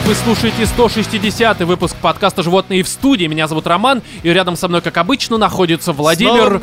[0.00, 3.26] Привет, вы слушаете 160 выпуск подкаста «Животные в студии».
[3.26, 6.56] Меня зовут Роман, и рядом со мной, как обычно, находятся Владимир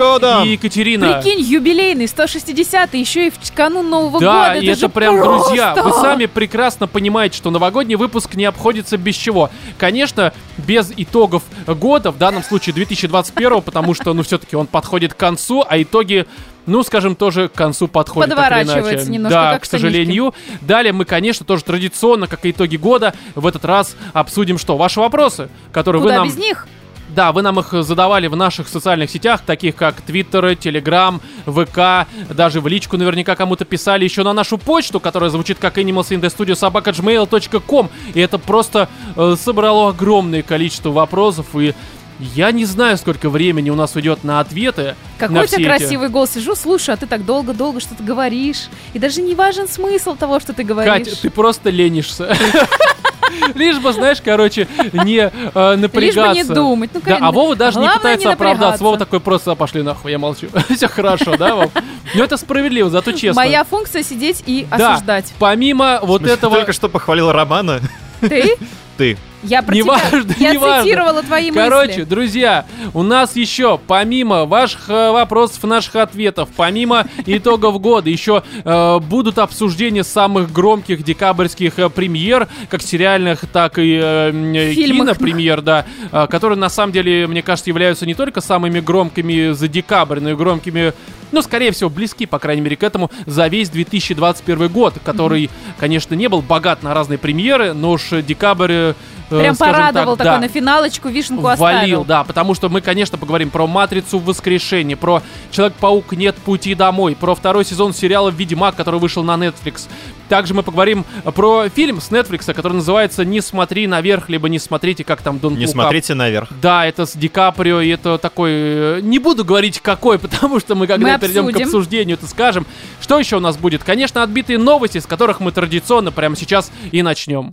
[0.46, 1.22] и Екатерина.
[1.22, 4.60] Прикинь, юбилейный, 160 еще и в канун Нового да, года.
[4.60, 5.48] и это, же прям, просто.
[5.48, 9.50] друзья, вы сами прекрасно понимаете, что новогодний выпуск не обходится без чего.
[9.78, 15.18] Конечно, без итогов года, в данном случае 2021, потому что, ну, все-таки он подходит к
[15.18, 16.26] концу, а итоги
[16.68, 18.30] ну, скажем, тоже к концу подходит.
[18.30, 19.12] так или Подворачивается иначе.
[19.12, 20.34] немножко, Да, к сожалению.
[20.62, 24.78] Далее мы, конечно, тоже традиционно, как и итоги года, в этот раз обсудим что?
[24.78, 26.28] Ваши вопросы, которые Куда вы нам...
[26.28, 26.68] без них?
[27.10, 32.60] Да, вы нам их задавали в наших социальных сетях, таких как Твиттер, Телеграм, ВК, даже
[32.60, 37.90] в личку наверняка кому-то писали еще на нашу почту, которая звучит как animalsinthestudio.gmail.com.
[38.14, 41.74] И это просто э, собрало огромное количество вопросов, и
[42.20, 44.96] я не знаю, сколько времени у нас уйдет на ответы.
[45.18, 46.32] Какой на у тебя все эти- красивый голос.
[46.32, 48.68] Сижу, слушаю, а ты так долго-долго что-то говоришь.
[48.94, 50.92] И даже не важен смысл того, что ты говоришь.
[50.94, 52.36] Катя, ты просто ленишься.
[53.56, 55.18] Лишь бы, знаешь, короче, не
[55.54, 56.34] э, напрягаться.
[56.34, 56.90] Лишь бы не думать.
[56.94, 58.84] Ну, Да, а Вова даже не пытается не оправдаться.
[58.84, 60.48] Вова такой просто, «А, пошли нахуй, я молчу.
[60.76, 61.72] Все хорошо, да, Вов?
[62.16, 63.42] Ну это справедливо, зато честно.
[63.42, 65.34] Моя функция сидеть и Да, осуждать.
[65.40, 66.56] помимо вот этого...
[66.58, 67.82] Только что похвалил Романа.
[68.22, 68.56] Ты?
[68.98, 69.18] Ты.
[69.44, 70.36] Я про Неважно, тебя.
[70.48, 70.84] Я неважно.
[70.84, 72.04] цитировала твои Короче, мысли.
[72.04, 79.00] друзья, у нас еще, помимо ваших э, вопросов, наших ответов, помимо итогов года, еще э,
[79.00, 85.86] будут обсуждения самых громких декабрьских э, премьер, как сериальных, так и э, э, кинопремьер, да,
[86.12, 90.32] э, которые на самом деле, мне кажется, являются не только самыми громкими за декабрь, но
[90.32, 90.94] и громкими
[91.32, 96.16] ну, скорее всего, близки, по крайней мере, к этому за весь 2021 год, который, конечно,
[96.16, 98.94] не был богат на разные премьеры, но уж декабрь...
[99.30, 102.06] э, Прям порадовал так, такой да, на финалочку, вишенку Валил, оставил.
[102.06, 104.20] да, потому что мы, конечно, поговорим про «Матрицу.
[104.20, 105.22] Воскрешение», про
[105.52, 106.14] «Человек-паук.
[106.14, 109.88] Нет пути домой», про второй сезон сериала «Ведьмак», который вышел на Netflix.
[110.30, 111.06] Также мы поговорим
[111.36, 115.56] про фильм с Netflix, который называется «Не смотри наверх», либо «Не смотрите, как там Дон
[115.56, 116.50] Не смотрите наверх.
[116.62, 118.52] Да, это с Ди Каприо, и это такой...
[118.54, 122.66] э, Не буду говорить какой, потому что мы когда Мы перейдем к обсуждению, это скажем.
[123.02, 123.84] Что еще у нас будет?
[123.84, 127.52] Конечно, отбитые новости, с которых мы традиционно прямо сейчас и начнем.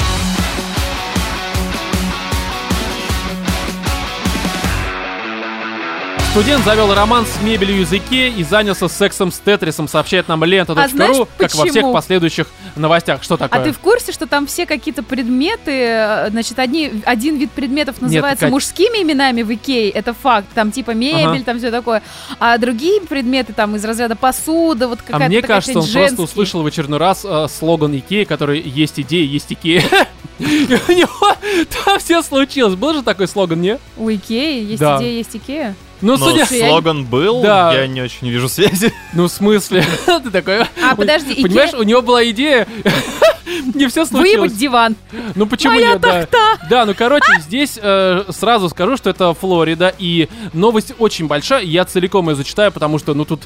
[6.34, 10.46] Студент завел роман с мебелью из Икеи и занялся сексом с Тетрисом, сообщает нам А
[10.46, 11.92] лента.ру, знаешь, как во всех почему?
[11.92, 13.22] последующих новостях.
[13.22, 13.60] Что такое?
[13.60, 18.00] А ты в курсе, что там все какие-то предметы, э, значит, одни, один вид предметов
[18.02, 18.50] называется Кать.
[18.50, 21.42] мужскими именами в Икее, это факт, там типа мебель, Ага.
[21.44, 22.02] там все такое,
[22.40, 25.92] а другие предметы там из разряда посуда, вот А какая-то мне такая кажется, он чуть
[25.92, 26.24] просто женский.
[26.24, 29.84] услышал в очередной раз э, слоган Икеи, который «Есть идея, есть Икея».
[30.40, 30.42] У
[30.92, 31.36] него
[31.84, 32.74] там все случилось.
[32.74, 33.78] Был же такой слоган, не?
[33.96, 35.76] У Икеи есть идея, есть Икея.
[36.04, 36.44] Ну, Но судя...
[36.44, 37.72] Слоган был, Да.
[37.72, 38.92] я не очень вижу связи.
[39.14, 39.82] Ну, в смысле?
[40.06, 40.60] Ты такой...
[40.82, 42.68] А, подожди, Понимаешь, у него была идея...
[43.74, 44.32] Не все случилось.
[44.50, 44.96] Выебать диван.
[45.34, 46.20] Ну почему Моя нет, да?
[46.26, 46.66] тахта.
[46.68, 51.68] Да, ну короче, здесь э, сразу скажу, что это Флорида, и новость очень большая, и
[51.68, 53.42] я целиком ее зачитаю, потому что, ну тут,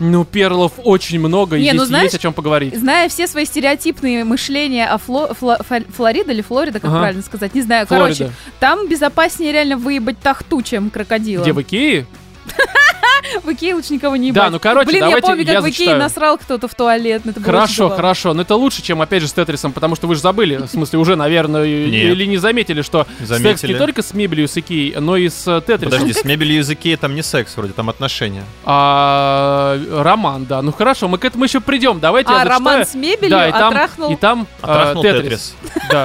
[0.00, 2.74] ну, перлов очень много, и Не, ну, здесь знаешь, есть о чем поговорить.
[2.76, 6.98] Зная все свои стереотипные мышления о Фло- Фло- Флорида или Флорида, как Ага.
[7.00, 7.86] правильно сказать, не знаю.
[7.86, 8.16] Флорида.
[8.18, 11.42] Короче, там безопаснее реально выебать тахту, чем крокодила.
[11.42, 12.06] Где в Икее?
[13.42, 14.52] В Икее лучше никого не Да, ебать.
[14.52, 15.98] ну, короче, Блин, давайте я помню, как я в Икее зачитаю.
[15.98, 17.22] насрал кто-то в туалет.
[17.24, 18.34] ну, это Хорошо, хорошо.
[18.34, 20.98] Но это лучше, чем, опять же, с Тетрисом, потому что вы же забыли, в смысле,
[20.98, 25.28] уже, наверное, или не заметили, что секс не только с мебелью с Икеей, но и
[25.28, 26.00] с э, Тетрисом.
[26.00, 28.44] Подожди, с мебелью языки там не секс вроде, там отношения.
[28.64, 30.62] А, роман, да.
[30.62, 32.00] Ну хорошо, мы к этому еще придем.
[32.00, 32.58] Давайте я А, зачитаю.
[32.58, 34.12] роман с мебелью, да, и там, отрахнул.
[34.12, 35.54] и там э, Отрахнул Тетрис.
[35.90, 36.04] Да.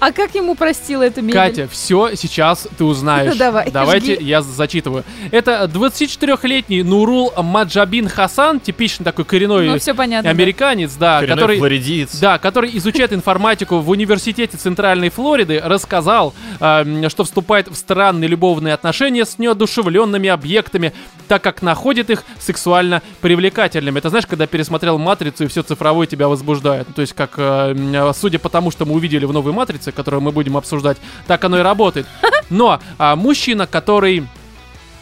[0.00, 1.34] А как ему простила эту мебель?
[1.34, 3.36] Катя, все сейчас ты узнаешь.
[3.36, 4.24] Давай, Давайте жги.
[4.24, 5.04] я зачитываю.
[5.30, 10.30] Это 24-летний Нурул Маджабин Хасан, типичный такой коренной Ну, все понятно.
[10.30, 11.58] американец, да, Коренной который...
[11.58, 12.18] флоридиец.
[12.18, 18.74] Да, который изучает информатику в университете Центральной Флориды, рассказал, эм, что вступает в странные любовные
[18.74, 20.92] отношения с неодушевленными объектами,
[21.28, 23.98] так как находит их сексуально привлекательными.
[23.98, 26.88] Это знаешь, когда пересмотрел «Матрицу» и все цифровое тебя возбуждает.
[26.94, 30.32] То есть, как, э, судя по тому, что мы увидели в новой «Матрице», которую мы
[30.32, 32.06] будем обсуждать, так оно и работает.
[32.50, 34.26] Но а, мужчина, который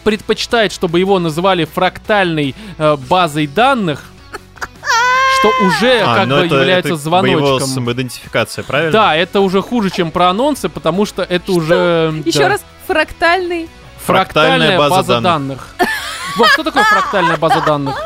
[0.05, 4.05] предпочитает, чтобы его называли фрактальной э, базой данных,
[5.41, 7.69] что уже А, как ну бы это- является это Его звоночком.
[7.69, 8.93] самоидентификация, правильно?
[8.93, 12.23] Да, это уже хуже, чем про анонсы, потому что это уже...
[12.25, 13.69] Еще да, раз, фрактальный.
[14.05, 15.75] Фрактальная база, данных.
[16.37, 18.01] Вот, что такое фрактальная база данных?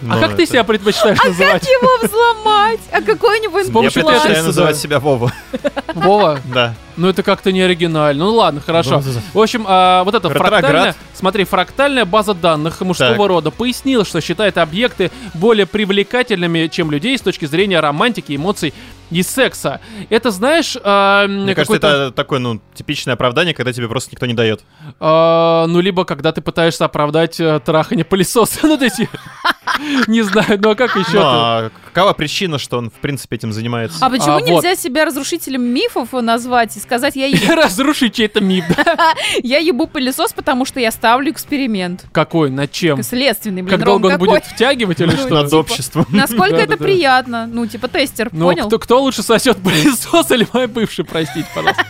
[0.00, 1.60] Ну, а как ты себя предпочитаешь называть?
[1.60, 2.80] Как его взломать?
[2.92, 4.80] А какой-нибудь С Я помощью предпочитаю называть да.
[4.80, 5.32] себя Вова.
[5.94, 6.40] Вова?
[6.52, 6.74] Да.
[6.96, 8.24] Ну это как-то не оригинально.
[8.24, 9.02] Ну ладно, хорошо.
[9.04, 13.26] Ну, В общем, а, вот это фрактальная, смотри, фрактальная база данных мужского Так.
[13.26, 18.74] рода пояснила, что считает объекты более привлекательными, чем людей с точки зрения романтики, эмоций
[19.10, 19.80] из секса.
[20.10, 24.26] Это, знаешь, а, Мне кажется, какой-то, это такое, ну, типичное оправдание, когда тебе просто никто
[24.26, 24.62] не дает.
[25.00, 28.58] а, ну, либо когда ты пытаешься оправдать э, трахание пылесоса.
[28.68, 28.98] Ну, то есть,
[30.08, 31.18] не знаю, ну а как еще?
[31.18, 34.04] Ну, а какова причина, что он, в принципе, этим занимается?
[34.04, 34.48] А почему А, вот.
[34.48, 39.14] нельзя себя разрушителем мифов назвать и сказать, я, е- Разрушить чей-то миф, да?
[39.42, 42.04] я ебу пылесос, потому что я ставлю эксперимент.
[42.12, 42.50] Какой?
[42.50, 43.02] Над чем?
[43.02, 44.28] Следственный, блин, Как долго он какой?
[44.28, 45.28] будет втягивать или Ну, что?
[45.34, 45.56] Над типа.
[45.56, 46.06] обществом.
[46.10, 47.46] Насколько это приятно.
[47.46, 48.66] Ну, типа тестер, Ну, понял?
[48.68, 51.84] кто, лучше сосет пылесос или мой бывший, простите, пожалуйста.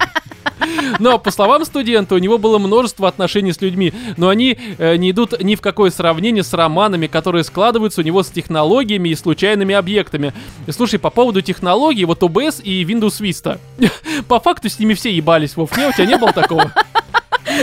[0.99, 5.11] Но, по словам студента, у него было множество отношений с людьми, но они э, не
[5.11, 9.75] идут ни в какое сравнение с романами, которые складываются у него с технологиями и случайными
[9.75, 10.33] объектами.
[10.67, 13.59] И, слушай, по поводу технологий, вот OBS и Windows Vista.
[14.29, 16.73] По факту с ними все ебались, Вов, не, у тебя не было такого?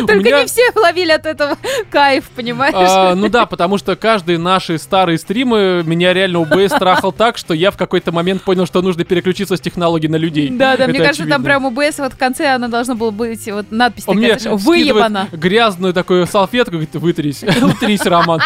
[0.07, 1.57] Только не все ловили от этого
[1.89, 2.73] кайф, понимаешь?
[2.75, 7.53] А, ну да, потому что каждые наши старые стримы меня реально OBS трахал так, что
[7.53, 10.49] я в какой-то момент понял, что нужно переключиться с технологий на людей.
[10.49, 13.71] Да, да, мне кажется, там прям УБС вот в конце она должна была быть вот
[13.71, 15.29] надпись такая, выебана.
[15.31, 18.41] грязную такую салфетку, говорит, вытрись, утрись, Роман.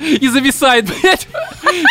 [0.00, 1.26] И зависает, блядь.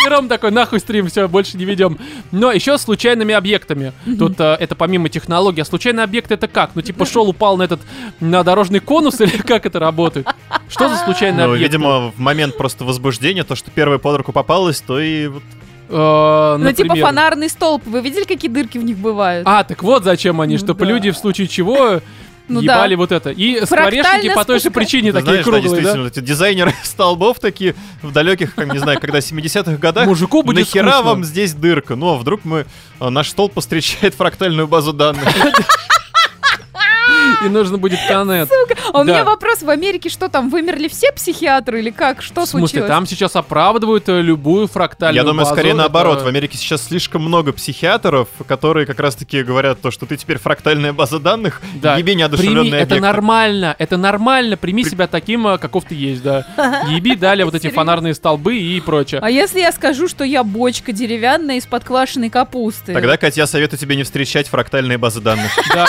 [0.04, 1.98] И Ром такой, нахуй стрим, все, больше не ведем.
[2.32, 3.92] Но еще случайными объектами.
[4.18, 5.60] Тут э, это помимо технологий.
[5.60, 6.70] А случайный объект это как?
[6.74, 7.80] Ну, типа, шел, упал на этот,
[8.20, 10.26] на дорожный конус или как это работает?
[10.68, 11.72] Что за случайный Ну, объект?
[11.72, 15.42] видимо, в момент просто возбуждения, то, что первое под руку попалось, то и вот
[15.88, 17.82] Э, Ну, типа фонарный столб.
[17.86, 19.46] Вы видели, какие дырки в них бывают?
[19.46, 20.90] А, так вот зачем они, Ну чтобы да.
[20.90, 22.00] люди в случае чего
[22.48, 22.98] Ну ебали да.
[22.98, 23.30] вот это.
[23.30, 25.76] И Фрактально скворечники по той же причине Ты такие знаешь, да, круглые, да?
[25.76, 30.06] действительно, эти дизайнеры столбов такие в далеких, как не знаю, когда 70-х годах.
[30.06, 31.02] Мужику будет Нахера скучно.
[31.02, 31.96] вам здесь дырка?
[31.96, 32.66] Ну, а вдруг мы
[33.00, 35.24] а, наш столб встречает фрактальную базу данных?
[37.44, 38.52] И нужно будет коннект.
[38.92, 39.12] А у да.
[39.12, 42.22] меня вопрос, в Америке что там, вымерли все психиатры или как?
[42.22, 42.88] Что В смысле, случилось?
[42.88, 45.54] там сейчас оправдывают э, любую фрактальную Я думаю, базу.
[45.54, 46.22] скорее Это- наоборот.
[46.22, 50.92] В Америке сейчас слишком много психиатров, которые как раз-таки говорят то, что ты теперь фрактальная
[50.92, 51.96] база данных, Да.
[51.96, 56.46] еби Прими, неодушевленный это нормально, это нормально, прими себя таким, э, каков ты есть, да.
[56.88, 59.20] Еби далее вот эти фонарные столбы и прочее.
[59.22, 62.92] А если я скажу, что я бочка деревянная из-под квашеной капусты?
[62.92, 65.50] Тогда, Катя, я советую тебе не встречать фрактальные базы данных.
[65.74, 65.88] Да.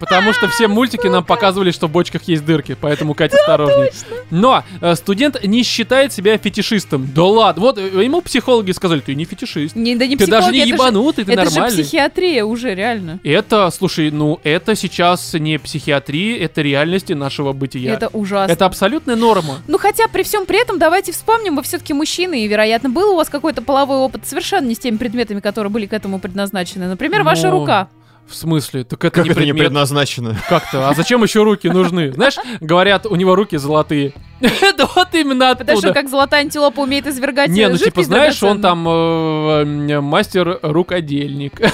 [0.00, 3.90] Потому что все мультики нам показывали, что в бочках есть дырки, поэтому Катя осторожней.
[4.30, 7.08] Но э, студент не считает себя фетишистом.
[7.14, 9.76] Да ладно, вот э, ему психологи сказали, ты не фетишист.
[9.76, 11.82] Не, да не Ты даже не это же- ебанутый, ты это же нормальный.
[11.84, 13.20] психиатрия уже, реально.
[13.24, 17.94] Это, слушай, ну это сейчас не психиатрия, это реальности нашего бытия.
[17.94, 18.52] Это ужасно.
[18.52, 19.58] Это абсолютная норма.
[19.68, 23.16] Ну хотя при всем при этом давайте вспомним, вы все-таки мужчины, и вероятно был у
[23.16, 26.86] вас какой-то половой опыт совершенно не с теми предметами, которые были к этому предназначены.
[26.88, 27.88] Например, ваша Ну, рука.
[28.26, 28.84] В смысле?
[28.84, 29.66] Так это Как не это не предмет.
[29.66, 30.36] предназначено?
[30.48, 30.88] Как-то?
[30.88, 32.10] А зачем еще руки нужны?
[32.12, 34.14] Знаешь, говорят, у него руки золотые.
[34.40, 36.00] Это вот именно Потому что оттуда.
[36.00, 41.60] как золотая антилопа умеет извергать Не, э, ну типа, знаешь, он там э, мастер-рукодельник.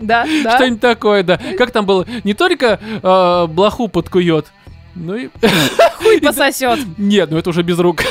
[0.00, 0.56] Да, да.
[0.56, 1.40] Что-нибудь такое, да.
[1.56, 2.04] Как там было?
[2.24, 4.52] Не только э, блоху подкует,
[4.94, 5.30] ну и...
[6.02, 6.80] Хуй пососет.
[6.98, 8.02] Нет, ну это уже без рук.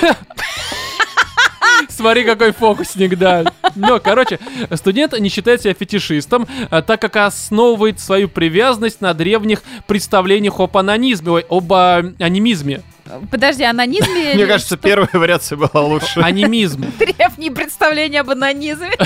[1.95, 3.43] Смотри, какой фокусник, да.
[3.75, 4.39] Но, короче,
[4.73, 10.75] студент не считает себя фетишистом, а, так как основывает свою привязанность на древних представлениях об
[10.77, 12.81] анонизме, ой, об а, анимизме.
[13.29, 14.33] Подожди, анонизме...
[14.33, 14.83] Мне кажется, что?
[14.87, 16.21] первая вариация была лучше.
[16.21, 16.85] Анимизм.
[16.97, 18.91] Древние представления об анонизме.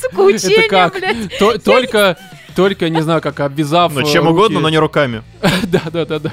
[0.00, 0.94] Сука, Это учение, как?
[0.94, 1.38] блядь.
[1.38, 2.16] То- Только,
[2.54, 4.32] только, не знаю, как обвязав Ну, э, чем руки.
[4.34, 5.22] угодно, но не руками.
[5.64, 6.32] Да, да, да, да.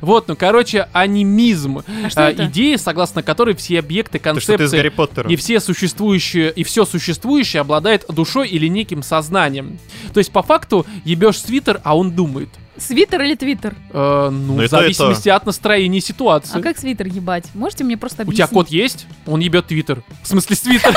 [0.00, 1.82] Вот, ну, короче, анимизм.
[2.04, 2.46] А что А, это?
[2.46, 4.92] Идея, согласно которой все объекты, концепции
[5.28, 9.78] и все существующие, и все существующее обладает душой или неким сознанием.
[10.14, 12.48] То есть, по факту, ебешь свитер, а он думает.
[12.78, 13.74] Свитер или твиттер?
[13.92, 16.58] Э, ну, Ну, в зависимости от настроения и ситуации.
[16.58, 17.44] А как свитер ебать?
[17.54, 18.36] Можете мне просто У объяснить?
[18.48, 19.06] тебя кот есть?
[19.26, 20.02] Он ебет твиттер.
[20.22, 20.94] В смысле, свитер.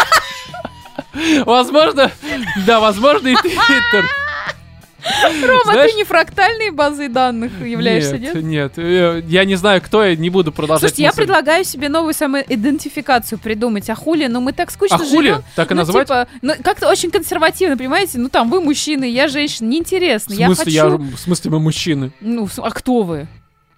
[1.45, 2.11] Возможно,
[2.65, 4.05] да, возможно, и твиттер.
[5.45, 8.35] Рома, Знаешь- ты не фрактальной базой данных являешься, нет?
[8.35, 9.25] Нет, нет.
[9.27, 11.17] Я не знаю, кто я, не буду продолжать Слушайте, я мысль.
[11.17, 13.89] предлагаю себе новую самоидентификацию придумать.
[13.89, 14.27] А хули?
[14.27, 15.27] Ну мы так скучно А хули?
[15.29, 15.43] живем.
[15.55, 16.07] Так и ну, назвать?
[16.07, 18.17] типа, ну, как-то очень консервативно, понимаете?
[18.17, 20.35] Ну, там, вы мужчины, я женщина, В неинтересно.
[20.35, 21.03] смысле, я хочу...
[21.03, 22.11] я, в смысле, мы мужчины?
[22.21, 23.27] Ну, а кто вы?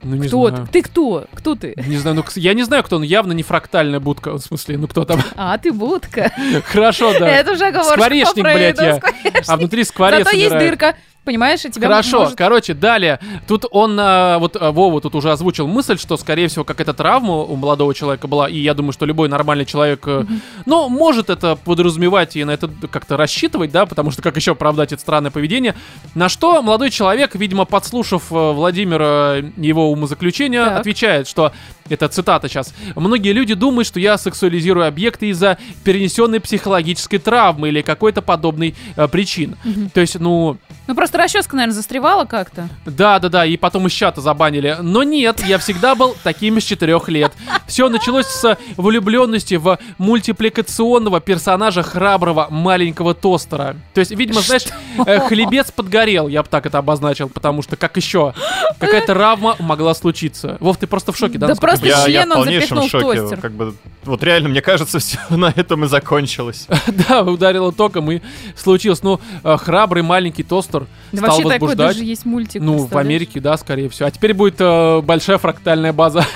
[0.03, 0.65] Ну, не кто знаю.
[0.67, 0.71] ты?
[0.71, 1.25] Ты кто?
[1.33, 1.73] Кто ты?
[1.87, 4.87] Не знаю, ну, я не знаю, кто он, явно не фрактальная будка, в смысле, ну,
[4.87, 5.21] кто там.
[5.35, 6.31] А, ты будка.
[6.65, 7.27] Хорошо, да.
[7.39, 9.01] Это уже оговорка Скворечник, блядь, я.
[9.47, 10.95] А внутри скворец Зато есть дырка.
[11.25, 13.19] Понимаешь, и тебя Хорошо, может- короче, далее.
[13.47, 17.33] Тут он, а, вот а, Вова тут уже озвучил мысль, что, скорее всего, какая-то травма
[17.37, 20.23] у молодого человека была, и я думаю, что любой нормальный человек, э,
[20.67, 24.93] ну, может это подразумевать и на это как-то рассчитывать, да, потому что как еще оправдать
[24.93, 25.73] это странное поведение.
[26.13, 30.79] На что молодой человек, видимо, подслушав э, Владимира его умозаключения, Так.
[30.81, 31.51] отвечает, что
[31.89, 32.73] это цитата сейчас.
[32.95, 39.07] Многие люди думают, что я сексуализирую объекты из-за перенесенной психологической травмы или какой-то подобной э,
[39.07, 39.55] причин.
[39.93, 42.69] То есть, ну, Ну просто расческа, наверное, застревала как-то.
[42.85, 44.77] да, да, да, и потом из чата забанили.
[44.81, 47.31] Но нет, я всегда был таким с четырех лет.
[47.67, 53.75] Все началось с влюбленности в мультипликационного персонажа храброго маленького тостера.
[53.93, 54.65] То есть, видимо, знаешь,
[55.05, 58.33] э, хлебец подгорел, я бы так это обозначил, потому что как еще
[58.79, 60.57] какая-то травма могла случиться.
[60.59, 61.47] Вов, ты просто в шоке, да?
[61.47, 63.19] Да просто я Я, я член в он полнейшем запихнул в шоке.
[63.21, 63.41] тостер.
[63.41, 66.67] Как бы, вот реально, мне кажется, все на этом и закончилось.
[66.87, 68.21] Да, ударило током и
[68.55, 69.01] случилось.
[69.03, 70.74] Ну, э, храбрый маленький тостер
[71.11, 71.95] Да стал вообще такой возбуждать.
[71.95, 72.61] даже есть мультик.
[72.61, 72.97] Ну, в?
[72.97, 74.07] Америке, да, скорее всего.
[74.07, 76.25] А теперь будет э, большая фрактальная база.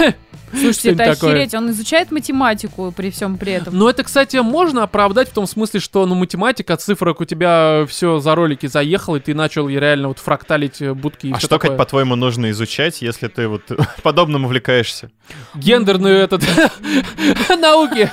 [0.52, 1.32] Слушайте, это что-нибудь такое.
[1.32, 3.78] охереть, он изучает математику при всем при этом.
[3.78, 8.20] Ну, это, кстати, можно оправдать в том смысле, что, ну, математика, цифрок у тебя все
[8.20, 11.70] за ролики заехало, и ты начал реально вот фракталить э, будки и А что, такое.
[11.72, 13.64] Кать, по-твоему, нужно изучать, если ты вот
[14.04, 15.12] подобным увлекаешься?
[15.54, 16.44] Гендерную этот...
[17.60, 18.10] науки.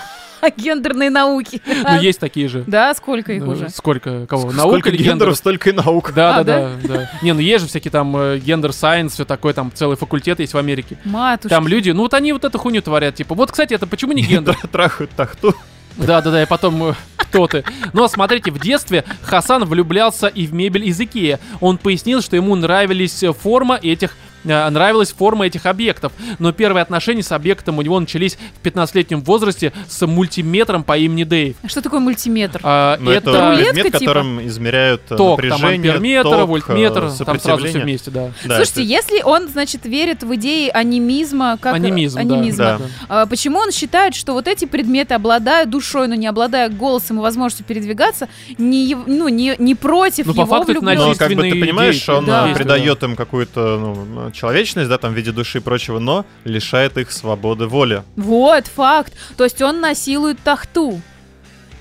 [0.57, 1.61] Гендерные науки.
[1.67, 2.65] Ну, есть такие же.
[2.67, 3.69] Да, сколько их уже?
[3.71, 4.27] Сколько?
[4.27, 4.51] Кого?
[4.51, 6.13] Сколько Наука гендеров, столько и наук.
[6.15, 7.11] Да, А, да, да, да.
[7.23, 10.55] Не, ну есть же всякие там э, gender science, все такое, там целый факультет есть
[10.55, 10.99] в Америке.
[11.05, 11.49] Матушки.
[11.49, 14.23] Там люди, ну вот они вот эту хуйню творят, типа, вот, кстати, это почему не
[14.23, 14.57] гендер?
[14.73, 15.55] Трахают тахту.
[15.97, 17.65] Да, да, да, и потом э, кто ты.
[17.93, 21.39] Но смотрите, в детстве Хасан влюблялся и в мебель из Икеи.
[21.61, 24.15] Он пояснил, что ему нравились э, форма этих
[24.47, 29.73] нравилась форма этих объектов, но первые отношения с объектом у него начались в 15-летнем возрасте
[29.89, 31.57] с мультиметром по имени Дэйв.
[31.63, 32.61] А Что такое мультиметр?
[32.63, 33.99] А, Но это, это рулетка, предмет, типа?
[33.99, 37.83] которым измеряют э, ток, там напряжение, амперметр, ток, вольтметр, э, там сразу все сопротивление.
[37.85, 38.31] вместе, да.
[38.45, 42.21] Да, Слушайте, это- если он, значит, верит в идеи анимизма, как Анимизм, да.
[42.23, 42.81] анимизма, Да.
[43.09, 47.23] а почему он считает, что вот эти предметы, обладая душой, но не обладая голосом и
[47.23, 51.23] возможностью передвигаться, не, ну, не, не против Ну, по его факту это влюблённости?
[51.23, 52.49] Но как бы ты понимаешь, действия, он да.
[52.51, 56.99] э, придает им какую-то ну, человечность, да, там в виде души и прочего, но лишает
[56.99, 58.03] их свободы воли.
[58.17, 59.15] Вот, факт.
[59.37, 61.01] То есть он насилует тахту.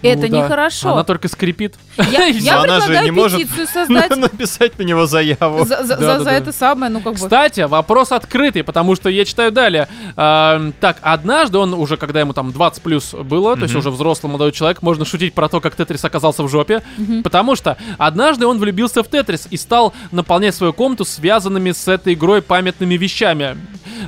[0.09, 0.37] Это Ну да.
[0.43, 0.93] нехорошо.
[0.93, 1.75] Она только скрипит.
[1.97, 3.41] Я, я она же не может
[3.73, 5.65] создать написать на него заяву.
[5.65, 6.31] за, за- Да, за- да, за да.
[6.33, 7.19] это самое, ну как бы.
[7.19, 9.87] Кстати, вопрос открытый, потому что я читаю далее.
[10.15, 14.29] А, так, однажды он уже, когда ему там 20 плюс было, то есть уже взрослый
[14.31, 17.23] молодой человек, можно шутить про то, как Тетрис оказался в жопе, Мгм.
[17.23, 22.13] потому что однажды он влюбился в Тетрис и стал наполнять свою комнату связанными с этой
[22.13, 23.57] игрой памятными вещами.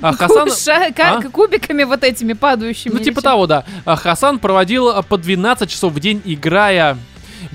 [0.02, 0.50] А Хасан...
[0.52, 1.22] Ша- А?
[1.30, 2.94] кубиками вот этими падающими.
[2.94, 3.64] Ну, типа того, да.
[3.86, 6.98] А Хасан проводил а, по 12 часов в день, играя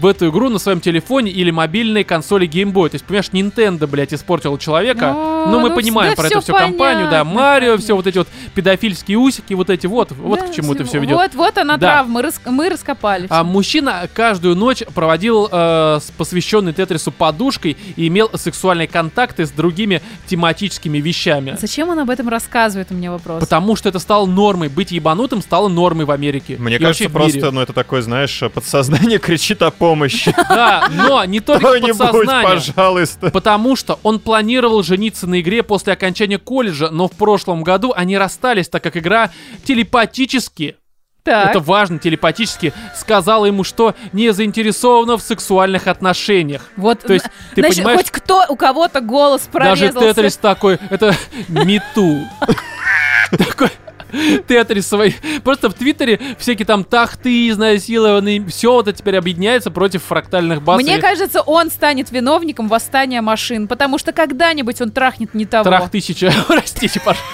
[0.02, 2.90] в эту игру на своем телефоне или мобильной консоли Game Boy.
[2.90, 5.12] То есть, понимаешь, Nintendo, блядь, испортила человека.
[5.12, 7.84] Ну, Ну, мы ну, понимаем да про эту всю компанию, да, понятно, Марио, понятно.
[7.84, 10.90] все вот эти вот педофильские усики, вот эти вот, вот Да, к чему это всё-
[10.90, 11.16] все ведет.
[11.16, 11.88] Вот, вот она Да.
[11.92, 13.26] травма, мы, рас- мы раскопали.
[13.30, 19.50] А мужчина каждую ночь проводил э, с посвященной Тетрису подушкой и имел сексуальные контакты с
[19.50, 21.56] другими тематическими вещами.
[21.60, 23.40] Зачем он об этом рассказывает, у меня вопрос.
[23.40, 24.68] Потому что это стало нормой.
[24.68, 26.56] Быть ебанутым стало нормой в Америке.
[26.58, 29.91] Мне И кажется, просто, ну, это такое, знаешь, подсознание кричит о помощи.
[30.48, 32.56] Да, но не только подсознание.
[32.74, 33.30] пожалуйста.
[33.30, 38.18] Потому что он планировал жениться на игре после окончания колледжа, но в прошлом году они
[38.18, 39.30] расстались, так как игра
[39.64, 40.76] телепатически,
[41.22, 41.50] так.
[41.50, 46.62] это важно, телепатически сказала ему, что не заинтересована в сексуальных отношениях.
[46.76, 50.14] вот, То есть, ты значит, понимаешь, хоть кто, у кого-то голос даже прорезался.
[50.14, 51.14] Тетрис такой, это
[51.48, 52.26] мету.
[53.30, 53.70] Такой
[54.48, 55.16] Тетрисовый.
[55.42, 60.82] Просто в Твиттере всякие там тахты изнасилованные, все это теперь объединяется против фрактальных баз.
[60.82, 65.64] Мне кажется, он станет виновником восстания машин, потому что когда-нибудь он трахнет не того.
[65.64, 67.24] Трах тысяча, простите, пожалуйста.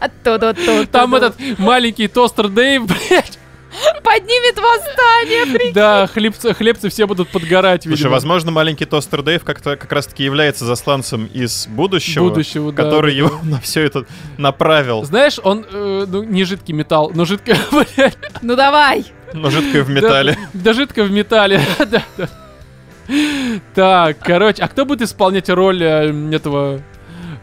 [0.92, 3.39] Там этот маленький тостер Дэйв, блядь.
[4.02, 5.72] Поднимет восстание, прикинь.
[5.72, 8.12] Да, хлебцы, хлебцы все будут подгорать, Слушай, видимо.
[8.12, 13.18] возможно, маленький тостер Дэйв как-то как раз-таки является засланцем из будущего, Будущего, да, который да,
[13.18, 14.04] его на все это
[14.38, 15.04] направил.
[15.04, 18.18] Знаешь, он, э, ну, не жидкий металл, но жидкое, блядь.
[18.42, 19.04] Ну давай.
[19.32, 20.36] Но жидкое в металле.
[20.52, 22.28] Да, да жидко в металле, да, да.
[23.74, 26.80] Так, короче, а кто будет исполнять роль э, этого,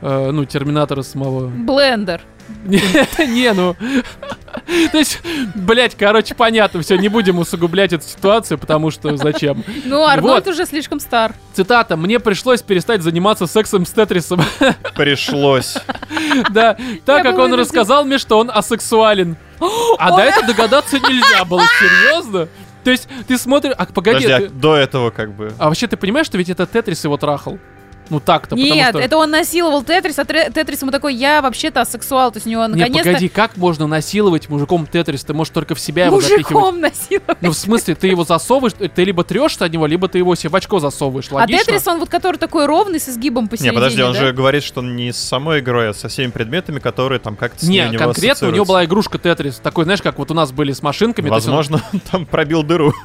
[0.01, 1.48] э, ну, терминатора самого?
[1.48, 2.22] Блендер.
[2.66, 2.82] Не,
[3.27, 3.75] не, ну...
[4.92, 5.20] То есть,
[5.56, 9.63] блядь, короче, понятно, все, не будем усугублять эту ситуацию, потому что зачем?
[9.86, 10.54] Ну, Арнольд Вот.
[10.54, 11.34] уже слишком стар.
[11.54, 11.96] Цитата.
[11.96, 14.42] «Мне пришлось перестать заниматься сексом с Тетрисом».
[14.96, 15.75] Пришлось.
[16.50, 19.38] Да, так как он рассказал мне, что он асексуален.
[19.98, 22.48] А до этого догадаться нельзя было, серьезно?
[22.84, 23.74] То есть ты смотришь...
[23.77, 25.51] А, погоди, Подожди, а ты- до этого как бы...
[25.58, 27.58] а вообще ты понимаешь, что ведь это Тетрис его трахал?
[28.09, 28.99] Ну так-то, потому Нет, что...
[28.99, 32.65] это он насиловал Тетрис, а Тетрис ему такой, я вообще-то асексуал, то есть у него
[32.67, 35.23] Не, наконец-то погоди, как можно насиловать мужиком Тетрис?
[35.23, 36.51] Ты можешь только в себя его запихивать.
[36.51, 37.35] мужиком насиловал.
[37.41, 40.49] Ну, в смысле, ты его засовываешь, ты либо трешься от него, либо ты его себе
[40.49, 41.27] в очко засовываешь.
[41.31, 41.65] А Логично?
[41.65, 44.19] Тетрис, он вот который такой ровный, с изгибом Не, посередине, подожди, он да?
[44.19, 47.65] же говорит, что он не с самой игрой, а со всеми предметами, которые там как-то
[47.65, 49.59] с Не, у него конкретно у него была игрушка Тетрис.
[49.61, 51.25] Такой, знаешь, как вот у нас были с машинками.
[51.27, 52.93] есть он- Возможно, он там пробил дыру.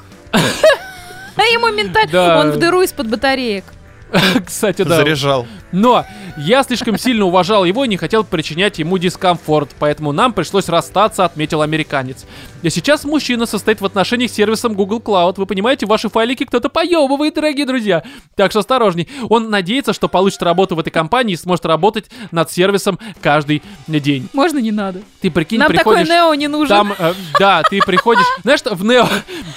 [1.34, 2.38] А ему ментально...
[2.40, 3.64] Он в дыру из-под батареек.
[4.46, 4.96] Кстати, да.
[4.96, 5.46] Заряжал.
[5.72, 6.04] Но
[6.36, 11.24] я слишком сильно уважал его и не хотел причинять ему дискомфорт, поэтому нам пришлось расстаться,
[11.24, 12.26] отметил американец.
[12.62, 15.34] И сейчас мужчина состоит в отношениях с сервисом Google Cloud.
[15.36, 18.02] Вы понимаете, ваши файлики кто-то поебывает, дорогие друзья.
[18.36, 19.08] Так что осторожней.
[19.28, 24.28] Он надеется, что получит работу в этой компании и сможет работать над сервисом каждый день.
[24.32, 25.00] Можно не надо.
[25.20, 26.08] Ты прикинь, Нам такой приходишь...
[26.08, 26.68] Нео не нужен.
[26.68, 29.08] Там, э, да, ты приходишь, знаешь, что в Нео,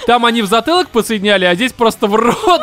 [0.06, 2.62] там они в затылок посоединяли, а здесь просто в рот.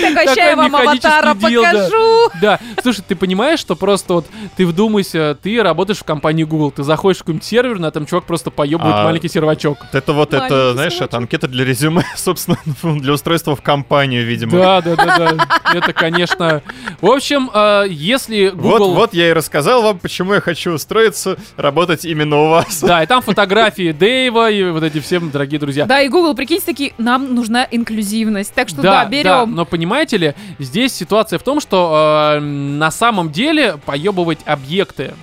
[0.00, 1.68] Такой, ща я вам аватара дилдо.
[1.70, 2.30] покажу.
[2.40, 6.82] Да, слушай, ты понимаешь, что просто вот ты вдумайся, ты работаешь в компании Google, ты
[6.82, 9.78] заходишь в какой-нибудь сервер, на этом чувак просто поебывает А, маленький сервачок.
[9.80, 11.08] Вот Это вот, Маленький это, знаешь, сыночек.
[11.08, 14.52] это анкета для резюме, собственно, для устройства в компанию, видимо.
[14.52, 15.46] Да, да, да, да.
[15.74, 16.62] Это, конечно.
[17.00, 18.94] В общем, э, если Вот, Google.
[18.94, 22.80] вот я и рассказал вам, почему я хочу устроиться, работать именно у вас.
[22.80, 25.84] Да, и там фотографии Дэйва и вот эти все, дорогие друзья.
[25.84, 28.54] Да, и Google, прикиньте, такие, нам нужна инклюзивность.
[28.54, 29.54] Так что да, берем.
[29.54, 35.14] но понимаете ли, здесь ситуация в том, что э, на самом деле поебывать объекты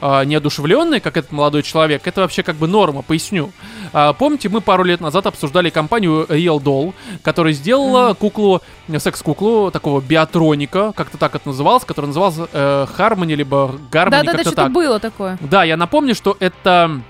[0.00, 3.50] э, неодушевленные, как этот молодой человек, это вообще как бы норма, поясню.
[3.92, 9.70] А, помните, мы пару лет назад обсуждали компанию Real Doll, которая сделала куклу, э, секс-куклу,
[9.70, 14.56] такого биотроника, как-то так это называлось, который назывался э, Harmony, либо Harmony, Да-да-да, как-то что-то
[14.56, 14.72] так.
[14.72, 15.38] было такое.
[15.40, 17.00] Да, я напомню, что это...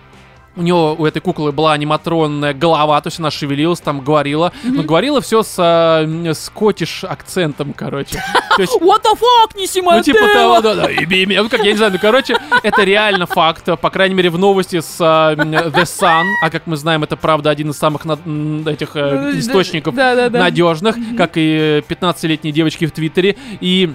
[0.59, 4.53] У него, у этой куклы была аниматронная голова, то есть она шевелилась, там говорила.
[4.65, 8.21] Но говорила все с э, скотиш акцентом, короче.
[8.59, 11.45] Есть What the fuck, неси ну, типа того, да, да, иби меня.
[11.45, 13.67] Ну, как, я не знаю, ну, короче, это реально факт.
[13.81, 17.17] По крайней мере, в новости с а, м, The Sun, а как мы знаем, это
[17.17, 20.41] правда один из самых м, этих э, источников Да-да-да.
[20.41, 23.37] надежных, как и 15-летние девочки в Твиттере.
[23.61, 23.95] И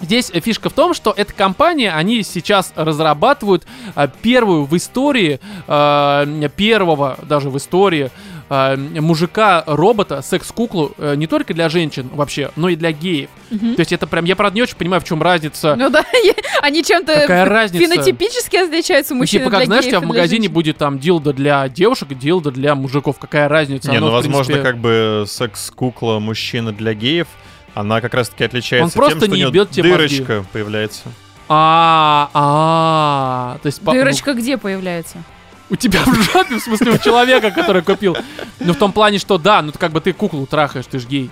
[0.00, 6.26] Здесь фишка в том, что эта компания, они сейчас разрабатывают а, первую в истории, а,
[6.56, 8.10] первого даже в истории
[8.50, 13.28] а, мужика-робота, секс-куклу, э, не только для женщин вообще, но и для геев.
[13.50, 13.74] Мгм.
[13.74, 15.74] То есть это прям, я правда не очень понимаю, в чем разница.
[15.76, 16.04] Ну да,
[16.62, 17.84] они чем-то Какая разница?
[17.84, 20.52] фенотипически отличаются Ну, мужчины типа, как для знаешь, у тебя в магазине женщин.
[20.54, 23.18] будет там дилдо для девушек, дилдо для мужиков.
[23.18, 23.90] Какая разница?
[23.90, 27.28] Не, Оно, ну, возможно, принципе- как бы секс-кукла мужчина для геев,
[27.74, 30.18] она как раз-таки отличается Он просто тем, что не у нее ебет тебе мозги.
[30.18, 31.02] дырочка появляется.
[31.48, 35.22] А, а, то есть по- ну, Дырочка где появляется?
[35.70, 38.16] у тебя в жопе, в смысле у человека, который купил.
[38.60, 41.30] Ну в том плане, что да, ну как бы ты куклу трахаешь, ты ж гей.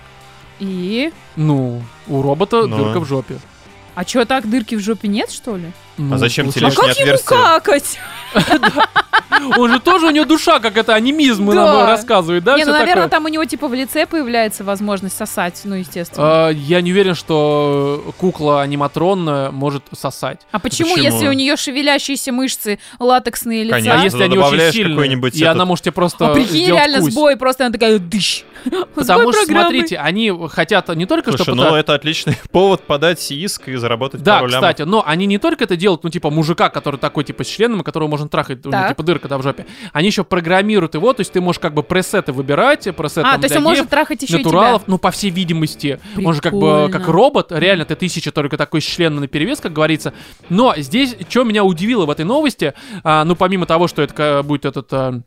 [0.58, 1.12] И?
[1.36, 2.76] Ну, у робота Ну.
[2.76, 3.38] дырка в жопе.
[3.94, 5.72] А чё, так дырки в жопе нет, что ли?
[5.98, 7.38] Ну, А зачем тебе А лишнее как ему отверстие?
[7.38, 7.98] какать?
[9.56, 11.54] Он же тоже, у него душа, как это анимизм Да.
[11.54, 12.56] нам рассказывает, да?
[12.56, 16.48] не, ну, наверное, там у него типа в лице появляется возможность сосать, ну, естественно.
[16.48, 20.40] А, Я не уверен, что кукла аниматронная может сосать.
[20.52, 23.76] А почему, если у нее шевелящиеся мышцы латексные лица?
[23.76, 24.00] Конечно.
[24.00, 27.00] А если они очень добавляешь сильные, какой-нибудь и она может тебе просто А прикинь, реально
[27.02, 28.44] сбой, просто она такая дыщ.
[28.94, 33.68] Потому что, смотрите, они хотят не только Слушай, что ну это отличный повод подать иск
[33.68, 34.60] и заработать Да, пару лямов.
[34.60, 37.80] кстати, но они не только это делают, ну, типа, мужика, который такой, типа, с членом,
[37.80, 38.88] и которого можно трахать, у него, Так.
[38.90, 39.66] типа, дырка, да, в жопе.
[39.92, 43.40] Они еще программируют его, то есть ты можешь, как бы, пресеты выбирать, пресеты А, там,
[43.40, 44.90] то есть для он может геев, трахать еще и натуралов, тебя.
[44.92, 46.00] ну, по всей видимости.
[46.24, 46.90] Он же как бы, Прикольно.
[46.90, 50.12] как робот, реально, ты тысяча только такой член на перевес, как говорится.
[50.48, 54.42] Но здесь, что меня удивило в этой новости, а, ну, помимо того, что это ка-
[54.42, 54.92] будет этот...
[54.92, 55.20] а,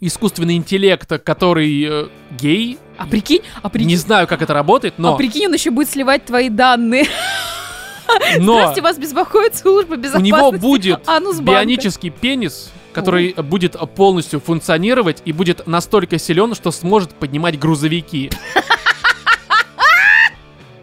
[0.00, 2.78] искусственный интеллект, который э, гей.
[2.98, 5.14] А прикинь, а прикинь, Не знаю, как это работает, но...
[5.14, 7.06] а прикинь, он еще будет сливать твои данные.
[8.38, 8.54] но...
[8.54, 10.26] Здравствуйте, вас беспокоит служба У безопасности.
[10.26, 11.52] него будет Анусбанка.
[11.62, 18.30] бионический пенис, который будет полностью функционировать и будет настолько силен, что сможет поднимать грузовики.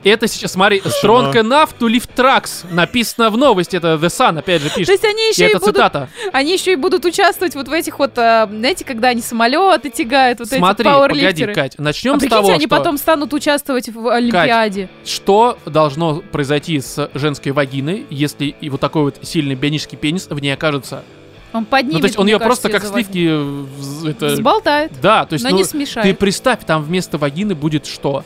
[0.04, 2.66] Это сейчас, смотри, strong enough to lift trucks.
[2.72, 4.90] Написано в новости, это The Sun, опять же, То пишет.
[4.90, 6.10] есть они И еще и это будут, цитата.
[6.34, 10.40] они еще и будут участвовать вот в этих вот, а, знаете, когда они самолеты тягают,
[10.40, 11.54] вот Смотри, эти погоди, пауэрлифтеры.
[11.54, 12.70] Кать, начнем а с того, они что...
[12.70, 14.90] потом станут участвовать в Олимпиаде.
[15.06, 20.40] Что должно произойти с женской вагиной, если и вот такой вот сильный бионический пенис в
[20.40, 21.04] ней окажется?
[21.54, 23.28] Он поднимет, ну, то есть он ее кажется, просто как сливки...
[23.30, 26.18] э, это- Взболтает, Да, то есть, но ну, не ты смешает.
[26.18, 28.24] представь, там вместо вагины будет что?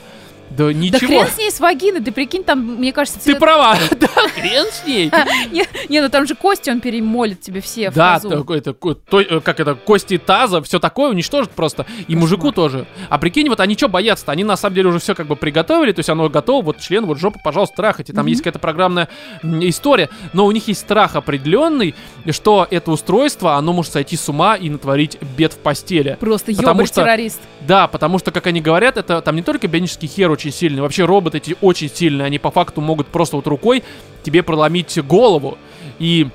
[0.50, 1.00] Да Да ничего.
[1.00, 3.78] хрен с ней с вагиной, ты прикинь, там, мне кажется, Ты цвет- права.
[4.00, 5.12] Да, хрен с ней.
[5.90, 8.76] Не, ну там же кости он перемолит тебе все в Да, это,
[9.12, 11.86] э, как это, кости таза, все такое уничтожит просто.
[12.08, 12.86] И мужику тоже.
[13.10, 14.32] А прикинь, вот они что боятся-то?
[14.32, 17.06] Они на самом деле уже все как бы приготовили, то есть оно готово, вот член,
[17.06, 18.14] вот жопу, пожалуйста, трахайте.
[18.14, 19.10] Там есть какая-то программная
[19.44, 21.96] история, но у них есть страх определенный,
[22.30, 26.18] что это устройство, оно может сойти с ума и натворить бед в постели.
[26.20, 27.40] Просто ёбарь-террорист.
[27.62, 31.06] Да, потому что, как они говорят, это там не только бионический хер очень сильный, вообще
[31.06, 33.84] роботы эти очень сильные, они по факту могут просто вот рукой
[34.24, 35.58] тебе проломить голову.
[36.00, 36.28] И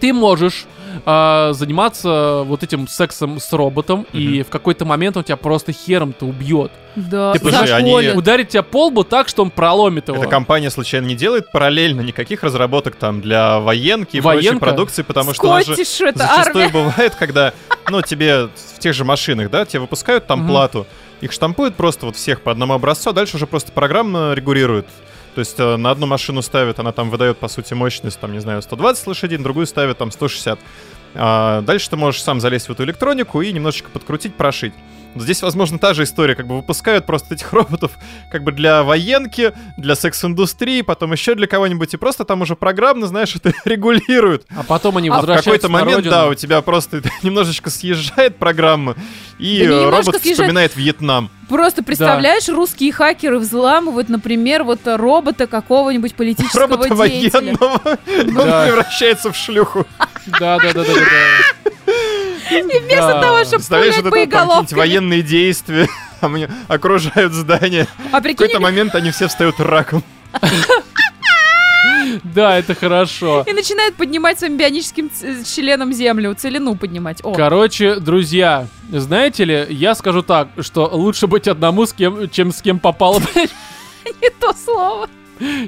[0.00, 0.64] ты можешь
[1.04, 6.24] а, заниматься вот этим сексом с роботом, и в какой-то момент он тебя просто хером-то
[6.26, 6.72] убьет.
[6.96, 8.10] Да, Ты подожди, они-.
[8.12, 10.16] Ударит тебя по лбу так, что он проломит его.
[10.18, 14.64] Эта компания случайно не делает параллельно никаких разработок там для военки и прочей Военка?
[14.66, 16.84] продукции, потому что у нас же Скотиш, это зачастую армия.
[16.84, 17.52] бывает, когда,
[17.90, 20.48] ну, тебе в тех же машинах, да, тебе выпускают там Мгм.
[20.48, 20.86] плату,
[21.20, 24.86] их штампуют просто вот всех по одному образцу, а дальше уже просто программно регулируют.
[25.34, 28.40] То есть э, на одну машину ставят, она там выдает, по сути, мощность, там, не
[28.40, 30.58] знаю, 120 лошадей, на другую ставят там 160.
[31.14, 34.72] А дальше ты можешь сам залезть в эту электронику и немножечко подкрутить, прошить.
[35.14, 37.92] Вот Здесь, возможно, та же история, как бы выпускают просто этих роботов
[38.30, 43.06] как бы для военки, для секс-индустрии, потом еще для кого-нибудь, и просто там уже программно,
[43.06, 44.46] знаешь, это регулируют.
[44.56, 46.10] А потом они А в возвращаются какой-то момент, родину.
[46.12, 48.94] да, у тебя просто немножечко съезжает программа,
[49.38, 50.36] и Да робот съезжает.
[50.36, 51.30] вспоминает Вьетнам.
[51.48, 57.56] Просто представляешь, русские хакеры взламывают, например, вот робота какого-нибудь политического Робота деятеля.
[57.58, 57.80] военного,
[58.40, 58.66] он Да.
[58.66, 59.84] превращается в шлюху.
[60.38, 60.58] Да,
[62.50, 62.58] да.
[62.58, 64.78] И вместо того, чтобы Представляешь, пулять это там головкам.
[64.78, 65.88] военные действия,
[66.20, 67.86] а мне окружают здание.
[68.12, 70.02] А В прикинь, какой-то момент они все встают раком.
[72.24, 73.44] Да, это хорошо.
[73.46, 77.20] и начинает поднимать своим бионическим ц- членом землю, целину поднимать.
[77.22, 82.52] О, Короче, друзья, знаете ли, я скажу так, что лучше быть одному, с кем, чем
[82.52, 83.20] с кем попало,
[84.20, 85.08] не то слово.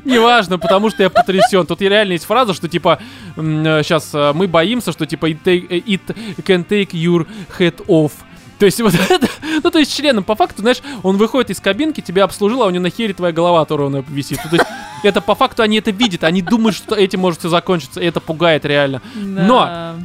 [0.05, 1.67] Неважно, потому что я потрясен.
[1.67, 2.99] Тут реально есть фраза, что типа
[3.37, 7.27] сейчас мы боимся, что типа it, take- э, it can take your
[7.59, 8.13] head off.
[8.59, 9.27] То есть вот это,
[9.65, 12.71] ну то есть членом по факту, знаешь, он выходит из кабинки, тебя обслужил, а у
[12.71, 14.39] него на хере твоя голова оторванная висит.
[14.45, 14.69] Ну, то есть
[15.03, 18.21] это по факту они это видят, они думают, что этим может все закончиться, и это
[18.21, 19.03] пугает реально.
[19.17, 19.97] Да.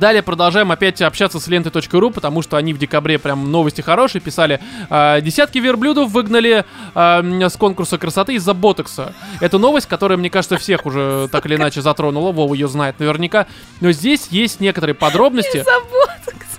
[0.00, 4.58] Далее продолжаем опять общаться с лентой.ру, потому что они в декабре прям новости хорошие писали.
[4.88, 9.12] А, десятки верблюдов выгнали м, с конкурса красоты из-за ботокса.
[9.42, 12.32] Это новость, которая, мне кажется, всех уже так или иначе затронула.
[12.32, 13.46] Вова ее знает наверняка.
[13.82, 15.62] Но здесь есть некоторые подробности.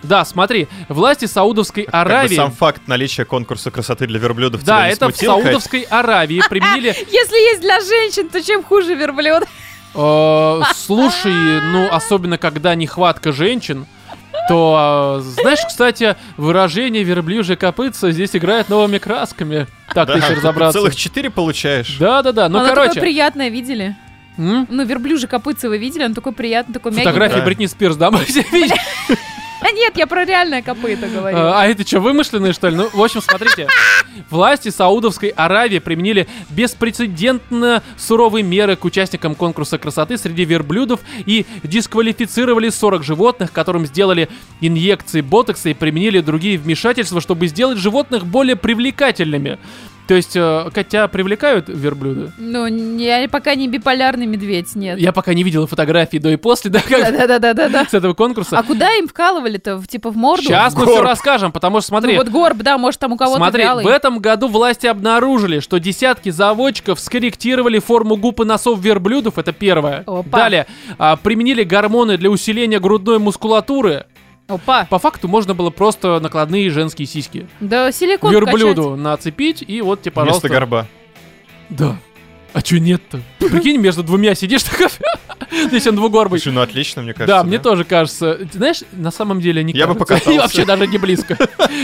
[0.04, 2.36] Да, смотри, власти Саудовской Как бы Аравии...
[2.36, 5.44] сам факт наличия конкурса красоты для верблюдов Да, тебя не это в смутил, Кать?
[5.44, 6.88] Саудовской Аравии применили...
[7.12, 9.44] Если есть для женщин, то чем хуже верблюд?
[9.94, 13.86] Э, Слушай, ну, особенно когда нехватка женщин,
[14.48, 19.68] то, э, знаешь, кстати, выражение верблюжья копытца здесь играет новыми красками.
[19.94, 20.80] Так, Да, ты еще разобраться.
[20.80, 21.98] целых четыре получаешь.
[22.00, 23.02] Да-да-да, ну, Оно такое короче.
[23.02, 23.96] приятное, видели?
[24.38, 24.66] м?
[24.70, 26.04] Ну, верблюжий копытце вы видели?
[26.06, 27.06] Он такой приятный, такой мягкий.
[27.06, 27.46] Фотографии Да.
[27.46, 28.74] Бритни Спирс, да, мы все видели?
[29.62, 31.38] А нет, я про реальное копыто говорю.
[31.38, 32.76] Э, А это что, вымышленные, что ли?
[32.76, 33.68] Ну, в общем, смотрите.
[34.30, 42.70] Власти Саудовской Аравии применили беспрецедентно суровые меры к участникам конкурса красоты среди верблюдов и дисквалифицировали
[42.70, 49.60] 40 животных, которым сделали инъекции ботокса и применили другие вмешательства, чтобы сделать животных более привлекательными.
[50.08, 52.32] То есть, э, тебя привлекают верблюды?
[52.38, 55.00] Ну, не- я пока не биполярный медведь, нет.
[55.00, 57.86] Я пока не видела фотографии до и после, да, как Да-да-да-да-да.
[57.86, 58.58] с этого конкурса.
[58.58, 59.78] А куда им вкалывали-то?
[59.78, 60.44] В- Типа в морду?
[60.44, 60.92] Сейчас мы Горб.
[60.96, 63.86] все расскажем, потому что смотри, Ну вот горб, да, может там у кого-то Смотри, вялый.
[63.86, 69.54] в этом году власти обнаружили, что десятки заводчиков скорректировали форму губ и носов верблюдов, это
[69.54, 70.04] первое.
[70.08, 70.38] Опа.
[70.38, 74.06] Далее, а, применили гормоны для усиления грудной мускулатуры.
[74.52, 74.86] Опа.
[74.90, 80.12] По факту можно было просто накладные женские сиськи Да силикон верблюду нацепить, и вот тебе,
[80.12, 80.48] пожалуйста.
[80.48, 80.88] Вместо горба.
[81.70, 81.98] Да.
[82.54, 83.22] А чё нет-то?
[83.40, 84.88] Прикинь, между двумя сидишь такой,
[85.72, 86.38] если он двугорбый.
[86.40, 87.38] Слушай, ну отлично, мне кажется.
[87.38, 88.40] Да, мне тоже кажется.
[88.52, 90.32] Ты знаешь, на самом деле не Я бы покатался.
[90.32, 91.38] И вообще даже не близко.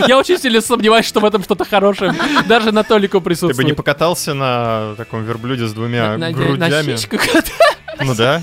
[0.09, 2.13] Я очень сильно сомневаюсь, что в этом что-то хорошее
[2.49, 3.55] даже на Толику Ты присутствует.
[3.55, 6.97] бы не покатался на таком верблюде с двумя На- на- на грудями?
[6.97, 7.21] щечках.
[8.03, 8.41] Ну да.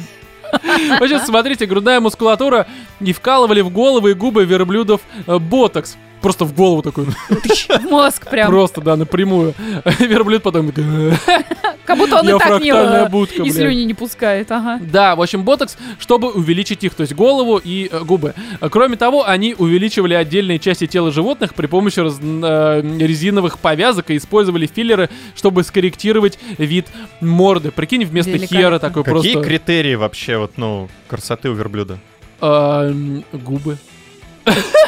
[0.99, 2.67] В общем, смотрите, грудная мускулатура
[3.01, 5.97] и вкалывали в головы и губы верблюдов э, ботокс.
[6.25, 7.05] Просто в голову такой.
[7.05, 8.49] В мозг прям.
[8.49, 9.53] Просто, да, напрямую.
[9.99, 10.73] Верблюд потом...
[11.85, 12.71] Как будто он и так не...
[12.71, 14.81] э, будка, И слюни не пускает, ага.
[14.81, 18.33] Да, в общем, ботокс, чтобы увеличить их, то есть голову и э, губы.
[18.71, 24.17] Кроме того, они увеличивали отдельные части тела животных при помощи раз- э, резиновых повязок и
[24.17, 26.87] использовали филлеры, чтобы скорректировать вид
[27.21, 27.71] морды.
[27.71, 28.57] Прикинь, вместо Великолепно.
[28.57, 29.47] хера такой Какие просто...
[29.47, 31.99] критерии вообще вот, ну, красоты у верблюда?
[32.41, 32.95] э,
[33.35, 33.77] губы.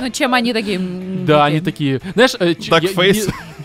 [0.01, 0.79] Ну, чем они такие...
[0.79, 2.01] Да, они такие.
[2.14, 2.35] Знаешь,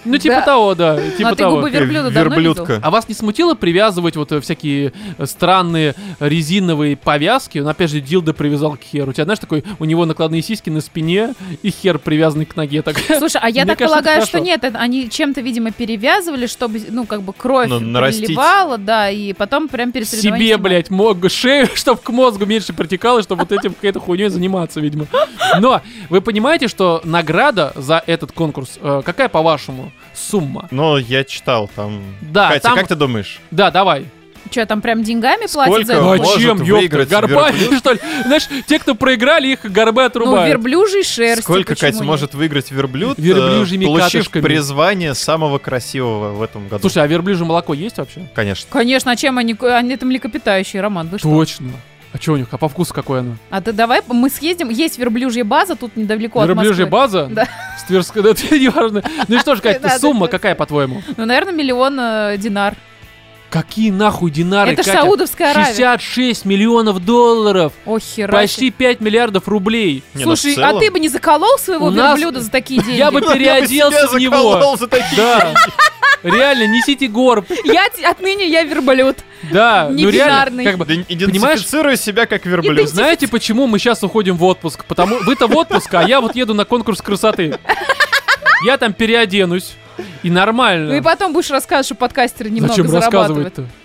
[0.06, 0.42] Ну, типа Да.
[0.42, 0.96] того, да.
[1.04, 1.56] Ну, Типа а ты того.
[1.58, 2.64] губы верблюда давно Верблюдка.
[2.74, 2.80] видел?
[2.84, 7.60] А вас не смутило привязывать вот э, всякие э, странные резиновые повязки?
[7.60, 9.12] Он опять же дилда привязал к херу.
[9.12, 12.82] У тебя, знаешь, такой, у него накладные сиськи на спине и хер привязанный к ноге.
[12.82, 12.98] Так.
[13.18, 17.06] Слушай, а я Мне так кажется, полагаю, что нет, они чем-то, видимо, перевязывали, чтобы, ну,
[17.06, 20.56] как бы кровь Ну, приливала, да, и потом прям перед Себе, снимали.
[20.56, 25.06] блядь, мог, шею, чтобы к мозгу меньше протекало, чтобы вот этим какой-то хуйней заниматься, видимо.
[25.60, 30.68] Но вы понимаете, что награда за этот конкурс, э, какая, по-вашему, сумма?
[30.72, 32.02] Но я читал там.
[32.22, 33.40] Да, Катя, там- как ты думаешь?
[33.52, 34.06] Да, давай.
[34.50, 36.02] Что, там прям деньгами платят за это?
[36.02, 38.00] Ну, а может чем, ёпта, выиграть горбами, что ли?
[38.26, 40.50] Знаешь, те, кто проиграли, их горбы Ну, отрубают.
[40.50, 42.02] верблюжий шерсти, Сколько, нет?
[42.02, 44.42] может выиграть верблюд, э, Верблюжьими получив кадышками.
[44.42, 46.82] призвание самого красивого в этом году?
[46.82, 48.28] Слушай, а верблюжье молоко есть вообще?
[48.34, 48.68] Конечно.
[48.72, 49.56] Конечно, а чем они...
[49.62, 51.30] Они это млекопитающие, Роман, вы что?
[51.30, 51.70] Точно.
[52.14, 52.48] А что у них?
[52.52, 53.36] А по вкусу какое оно?
[53.50, 57.22] А ты давай, мы съездим, есть верблюжья база тут недалеко Верблюжья от Москвы.
[57.22, 57.28] база?
[57.32, 57.48] Да.
[57.78, 59.02] С Тверской, да, это не важно.
[59.28, 61.02] Ну и что же, да, сумма какая, по-твоему?
[61.16, 62.76] Ну, наверное, миллион э, динар.
[63.52, 65.02] Какие нахуй динары, это Катя?
[65.02, 65.74] Саудовская Аравия.
[65.74, 67.74] 66 миллионов долларов.
[67.86, 68.72] О, хера Почти себе.
[68.72, 70.04] 5 миллиардов рублей.
[70.14, 72.82] Не, ну, Слушай, целом- а ты бы не заколол своего У нас- верблюда за такие
[72.82, 72.98] деньги?
[72.98, 74.78] Я бы переоделся в него.
[74.78, 75.54] за такие Да.
[76.24, 77.46] Реально, несите горб.
[77.66, 79.18] Я отныне я верблюд.
[79.52, 82.88] Да, Не ну реально, как бы, Да Идентифицирую себя как верблюд.
[82.88, 84.86] Знаете, почему мы сейчас уходим в отпуск?
[84.86, 87.60] Потому вы-то в отпуск, а я вот еду на конкурс красоты.
[88.64, 89.74] Я там переоденусь.
[90.24, 90.90] И нормально.
[90.90, 93.46] Ну и потом будешь рассказывать, что подкастеры немного Зачем зарабатывают.
[93.48, 93.82] рассказывать-то?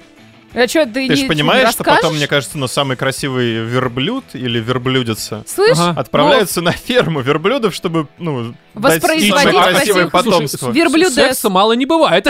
[0.55, 3.57] А что, ты, Ты не, же понимаешь, не что потом, мне кажется, ну, самый красивый
[3.57, 6.01] верблюд или верблюдица Слышь, Ага.
[6.01, 10.71] отправляются на ферму верблюдов, чтобы, ну, Воспроизводить красивое потомство.
[10.71, 11.15] Верблюдес.
[11.15, 12.27] Секса мало не бывает.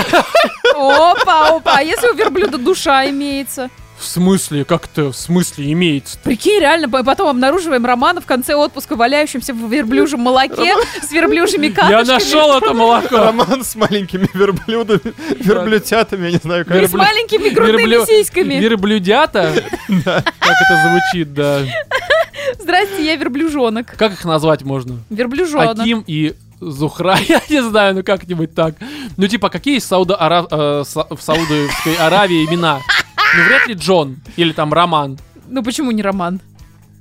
[0.75, 3.71] опа, опа, а если у верблюда душа имеется?
[3.99, 4.65] В смысле?
[4.65, 6.19] Как-то в смысле имеется?
[6.23, 11.67] Прикинь, реально, по- потом обнаруживаем Романа в конце отпуска, валяющимся в верблюжьем молоке с верблюжьими
[11.69, 12.07] Я катышками.
[12.07, 13.17] нашел это молоко.
[13.17, 16.83] Роман с маленькими верблюдами, верблюдятами, я не знаю, как.
[16.83, 18.55] И с маленькими грудными сиськами.
[18.55, 19.53] Верблюдята?
[20.05, 21.61] Как это звучит, да.
[22.61, 23.95] Здрасте, я верблюжонок.
[23.97, 24.99] Как их назвать можно?
[25.11, 25.79] Верблюжонок.
[25.81, 28.77] Аким и Зухра, я не знаю, ну как-нибудь так.
[29.19, 32.81] Ну типа, какие есть в Сауда- Ара- э, в Саудовской Аравии имена?
[33.35, 35.19] Ну вряд ли Джон или там Роман.
[35.49, 36.41] Ну почему не Роман?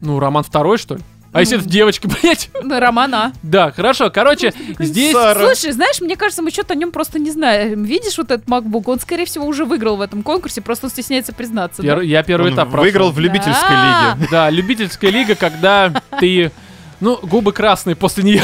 [0.01, 1.01] Ну, Роман второй, что ли?
[1.31, 2.49] А если это девочка, блядь?
[2.63, 3.33] Ну, Романа.
[3.43, 4.09] Да, хорошо.
[4.09, 5.11] Короче, здесь...
[5.13, 5.39] Сара.
[5.53, 7.83] Слушай, знаешь, мне кажется, мы что-то о нем просто не знаем.
[7.83, 8.83] Видишь вот этот MacBook?
[8.85, 11.81] Он, скорее всего, уже выиграл в этом конкурсе, просто он стесняется признаться.
[11.81, 11.87] да?
[11.95, 13.11] Пер- Я первый Он этап выиграл прошел.
[13.15, 14.15] в любительской Да.
[14.15, 14.27] лиге.
[14.31, 16.51] Да, любительская лига, когда ты...
[17.01, 18.41] Ну, губы красные после нее.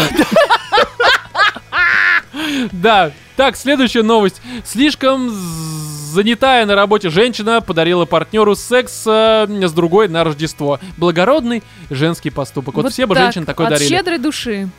[2.71, 3.11] Да.
[3.35, 4.41] Так, следующая новость.
[4.65, 10.79] Слишком занятая на работе женщина подарила партнеру секс э, с другой на Рождество.
[10.97, 12.75] Благородный женский поступок.
[12.75, 13.89] Вот, все бы так, женщин такой от дарили.
[13.89, 14.69] щедрой души.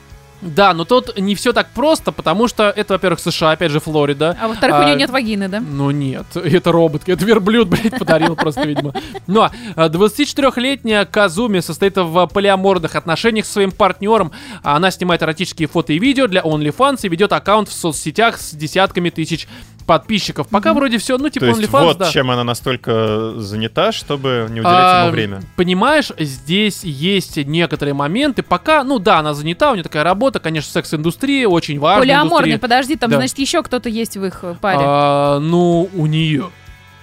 [0.42, 4.36] Да, но тут не все так просто, потому что это, во-первых, США, опять же, Флорида.
[4.40, 5.60] А во-вторых, у А, нее нет вагины, да?
[5.60, 8.92] Ну нет, это робот, это верблюд, блядь, подарил просто, видимо.
[9.28, 14.32] Но а, 24-летняя Казуми состоит в полиаморных отношениях со своим партнером.
[14.62, 19.10] Она снимает эротические фото и видео для OnlyFans и ведет аккаунт в соцсетях с десятками
[19.10, 19.46] тысяч
[19.84, 20.48] подписчиков.
[20.48, 22.10] Пока вроде все, ну типа То есть OnlyFans, вот да.
[22.10, 25.42] чем она настолько занята, чтобы не уделять А, ему время.
[25.56, 28.42] Понимаешь, здесь есть некоторые моменты.
[28.42, 32.58] Пока, ну да, она занята, у нее такая работа, конечно, секс-индустрия, очень важная Полиаморный, индустрия.
[32.58, 33.16] подожди, там, Да.
[33.16, 34.78] значит, еще кто-то есть в их э, паре.
[34.82, 36.50] А, ну, у нее.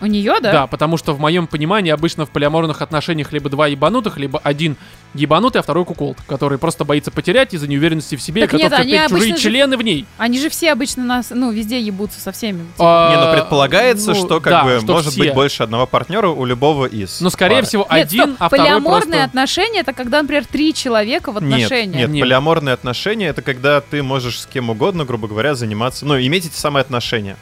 [0.01, 0.51] У нее, да?
[0.51, 0.67] Да?
[0.67, 4.77] потому что в моем понимании обычно в полиаморных отношениях либо два ебанутых, либо один
[5.13, 8.71] ебанутый, а второй куколд, который просто боится потерять из-за неуверенности в себе Так и готов
[8.71, 10.05] нет, они терпеть чужие обычно же- члены в ней.
[10.17, 12.65] Они же все обычно нас, ну, везде ебутся со всеми.
[12.77, 15.19] А, Не, ну предполагается, ну, что как да, бы что может все.
[15.19, 17.21] быть больше одного партнера у любого из.
[17.21, 17.65] Но скорее пары.
[17.65, 19.23] всего Нет, один, стоп, а второй полиаморные просто...
[19.23, 21.95] отношения это когда, например, три человека в Нет, отношениях.
[21.97, 22.23] нет, Нет.
[22.23, 26.55] полиаморные отношения это когда ты можешь с кем угодно, грубо говоря, заниматься, ну, иметь эти
[26.55, 27.35] самые отношения.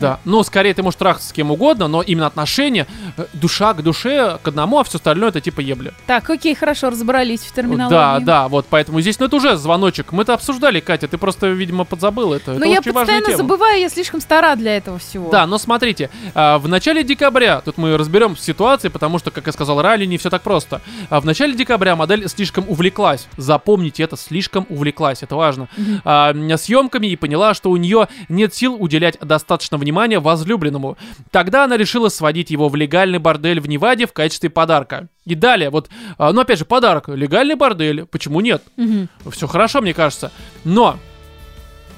[0.00, 3.82] Да, ну скорее ты можешь трахаться с кем угодно, но именно отношения э, душа к
[3.82, 5.92] душе, к одному, а все остальное это типа ебля.
[6.06, 7.90] Так, окей, хорошо, разобрались в терминологии.
[7.90, 10.12] Да, да, вот поэтому здесь, ну это уже звоночек.
[10.12, 12.52] Мы это обсуждали, Катя, ты просто, видимо, подзабыла это.
[12.52, 15.30] Но это я очень постоянно забываю, я слишком стара для этого всего.
[15.30, 19.52] Да, но смотрите, а, в начале декабря, тут мы разберем ситуации, потому что, как я
[19.52, 20.80] сказал ранее, не все так просто.
[21.10, 23.26] А, В начале декабря модель слишком увлеклась.
[23.36, 25.68] Запомните это, слишком увлеклась, это важно.
[26.04, 30.96] а, съемками и поняла, что у нее нет сил уделять достаточно внимания возлюбленному.
[31.30, 35.08] Тогда она решила сводить его в легальный бордель в Неваде в качестве подарка.
[35.24, 38.62] И далее, вот, а, ну опять же, подарок, легальный бордель, почему нет?
[38.76, 39.08] Мгм.
[39.30, 40.32] Все хорошо, мне кажется.
[40.64, 40.98] Но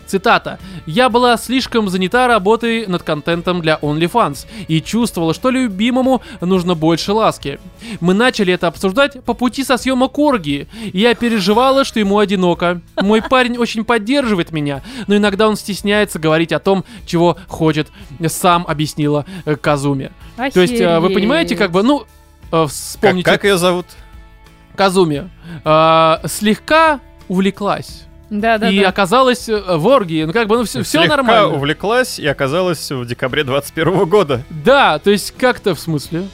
[0.06, 0.58] Цитата.
[0.86, 7.12] «Я была слишком занята работой над контентом для OnlyFans и чувствовала, что любимому нужно больше
[7.12, 7.58] ласки.
[8.00, 12.80] Мы начали это обсуждать по пути со съемок оргии, я переживала, что ему одиноко.
[13.00, 17.88] Мой парень очень поддерживает меня, но иногда он стесняется говорить о том, чего хочет,
[18.26, 20.10] сам объяснила э, Казуми.
[20.36, 22.04] То есть, э, вы понимаете, как бы, ну, э,
[22.50, 23.86] Как, вспомните как ее зовут?
[24.76, 25.30] Казуми
[25.64, 28.03] э, слегка увлеклась
[28.40, 28.88] Да, да, и да.
[28.88, 30.24] оказалась э, в оргии.
[30.24, 31.54] Ну, как бы, ну, все, Слегка нормально.
[31.54, 34.42] увлеклась и оказалась в декабре 21 года.
[34.50, 36.24] Да, то есть как-то в смысле.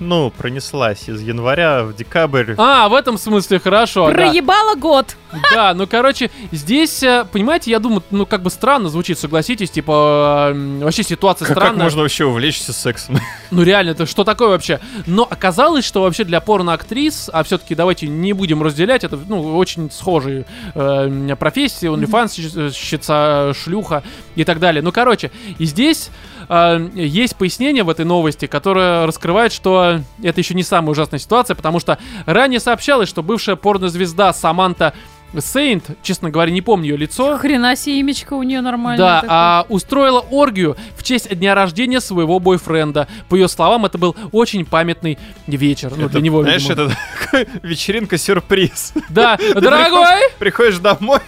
[0.00, 2.54] Ну, пронеслась из января в декабрь.
[2.56, 4.08] А, в этом смысле хорошо.
[4.08, 4.14] да.
[4.14, 5.16] Проебала год.
[5.52, 10.52] Да, ну, короче, здесь, э, понимаете, я думаю, ну, как бы странно звучит, согласитесь, типа,
[10.54, 11.84] э, вообще ситуация Как, как странная.
[11.84, 13.18] можно вообще увлечься сексом?
[13.50, 14.78] Ну, реально, это что такое вообще?
[15.06, 19.90] Но оказалось, что вообще для порноактрис, а все-таки давайте не будем разделять, это, ну, очень
[19.90, 24.02] схожие э, профессии, OnlyFans, шлюха
[24.34, 24.82] и так далее.
[24.82, 26.10] Ну, короче, и здесь
[26.48, 31.54] э, есть пояснение в этой новости, которое раскрывает, что это еще не самая ужасная ситуация,
[31.54, 34.94] потому что ранее сообщалось, что бывшая порнозвезда Саманта
[35.38, 38.96] Сейнт, честно говоря, не помню ее лицо, Хрена себе имечко у нее нормально.
[38.96, 43.08] да, а устроила оргию в честь дня рождения своего бойфренда.
[43.28, 45.92] По ее словам, это был очень памятный вечер.
[45.94, 46.86] Ну, Это, для него, Знаешь, видимо.
[46.86, 48.94] это такой вечеринка-сюрприз.
[49.10, 50.30] Да, дорогой!
[50.38, 51.20] Приходишь домой,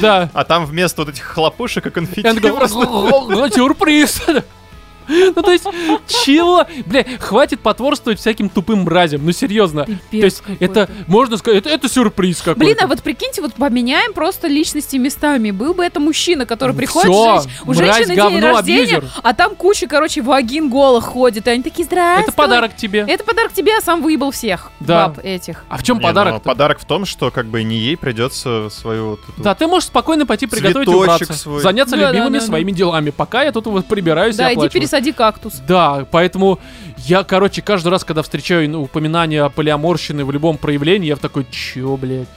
[0.00, 0.30] Да.
[0.32, 2.78] а там вместо вот этих хлопушек и конфетти Я такой, просто...
[2.78, 4.22] «О, Сюрприз!
[5.08, 5.64] Ну, то есть,
[6.24, 6.64] чего?
[6.86, 9.84] Бля, хватит потворствовать всяким тупым мразям, ну, серьезно.
[10.10, 12.60] Пипец То есть, это, можно сказать, это, это сюрприз какой-то.
[12.60, 15.50] Блин, а вот прикиньте, вот поменяем просто личности местами.
[15.50, 19.04] Был бы это мужчина, который приходит, Всё, женщ- у мразь, женщины день говно, рождения, абьюзер.
[19.22, 22.24] а там куча, короче, вагин голых ходит, и они такие, здравствуй.
[22.24, 23.04] Это подарок тебе.
[23.06, 25.08] Это подарок тебе, а сам выебал всех Да.
[25.08, 25.64] баб этих.
[25.68, 26.42] А в чем Не, ну, подарок?
[26.42, 29.88] подарок в том, что как бы не ей придется свою вот эту- Да, ты можешь
[29.88, 31.32] спокойно пойти приготовить и Цветочек убраться.
[31.34, 31.60] свой.
[31.62, 32.46] Заняться Да, любимыми да, да.
[32.46, 33.10] своими делами.
[33.10, 35.54] Пока я тут вот прибираюсь и Да, иди пересади кактус.
[35.66, 36.58] Да, поэтому
[36.98, 41.46] я, короче, каждый раз, когда встречаю упоминание о полиаморщины в любом проявлении, я в такой,
[41.50, 42.28] чё, блядь?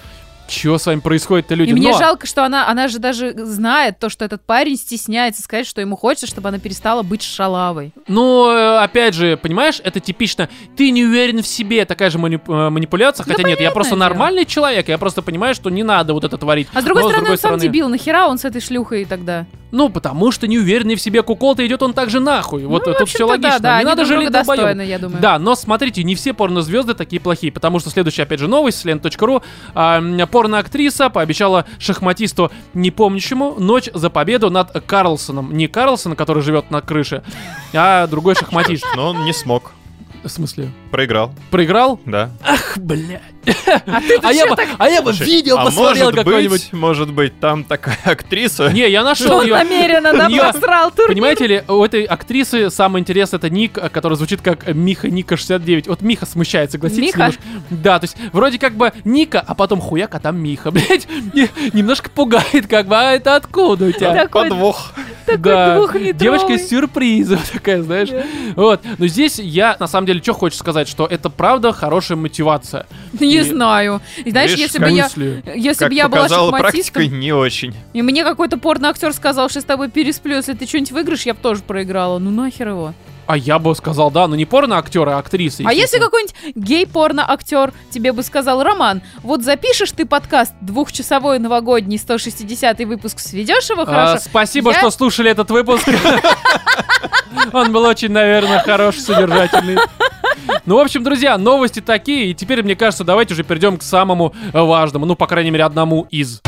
[0.50, 1.72] Чё с вами происходит-то, люди?
[1.72, 5.42] И мне Но- жалко, что она, она же даже знает то, что этот парень стесняется
[5.42, 7.92] сказать, что ему хочется, чтобы она перестала быть шалавой.
[8.08, 12.48] Ну, э, опять же, понимаешь, это типично, ты не уверен в себе, такая же манип-
[12.48, 14.06] э, манипуляция, Ну, хотя нет, я просто дело.
[14.08, 16.70] нормальный человек, я просто понимаю, что не надо вот это творить.
[16.74, 19.46] А с другой Но, стороны, он сам дебил, нахера он с этой шлюхой тогда?
[19.72, 22.66] Ну, потому что не уверенный в себе кукол-то идет он также нахуй.
[22.66, 23.60] Вот ну, это в все логично.
[23.60, 25.22] Да, да, не надо жалеть достойны, я думаю.
[25.22, 28.86] Да, но смотрите, не все порнозвезды такие плохие, потому что следующая, опять же, новость с
[28.86, 29.42] лент.ру.
[29.74, 35.56] А, м, порноактриса пообещала шахматисту не помнящему ночь за победу над Карлсоном.
[35.56, 37.24] Не Карлсон, который живет на крыше,
[37.74, 38.86] а другой шахматист.
[38.96, 39.72] Но он не смог.
[40.24, 40.72] В смысле?
[40.92, 42.00] Проиграл, Проиграл?
[42.06, 42.32] да.
[42.44, 43.22] Ах, блядь.
[43.86, 47.98] А А я бы, а я бы видео а посмотрел быть, может быть, там такая
[48.04, 48.70] актриса.
[48.74, 49.54] Не, я нашел Он ее.
[49.56, 51.08] намеренно У неё- просрал турнир.
[51.08, 55.38] Понимаете ли, у этой актрисы самое интересное это ник, э, который звучит как Миха Ника
[55.38, 55.88] 69.
[55.88, 57.16] Вот Миха смущает, согласитесь?
[57.16, 57.32] Миха?
[57.70, 61.08] Да, то есть вроде как бы Ника, а потом хуяк, а там Миха, блять.
[61.74, 64.14] Немножко пугает, как бы, а это откуда у тебя?
[64.14, 64.92] Такой- Подвох.
[65.38, 65.80] да,
[66.14, 68.10] девочка из сюрпризом такая, знаешь.
[68.58, 72.86] Вот, но здесь я, на самом деле, что хочу сказать, что это правда хорошая мотивация.
[73.20, 74.02] Не И- знаю.
[74.24, 75.10] И знаешь, Видишь, если бы я...
[75.56, 77.74] Если бы я была шахматистом, не очень.
[77.94, 81.40] и мне какой-то порно-актер сказал, что с тобой пересплю, если ты что-нибудь выиграешь, я бы
[81.42, 82.20] тоже проиграла.
[82.20, 82.94] Ну нахер его.
[83.28, 85.64] А я бы сказал, да, но не порно-актеры, а актрисы.
[85.66, 92.80] А если какой-нибудь гей-порно-актер тебе бы сказал, Роман, вот запишешь ты подкаст двухчасовой новогодний 160
[92.80, 94.24] выпуск, сведешь его А, хорошо?
[94.26, 95.88] спасибо, Я- что слушали этот выпуск.
[97.54, 99.78] Он был очень, наверное, хороший, содержательный.
[100.66, 104.34] Ну, в общем, друзья, новости такие, и теперь, мне кажется, давайте уже перейдем к самому
[104.54, 106.42] важному, ну, по крайней мере, одному из.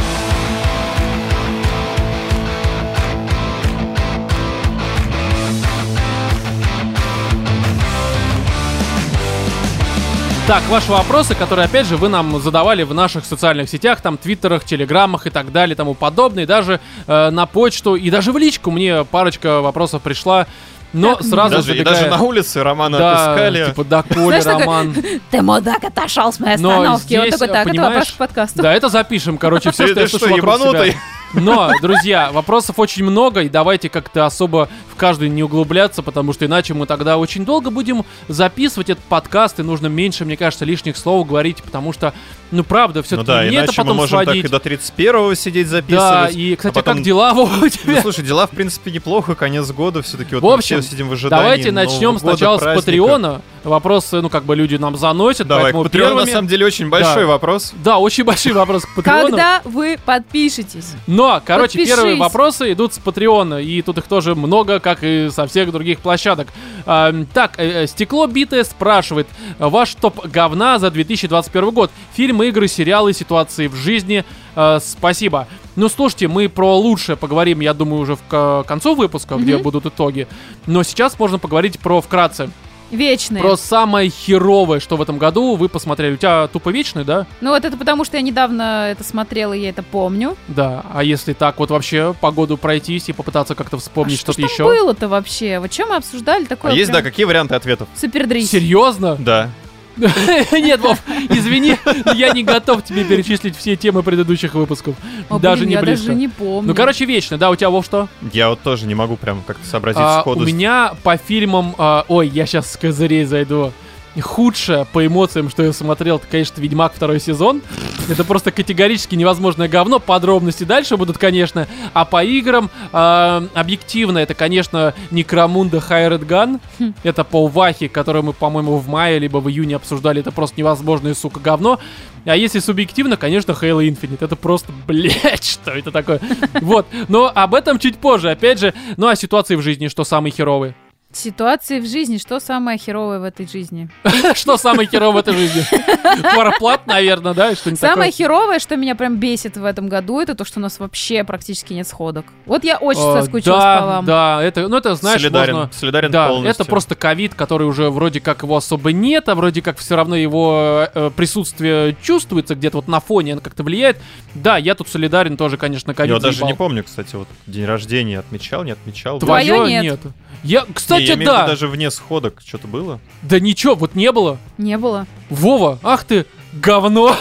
[10.49, 14.63] Так, ваши вопросы, которые, опять же, вы нам задавали в наших социальных сетях, там, твиттерах,
[14.63, 18.71] телеграммах и так далее, тому подобное, и даже э, на почту, и даже в личку
[18.71, 20.47] мне парочка вопросов пришла,
[20.91, 23.65] но Так, сразу Даже, забегая- даже на улице Романа да, отыскали.
[23.67, 24.95] типа, да, Коля, Знаешь, такой, Роман.
[25.29, 27.13] Ты мудак, отошел с моей Но остановки.
[27.15, 28.61] Он здесь, такой, так, это понимаешь, вопрос к подкасту.
[28.63, 30.95] Да, это запишем, короче, все, что я слышал вокруг себя.
[31.33, 36.45] Но, друзья, вопросов очень много, и давайте как-то особо в каждый не углубляться, потому что
[36.45, 40.97] иначе мы тогда очень долго будем записывать этот подкаст, и нужно меньше, мне кажется, лишних
[40.97, 42.13] слов говорить, потому что,
[42.51, 44.45] ну, правда, Ну все-таки да, мне это мы потом можем так сводить.
[44.45, 46.35] и до 31-го сидеть Да, записывать.
[46.35, 48.01] и, кстати, а потом- как дела у Ну, тебя?
[48.01, 51.13] слушай, дела, в принципе, неплохо, конец года все-таки вот В мы общем, все сидим в
[51.13, 52.85] ожидании Давайте начнем года, сначала с праздника.
[52.85, 53.41] Патреона.
[53.65, 56.65] Вопросы, ну, как бы люди нам заносят, Давай, поэтому к Патреону на первыми- самом деле
[56.65, 57.27] очень большой Да.
[57.27, 57.73] вопрос.
[57.83, 59.29] Да, очень большие вопросы к Патреону.
[59.31, 60.93] Когда вы подпишетесь?
[61.07, 61.89] Но, короче, Подпишись.
[61.89, 65.99] первые вопросы идут с Патреона, и тут их тоже много, как и со всех других
[65.99, 66.47] площадок.
[66.85, 69.27] А, так, э, э, Стекло Битое спрашивает,
[69.59, 71.91] ваш топ говна за 2021 год?
[72.39, 74.23] Фильмы, игры, сериалы, ситуации в жизни.
[74.55, 75.45] Э, спасибо.
[75.75, 79.63] Ну, слушайте, мы про лучшее поговорим, я думаю, уже в к- концу выпуска, где Мгм.
[79.63, 80.25] будут итоги.
[80.65, 82.49] Но сейчас можно поговорить про вкратце.
[82.91, 83.43] Вечные.
[83.43, 86.13] Про самое херовое, что в этом году вы посмотрели.
[86.13, 87.27] У тебя тупо вечный, да?
[87.41, 90.37] Ну вот это потому, что я недавно это смотрела, и я это помню.
[90.47, 90.83] Да.
[90.93, 94.47] А если так вот вообще по году пройтись и попытаться как-то вспомнить а что что-то
[94.47, 94.63] ж еще?
[94.63, 95.59] там было-то вообще?
[95.59, 96.71] Вот чем мы обсуждали такое?
[96.71, 97.89] А есть, прям да, какие варианты ответов?
[97.97, 98.49] Супердрис.
[98.49, 99.17] Серьезно?
[99.19, 99.49] Да.
[100.51, 101.75] Нет, Вов, извини,
[102.15, 104.95] я не готов тебе перечислить все темы предыдущих выпусков.
[105.29, 106.07] О, даже блин, не я близко.
[106.07, 106.67] даже не помню.
[106.69, 108.07] Ну, короче, вечно, да, у тебя, Вов, что?
[108.33, 110.41] Я вот тоже не могу прям как-то сообразить А, сходу.
[110.41, 111.75] у меня по фильмам...
[111.77, 113.71] а, ой, я сейчас с козырей зайду.
[114.19, 117.61] Худшее по эмоциям, что я смотрел, это, конечно, Ведьмак второй сезон.
[118.09, 119.99] Это просто категорически невозможное говно.
[119.99, 121.67] Подробности дальше будут, конечно.
[121.93, 125.79] А по играм а, объективно это, конечно, Некромунда.
[125.79, 126.93] Хм.
[127.03, 130.21] Это по Вахе, который мы, по-моему, в мае либо в июне обсуждали.
[130.21, 131.79] Это просто невозможное, сука, говно.
[132.25, 134.23] А если субъективно, конечно, Halo Infinite.
[134.23, 136.19] Это просто, блядь, что это такое?
[136.61, 136.87] Вот.
[137.07, 138.31] Но об этом чуть позже.
[138.31, 140.75] Опять же, ну а ситуации в жизни, что самые херовые?
[141.11, 142.19] Ситуации в жизни.
[142.19, 143.89] Что самое херовое в этой жизни?
[144.35, 145.63] Что самое херовое в этой жизни?
[146.33, 147.55] Кварплат, наверное, да?
[147.55, 150.79] Что-нибудь Самое херовое, что меня прям бесит в этом году, это то, что у нас
[150.79, 152.25] вообще практически нет сходок.
[152.45, 154.05] Вот я очень Э, соскучилась по вам.
[154.05, 155.71] Да, это, ну это, знаешь, солидарен, можно...
[155.73, 156.51] солидарен Да, полностью.
[156.51, 160.15] это просто ковид, который уже вроде как его особо нет, а вроде как все равно
[160.15, 163.97] его э, присутствие чувствуется где-то вот на фоне, оно как-то влияет.
[164.35, 168.19] Да, я тут солидарен тоже, конечно, ковид Я даже не помню, кстати, вот день рождения
[168.19, 169.17] отмечал, не отмечал.
[169.17, 169.99] Твое нет.
[170.43, 171.37] Я, Не, кстати, я имею в да.
[171.41, 172.99] виду даже вне сходок что-то было.
[173.21, 174.37] Да ничего, вот не было.
[174.57, 175.05] Не было.
[175.29, 177.15] Вова, ах ты, говно.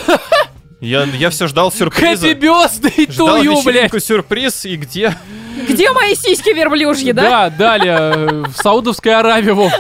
[0.81, 2.35] Я, я все ждал сюрприза.
[2.35, 4.05] бёсты Ждал тую, блядь.
[4.05, 5.17] сюрприз, и где?
[5.69, 7.23] Где мои сиськи верблюжьи, да?
[7.23, 9.73] Да, далее, э, в Саудовской Аравии, Вов.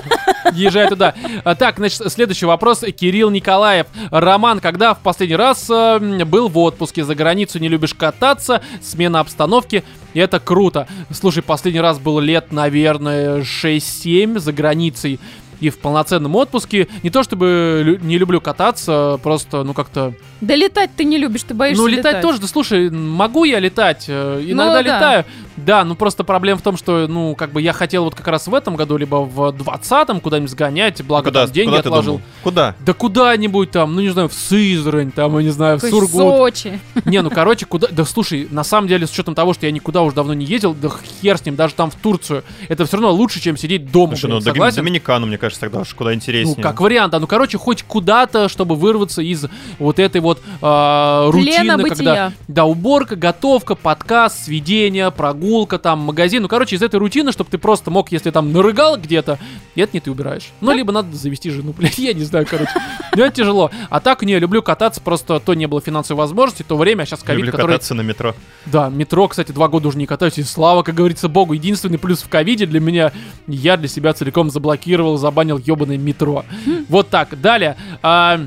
[0.53, 1.14] Езжай туда.
[1.44, 2.80] А, Так, значит, следующий вопрос.
[2.96, 3.86] Кирилл Николаев.
[4.11, 7.05] Роман, когда в последний раз э, был в отпуске?
[7.05, 8.62] За границу не любишь кататься?
[8.82, 9.84] Смена обстановки.
[10.14, 10.88] Это круто.
[11.12, 15.20] Слушай, последний раз был лет, наверное, 6-7 за границей.
[15.61, 16.86] И в полноценном отпуске.
[17.03, 20.14] Не то чтобы лю- не люблю кататься, просто, ну, как-то...
[20.40, 24.05] Да летать ты не любишь, ты боишься Ну, летать, тоже, да слушай, могу я летать,
[24.07, 24.80] э, иногда да.
[24.82, 25.24] летаю.
[25.64, 28.46] Да, ну просто проблема в том, что, ну, как бы я хотел вот как раз
[28.46, 32.12] в этом году, либо в 20-м куда-нибудь сгонять, благо Куда, там деньги куда ты отложил.
[32.14, 32.26] думал?
[32.42, 32.74] Куда?
[32.80, 36.11] Да куда-нибудь там, ну не знаю, в Сызрань, там, я не знаю, в Сургут.
[36.11, 36.80] Сочи.
[37.04, 37.88] Не, ну короче, куда...
[37.90, 40.74] Да слушай, на самом деле, с учетом того, что я никуда уже давно не ездил,
[40.74, 40.90] да
[41.22, 44.30] хер с ним, даже там в Турцию, это все равно лучше, чем сидеть дома, Слушай,
[44.30, 44.76] ну блин, Доми- согласен?
[44.76, 46.62] Доминикану, мне кажется, тогда уж куда Ну, интереснее.
[46.62, 47.18] как вариант, да.
[47.20, 49.46] Ну, короче, хоть куда-то, чтобы вырваться из
[49.78, 51.82] вот этой вот Плена рутины, когда...
[51.88, 52.32] бытия.
[52.48, 55.47] Да, уборка, готовка, подкаст, сведение, прогулка,
[55.78, 56.42] там, магазин.
[56.42, 59.38] Ну, короче, из этой рутины, чтобы ты просто мог, если там нарыгал где-то,
[59.74, 60.51] это не ты убираешь.
[60.61, 62.70] Ну, либо надо завести жену, блядь, я не знаю, короче.
[63.16, 63.70] Ну, это тяжело.
[63.90, 67.22] А так, не, люблю кататься, просто то не было финансовой возможности, то время, а сейчас
[67.22, 67.72] ковид, Люблю который...
[67.72, 68.34] кататься на метро.
[68.66, 71.53] Да, метро, кстати, два года уже не катаюсь, и слава, как говорится, богу.
[71.55, 73.12] Единственный плюс в ковиде для меня,
[73.46, 76.44] я для себя целиком заблокировал, забанил ебаное метро.
[76.88, 77.76] Вот так, далее.
[78.03, 78.40] А,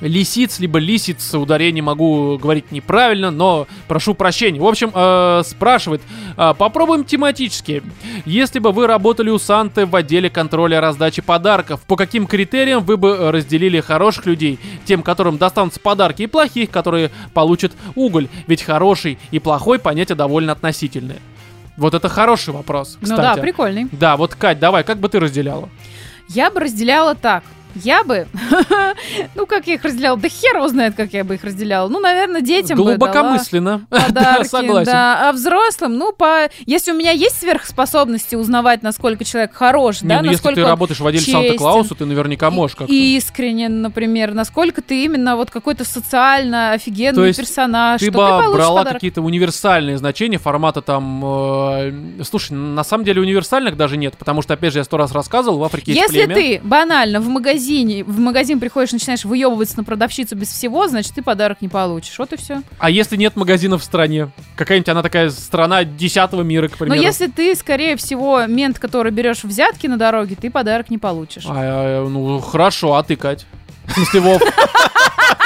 [0.00, 4.60] Лисиц, либо лисиц, ударение могу говорить неправильно, но прошу прощения.
[4.60, 6.00] В общем, э, спрашивает,
[6.36, 7.82] э, попробуем тематически.
[8.24, 12.96] Если бы вы работали у Санты в отделе контроля раздачи подарков, по каким критериям вы
[12.96, 18.28] бы разделили хороших людей, тем, которым достанутся подарки, и плохих, которые получат уголь?
[18.46, 21.18] Ведь хороший и плохой понятия довольно относительные.
[21.76, 23.36] Вот это хороший вопрос, Ну кстати.
[23.36, 23.88] да, прикольный.
[23.92, 25.68] Да, вот, Кать, давай, как бы ты разделяла?
[26.28, 27.42] Я бы разделяла так.
[27.84, 28.26] Я бы,
[29.34, 31.88] ну как я их разделяла, да хер его знает, как я бы их разделяла.
[31.88, 33.86] Ну, наверное, детям бы Глубокомысленно.
[34.10, 34.84] Да, согласен.
[34.90, 35.28] да.
[35.28, 36.48] А взрослым, ну, по...
[36.66, 40.66] если у меня есть сверхспособности узнавать, насколько человек хорош, Не, да, ну если насколько ты
[40.66, 41.40] работаешь в отделе честен.
[41.40, 42.92] Санта-Клауса, ты наверняка можешь как-то.
[42.92, 48.78] искренен, например, насколько ты именно вот какой-то социально офигенный То есть персонаж, Ты бы брала
[48.78, 48.94] подарок.
[48.94, 51.22] какие-то универсальные значения формата там...
[51.24, 55.12] э, Слушай, на самом деле универсальных даже нет, потому что, опять же, я сто раз
[55.12, 56.34] рассказывал, в Африке есть Если племя.
[56.34, 57.67] ты банально в магазине,
[58.06, 62.18] в магазин приходишь, начинаешь выебываться на продавщицу без всего, значит, ты подарок не получишь.
[62.18, 62.62] Вот и все.
[62.78, 64.30] А если нет магазинов в стране?
[64.56, 67.00] Какая-нибудь она такая страна десятого мира, к Но примеру.
[67.00, 71.44] если ты, скорее всего, мент, который берешь взятки на дороге, ты подарок не получишь.
[71.46, 73.46] А, э, ну, хорошо, а ты, Кать?
[73.86, 74.42] В смысле, Вов?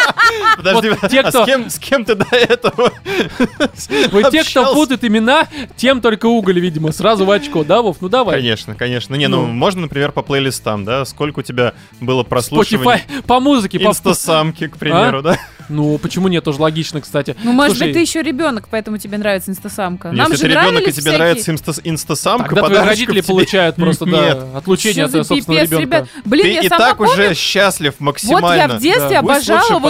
[0.57, 2.93] Подожди, Вот те, а кто- с кем, с кем ты до этого
[4.13, 5.47] Вот те, кто путает имена,
[5.77, 7.99] тем только уголь, видимо, сразу в очко, да, Вов?
[8.01, 8.37] Ну давай.
[8.37, 9.15] Конечно, конечно.
[9.15, 9.53] Не, ну, Ну.
[9.53, 11.05] можно, например, по плейлистам, да?
[11.05, 15.39] Сколько у тебя было прослушиваний Spotify по музыке, по инстасамки, к примеру, да?
[15.69, 17.37] Ну, почему нет, тоже логично, кстати.
[17.43, 20.09] Ну, может Слушай, быть, ты еще ребенок, поэтому тебе нравится инстасамка.
[20.13, 23.23] Нам Если же ты ребенок и тебе всякие- нравится инста- инстасамка, Тогда твои родители тебе
[23.23, 24.39] получают просто, нет.
[24.53, 25.81] да, отлучение от за собственного ребенка.
[25.83, 26.09] ребят?
[26.25, 28.73] Блин, Ты я и так помню, уже счастлив Вот максимально.
[28.73, 29.23] я в детстве Да.
[29.23, 29.47] Пусть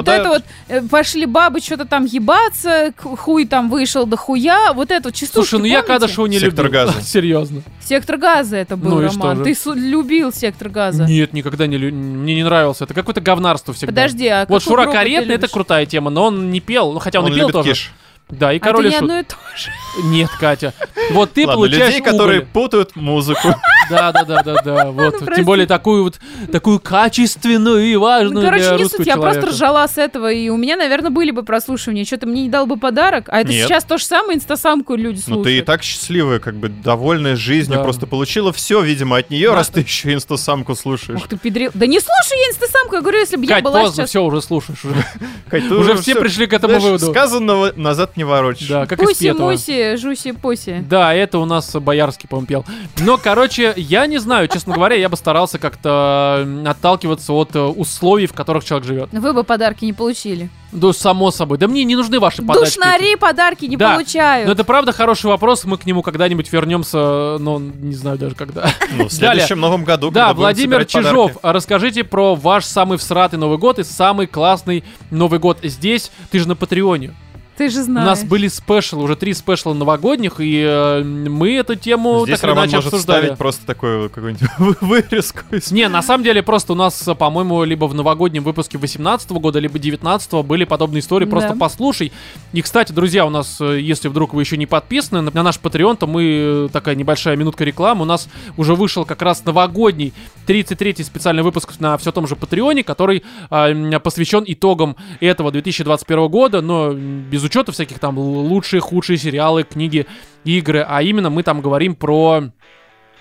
[0.07, 4.90] вот это вот, э, пошли бабы что-то там ебаться, хуй там вышел до хуя, вот
[4.90, 5.92] это вот частушки, Слушай, ну я помните?
[6.00, 6.80] Кадышева не Сектор любил.
[6.86, 7.00] газа.
[7.03, 7.62] Серьезно.
[7.84, 9.36] Сектор газа это был, Ну и что Роман.
[9.38, 9.44] же?
[9.44, 11.05] Ты су- любил сектор газа.
[11.05, 12.84] Нет, никогда не лю- мне не нравился.
[12.84, 13.90] Это какое-то говнарство всегда.
[13.92, 17.26] Подожди, а Вот Шура Каретный это крутая тема, но он не пел, ну хотя он,
[17.26, 17.70] Он и пел любит тоже.
[17.70, 17.92] киш.
[18.28, 19.11] Да, и А король это и не шут.
[19.11, 19.70] одно и то же.
[20.05, 20.72] Нет, Катя.
[21.11, 22.48] Вот ты Ладно, получаешь людей, которые уголь.
[22.53, 23.55] путают музыку.
[23.91, 24.85] Да, да, да, да, да.
[24.91, 25.18] Вот.
[25.18, 25.37] прости.
[25.37, 26.18] Тем более такую вот
[26.51, 29.33] такую качественную и Ну, важную короче, для не суть, я человека.
[29.41, 32.05] просто ржала с этого, и у меня, наверное, были бы прослушивания.
[32.05, 33.66] Что-то мне не дал бы подарок, а это Нет.
[33.68, 35.39] сейчас то же самое, инстасамку люди слушают.
[35.39, 37.85] Ну ты и так счастливая, как бы довольная жизнью, Да.
[37.85, 39.57] просто получила все, видимо, от нее, Да.
[39.57, 41.20] раз ты еще инстасамку слушаешь.
[41.20, 41.70] Ух ты, педрил.
[41.74, 44.11] Да не слушай я инстасамку, я говорю, если бы я Кать, была поздно, сейчас...
[44.11, 44.85] все, уже слушаешь.
[44.85, 44.95] Уже,
[45.51, 47.11] Кать, ты уже все пришли к этому знаешь, выводу.
[47.11, 48.68] Сказанного назад не ворочишь.
[48.68, 49.51] Да, как из Пуси, Петова.
[49.51, 50.85] муси, жуси, пуси.
[50.89, 52.64] Да, это у нас Боярский, по-моему, пел.
[53.01, 58.27] Но, короче, я не знаю, честно говоря, я бы старался как-то отталкиваться от э, условий,
[58.27, 59.09] в которых человек живет.
[59.12, 60.49] Вы бы подарки не получили.
[60.73, 61.59] Да, само собой.
[61.59, 62.77] Да мне не нужны ваши подачки.
[62.77, 63.93] Душнари подарки не Да.
[63.93, 64.47] получают.
[64.47, 68.70] Но это правда хороший вопрос, мы к нему когда-нибудь вернемся, но не знаю даже когда.
[68.97, 71.57] Ну, в следующем новом году, Да, Владимир Чижов, подарки.
[71.57, 76.11] расскажите про ваш самый всратый Новый год и самый классный Новый год здесь.
[76.31, 77.14] Ты же на Патреоне.
[77.57, 78.07] Ты же У знаешь.
[78.07, 82.64] нас были спешлы, уже три спешла новогодних, и э, мы эту тему Здесь так Роман
[82.64, 83.20] иначе может обсуждали.
[83.24, 84.48] ставить просто такую какую-нибудь
[84.80, 85.40] вырезку.
[85.50, 89.30] из- Не, на самом деле просто у нас, э, по-моему, либо в новогоднем выпуске 18
[89.32, 91.26] года, либо 19 были подобные истории.
[91.26, 91.57] Просто Да.
[91.57, 92.11] послушай.
[92.55, 95.59] И, кстати, друзья, у нас, э, если вдруг вы еще не подписаны на на наш
[95.59, 100.12] Patreon, то мы, э, такая небольшая минутка рекламы, у нас уже вышел как раз новогодний
[100.46, 106.28] 33-й специальный выпуск на все том же Патреоне, который а, м, посвящен итогам этого 2021
[106.28, 110.07] года, но м, без учета всяких там лучшие, худшие сериалы, книги,
[110.45, 112.45] игры, а именно мы там говорим про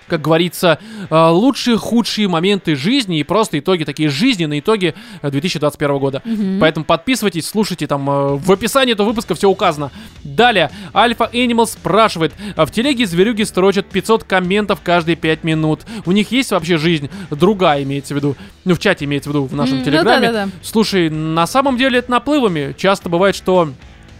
[0.08, 5.98] как говорится, э, лучшие, худшие моменты жизни и просто итоги, такие жизненные итоги э, 2021
[5.98, 6.20] года.
[6.24, 6.58] Мгм.
[6.60, 9.90] Поэтому подписывайтесь, слушайте, там э, в описании этого выпуска все указано.
[10.22, 15.80] Далее, Альфа Animal спрашивает, а в телеге зверюги строчат 500 комментов каждые 5 минут.
[16.04, 19.44] У них есть вообще жизнь другая, имеется в виду, ну в чате имеется в виду,
[19.46, 20.26] в нашем М, ну телеграме.
[20.26, 20.52] да-да-да.
[20.62, 22.74] Слушай, на самом деле это наплывами.
[22.76, 23.70] Часто бывает, что,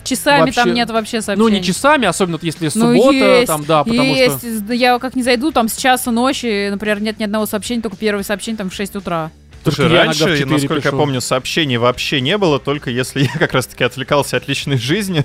[0.04, 1.50] Часами Вообще- там нет вообще сообщений.
[1.50, 4.22] ну не часами, особенно если Ну, суббота, есть, там, да, потому что...
[4.22, 4.44] есть.
[4.70, 8.22] Я как не зайду, там с часа ночи, например, нет ни одного сообщения, только первое
[8.24, 9.30] сообщение там в 6 утра.
[9.64, 10.96] Только Слушай, я раньше, 4 насколько я пишу.
[10.96, 15.24] помню, сообщений вообще не было, только если я как раз-таки отвлекался от личной жизни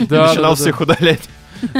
[0.00, 0.56] и да, начинал да.
[0.56, 1.20] всех удалять.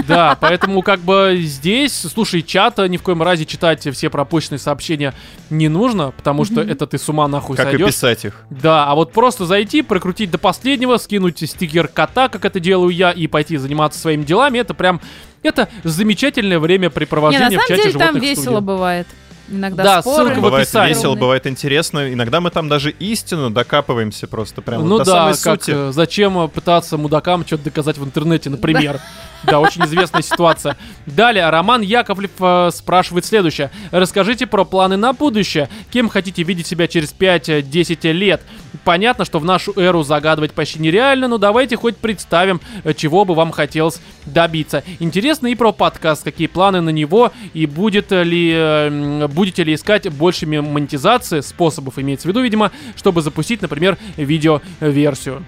[0.07, 5.15] Да, поэтому как бы здесь, слушай, чата ни в коем разе читать все пропущенные сообщения
[5.51, 7.87] не нужно, потому что это ты с ума нахуй Как и сойдешь.
[7.89, 8.43] писать их.
[8.51, 13.11] Да, а вот просто зайти, прокрутить до последнего, скинуть стикер кота, как это делаю я,
[13.11, 15.01] и пойти заниматься своими делами, это прям,
[15.43, 18.65] это замечательное Не, времяпрепровождение на в самом чате деле животных там в весело студии.
[18.67, 19.07] бывает.
[19.51, 20.27] Иногда Да, споры.
[20.27, 20.95] ссылка в Бывает описании.
[20.95, 22.13] весело, бывает интересно.
[22.13, 25.75] Иногда мы там даже истину докапываемся просто прям Ну до да, самой как сути.
[25.75, 29.01] э, зачем э, пытаться мудакам что-то доказать в интернете, например.
[29.45, 30.77] Да, очень известная ситуация.
[31.07, 33.71] Далее, Роман Яковлев э, спрашивает следующее.
[33.91, 35.69] Расскажите про планы на будущее.
[35.91, 38.43] Кем хотите видеть себя через 5-10 лет?
[38.89, 43.35] Понятно, что в нашу эру загадывать почти нереально, но давайте хоть представим, э, чего бы
[43.35, 44.83] вам хотелось добиться.
[44.99, 50.11] Интересно и про подкаст, какие планы на него, и будет ли, э, будете ли искать
[50.11, 55.45] больше монетизации, способов имеется в виду, видимо, чтобы запустить, например, видеоверсию.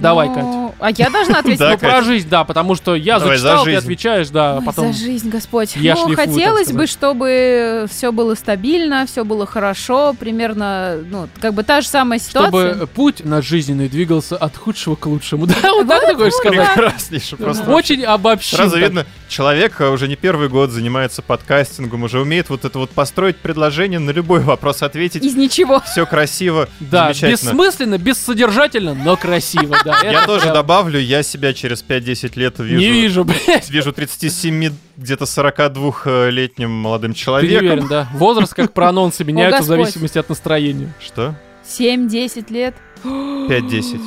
[0.00, 0.42] Давай, Катя.
[0.42, 1.60] Ну, А я должна ответить?
[1.60, 2.02] Ну, про Катя.
[2.04, 3.78] жизнь, да, потому что я зачитал, ты жизнь.
[3.78, 4.92] отвечаешь, да, а потом...
[4.92, 5.76] За жизнь, Господь.
[5.76, 11.62] я ну, хотелось бы, чтобы все было стабильно, все было хорошо, примерно, ну, как бы
[11.62, 12.74] та же самая ситуация.
[12.74, 15.46] Чтобы путь наш жизненный двигался от худшего к лучшему.
[15.62, 16.74] Да, вот так ты хочешь сказать?
[16.74, 17.70] Прекраснейше просто.
[17.70, 18.58] Очень обобщил.
[18.58, 22.90] Сразу видно, человек э, уже не первый год занимается подкастингом, уже умеет вот это вот
[22.90, 25.24] построить предложение, на любой вопрос ответить.
[25.24, 25.80] Из ничего.
[25.80, 29.76] Все красиво, Да, бессмысленно, бессодержательно, но красиво.
[30.02, 32.78] Я тоже добавлю, я себя через 5-10 лет вижу.
[32.78, 33.70] Не вижу, блядь.
[33.70, 37.66] Вижу 37, где-то 42-летним молодым Ты не человеком.
[37.66, 38.08] уверен, да?
[38.14, 40.92] Возраст, как про анонсы, меняется в зависимости от настроения.
[41.00, 41.34] Что?
[41.66, 42.74] 7-10 лет.
[43.04, 44.00] 5-10.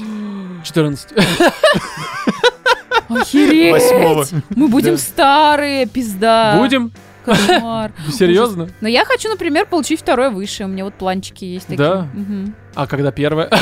[0.63, 1.09] 14.
[3.09, 3.71] Охереть!
[3.73, 4.25] Восьмого.
[4.55, 4.97] Мы будем Да.
[4.97, 6.55] старые, пизда.
[6.57, 6.91] Будем?
[7.25, 7.91] Кошмар.
[8.11, 8.69] Серьезно?
[8.79, 10.67] Но я хочу, например, получить второе высшее.
[10.67, 11.77] У меня вот планчики есть такие.
[11.77, 12.07] Да?
[12.73, 13.49] А когда первое?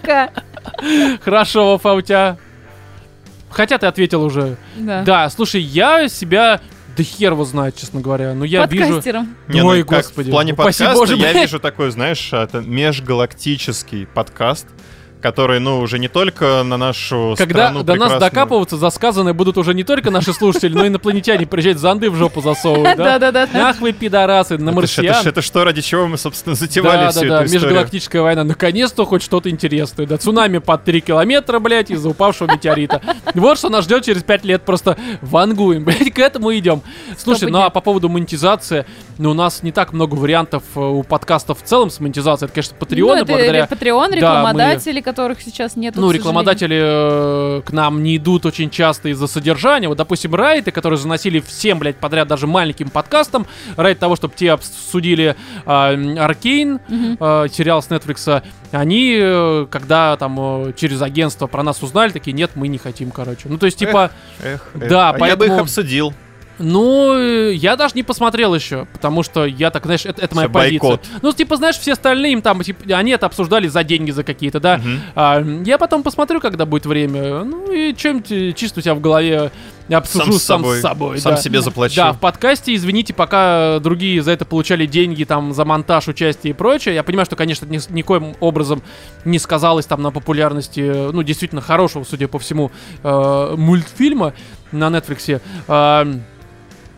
[0.00, 0.30] Пока.
[1.24, 2.36] Хорошо, Вов, а у тебя?
[3.50, 4.56] Хотя ты ответил уже.
[4.76, 5.02] Да.
[5.02, 6.60] Да, слушай, я себя...
[6.96, 8.34] Да хер его знает, честно говоря.
[8.34, 8.86] Но я вижу...
[8.86, 9.36] Подкастером.
[9.48, 10.28] Не, Ой, ну, как господи.
[10.28, 11.42] В плане подкаста Боже, я блядь.
[11.42, 14.66] вижу такой, знаешь, это межгалактический подкаст,
[15.20, 19.32] который, ну, уже не только на нашу Когда страну до нас прекрасную- докапываться за сказанное
[19.34, 23.18] будут уже не только наши слушатели, но и инопланетяне приезжать зонды в жопу засовывать, да?
[23.18, 23.68] Да-да-да.
[23.70, 25.26] Ах вы пидорасы, на марсиан.
[25.26, 27.66] это что, ради чего мы, собственно, затевали Да, всю да, да, эту историю?
[27.68, 28.44] межгалактическая война.
[28.44, 30.06] Наконец-то хоть что-то интересное.
[30.06, 33.00] Да, цунами под 3 километра, блядь, из-за упавшего метеорита.
[33.34, 34.62] Вот что нас ждет через 5 лет.
[34.62, 36.82] Просто вангуем, блядь, к этому идем.
[37.18, 38.86] Слушай, ну а по поводу монетизации,
[39.18, 42.46] ну у нас не так много вариантов э, у подкастов в целом с монетизацией.
[42.46, 43.66] Это, конечно, Ну, патреоны это благодаря...
[43.66, 45.96] Патреон, Да, рекламодатели, которых сейчас нет.
[45.96, 49.88] Ну, рекламодатели э, к нам не идут очень часто из-за содержания.
[49.88, 53.46] Вот, допустим, райты, которые заносили всем, блядь, подряд, даже маленьким подкастам,
[53.76, 55.34] ради того, чтобы те обсудили
[55.66, 60.38] э, Аркейн, э, сериал с Netflix, они, э, когда там
[60.68, 63.48] э, через агентство про нас узнали, такие, нет, мы не хотим, короче.
[63.48, 64.88] Ну, то есть, типа, Эх, эх.
[64.88, 66.14] Да, А я бы их поэтому- обсудил.
[66.60, 70.48] Ну, э, я даже не посмотрел еще, потому что я так, знаешь, это, это моя
[70.48, 71.00] Всё, бойкот.
[71.00, 71.20] позиция.
[71.22, 74.60] Ну, типа, знаешь, все остальные им там, типа, они это обсуждали за деньги за какие-то,
[74.60, 74.78] да.
[74.78, 75.00] Мгм.
[75.14, 77.44] А, я потом посмотрю, когда будет время.
[77.44, 79.50] Ну и чем-то чисто у тебя в голове
[79.88, 81.18] обсужу сам, с собой.
[81.18, 81.40] Сам да.
[81.40, 81.96] себе заплачу.
[81.96, 86.54] Да, в подкасте, извините, пока другие за это получали деньги там за монтаж, участие и
[86.54, 86.94] прочее.
[86.94, 88.82] Я понимаю, что, конечно, ни- никоим образом
[89.24, 92.70] не сказалось там на популярности, э, ну, действительно хорошего, судя по всему,
[93.02, 94.34] э, мультфильма
[94.72, 95.40] на Netflix.
[95.66, 96.06] А,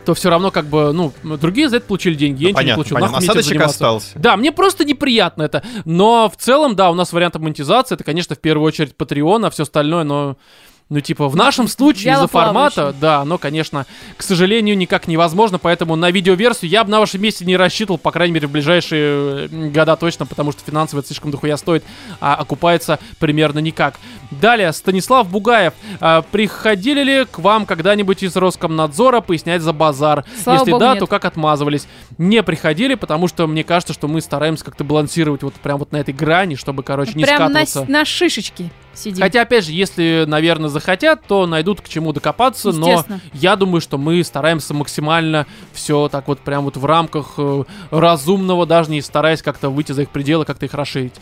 [0.05, 2.75] то все равно как бы, ну, другие за это получили деньги, я ничего не понятно,
[2.77, 2.97] получил.
[2.97, 3.19] понятно.
[3.19, 4.19] Осадочек остался.
[4.19, 5.63] Да, мне просто неприятно это.
[5.85, 9.51] Но в целом, да, у нас варианты монетизации, это, конечно, в первую очередь Patreon, а
[9.51, 10.29] все остальное, но...
[10.29, 10.37] Ну,
[11.01, 13.87] типа, в нашем случае из-за формата, да, оно, конечно,
[14.17, 18.11] к сожалению, никак невозможно, поэтому на видеоверсию я бы на вашем месте не рассчитывал, по
[18.11, 21.85] крайней мере, в ближайшие года точно, потому что финансово это слишком дохуя стоит,
[22.21, 23.99] а окупается примерно никак.
[24.31, 25.73] Далее, Станислав Бугаев.
[26.01, 30.25] А, приходили ли к вам когда-нибудь из Роскомнадзора пояснять за базар?
[30.43, 31.01] Слава Если богу, да, нет.
[31.01, 31.87] то как отмазывались?
[32.19, 35.99] Не приходили, потому что мне кажется, что мы стараемся как-то балансировать вот прям вот на
[35.99, 37.85] этой грани, чтобы, короче, не Прям на, скатываться.
[37.85, 39.23] с- на шишечке сидим.
[39.23, 43.99] Хотя, опять же, если, наверное, захотят, то найдут к чему докопаться, но я думаю, что
[43.99, 49.43] мы стараемся максимально все так вот прям вот в рамках э, разумного, даже не стараясь
[49.43, 51.15] как-то выйти за их пределы, как-то их расширить.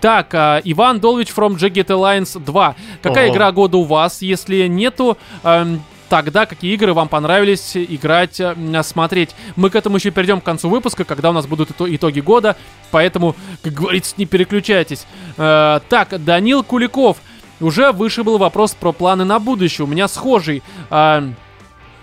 [0.00, 2.74] Так, а, Иван Долвич from Jagged Alliance 2.
[3.02, 3.34] Какая Ого.
[3.34, 4.22] игра года у вас?
[4.22, 9.30] Если нету, эм, тогда какие игры вам понравились играть, э, смотреть?
[9.56, 12.56] Мы к этому еще перейдем к концу выпуска, когда у нас будут ито- итоги года,
[12.90, 15.04] поэтому, как говорится, не переключайтесь.
[15.36, 17.18] Э, так, Данил Куликов.
[17.60, 19.84] Уже выше был вопрос про планы на будущее.
[19.84, 20.62] У меня схожий.
[20.90, 21.22] А,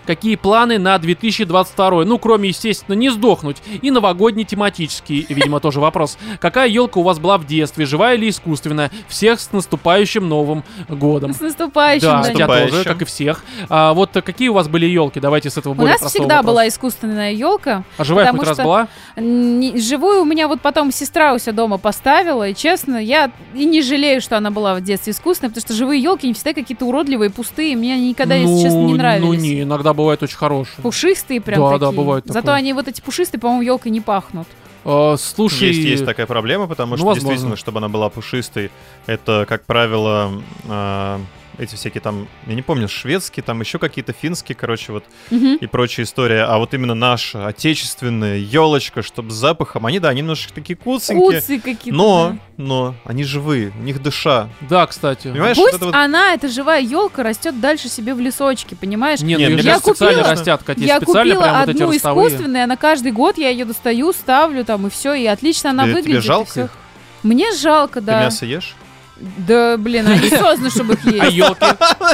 [0.08, 2.06] Какие планы на 2022?
[2.06, 3.58] Ну, кроме, естественно, не сдохнуть.
[3.82, 6.16] И новогодний тематический, видимо, тоже вопрос.
[6.40, 7.84] Какая елка у вас была в детстве?
[7.84, 8.90] Живая или искусственная?
[9.06, 11.34] Всех с наступающим Новым годом.
[11.34, 12.36] С наступающим, Да, Данил.
[12.36, 12.90] тебя тоже, Наступающим.
[12.90, 13.44] как и всех.
[13.68, 15.20] А, вот какие у вас были елки?
[15.20, 16.52] Давайте с этого У более нас простого всегда вопроса.
[16.54, 17.84] была искусственная елка.
[17.98, 18.88] А живая хоть раз была?
[19.16, 23.66] Не- Живую у меня вот потом сестра у себя дома поставила, и честно, я и
[23.66, 26.86] не жалею, что она была в детстве искусственная, потому что живые елки не всегда какие-то
[26.86, 29.26] уродливые, пустые, мне они никогда, если честно, не Ну, нравились.
[29.26, 30.82] Ну, не, иногда бывает очень хорошие.
[30.82, 31.80] Пушистые прям Да, такие.
[31.90, 32.54] да, бывает Зато такое.
[32.54, 34.46] они вот эти пушистые, по-моему, елкой не пахнут.
[34.84, 35.68] А, слушай...
[35.68, 37.28] Есть, есть такая проблема, потому Ну, что возможно.
[37.30, 38.70] действительно, чтобы она была пушистой,
[39.06, 41.20] это, как правило, а,
[41.58, 45.56] эти всякие там, я не помню, шведские, там еще какие-то финские, короче, вот Мгм.
[45.56, 46.44] и прочая история.
[46.44, 51.40] А вот именно наша отечественная елочка, чтобы с запахом, они, да, они немножко такие куценькие,
[51.40, 51.96] Куцы какие-то.
[51.98, 52.38] но, да.
[52.64, 54.48] но они живые, у них дыша.
[54.60, 55.28] Да, кстати.
[55.28, 59.20] Понимаешь, Пусть вот это вот- она, эта живая елка, растет дальше себе в лесочке, понимаешь?
[59.20, 61.60] Не, ну Не, их мне же кажется, специально купила- растят, Катя, я специально купила прям
[61.60, 62.28] вот эти одну ростовые.
[62.28, 65.92] искусственную, она каждый год, я ее достаю, ставлю там и все, и отлично она Тебе-
[65.94, 66.24] тебе выглядит.
[66.24, 66.70] и жалко их?
[67.24, 68.20] Мне жалко, Ты да.
[68.22, 68.76] мясо ешь?
[69.46, 71.36] Да, блин, они созданы, чтобы их А есть.
[71.36, 71.66] елки?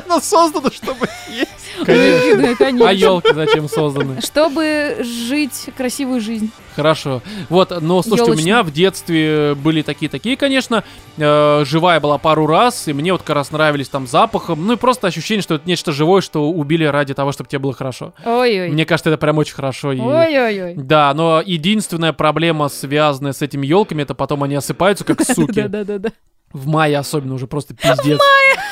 [0.07, 1.51] Оно создано, чтобы есть.
[1.85, 2.55] Конечно.
[2.57, 2.89] Конечно.
[2.89, 4.21] А елки зачем созданы?
[4.23, 6.51] Чтобы жить красивую жизнь.
[6.77, 7.21] Хорошо.
[7.51, 8.43] Вот, но слушайте, у Ёлочно.
[8.45, 10.83] меня в детстве были такие-такие, конечно.
[11.19, 14.67] Э, живая была пару раз, и мне вот как раз нравились там запахом.
[14.67, 17.73] Ну и просто ощущение, что это нечто живое, что убили ради того, чтобы тебе было
[17.75, 18.13] хорошо.
[18.25, 18.71] Ой-ой.
[18.71, 19.93] Мне кажется, это прям очень хорошо.
[19.93, 20.75] и- Ой-ой-ой.
[20.77, 25.63] Да, но единственная проблема, связанная с этими елками, это потом они осыпаются, как суки.
[25.63, 26.11] Да-да-да.
[26.55, 28.19] В мае особенно уже просто пиздец.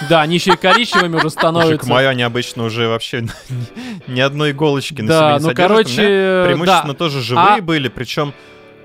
[0.08, 1.88] Да, они еще и коричневыми уже Уже к становятся.
[1.90, 3.26] маю они обычно уже вообще
[4.06, 5.48] ни одной иголочки на Да, себе не ну содержат.
[5.48, 6.98] У меня короче, преимущественно да.
[6.98, 8.32] тоже живые А- были, причем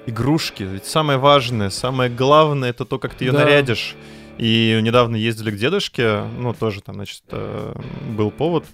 [0.07, 0.63] игрушки.
[0.63, 3.39] Ведь самое важное, самое главное, это то, как ты ее Да.
[3.39, 3.95] нарядишь.
[4.37, 7.73] И недавно ездили к дедушке, ну, тоже там, значит, э,
[8.15, 8.65] был повод.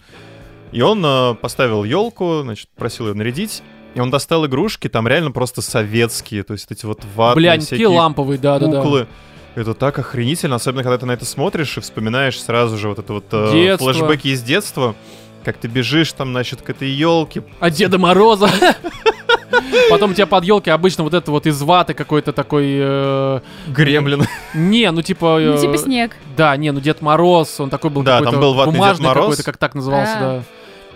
[0.72, 3.62] И он э, поставил елку, значит, просил ее нарядить.
[3.96, 7.70] И он достал игрушки, там реально просто советские, то есть эти вот ватные Бля, всякие
[7.70, 8.82] такие ламповые, да-да-да.
[8.82, 9.08] куклы.
[9.56, 13.14] Это так охренительно, особенно когда ты на это смотришь и вспоминаешь сразу же вот это
[13.14, 13.94] вот э, Детство.
[13.94, 14.96] флешбеки из детства,
[15.44, 17.44] как ты бежишь там, значит, к этой елке.
[17.60, 18.50] А Деда Мороза.
[19.90, 22.66] Потом у тебя под елки обычно вот это вот из ваты какой-то такой...
[22.80, 24.26] э, Гремлин.
[24.56, 25.38] Не, ну типа...
[25.40, 26.16] Ну, э, типа снег.
[26.36, 29.08] Да, не, ну Дед Мороз, он такой был Да, какой-то там был ватный Дед бумажный
[29.08, 29.24] Мороз.
[29.26, 30.20] какой-то, как так назывался, А.
[30.20, 30.44] да.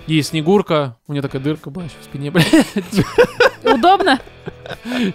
[0.07, 2.47] И Снегурка, у нее такая дырка была еще в спине, блядь,
[3.63, 4.19] Удобно?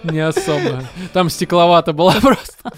[0.03, 0.83] Не особо.
[1.13, 2.71] Там стекловато было просто.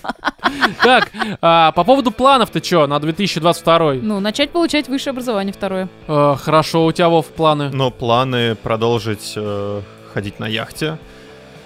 [0.83, 1.11] Так,
[1.41, 3.93] а, по поводу планов-то что на 2022?
[3.95, 5.89] Ну, начать получать высшее образование второе.
[6.07, 7.69] Э, Хорошо, у тебя, Вов, планы?
[7.71, 9.81] Но планы продолжить э,
[10.13, 10.97] ходить на яхте,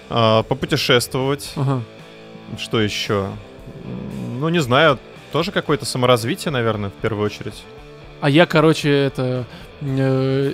[0.10, 1.54] э, попутешествовать.
[1.56, 1.82] Ага.
[2.58, 3.28] Что еще?
[4.40, 5.00] Ну, не знаю,
[5.32, 7.64] тоже какое-то саморазвитие, наверное, в первую очередь.
[8.22, 9.46] А я, короче, это...
[9.82, 10.52] э,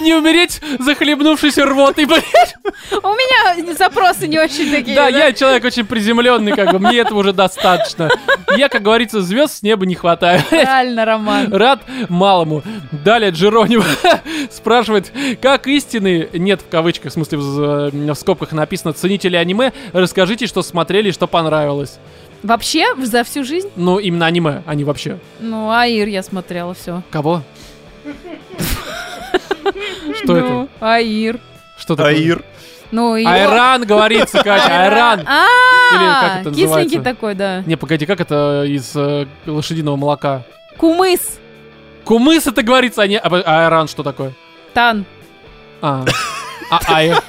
[0.00, 2.54] Не умереть, захлебнувшись рвотой, блядь.
[3.02, 4.96] У меня запросы не очень такие.
[4.96, 8.10] Да, я человек очень приземленный, как бы, мне этого уже достаточно.
[8.56, 10.44] Я, как говорится, звезд с неба не хватает.
[10.50, 11.52] Реально, Роман.
[11.52, 12.62] Рад малому.
[12.92, 13.82] Далее Джероним
[14.50, 20.46] спрашивает, как истины, нет в кавычках, в смысле в, в скобках написано, ценители аниме, расскажите,
[20.46, 21.98] что смотрели что понравилось.
[22.44, 23.70] Вообще, за всю жизнь?
[23.74, 25.18] Ну, именно аниме, а не вообще.
[25.40, 27.02] Ну, Аир я смотрела, все.
[27.10, 27.42] Кого?
[30.22, 30.68] Что это?
[30.78, 31.40] Аир.
[31.78, 32.12] Что такое?
[32.14, 32.44] Аир.
[32.90, 33.30] Ну, его...
[33.30, 35.20] Айран говорится, Катя, айран.
[35.20, 37.62] Или как А, это кисленький такой, да.
[37.64, 40.42] Не, погоди, как это из э, лошадиного молока?
[40.76, 41.38] Кумыс.
[42.04, 44.34] Кумыс это говорится, а не а, а айран что такое?
[44.74, 45.06] Тан.
[45.80, 46.04] А,
[46.70, 47.22] а айр.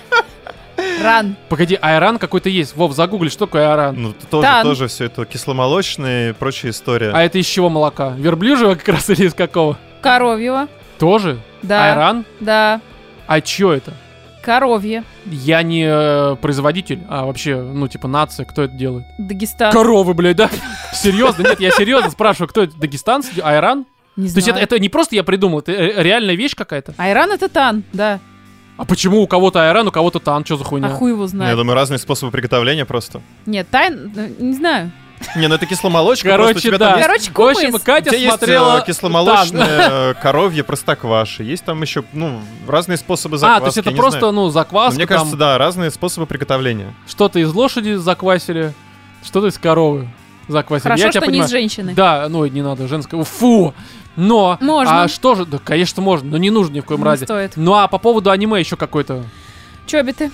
[1.02, 1.36] Ран.
[1.50, 2.76] Погоди, айран какой-то есть.
[2.76, 3.96] Вов, загугли, что такое айран?
[4.02, 4.64] Ну, тоже, Тан.
[4.64, 7.12] тоже все это кисломолочные и прочая история.
[7.14, 8.14] А это из чего молока?
[8.18, 9.78] Верблюжьего как раз или из какого?
[10.02, 10.68] Коровьего.
[11.00, 11.40] Тоже?
[11.62, 11.92] Да.
[11.92, 12.26] Айран?
[12.40, 12.82] Да.
[13.28, 13.94] А чё это?
[14.44, 15.04] Коровье.
[15.26, 19.06] Я не э, производитель, а вообще, ну, типа, нация, кто это делает?
[19.18, 19.72] Дагестан.
[19.72, 20.50] Коровы, блядь, да?
[20.94, 21.42] Серьезно?
[21.42, 22.78] Нет, я серьезно спрашиваю, кто это?
[22.78, 23.32] Дагестанцы?
[23.44, 23.88] Айран?
[24.16, 24.64] Не То есть это, знаю.
[24.64, 26.94] это не просто я придумал, это э, реальная вещь какая-то?
[26.98, 28.20] Айран это тан, да.
[28.78, 30.44] А почему у кого-то айран, у кого-то тан?
[30.46, 30.88] Что за хуйня?
[30.88, 31.58] А хуй его Ну, Я знает.
[31.58, 33.22] думаю, разные способы приготовления просто.
[33.46, 34.92] Нет, тайн, э, не знаю.
[35.38, 36.78] Не, ну это кисломолочка, Короче, да.
[36.78, 37.82] там есть Короче, В общем, кумыс.
[37.82, 38.80] У Катя тебя есть смотрела...
[38.80, 43.58] э, кисломолочное коровье простокваши, есть там еще, ну, разные способы закваски.
[43.58, 44.34] А, то есть это просто, знаю.
[44.34, 46.94] ну, Но закваска Мне там, кажется, да, разные способы приготовления.
[47.08, 48.74] что-то из лошади заквасили,
[49.24, 50.10] что-то из коровы
[50.50, 50.84] заквасили.
[50.84, 51.48] Хорошо, я тебя что не понимаю.
[51.48, 51.94] из женщины.
[51.96, 53.24] Да, ну, не надо, женское.
[53.24, 53.74] Фу!
[54.16, 55.04] Но, Можно.
[55.04, 57.26] а что же, да, конечно, можно, но не нужно ни в коем Не разе.
[57.26, 57.54] стоит.
[57.56, 59.24] Ну, а по поводу аниме еще какой-то,
[59.86, 60.32] Чобиты.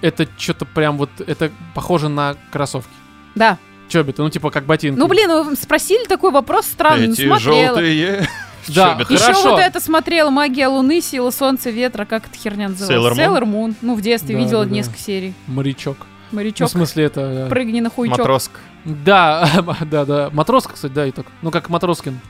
[0.00, 2.90] это что-то прям вот, это похоже на кроссовки.
[3.34, 3.58] Да.
[3.88, 4.98] Чобиты, ну, типа, как ботинки.
[4.98, 7.66] Ну, блин, вы спросили такой вопрос странный, Эти смотрела.
[7.66, 8.28] желтые
[8.68, 9.14] Да, чобиты.
[9.14, 9.50] Еще Хорошо.
[9.50, 13.16] вот это смотрела «Магия Луны», «Сила Солнца», «Ветра», как эта херня называлась?
[13.18, 13.40] Sailor Moon?
[13.42, 13.74] Sailor Moon.
[13.82, 14.74] Ну, в детстве Да, видела да, да.
[14.74, 15.34] несколько серий.
[15.46, 15.98] Морячок.
[16.34, 17.20] Ну, Морячок, в смысле, это...
[17.20, 18.18] э, прыгни на хуйчок.
[18.18, 18.60] Матроска.
[18.84, 19.48] Да,
[19.90, 20.30] да, да.
[20.32, 21.26] Матроска, кстати, да, и так.
[21.40, 22.20] Ну, как Матроскин.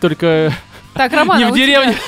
[0.00, 0.52] Только
[0.94, 1.96] Так, Роман, не а в тебя- деревне.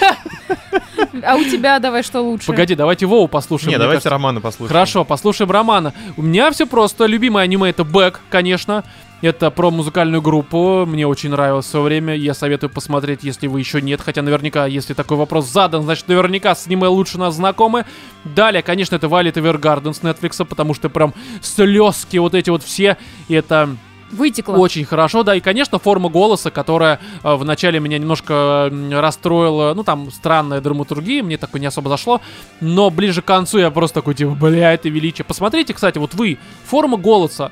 [1.24, 2.46] А у тебя давай что лучше?
[2.46, 3.70] Погоди, давайте Вову послушаем.
[3.72, 4.10] Не, давайте кажется.
[4.10, 4.68] романы послушаем.
[4.68, 5.92] Хорошо, послушаем Романа.
[6.16, 7.06] У меня все просто.
[7.06, 8.84] Любимое аниме это Бэк, конечно.
[9.22, 10.84] Это про музыкальную группу.
[10.84, 12.14] Мне очень нравилось в свое время.
[12.14, 14.02] Я советую посмотреть, если вы еще нет.
[14.02, 17.86] Хотя наверняка, если такой вопрос задан, значит наверняка с аниме лучше нас знакомы.
[18.24, 22.98] Далее, конечно, это Violet Evergarden с Netflix, потому что прям слезки вот эти вот все.
[23.28, 23.70] И это
[24.12, 24.56] Вытекла.
[24.58, 30.12] очень хорошо, да, и, конечно, форма голоса, которая э, вначале меня немножко расстроила, ну, там,
[30.12, 32.20] странная драматургия, мне такое не особо зашло,
[32.60, 35.24] но ближе к концу я просто такой, типа, бля, это величие.
[35.24, 37.50] Посмотрите, кстати, вот вы, форма голоса,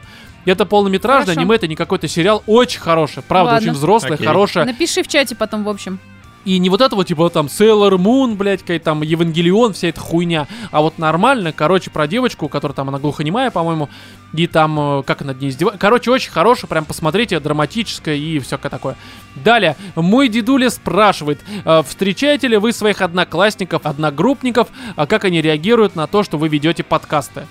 [0.52, 1.40] это полнометражное Хорошо.
[1.40, 3.68] аниме, это не какой-то сериал, очень хороший, правда, Ладно.
[3.68, 4.26] очень взрослый, Окей.
[4.26, 4.64] хороший.
[4.64, 5.98] Напиши в чате потом, в общем.
[6.44, 10.00] И не вот это вот, типа, там, Sailor Moon, блядь, какая там, Евангелион, вся эта
[10.00, 13.88] хуйня, а вот нормально, короче, про девочку, которая там, она глухонемая, по-моему,
[14.34, 15.80] и там, э, как она над ней издевается.
[15.80, 18.96] Короче, очень хорошая, прям посмотрите, драматическая и всякое такое.
[19.36, 25.96] Далее, мой дедуля спрашивает, э, встречаете ли вы своих одноклассников, одногруппников, а как они реагируют
[25.96, 27.46] на то, что вы ведете подкасты?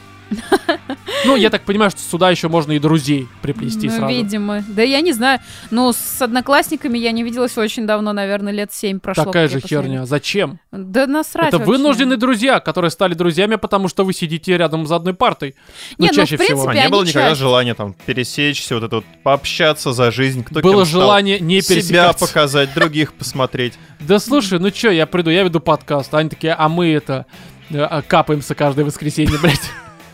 [1.26, 4.14] Ну, я так понимаю, что сюда еще можно и друзей приплести ну, сразу.
[4.14, 4.64] видимо.
[4.68, 5.40] Да я не знаю.
[5.72, 9.26] Ну, с одноклассниками я не виделась очень давно, наверное, лет семь прошло.
[9.26, 10.06] Такая же херня.
[10.06, 10.60] Зачем?
[10.72, 11.72] Да насрать Это вообще.
[11.72, 15.56] вынужденные друзья, которые стали друзьями, потому что вы сидите рядом за одной партой.
[15.98, 16.70] Ну, Не, ну, чаще в принципе, всего.
[16.70, 17.40] А не было никогда часть.
[17.40, 22.28] желания там пересечься, вот это вот пообщаться за жизнь, кто Было желание не себя пересекаться.
[22.28, 23.74] показать, других посмотреть.
[24.00, 26.14] Да слушай, ну чё, я приду, я веду подкаст.
[26.14, 27.26] Они такие, а мы это
[27.70, 29.72] э, а, капаемся каждое воскресенье, блядь.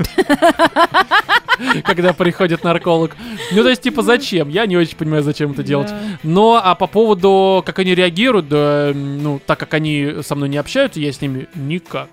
[1.84, 3.16] Когда приходит нарколог.
[3.52, 4.50] Ну, то есть, типа, зачем?
[4.50, 5.92] Я не очень понимаю, зачем это делать.
[6.24, 11.00] Но, а по поводу, как они реагируют, ну, так как они со мной не общаются,
[11.00, 12.10] я с ними никак.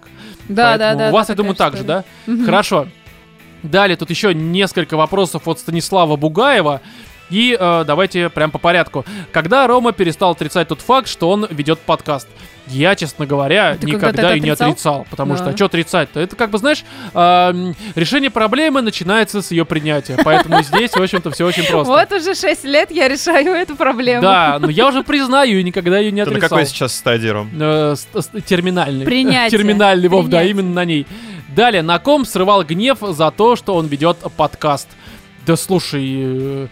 [0.48, 1.08] Да, да, да.
[1.10, 2.04] У вас, я думаю, так же, да?
[2.44, 2.88] Хорошо.
[3.62, 6.80] Далее тут еще несколько вопросов от Станислава Бугаева.
[7.30, 9.04] И э, давайте прям по порядку.
[9.32, 12.28] Когда Рома перестал отрицать тот факт, что он ведет подкаст?
[12.68, 14.70] Я, честно говоря, Ты никогда и не отрицал?
[14.70, 15.06] отрицал.
[15.08, 15.38] Потому Да.
[15.38, 16.18] что, а что отрицать-то?
[16.18, 20.18] Это как бы, знаешь, эм, решение проблемы начинается с ее принятия.
[20.24, 21.92] Поэтому здесь, в общем-то, все очень просто.
[21.92, 24.22] Вот уже 6 лет я решаю эту проблему.
[24.22, 26.48] Да, но я уже признаю и никогда ее не Ты на отрицал.
[26.58, 27.50] какой сейчас стадии, Ром?
[27.58, 27.94] Э,
[28.44, 29.04] терминальный.
[29.04, 29.56] Принятие.
[29.56, 31.06] Терминальный, Вов, да, именно на ней.
[31.54, 34.88] Далее, на ком срывал гнев за то, что он ведет подкаст?
[35.46, 36.66] Да слушай, э,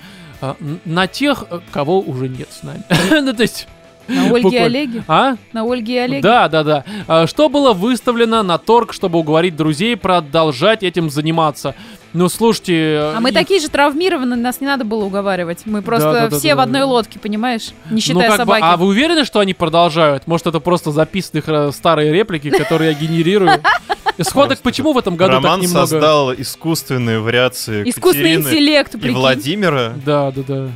[0.84, 2.82] на тех, э, кого уже нет с нами.
[3.22, 3.68] Ну, то есть...
[4.09, 4.59] На Ольге и.
[4.59, 5.05] Олеге.
[5.09, 5.36] А?
[5.52, 6.22] На Ольге и Олеге.
[6.22, 6.84] Да, да, да.
[7.09, 11.74] А, Что было выставлено на торг, чтобы уговорить друзей продолжать этим заниматься?
[12.12, 13.12] Ну, слушайте...
[13.16, 15.62] А мы и- такие же травмированные, нас не надо было уговаривать.
[15.64, 16.38] Мы просто Да-да-да-да.
[16.38, 17.70] все в одной лодке, понимаешь?
[17.90, 18.62] Не Ну, считая бы, собаки.
[18.64, 20.28] а вы уверены, что они продолжают?
[20.28, 23.61] Может, это просто записанные э, старые реплики, которые я генерирую?
[24.20, 25.86] Сходок почему в этом году Роман так немного?
[25.88, 29.16] создал искусственные вариации Искусственный интеллект, и прикинь.
[29.18, 30.68] Владимира Да, да, да.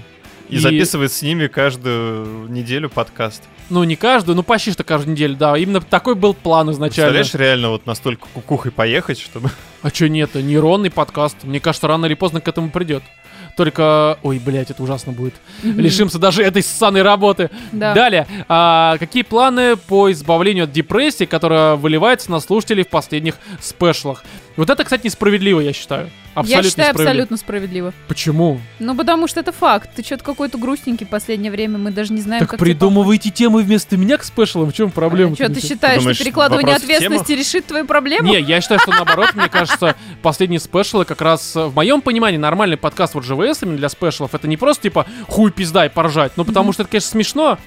[0.49, 3.43] И, И- записывает с ними каждую неделю подкаст.
[3.71, 5.57] Ну, не каждую, ну почти что каждую неделю, да.
[5.57, 7.13] Именно такой был план изначально.
[7.13, 9.51] Представляешь, реально вот настолько кукухой поехать, чтобы...
[9.83, 11.37] А чё нет, нейронный подкаст.
[11.45, 13.03] Мне кажется, рано или поздно к этому придет.
[13.57, 15.35] Только, ой, блядь, это ужасно будет.
[15.63, 17.51] Лишимся даже этой ссаной работы.
[17.73, 17.93] Да.
[17.93, 24.25] Далее, а, какие планы по избавлению от депрессии, которая выливается на слушателей в последних спешлах?
[24.59, 26.11] Вот это, кстати, несправедливо, я считаю.
[26.35, 27.11] Абсолютно Я считаю несправедливо.
[27.11, 27.93] абсолютно справедливо.
[28.09, 28.61] Почему?
[28.81, 29.91] Ну, потому что это факт.
[29.95, 33.63] Ты что-то какой-то грустненький в последнее время, мы даже не знаем, так как придумывайте темы
[33.63, 34.69] вместо меня к спешлам.
[34.69, 35.37] В чем проблема?
[35.37, 38.27] Что ты считаешь, думаешь, что перекладывание ответственности решит твою проблему?
[38.29, 42.39] Не, я считаю, что наоборот, мне кажется, последние спешлы как раз, э, в моем понимании,
[42.39, 46.33] нормальный подкаст вот ЖВС именно для спешлов, это не просто типа хуй пизда и поржать,
[46.35, 47.59] ну потому что это, конечно, смешно,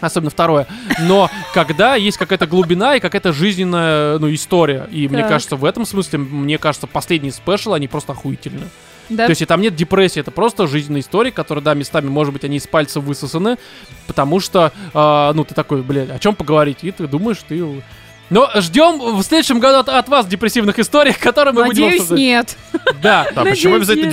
[0.00, 0.66] особенно второе,
[1.00, 5.28] но когда есть какая-то глубина и какая-то жизненная, ну, история, и мне Так.
[5.28, 8.68] кажется, в этом смысле, мне кажется, последние спешлы, они просто охуительны.
[9.08, 9.26] Да.
[9.26, 12.44] То есть и там нет депрессии, это просто жизненная история, которая, да, местами, может быть,
[12.44, 13.58] они из пальца высосаны,
[14.06, 16.78] потому что, а, ну, ты такой, блядь, о чем поговорить?
[16.82, 17.82] И ты думаешь, ты...
[18.30, 22.18] Но ждем в следующем году от, от вас депрессивных историй, которые мы будем Надеюсь, обсуждать.
[22.18, 22.56] нет.
[23.02, 23.26] Да.
[23.34, 24.12] А почему Надеюсь, обязательно нет.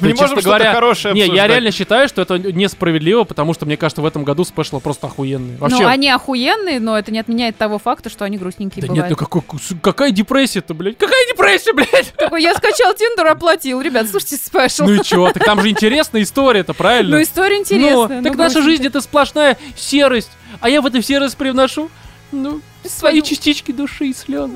[0.00, 1.50] Мы не можем что-то говоря, хорошее Не, я обсуждать.
[1.50, 5.56] реально считаю, что это несправедливо, потому что, мне кажется, в этом году спешлы просто охуенные.
[5.58, 8.96] Вообще, Ну, они охуенные, но это не отменяет того факта, что они грустненькие да нет,
[8.96, 9.10] бывают.
[9.20, 9.42] ну какой,
[9.82, 10.98] какая депрессия-то, блядь?
[10.98, 12.12] Какая депрессия, блядь?
[12.16, 13.80] Такой, я скачал Тиндер, оплатил.
[13.80, 14.84] Ребят, слушайте спешл.
[14.84, 15.30] Ну и чё?
[15.32, 17.16] Так там же интересная история-то, правильно?
[17.16, 18.20] Ну, история интересная.
[18.20, 20.30] Ну, так наша жизнь это сплошная серость,
[20.60, 21.90] а я в эту серость привношу,
[22.32, 24.50] ну, свои частички души и слез.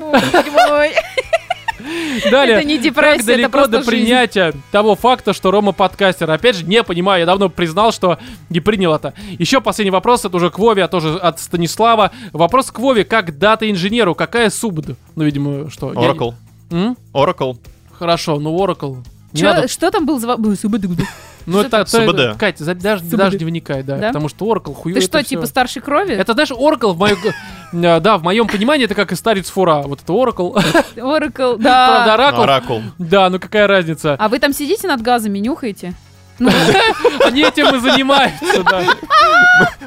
[2.31, 3.89] Далее, Это не как депрессия, это далеко просто до жизнь.
[3.89, 6.29] принятия того факта, что Рома подкастер?
[6.29, 8.17] Опять же, не понимаю, я давно признал, что
[8.49, 9.13] не принял это.
[9.37, 12.11] Еще последний вопрос, это уже к Вове, а тоже от Станислава.
[12.33, 14.89] Вопрос к Вове, как дата-инженеру, какая субд?
[15.15, 15.93] Ну, видимо, что?
[15.93, 16.33] я Oracle.
[16.71, 16.97] М?
[17.13, 17.57] Oracle.
[17.97, 18.97] Хорошо, ну Oracle.
[19.33, 19.67] Не Чё- надо.
[19.67, 20.37] Что там был за...
[21.45, 22.37] Ну, это, это- СУБД.
[22.39, 23.15] Кать, за- даже, СУБД.
[23.17, 24.07] даже не вникай, да, Да?
[24.07, 24.93] Потому что Oracle хуй.
[24.93, 26.13] Ты это что, типа старшей крови?
[26.15, 27.17] Это, знаешь, Oracle в моем...
[27.73, 29.81] э, Да, в моем понимании это как и старец фура.
[29.85, 30.53] Вот это Oracle.
[30.95, 32.15] Oracle, Правда, да.
[32.17, 32.43] Oracle.
[32.43, 32.81] Оракул.
[32.97, 34.15] Да, ну какая разница?
[34.19, 35.93] А вы там сидите над газами, нюхаете?
[36.39, 36.49] Ну,
[37.25, 38.83] Они этим и занимаются, да.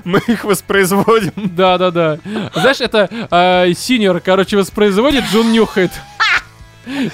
[0.04, 1.32] Мы их воспроизводим.
[1.36, 2.18] Да, да, да.
[2.54, 5.92] Знаешь, это э, синьор, короче, воспроизводит, Джун нюхает.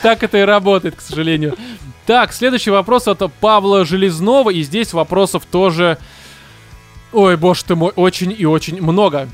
[0.03, 1.57] Так это и работает, к сожалению.
[2.09, 4.48] Так, следующий вопрос от Павла Железнова.
[4.48, 5.98] И здесь вопросов тоже...
[7.12, 9.28] Ой, боже ты мой, очень и очень много.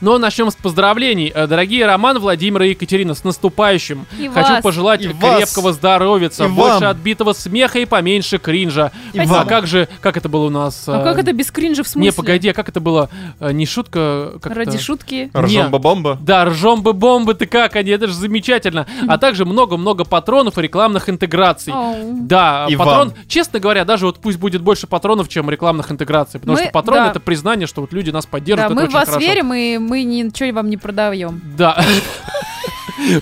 [0.00, 1.32] Но начнем с поздравлений.
[1.34, 4.06] Э, Дорогие Роман, Владимир и Екатерина, с наступающим.
[4.18, 4.62] И Хочу вас.
[4.62, 5.36] пожелать И вас.
[5.38, 6.84] крепкого здоровья, И больше вам.
[6.90, 8.92] отбитого смеха и поменьше кринжа.
[9.14, 9.46] И А вам.
[9.46, 10.84] как же, как это было у нас?
[10.86, 12.10] а э, как это без кринжа в смысле?
[12.10, 13.08] Не, погоди, а как это было?
[13.40, 14.78] Э, Не шутка, как Ради это?
[14.84, 15.30] шутки.
[15.34, 16.18] Ржомба-бомба.
[16.20, 18.86] Да, ржомбы бомбы ты как они, это же замечательно.
[19.08, 21.72] А также много-много патронов и рекламных интеграций.
[22.12, 23.14] Да, И патрон, вам.
[23.28, 26.38] честно говоря, даже вот пусть будет больше патронов, чем рекламных интеграций.
[26.40, 27.10] Потому Мы- что патрон да.
[27.10, 28.74] это признание, что вот люди нас Да, поддерживают.
[28.76, 29.26] мы это в вас хорошо.
[29.26, 31.40] верим, и мы ничего вам не продаем.
[31.56, 31.82] Да.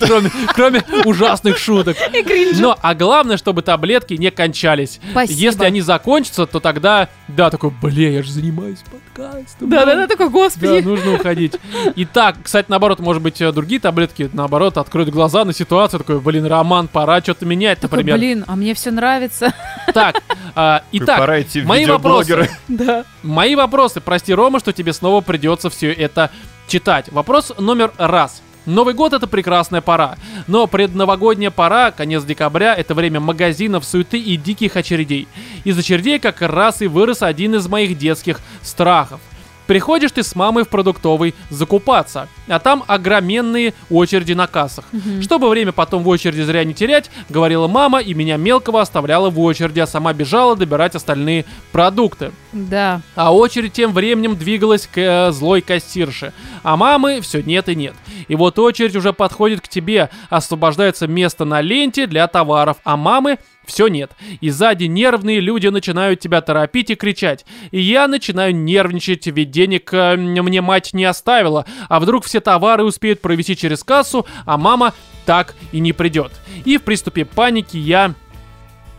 [0.00, 1.96] Кроме, кроме ужасных шуток.
[2.12, 2.62] И кринжа.
[2.62, 5.00] Но, а главное, чтобы таблетки не кончались.
[5.10, 5.38] Спасибо.
[5.38, 9.68] Если они закончатся, то тогда, да, такой, бля, я же занимаюсь подкастом.
[9.68, 10.80] Да-да-да, такой, Да, господи.
[10.80, 11.54] нужно уходить.
[11.96, 16.20] И так, кстати, наоборот, может быть, э, другие таблетки, наоборот, откроют глаза на ситуацию, такой,
[16.20, 18.18] блин, Роман, пора что-то менять, Такой, например.
[18.18, 19.52] блин, а мне все нравится.
[19.92, 20.22] Так,
[20.54, 22.48] а, итак, Пора идти мои видеоблогеры.
[22.68, 23.04] Да.
[23.22, 24.00] мои вопросы.
[24.00, 26.30] Прости, Рома, что тебе снова придется все это
[26.66, 27.10] читать.
[27.10, 28.42] Вопрос номер раз.
[28.66, 34.36] Новый год это прекрасная пора, но предновогодняя пора, конец декабря, это время магазинов, суеты и
[34.38, 35.28] диких очередей.
[35.64, 39.20] Из очередей как раз и вырос один из моих детских страхов.
[39.66, 44.84] Приходишь ты с мамой в продуктовый закупаться, а там огроменные очереди на кассах.
[45.22, 49.40] Чтобы время потом в очереди зря не терять, говорила мама, и меня мелкого оставляла в
[49.40, 52.32] очереди, а сама бежала добирать остальные продукты.
[52.52, 53.00] Да.
[53.14, 56.32] А очередь тем временем двигалась к э, злой кассирше.
[56.62, 57.94] А мамы все нет и нет.
[58.28, 63.38] И вот очередь уже подходит к тебе, освобождается место на ленте для товаров, а мамы
[63.66, 64.12] все нет.
[64.40, 67.44] И сзади нервные люди начинают тебя торопить и кричать.
[67.70, 71.66] И я начинаю нервничать, ведь денег э, мне мать не оставила.
[71.88, 74.94] А вдруг все товары успеют провести через кассу, а мама
[75.26, 76.32] так и не придет.
[76.64, 78.14] И в приступе паники я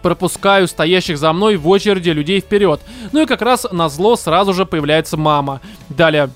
[0.01, 2.79] пропускаю стоящих за мной в очереди людей вперед.
[3.11, 5.61] Ну и как раз на зло сразу же появляется мама.
[5.89, 6.29] Далее.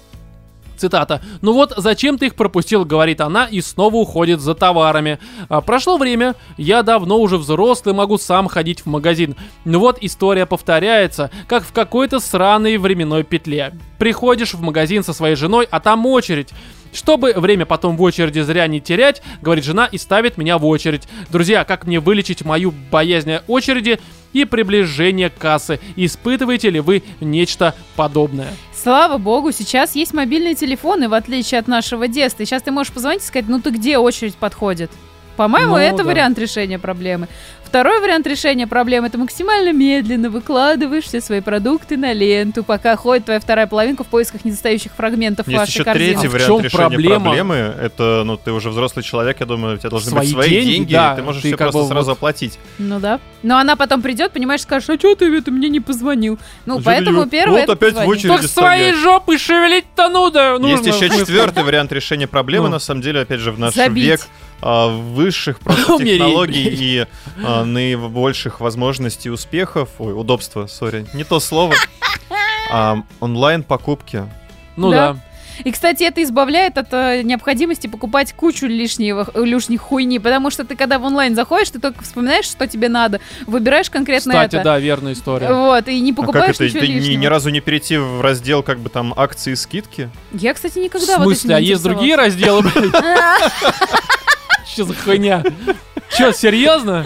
[0.80, 1.22] Цитата.
[1.42, 5.20] «Ну вот, зачем ты их пропустил?»— говорит она и снова уходит за товарами.
[5.50, 9.36] А, прошло время, я давно уже взрослый, могу сам ходить в магазин.
[9.66, 13.74] Ну вот, история повторяется, как в какой-то сраной временной петле.
[13.98, 16.50] Приходишь в магазин со своей женой, а там очередь.
[16.94, 21.08] Чтобы время потом в очереди зря не терять, говорит жена и ставит меня в очередь.
[21.30, 24.00] Друзья, как мне вылечить мою боязнь очереди
[24.34, 25.80] и приближение кассы?
[25.98, 28.54] Испытываете ли вы нечто подобное?
[28.82, 32.44] Слава богу, сейчас есть мобильные телефоны, в отличие от нашего детства.
[32.44, 34.90] И сейчас ты можешь позвонить и сказать, ну ты где очередь подходит?
[35.36, 36.04] По-моему, Ну, это да.
[36.06, 37.28] вариант решения проблемы.
[37.70, 43.26] Второй вариант решения проблемы это максимально медленно выкладываешь все свои продукты на ленту, пока ходит
[43.26, 46.14] твоя вторая половинка в поисках недостающих фрагментов Есть вашей еще корзины.
[46.14, 47.20] третий А в вариант чем решения проблема?
[47.26, 47.56] проблемы.
[47.80, 50.72] Это, ну, ты уже взрослый человек, я думаю, у тебя должны Свои быть свои деньги,
[50.72, 52.58] деньги, да, и ты можешь ты все просто бы сразу вот- оплатить.
[52.80, 53.20] Ну да.
[53.44, 56.40] Но она потом придет, понимаешь, скажешь, а что ты это мне не позвонил?
[56.66, 58.10] Ну, Ну, поэтому ты, первое вот опять в позвони.
[58.12, 58.32] очередь.
[58.32, 60.54] Так своей жопой шевелить-то нужно.
[60.54, 60.88] Есть нужно.
[60.88, 61.20] еще В смысле?
[61.20, 62.72] четвертый вариант решения проблемы, Ну.
[62.74, 64.22] на самом деле, опять же, в наш век
[64.62, 67.06] а, высших просто технологий и
[67.42, 71.76] а, наибольших возможностей успехов, ой, удобства, сори, не то слово,
[72.72, 74.24] А, онлайн-покупки.
[74.76, 75.14] Ну Да.
[75.14, 75.20] да.
[75.66, 80.64] И, кстати, это избавляет от э, необходимости покупать кучу лишнего, э, лишней хуйни, потому что
[80.64, 84.64] ты, когда в онлайн заходишь, ты только вспоминаешь, что тебе надо, выбираешь конкретно Кстати, это.
[84.64, 85.52] да, верная история.
[85.52, 86.64] Вот, и не А как покупаешь это?
[86.64, 87.20] ничего Ты ни, лишнего.
[87.22, 90.10] ни разу не перейти в раздел как бы там акции и скидки?
[90.32, 92.94] Я, кстати, В никогда вот этим смысле, а не есть другие разделы, блядь?
[94.72, 95.44] Что за хуйня?
[96.18, 97.06] Че, серьезно?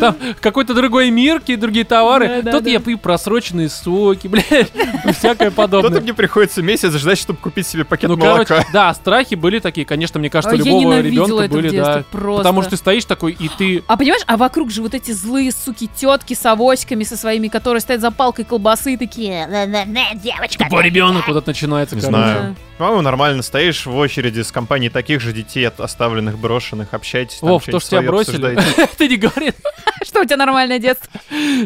[0.00, 2.26] Там какой-то другой мир, какие другие товары.
[2.28, 2.70] Да, да, Тут да.
[2.70, 4.72] я пью просроченные соки, блядь,
[5.16, 6.00] всякое подобное.
[6.00, 8.44] мне приходится месяц ждать, чтобы купить себе пакет Ну, молока.
[8.44, 12.04] короче, да, страхи были такие, конечно, мне кажется, А любого ребенка были, детстве да.
[12.10, 12.38] просто.
[12.38, 13.84] Потому что ты стоишь такой, и ты...
[13.86, 17.80] А понимаешь, а вокруг же вот эти злые суки тетки с авоськами со своими, которые
[17.80, 19.46] стоят за палкой колбасы и такие.
[19.46, 20.64] «На-на-на, девочка.
[20.64, 21.94] Тупой ребенок вот это начинается.
[21.94, 22.56] Не знаю.
[22.78, 27.36] По-моему, нормально стоишь в очереди с компанией таких же детей, от- оставленных, брошенных, общаетесь.
[27.36, 28.58] там, Вов, то, что тебя бросили,
[28.96, 29.52] ты не говори.
[30.02, 31.08] Что у тебя нормальное детство?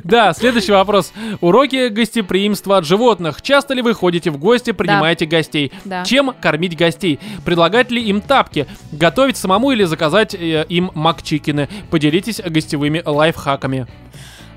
[0.03, 1.13] Да, следующий вопрос.
[1.41, 3.41] Уроки гостеприимства от животных.
[3.43, 5.73] Часто ли вы ходите в гости, принимаете гостей?
[6.05, 7.21] Чем кормить гостей?
[7.45, 8.67] Предлагать ли им тапки?
[8.91, 11.69] Готовить самому или заказать э, им макчикины?
[11.91, 13.87] Поделитесь гостевыми лайфхаками.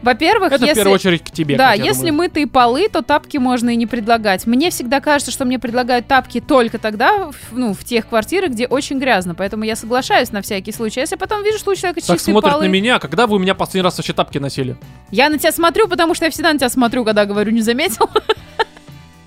[0.01, 0.73] Во-первых, Это если...
[0.73, 1.57] в первую очередь к тебе.
[1.57, 2.29] Да, если думаю.
[2.29, 4.45] мытые полы, то тапки можно и не предлагать.
[4.45, 8.99] Мне всегда кажется, что мне предлагают тапки только тогда, ну, в тех квартирах, где очень
[8.99, 9.35] грязно.
[9.35, 10.99] Поэтому я соглашаюсь на всякий случай.
[10.99, 12.65] Если потом вижу, что у человека Так чистые смотрят полы...
[12.67, 14.77] на меня, когда вы у меня последний раз вообще тапки носили?
[15.11, 18.09] Я на тебя смотрю, потому что я всегда на тебя смотрю, когда говорю, не заметил.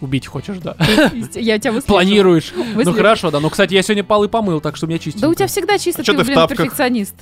[0.01, 0.77] Убить хочешь, да?
[1.35, 1.93] Я тебя выслежу.
[1.93, 2.53] Планируешь.
[2.57, 2.97] Ну Выслежу.
[2.97, 3.39] хорошо, да.
[3.39, 5.27] Ну, кстати, я сегодня полы помыл, так что у меня чистенько.
[5.27, 7.14] Да у тебя всегда чисто, А ты, ты блин, перфекционист.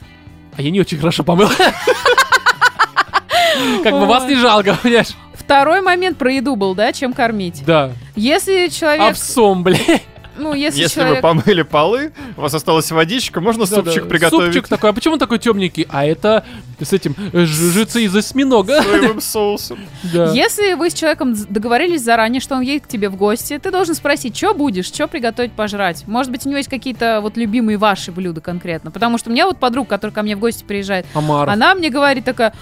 [0.56, 1.48] А я не очень хорошо помыл.
[3.82, 5.08] Как бы вас не жалко, понимаешь?
[5.34, 7.62] Второй момент про еду был, да, чем кормить.
[7.64, 7.92] Да.
[8.16, 10.02] Если человек, Овсом, блядь.
[10.36, 11.22] ну, если, Если вы человек...
[11.22, 14.08] помыли полы, у вас осталась водичка, можно супчик Да-да.
[14.08, 14.90] приготовить Супчик такой.
[14.90, 15.86] А почему он такой темненький?
[15.90, 16.44] А это
[16.80, 18.82] с этим э, жижица из осьминога.
[18.82, 19.78] с соевым соусом.
[20.12, 20.32] Да.
[20.32, 23.94] Если вы с человеком договорились заранее, что он едет к тебе в гости, ты должен
[23.94, 26.04] спросить, что будешь, что приготовить пожрать.
[26.06, 28.90] Может быть, у него есть какие-то вот любимые ваши блюда конкретно.
[28.90, 31.52] Потому что у меня вот подруга, которая ко мне в гости приезжает, Омаров.
[31.52, 32.52] она мне говорит такая,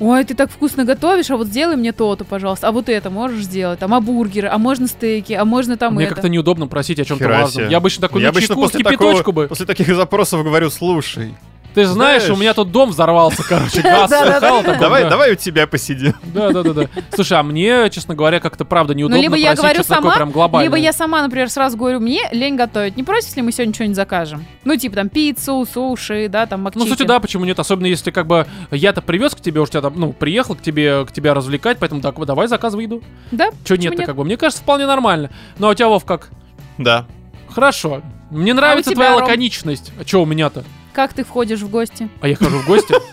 [0.00, 3.44] ой, ты так вкусно готовишь, а вот сделай мне то-то, пожалуйста, а вот это можешь
[3.44, 6.14] сделать, там, а бургеры, а можно стейки, а можно там Мне это.
[6.14, 7.68] как-то неудобно просить о чем-то важном.
[7.68, 9.48] Я обычно такой, Я ну, обычно после кипяточку такого, бы.
[9.48, 11.34] после таких запросов говорю, слушай,
[11.84, 15.10] Ты знаешь, знаешь- у меня тут дом взорвался, короче, газ слыхал давай, да.
[15.10, 16.14] давай у тебя посидим.
[16.22, 16.88] Да, да, да, да.
[17.14, 20.76] Слушай, а мне, честно говоря, как-то правда Ну, неудобно либо я просить говорю сама, либо
[20.76, 22.96] я сама, например, сразу говорю, мне лень готовить.
[22.96, 24.44] Не против, если мы сегодня что-нибудь закажем?
[24.64, 27.58] Ну, типа там пиццу, суши, да, там Ну, кстати, да, почему нет?
[27.58, 31.04] Особенно если как бы я-то привез к тебе, уж тебя там, ну, приехал к тебе,
[31.06, 33.02] к тебя развлекать, поэтому так, давай заказывай еду.
[33.30, 33.50] Да?
[33.64, 34.24] Че нет-то, как бы?
[34.24, 35.30] Мне кажется, вполне нормально.
[35.58, 36.30] Ну, а у тебя, Вов, как?
[36.76, 37.06] Да.
[37.48, 38.02] Хорошо.
[38.30, 39.22] Мне нравится тебя, твоя Ром?
[39.22, 39.92] лаконичность.
[39.98, 40.64] А что у меня-то?
[40.98, 42.08] Как ты входишь в гости?
[42.20, 42.92] А я хожу в гости?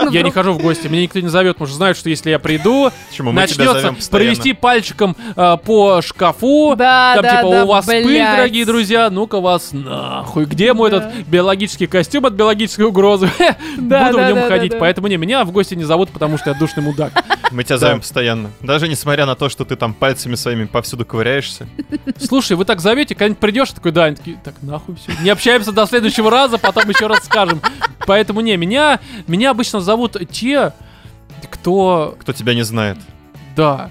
[0.00, 2.30] Ну, Я не хожу в гости, меня никто не зовет, потому что знают, что если
[2.30, 4.26] я приду, Почему мы тебя начнется зовем постоянно?
[4.26, 6.76] провести пальчиком э, по шкафу.
[6.76, 8.36] Да, Там да, типа, да, у вас пыль, блядь.
[8.36, 10.44] дорогие друзья, ну-ка вас нахуй.
[10.44, 10.98] Где мой Да.
[10.98, 13.28] этот биологический костюм от биологической угрозы?
[13.78, 14.70] Да, Буду да, в нем да, ходить.
[14.72, 14.80] да, да.
[14.80, 17.12] Поэтому не, меня в гости не зовут, потому что я душный мудак.
[17.50, 18.50] Мы тебя зовем постоянно.
[18.60, 21.66] Даже несмотря на то, что ты там пальцами своими повсюду ковыряешься.
[22.20, 25.12] Слушай, вы так зовете, когда-нибудь придешь, такой, да, они такие, так, нахуй все.
[25.22, 27.60] Не общаемся до следующего раза, потом еще раз скажем.
[28.06, 30.72] Поэтому не, меня, меня обычно зовут те,
[31.50, 32.98] кто, Кто тебя не знает.
[33.56, 33.90] да,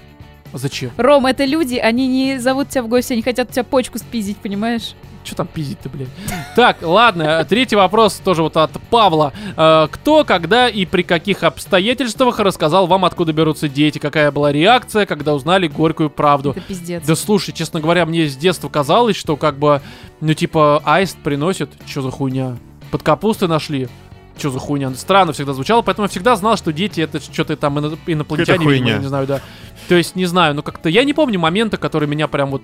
[0.53, 0.91] зачем?
[0.97, 4.37] Ром, это люди, они не зовут тебя в гости, они хотят у тебя почку спиздить,
[4.37, 4.93] понимаешь?
[5.23, 6.07] Что там пиздить-то, блядь?
[6.55, 9.33] Так, ладно, третий вопрос тоже вот от Павла.
[9.57, 13.97] Э, Кто, когда и при каких обстоятельствах рассказал вам, откуда берутся дети?
[13.99, 16.51] Какая была реакция, когда узнали горькую правду?
[16.51, 17.05] Это пиздец.
[17.05, 19.81] Да слушай, честно говоря, мне с детства казалось, что как бы,
[20.21, 22.55] ну типа, аист приносит, что за хуйня?
[22.91, 23.87] Под капустой нашли.
[24.37, 24.93] Что за хуйня?
[24.93, 28.89] Странно всегда звучало, поэтому я всегда знал, что дети это что-то там ино- инопланетяне, видимо,
[28.99, 29.41] не знаю, да.
[29.89, 32.61] То есть, не знаю, но как-то я не помню момента, который меня прям вот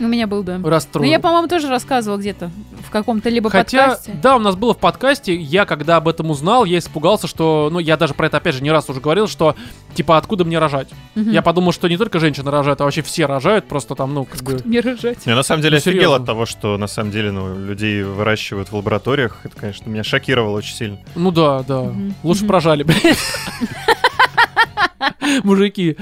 [0.00, 0.56] У меня был, да.
[0.58, 1.08] Ну, расстроил.
[1.10, 2.50] я, по-моему, тоже рассказывала где-то
[2.86, 4.12] в каком-то либо Хотя, подкасте.
[4.22, 7.78] да, у нас было в подкасте, я когда об этом узнал, я испугался, что, ну,
[7.78, 9.54] я даже про это опять же не раз уже говорил, что,
[9.94, 10.88] типа, откуда мне рожать?
[11.14, 11.30] Мгм.
[11.30, 14.42] Я подумал, что не только женщины рожают, а вообще все рожают, просто там, ну, как
[14.42, 14.58] бы...
[14.64, 15.18] Не рожать.
[15.26, 16.16] Я на самом деле Ну, офигел серьезно.
[16.16, 19.38] от того, что на самом деле ну, людей выращивают в лабораториях.
[19.44, 20.98] Это, конечно, меня шокировало очень сильно.
[21.14, 21.82] Ну да, да.
[21.82, 22.14] Мгм.
[22.22, 22.48] Лучше Мгм.
[22.48, 23.18] прожали, блядь.
[25.44, 25.96] Мужики.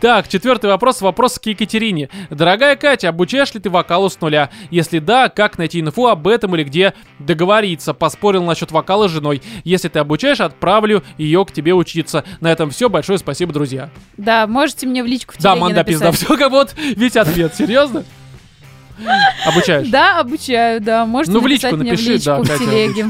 [0.00, 1.00] Так, четвертый вопрос.
[1.00, 2.08] Вопрос к Екатерине.
[2.30, 4.50] Дорогая Катя, обучаешь ли ты вокалу с нуля?
[4.70, 7.94] Если да, как найти инфу об этом или где договориться?
[7.94, 9.42] Поспорил насчет вокала с женой.
[9.64, 12.24] Если ты обучаешь, отправлю ее к тебе учиться.
[12.40, 12.88] На этом все.
[12.88, 13.90] Большое спасибо, друзья.
[14.16, 16.12] Да, можете мне в личку в Да, манда пизда.
[16.12, 17.56] Все как вот весь ответ.
[17.56, 18.04] Серьезно?
[19.46, 19.88] Обучаешь?
[19.88, 21.06] Да, обучаю, да.
[21.06, 23.06] Можете Ну, в личку мне напиши, в личку да, в Катя, телеге.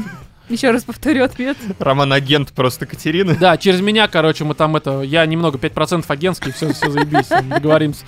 [0.49, 1.57] Еще раз повторю ответ.
[1.77, 3.35] Роман агент просто Катерины.
[3.39, 5.01] Да, через меня, короче, мы там это...
[5.01, 8.03] Я немного 5% агентский, все, все заебись, договоримся.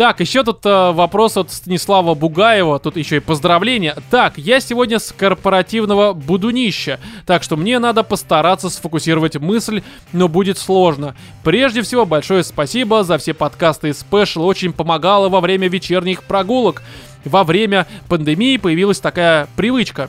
[0.00, 3.94] Так, еще тут э, вопрос от Станислава Бугаева, тут еще и поздравления.
[4.08, 9.82] Так, я сегодня с корпоративного будунища, так что мне надо постараться сфокусировать мысль,
[10.14, 11.14] но будет сложно.
[11.44, 16.82] Прежде всего, большое спасибо за все подкасты и спешл, очень помогало во время вечерних прогулок.
[17.26, 20.08] Во время пандемии появилась такая привычка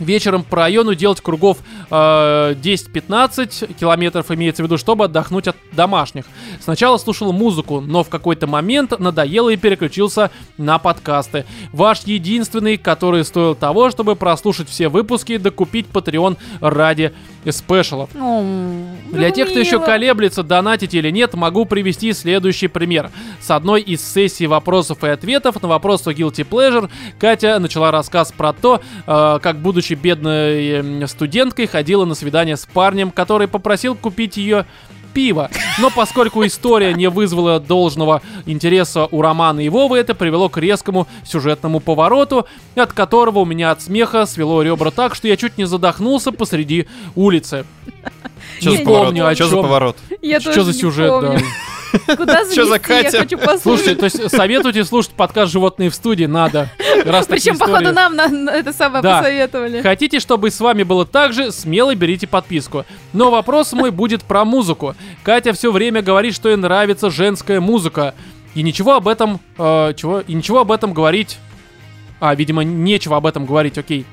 [0.00, 1.58] вечером по району делать кругов
[1.90, 1.94] э,
[2.54, 6.24] 10-15 километров, имеется в виду, чтобы отдохнуть от домашних.
[6.60, 11.44] Сначала слушал музыку, но в какой-то момент надоело и переключился на подкасты.
[11.72, 17.12] Ваш единственный, который стоил того, чтобы прослушать все выпуски, да купить Patreon ради
[17.50, 18.10] спешалов.
[19.10, 23.10] Для тех, кто еще колеблется, донатить или нет, могу привести следующий пример.
[23.40, 28.32] С одной из сессий вопросов и ответов на вопрос о Guilty Pleasure Катя начала рассказ
[28.32, 33.94] про то, э, как, будучи бедной э, студенткой, ходила на свидание с парнем, который попросил
[33.94, 34.66] купить ее
[35.14, 35.48] пиво.
[35.78, 41.06] Но поскольку история не вызвала должного интереса у Романа и Вовы, это привело к резкому
[41.24, 45.64] сюжетному повороту, от которого у меня от смеха свело ребра так, что я чуть не
[45.64, 47.64] задохнулся посреди улицы.
[48.60, 49.06] Что Не за поворот?
[49.06, 49.96] помню, о Что за поворот?
[50.20, 51.38] Я Что тоже за не сюжет, помню.
[51.38, 51.44] да.
[52.16, 52.92] Куда Чё за завести?
[52.92, 53.18] Я Катя?
[53.18, 53.62] хочу послушать.
[53.62, 56.70] Слушайте, то есть советуйте слушать подкаст «Животные в студии» надо.
[57.04, 59.18] Раз Причем, походу, нам на, на это самое Да.
[59.18, 59.82] посоветовали.
[59.82, 62.84] Хотите, чтобы с вами было так же, смело берите подписку.
[63.12, 64.94] Но вопрос мой будет про музыку.
[65.22, 68.14] Катя все время говорит, что ей нравится женская музыка.
[68.54, 69.40] И ничего об этом...
[69.58, 70.20] э, чего?
[70.20, 71.38] И ничего об этом говорить...
[72.20, 74.06] А, видимо, нечего об этом говорить, окей.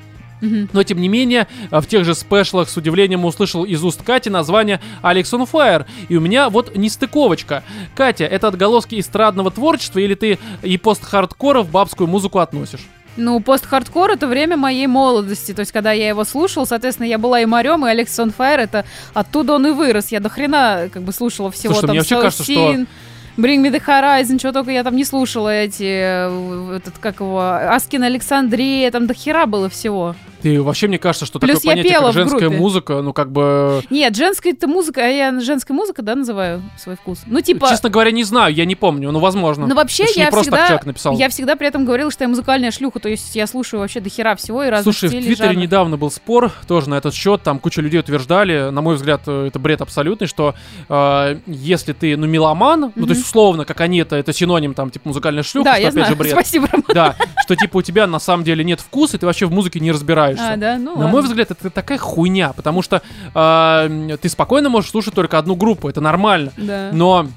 [0.72, 4.28] Но тем не менее, э, в тех же спешлах с удивлением услышал из уст Кати
[4.28, 5.86] название Alex on Fire.
[6.08, 7.62] И у меня вот нестыковочка.
[7.94, 12.80] Катя, это отголоски эстрадного творчества или ты и пост-хардкора в бабскую музыку относишь?
[13.16, 15.52] Ну, пост-хардкор это время моей молодости.
[15.52, 18.56] То есть, когда я его слушал, соответственно, я была и Марем, и Алекс on Fire,
[18.58, 20.08] это оттуда он и вырос.
[20.08, 22.74] Я до хрена как бы слушала всего Слушай, там мне вообще кажется, что-
[23.36, 27.40] Bring Me The Horizon, что только я там не слушала эти, э, этот, как его,
[27.40, 30.14] Аскин Александрия, там до хера было всего.
[30.42, 33.80] Ты вообще мне кажется, что Плюс такое понятие, как женская музыка, ну как бы...
[33.90, 37.20] Нет, женская это музыка, а я женская музыка, да, называю свой вкус.
[37.26, 37.68] Ну, типа...
[37.68, 39.68] Честно говоря, не знаю, я не помню, ну возможно.
[39.68, 41.16] Ну, вообще, я просто так всегда, человек написал.
[41.16, 44.10] я всегда при этом говорила, что я музыкальная шлюха, то есть я слушаю вообще до
[44.10, 45.56] хера всего и разных Слушай, в Твиттере жанров.
[45.62, 49.46] недавно был спор тоже на этот счет, там куча людей утверждали, на мой взгляд, э,
[49.46, 50.56] это бред абсолютный, что
[50.88, 53.06] э, если ты, ну, меломан, ну, Мгм.
[53.06, 55.88] то есть условно, как они это, это синоним, там, типа, музыкальная шлюха, Да, что я
[55.88, 56.08] опять знаю.
[56.12, 56.32] же бред.
[56.32, 56.84] Спасибо, Роман.
[56.94, 59.80] Да, что типа у тебя на самом деле нет вкуса, и ты вообще в музыке
[59.80, 60.52] не разбираешься.
[60.52, 63.02] А, да, ну На мой взгляд, это такая хуйня, потому что
[63.34, 66.52] э, ты спокойно можешь слушать только одну группу, это нормально.
[66.56, 66.90] Да.
[66.92, 67.28] Но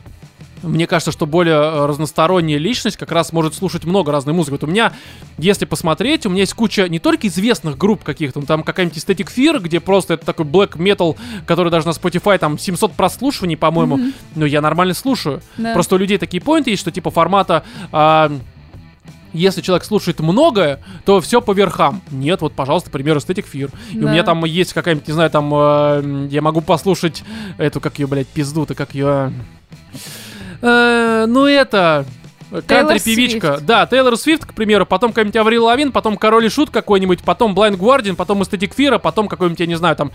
[0.65, 4.51] мне кажется, что более э, разносторонняя личность как раз может слушать много разной музыки.
[4.53, 4.93] Вот у меня,
[5.37, 9.59] если посмотреть, у меня есть куча не только известных групп каких-то, там какая-нибудь Aesthetic Fear,
[9.61, 11.15] где просто это такой black metal,
[11.45, 14.13] который даже на Spotify там 700 прослушиваний, по-моему, Мгм.
[14.35, 15.41] но я нормально слушаю.
[15.57, 15.73] Да.
[15.73, 17.63] Просто у людей такие поинты есть, что типа формата...
[17.91, 18.31] а,
[19.33, 22.01] если человек слушает многое, то все по верхам.
[22.09, 23.69] Нет, вот, пожалуйста, пример Aesthetic Fear.
[23.91, 24.11] И у Да.
[24.13, 27.21] меня там есть какая-нибудь, не знаю, там э, я могу послушать
[27.57, 29.33] эту, как ее, блядь, пизду-то, как ее...
[30.67, 32.05] Э, ну это...
[32.67, 33.53] Кантри-певичка.
[33.53, 33.65] Свифт.
[33.65, 37.53] Да, Тейлор Свифт, к примеру, потом какой-нибудь Аврил Лавин, потом Король и Шут какой-нибудь, потом
[37.53, 40.11] Blind Guardian, потом Aesthetic Fear, потом какой-нибудь, я не знаю, там,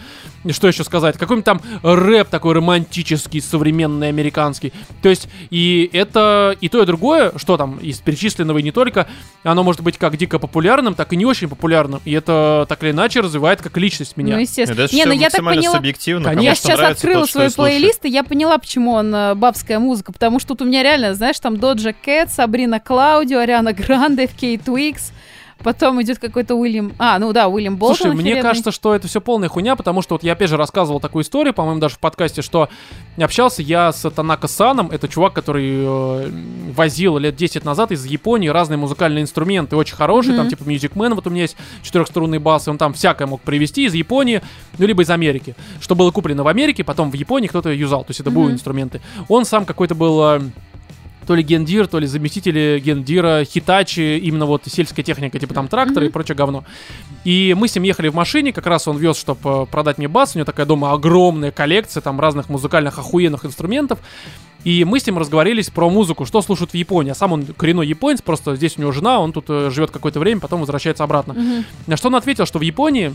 [0.50, 4.72] что еще сказать, какой-нибудь там рэп такой романтический, современный, американский.
[5.02, 9.06] То есть, и это и то, и другое, что там из перечисленного и не только,
[9.42, 12.00] оно может быть как дико популярным, так и не очень популярным.
[12.04, 14.34] И это так или иначе развивает как личность меня.
[14.34, 14.80] Ну, естественно.
[14.82, 15.76] Это Не, ну я так поняла.
[15.76, 16.24] субъективно.
[16.30, 16.44] Конечно.
[16.44, 20.12] Я сейчас нравится, открыла свой плейлист, и я поняла, почему он э, бабская музыка.
[20.12, 24.68] Потому что тут у меня реально, знаешь, там Доджа Кэт, Сабрина Клаудио, Ариана Гранде, Кейт
[24.68, 25.12] Уикс.
[25.62, 26.92] Потом идет какой-то Уильям...
[26.98, 27.96] А, ну да, Уильям Болтон.
[27.96, 28.42] Слушай, мне охеренный.
[28.42, 31.52] кажется, что это все полная хуйня, потому что вот я опять же рассказывал такую историю,
[31.52, 32.70] по-моему, даже в подкасте, что
[33.18, 36.30] общался я с Танака Саном, это чувак, который э,
[36.74, 40.48] возил лет 10 назад из Японии разные музыкальные инструменты, очень хороший, там Мгм.
[40.48, 43.84] типа Music Man, вот у меня есть четырехструнный бас, и он там всякое мог привезти
[43.84, 44.40] из Японии,
[44.78, 48.10] ну либо из Америки, что было куплено в Америке, потом в Японии кто-то юзал, то
[48.10, 48.52] есть это были Мгм.
[48.54, 49.02] инструменты.
[49.28, 50.40] Он сам какой-то был э,
[51.30, 56.06] то ли гендир, то ли заместитель гендира, хитачи, именно вот сельская техника, типа там тракторы
[56.06, 56.12] и Мгм.
[56.12, 56.64] прочее говно.
[57.22, 60.34] И мы с ним ехали в машине, как раз он вез, чтобы продать мне бас,
[60.34, 64.00] у него такая дома огромная коллекция там разных музыкальных охуенных инструментов.
[64.64, 67.12] И мы с ним разговорились про музыку, что слушают в Японии.
[67.12, 70.18] А сам он коренной японец, просто здесь у него жена, он тут э, живет какое-то
[70.18, 71.34] время, потом возвращается обратно.
[71.34, 71.64] Мгм.
[71.86, 73.14] На что он ответил, что в Японии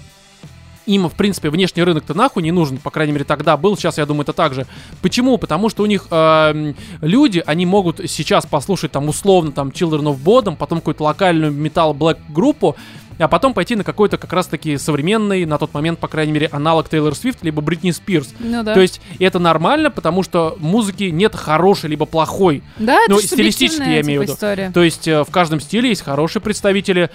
[0.85, 4.05] им, в принципе, внешний рынок-то нахуй не нужен, по крайней мере, тогда был, сейчас, я
[4.05, 4.65] думаю, это так же.
[5.01, 5.37] Почему?
[5.37, 10.23] Потому что у них эм, люди, они могут сейчас послушать там условно там Children of
[10.23, 12.75] Bodom, потом какую-то локальную металл-блэк группу,
[13.17, 16.89] а потом пойти на какой-то как раз-таки современный, на тот момент, по крайней мере, аналог
[16.89, 18.33] Тейлор Свифт, либо Бритни Спирс.
[18.39, 18.73] Ну да.
[18.73, 22.63] То есть это нормально, потому что музыки нет хорошей либо плохой.
[22.77, 24.33] да, это ну, ж стилистически я имею в типа, виду.
[24.33, 24.71] история.
[24.73, 27.09] То есть э, в каждом стиле есть хорошие представители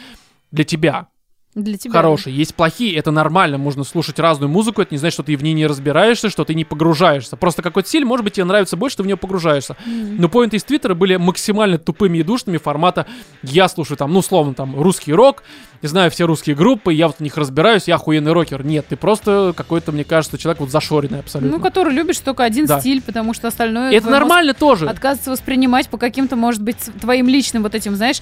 [0.50, 1.08] для тебя.
[1.56, 1.92] Для тебя.
[1.92, 5.42] Хорошие, есть плохие, это нормально, можно слушать разную музыку, это не значит, что ты в
[5.42, 7.36] ней не разбираешься, что ты не погружаешься.
[7.36, 9.76] Просто какой-то стиль, может быть, тебе нравится больше, ты в нее погружаешься.
[9.84, 10.16] М.
[10.18, 13.06] Но поинты из Твиттера были максимально тупыми и душными формата
[13.42, 15.42] «я слушаю там, ну, условно, там, русский рок,
[15.82, 18.64] не знаю все русские группы, я вот в них разбираюсь, я охуенный рокер».
[18.64, 21.56] Нет, ты просто какой-то, мне кажется, человек вот зашоренный абсолютно.
[21.56, 22.78] Ну, который любишь только один Да.
[22.78, 23.90] стиль, потому что остальное...
[23.92, 24.88] это нормально тоже.
[24.88, 28.20] Отказывается воспринимать по каким-то, может быть, твоим личным вот этим, знаешь,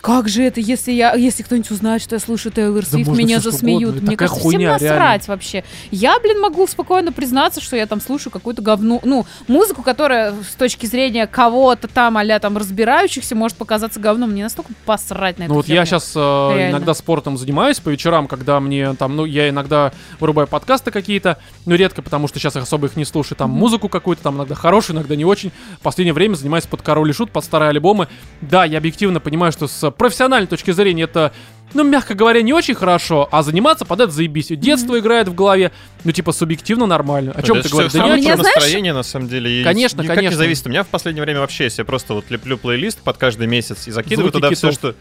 [0.00, 3.40] как же это, если я, если кто-нибудь узнает, что я слушаю Тейлор Свифт, можно меня
[3.40, 3.90] засмеют.
[3.90, 5.64] угодно, Мне кажется, хуйня, всем насрать вообще.
[5.90, 10.54] Я, блин, могу спокойно признаться, что я там слушаю какую-то говну, ну, музыку, которая с
[10.54, 14.30] точки зрения кого-то там, а там разбирающихся, может показаться говном.
[14.30, 15.50] Мне настолько посрать на это.
[15.52, 16.70] Ну вот я сейчас Реально.
[16.72, 21.74] иногда спортом занимаюсь по вечерам, когда мне там, ну, я иногда вырубаю подкасты какие-то, но
[21.74, 23.58] редко, потому что сейчас их особо их не слушаю, там Мгм.
[23.60, 25.52] музыку какую-то, там иногда хорошую, иногда не очень.
[25.78, 28.08] В последнее время занимаюсь под король и шут, под старые альбомы.
[28.40, 31.32] Да, я объективно понимаю, что с профессиональной точки зрения это
[31.72, 34.48] ну, мягко говоря, не очень хорошо, а заниматься под это заебись.
[34.50, 35.72] Детство играет в голове,
[36.04, 37.32] ну, типа, субъективно нормально.
[37.34, 37.92] О чем Это ты говоришь?
[37.92, 39.60] Да равно меня, про знаешь- настроение, на самом деле.
[39.60, 40.34] и Конечно, никак конечно.
[40.34, 40.66] не зависит.
[40.66, 43.88] У меня в последнее время вообще, если я просто вот леплю плейлист под каждый месяц
[43.88, 44.74] и закидываю Звуки туда все, китов.
[44.74, 44.94] что...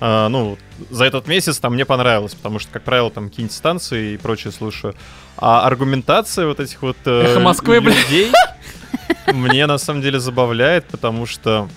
[0.00, 0.58] а, ну,
[0.90, 4.52] за этот месяц там мне понравилось, потому что, как правило, там какие-нибудь станции и прочее
[4.52, 4.94] слушаю.
[5.38, 8.30] А аргументация вот этих вот э, Эхо Москвы, людей
[9.32, 11.68] мне на самом деле забавляет, потому что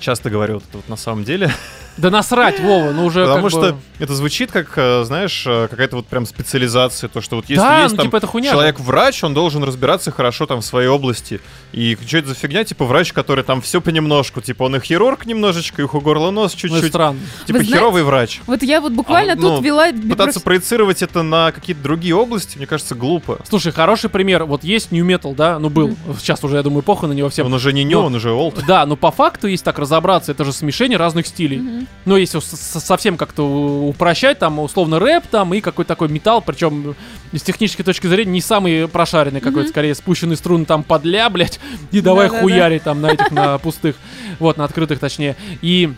[0.00, 1.50] часто говорю вот это вот на самом деле.
[1.96, 3.76] Да насрать, Вова, ну уже Потому как что бы...
[4.00, 7.82] это звучит как, э, знаешь, э, какая-то вот прям специализация, то, что вот если да,
[7.82, 8.50] есть ну там типа это хуйня.
[8.50, 11.40] человек-врач, он должен разбираться хорошо там в своей области.
[11.72, 12.64] И что это за фигня?
[12.64, 14.40] Типа врач, который там все понемножку.
[14.40, 16.88] Типа он и хирург немножечко, и ухо, горло, нос Ну, чуть-чуть.
[16.88, 17.20] странно.
[17.46, 18.40] Типа Вы знаете, херовый врач.
[18.46, 19.92] Вот я вот буквально А, тут ну, вела...
[19.92, 23.38] Пытаться проецировать это на какие-то другие области, мне кажется, глупо.
[23.48, 24.44] Слушай, хороший пример.
[24.44, 25.58] Вот есть New Metal, да?
[25.60, 25.96] Ну, был.
[26.18, 27.46] Сейчас уже, я думаю, похуй на него всем.
[27.46, 28.64] Он уже не ню, Ну, он уже олд.
[28.66, 31.58] Да, но по факту, если так разобраться, это же смешение разных стилей.
[31.58, 31.83] Мгм.
[32.04, 33.42] Ну, если совсем как-то
[33.88, 36.94] упрощать, там, условно, рэп там и какой-то такой металл, причем
[37.32, 39.68] с технической точки зрения не самый прошаренный какой-то, Мгм.
[39.70, 41.58] скорее спущенный струн там под ля, блядь,
[41.92, 42.42] и давай Да-да-да.
[42.42, 43.96] хуярить там на этих, на пустых,
[44.38, 45.36] вот, на открытых точнее.
[45.62, 45.92] И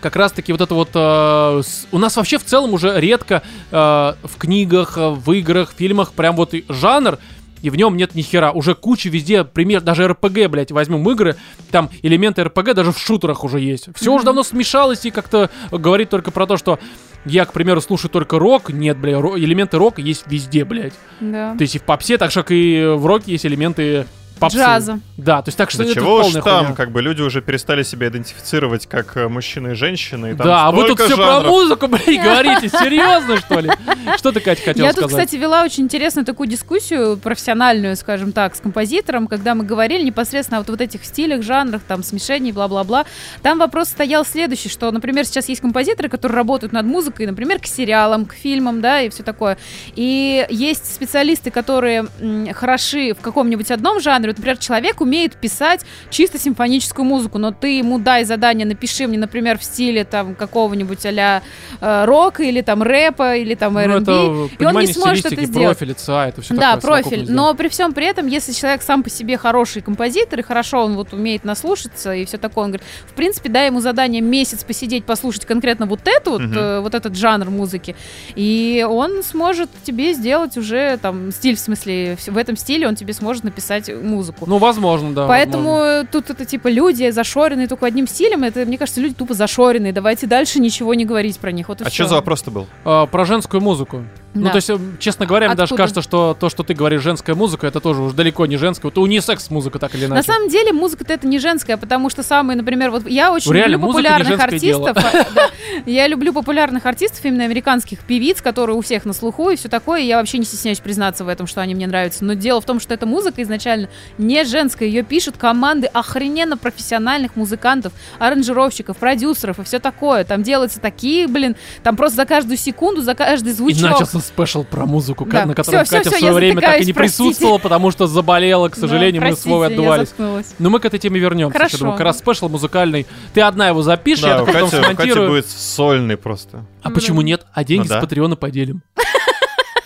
[0.00, 0.90] как раз-таки вот это вот...
[0.94, 6.12] э, с- у нас вообще в целом уже редко э, в книгах, в играх, фильмах
[6.14, 7.18] прям вот жанр,
[7.62, 8.52] и в нем нет ни хера.
[8.52, 11.36] Уже куча везде, пример, даже РПГ, блядь, возьмем игры,
[11.70, 13.88] там элементы РПГ даже в шутерах уже есть.
[13.94, 16.78] Все уже давно смешалось и как-то говорит только про то, что
[17.26, 18.70] я, к примеру, слушаю только рок.
[18.70, 20.94] Нет, бля, ро- элементы рока есть везде, блядь.
[21.20, 21.54] Да.
[21.56, 24.06] То есть и в попсе, так же, как и в роке есть элементы
[24.40, 24.58] попсы.
[24.58, 25.00] Джаза.
[25.16, 26.74] Да, то есть так что Да это чего уж там, хуйня.
[26.74, 30.32] как бы люди уже перестали себя идентифицировать как э, мужчины и женщины.
[30.32, 32.68] И там Да, а вы тут все про музыку, блин, говорите.
[32.68, 33.70] Серьезно, что ли?
[34.16, 35.26] Что ты, Катя, хотела Я тут, сказать?
[35.26, 40.58] кстати, вела очень интересную такую дискуссию, профессиональную, скажем так, с композитором, когда мы говорили непосредственно
[40.58, 43.04] о вот, вот этих стилях, жанрах, там, смешений, бла-бла-бла.
[43.42, 47.66] Там вопрос стоял следующий, что, например, сейчас есть композиторы, которые работают над музыкой, например, к
[47.66, 49.58] сериалам, к фильмам, да, и все такое.
[49.96, 54.29] И есть специалисты, которые м, хороши в каком-нибудь одном жанре.
[54.30, 59.18] Вот, например, человек умеет писать чисто симфоническую музыку, но ты ему дай задание, напиши мне,
[59.18, 61.42] например, в стиле там какого-нибудь а-ля
[61.80, 64.02] э, рока или там рэпа или там Ну, R&B.
[64.02, 65.78] это и он не сможет это сделать.
[65.78, 67.26] профиль, ЦА, это все Да, такое профиль.
[67.30, 70.94] Но при всем при этом, если человек сам по себе хороший композитор и хорошо он
[70.96, 75.04] вот умеет наслушаться и все такое, он говорит, в принципе, дай ему задание месяц посидеть,
[75.04, 77.96] послушать конкретно вот эту вот, э, вот этот жанр музыки,
[78.34, 83.12] и он сможет тебе сделать уже там стиль, в смысле, в этом стиле он тебе
[83.12, 84.19] сможет написать музыку.
[84.46, 85.26] Ну, возможно, да.
[85.26, 86.08] Поэтому возможно.
[86.10, 88.44] тут это типа люди зашоренные только одним стилем.
[88.44, 89.92] Это, мне кажется, люди тупо зашоренные.
[89.92, 91.68] Давайте дальше ничего не говорить про них.
[91.68, 92.04] Вот и А всё.
[92.04, 92.66] что за вопрос-то был?
[92.84, 94.04] А, про женскую музыку.
[94.32, 94.50] Ну, Да.
[94.50, 95.82] то есть, э, честно говоря, мне даже Откуда?
[95.82, 98.86] кажется, что то, что ты говоришь, женская музыка, это тоже уж далеко не женская.
[98.86, 100.14] Вот унисекс музыка, так или иначе.
[100.14, 103.56] На самом деле музыка-то это не женская, потому что самые, например, вот я очень Ну,
[103.56, 104.96] реально, люблю популярных артистов.
[104.96, 105.24] а.
[105.86, 110.00] Я люблю популярных артистов, именно американских певиц, которые у всех на слуху и все такое.
[110.02, 112.24] и Я вообще не стесняюсь признаться в этом, что они мне нравятся.
[112.24, 113.88] Но дело в том, что эта музыка изначально
[114.18, 114.86] не женская.
[114.86, 120.24] Ее пишут команды охрененно профессиональных музыкантов, аранжировщиков, продюсеров и все такое.
[120.24, 123.82] Там делаются такие, блин, там просто за каждую секунду, за каждый И звучок.
[123.90, 125.46] начался спешл про музыку, Да.
[125.46, 127.22] на котором всё, Катя в всё, свое я время так и не простите.
[127.22, 130.14] присутствовала, потому что заболела, к Да, сожалению, мы с простите, Вовой я отдувались.
[130.58, 131.52] Но мы к этой теме вернемся.
[131.56, 131.76] Хорошо.
[131.76, 133.06] Я думаю, как раз спешл музыкальный.
[133.34, 135.28] Ты одна его запишешь, я Да, это у потом Кати, у Кати смонтирую.
[135.30, 136.64] будет сольный просто.
[136.82, 137.46] А почему нет?
[137.52, 137.98] А деньги Ну да.
[137.98, 138.82] с Патреона поделим.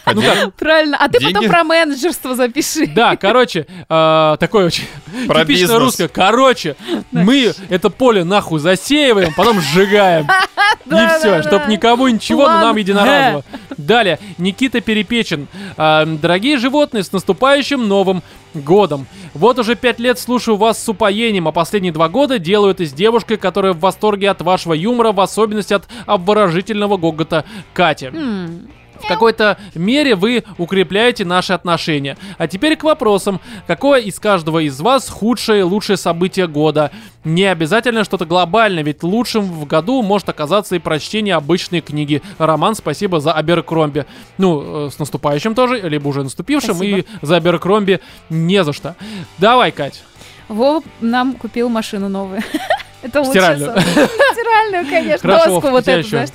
[0.07, 0.53] Ну Поделим?
[0.59, 0.97] Правильно.
[1.01, 1.49] А ты потом Деньги?
[1.49, 2.87] про менеджерство запиши.
[2.89, 4.85] Да, короче, э, такое очень
[5.27, 5.79] Про типично бизнес.
[5.81, 6.09] русское.
[6.09, 6.77] Короче,
[7.11, 10.27] мы это поле нахуй засеиваем, потом сжигаем.
[10.87, 11.67] И Да, все, да, чтоб да.
[11.67, 13.45] никому ничего, но План нам единоразово.
[13.79, 15.49] Далее, Никита Перепечин.
[15.79, 18.23] А, Дорогие животные, с наступающим Новым
[18.53, 19.07] годом.
[19.33, 22.93] Вот уже пять лет слушаю вас с упоением, а последние два года делаю это с
[22.93, 28.07] девушкой, которая в восторге от вашего юмора, в особенности от обворожительного гогота Кати.
[28.07, 28.69] М,
[29.05, 32.17] В какой-то мере вы укрепляете наши отношения.
[32.39, 33.41] А теперь к вопросам.
[33.67, 36.91] Какое из каждого из вас худшее и лучшее событие года?
[37.25, 42.23] Не обязательно что-то глобальное, ведь лучшим в году может оказаться и прочтение обычной книги.
[42.39, 44.07] Роман, спасибо за Аберкромби.
[44.39, 46.99] Ну, э, с наступающим тоже, либо уже наступившим, Спасибо.
[46.99, 48.95] и за Аберкромби не за что.
[49.39, 50.03] Давай, Кать.
[50.49, 52.43] Вова нам купил машину новую.
[53.03, 53.33] Это лучше.
[53.33, 53.81] Стиральную.
[53.81, 55.31] Стиральную, конечно.
[55.31, 56.31] Доску вот эту, знаешь.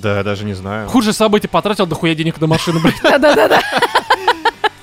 [0.00, 0.88] Да, даже не знаю.
[0.88, 3.00] Худшее событие потратил дохуя денег на машину, блядь.
[3.02, 3.60] Да-да-да.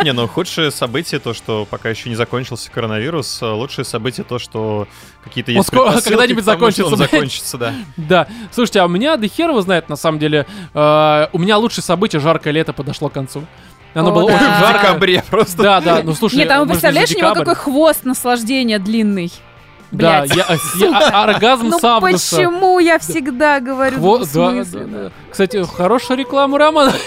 [0.04, 3.42] Не, ну худшее событие то, что пока еще не закончился коронавирус.
[3.42, 4.88] а Лучшее событие то, что
[5.24, 7.74] какие-то Он есть предпосылки когда-нибудь тому, закончится, он закончится, да.
[7.96, 8.28] Да.
[8.52, 10.46] Слушайте, а у меня да хер его знает, на самом деле.
[10.74, 13.46] э, у меня лучшее событие жаркое лето подошло к концу.
[13.94, 14.36] Оно О, было да.
[14.36, 14.80] очень В жарко.
[14.88, 15.64] декабре просто.
[15.64, 19.32] Да, да, ну слушай, Нет, там представляешь, у него какой хвост наслаждения длинный.
[19.94, 20.46] Да, я,
[20.76, 24.26] я- а- оргазм Ну почему я всегда говорю Хво-
[24.88, 25.12] да.
[25.32, 26.92] Кстати, хорошая реклама, Роман.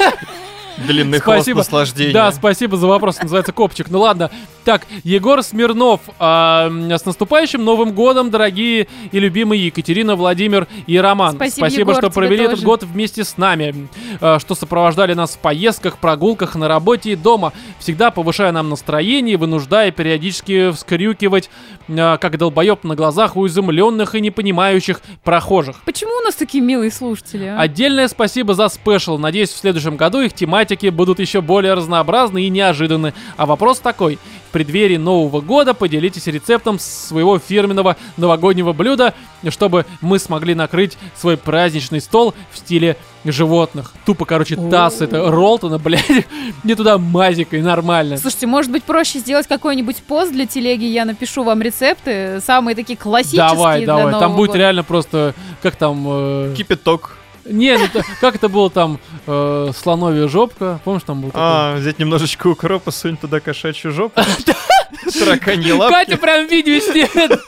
[0.79, 2.13] Длинный хвост наслаждения.
[2.13, 3.21] Да, спасибо за вопрос.
[3.21, 3.89] Называется копчик.
[3.91, 4.31] Ну ладно.
[4.65, 6.01] Так, Егор Смирнов.
[6.19, 11.37] а, с наступающим Новым годом, дорогие и любимые Екатерина, Владимир и Роман.
[11.37, 12.67] Спасибо, Егор, что провели этот тоже.
[12.67, 13.89] год вместе с нами.
[14.21, 17.53] а, что сопровождали нас в поездках, прогулках, на работе и дома.
[17.79, 21.49] Всегда повышая нам настроение, вынуждая периодически вскрюкивать,
[21.89, 25.77] а, как долбоеб на глазах у изумленных и непонимающих прохожих.
[25.85, 27.45] Почему у нас такие милые слушатели?
[27.45, 27.61] а?
[27.61, 29.17] Отдельное спасибо за спешл.
[29.17, 30.33] Надеюсь, в следующем году их
[30.67, 33.15] тематики будут еще более разнообразны и неожиданны.
[33.37, 34.19] А вопрос такой.
[34.49, 39.15] В преддверии Нового года поделитесь рецептом своего фирменного новогоднего блюда,
[39.49, 43.93] чтобы мы смогли накрыть свой праздничный стол в стиле животных.
[44.05, 46.27] Тупо, короче, таз это Ролтона, блядь.
[46.65, 48.17] Не туда мазикой, нормально.
[48.17, 52.97] Слушайте, может быть проще сделать какой-нибудь пост для телеги, я напишу вам рецепты, самые такие
[52.97, 54.13] классические Давай, давай.
[54.21, 56.05] Там будет реально просто, как там...
[56.09, 57.17] э, Кипяток.
[57.49, 57.85] Не, ну,
[58.21, 61.43] как это было там, э, слоновья жопка, помнишь, там был такой?
[61.43, 64.21] А, взять немножечко укропа, сунь туда кошачью жопу.
[65.19, 65.93] Тараканьи лапки.
[65.95, 67.41] Катя прям видео снимет.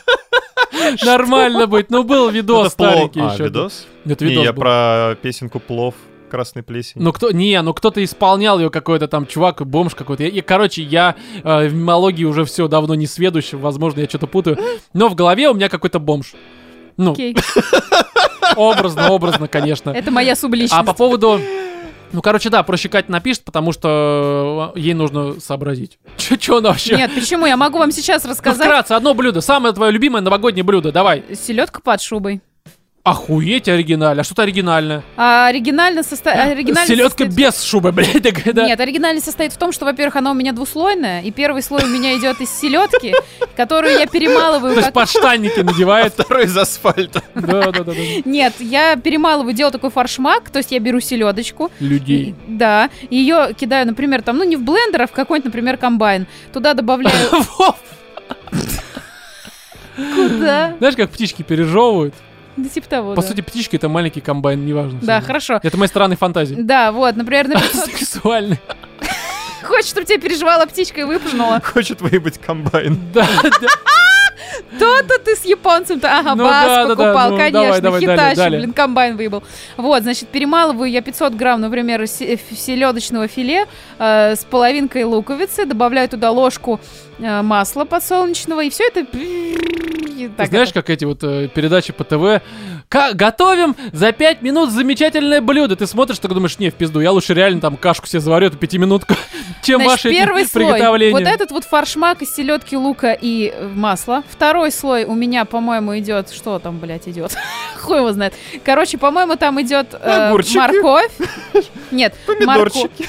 [1.05, 1.91] Нормально будет.
[1.91, 3.45] Ну, был видос старенький А, еще.
[3.45, 3.87] видос?
[4.05, 5.95] Нет, Не, видос я про песенку «Плов»
[6.29, 7.01] красной плесень.
[7.01, 10.25] Ну кто, не, ну кто-то исполнял ее какой-то там чувак, бомж какой-то.
[10.25, 14.59] И, короче, я э, в мимологии уже все давно не сведущий, возможно, я что-то путаю.
[14.93, 16.35] Но в голове у меня какой-то бомж.
[16.99, 17.35] Ну, Окей.
[18.57, 19.91] образно, образно, конечно.
[19.91, 20.75] Это моя субличность.
[20.79, 21.41] А по поводу
[22.13, 25.99] Ну, короче, да, проще Катя напишет, потому что э, ей нужно сообразить.
[26.17, 26.97] Че, че она вообще?
[26.97, 27.47] Нет, почему?
[27.47, 28.67] Я могу вам сейчас Ну, рассказать.
[28.67, 29.41] вкратце, одно блюдо.
[29.41, 30.91] Самое твое любимое новогоднее блюдо.
[30.93, 31.23] Давай.
[31.35, 32.41] Селедка под шубой.
[33.09, 34.21] Охуеть оригинально.
[34.21, 35.03] А что-то оригинальное.
[35.17, 36.59] А оригинально состоит...
[36.87, 38.67] Селедка без шубы, блядь, такая, да?
[38.67, 41.87] Нет, оригинальность состоит в том, что, во-первых, она у меня двуслойная, и первый слой у
[41.87, 43.15] меня идет из селедки,
[43.57, 46.13] которую я перемалываю То есть подштанники надевает.
[46.19, 47.23] Второй из асфальта.
[47.35, 47.93] Да, да, да.
[48.25, 52.35] Нет, я перемалываю, делаю такой фаршмак, то есть я беру селедочку, Людей.
[52.47, 56.27] да, ее кидаю, например, там, ну не в блендер, а в какой-нибудь, например, комбайн.
[56.53, 57.31] Туда добавляю...
[59.97, 60.75] Куда?
[60.79, 62.15] Знаешь, как птички пережевывают?
[62.59, 63.29] Да типа того, По да.
[63.29, 64.99] сути, птички это маленький комбайн, неважно.
[65.03, 65.27] Да, всё.
[65.27, 65.61] хорошо.
[65.63, 66.57] Это мои странные фантазии.
[66.59, 68.59] Да, вот, например, на 500 Сексуальный.
[69.63, 71.61] Хочешь, чтобы тебя переживала птичка и выпрыгнула?
[71.65, 72.99] Хочет выебать комбайн.
[73.13, 73.69] Да, да.
[74.79, 78.01] То-то ты с японцем-то, ага, Ну бас да, да, да, покупал, ну, конечно, давай, давай,
[78.01, 78.61] далее, Хитачи, далее.
[78.61, 79.43] блин, комбайн выебал.
[79.77, 83.67] Вот, значит, перемалываю я 500 грамм, например, се- селедочного филе
[83.99, 86.81] э, с половинкой луковицы, добавляю туда ложку
[87.19, 89.05] э, масла подсолнечного, и все это...
[90.37, 92.43] так знаешь, это- как эти вот э, передачи по ТВ?
[92.89, 95.77] Ка- готовим за 5 минут замечательное блюдо.
[95.77, 98.57] Ты смотришь, так думаешь, не, в пизду, я лучше реально там кашку себе заварю, эту
[98.57, 99.15] пятиминутку,
[99.63, 101.13] чем Значит, эти первый слой, приготовления.
[101.13, 104.23] вот этот вот фаршмак из селедки, лука и э, масла.
[104.31, 106.31] Второй слой у меня, по-моему, идет...
[106.31, 107.37] Что там, блядь, идет?
[107.79, 108.33] Хуй его знает.
[108.65, 111.13] Короче, по-моему, там идет э, морковь.
[111.91, 112.47] Нет, морковь.
[112.47, 113.09] Помидорчики.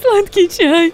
[0.00, 0.92] Сладкий чай.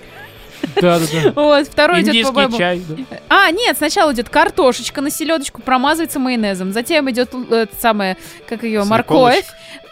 [0.81, 1.33] Да, да, да.
[1.35, 2.59] Вот, второй идет, по-моему...
[2.59, 2.83] чай.
[2.89, 2.97] да.
[3.29, 6.73] А, нет, сначала идет картошечка на селедочку, промазывается майонезом.
[6.73, 8.17] Затем идет л- это самое,
[8.49, 9.45] как ее, морковь.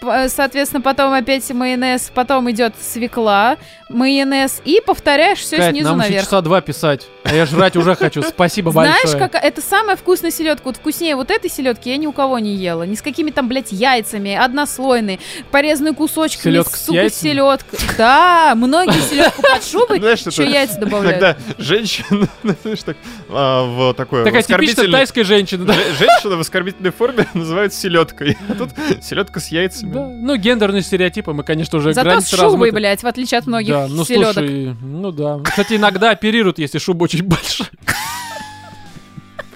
[0.02, 3.56] П- Соответственно, потом опять майонез, потом идет свекла,
[3.88, 4.60] майонез.
[4.64, 6.24] И повторяешь все Кать, снизу нам еще наверх.
[6.24, 7.06] часа два писать.
[7.22, 8.22] А я жрать уже хочу.
[8.22, 9.28] Спасибо Знаешь, большое.
[9.28, 10.62] как это самая вкусная селедка.
[10.64, 12.82] Вот вкуснее вот этой селедки я ни у кого не ела.
[12.82, 15.20] Ни с какими там, блядь, яйцами, однослойные,
[15.52, 17.30] порезанные кусочками, Селедка с сука, яйцами?
[17.30, 17.76] селедка.
[17.96, 21.20] Да, многие селедку под шубой Знаешь, еще яйца добавляют.
[21.20, 22.26] Когда женщина,
[22.62, 22.96] знаешь, так,
[23.28, 25.72] а, в такой Такая типичная тайская женщина.
[25.98, 28.36] Женщина в оскорбительной форме называют селедкой.
[28.48, 28.70] А тут
[29.00, 29.48] селедка с
[29.92, 32.72] Да, ну гендерные стереопипы мы, конечно, уже Зато с шубой, размыты.
[32.72, 34.34] блядь, в отличие от многих Да, ну селедок.
[34.34, 35.40] слушай, ну да.
[35.44, 37.68] Кстати, иногда оперируют, если шуба очень большая.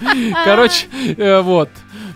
[0.45, 0.87] Короче,
[1.17, 1.71] э, вот.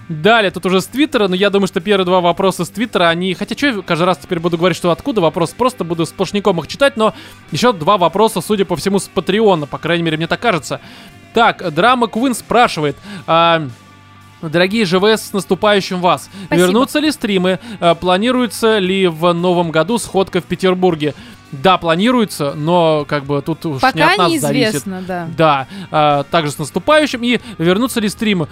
[0.08, 3.32] Далее, тут уже с Твиттера, но я думаю, что первые два вопроса с Твиттера, они...
[3.34, 6.66] Хотя, что я каждый раз теперь буду говорить, что откуда вопрос, просто буду сплошняком их
[6.66, 7.14] читать, но
[7.52, 10.80] еще два вопроса, судя по всему, с Патреона, по крайней мере, мне так кажется.
[11.32, 12.96] Так, Драма Квин спрашивает...
[13.26, 13.68] а,
[14.42, 16.30] Дорогие ЖВС, с наступающим вас.
[16.46, 16.66] Спасибо.
[16.66, 17.58] Вернутся ли стримы?
[17.80, 21.14] Э, Планируется ли в новом году сходка в Петербурге?
[21.52, 24.54] Да, планируется, но как бы тут уж не Пока от нас зависит.
[24.54, 25.28] неизвестно, да.
[25.36, 27.22] Да, а, также с наступающим.
[27.24, 28.46] И вернутся ли стримы?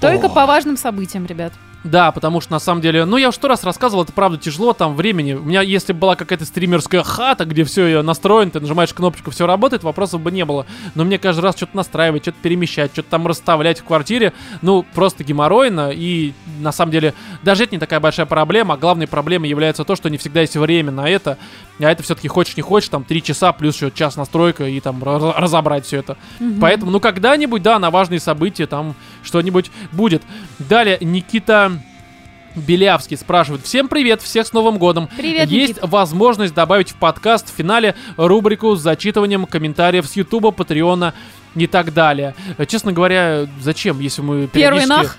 [0.00, 0.30] Только О.
[0.30, 1.52] по важным событиям, ребят.
[1.82, 4.74] Да, потому что на самом деле, ну я уже сто раз рассказывал, это правда тяжело,
[4.74, 5.32] там времени.
[5.32, 9.46] У меня, если бы была какая-то стримерская хата, где все настроено, ты нажимаешь кнопочку, все
[9.46, 10.66] работает, вопросов бы не было.
[10.94, 15.24] Но мне каждый раз что-то настраивать, что-то перемещать, что-то там расставлять в квартире, ну просто
[15.24, 15.90] геморройно.
[15.90, 18.74] И на самом деле даже это не такая большая проблема.
[18.74, 21.38] А главной проблемой является то, что не всегда есть время на это.
[21.78, 25.02] А это все-таки хочешь не хочешь, там 3 часа плюс еще час настройка и там
[25.02, 26.18] раз- разобрать все это.
[26.60, 30.22] Поэтому, ну, когда-нибудь, да, на важные события там что-нибудь будет.
[30.58, 31.69] Далее, Никита
[32.56, 33.64] Белявский спрашивает.
[33.64, 35.08] Всем привет, всех с Новым годом.
[35.16, 35.84] Привет, Есть Никит.
[35.90, 41.14] возможность добавить в подкаст в финале рубрику с зачитыванием комментариев с Ютуба, Патреона
[41.54, 42.34] и так далее.
[42.58, 45.16] Э, Честно говоря, зачем, если мы Первый периодически- нах.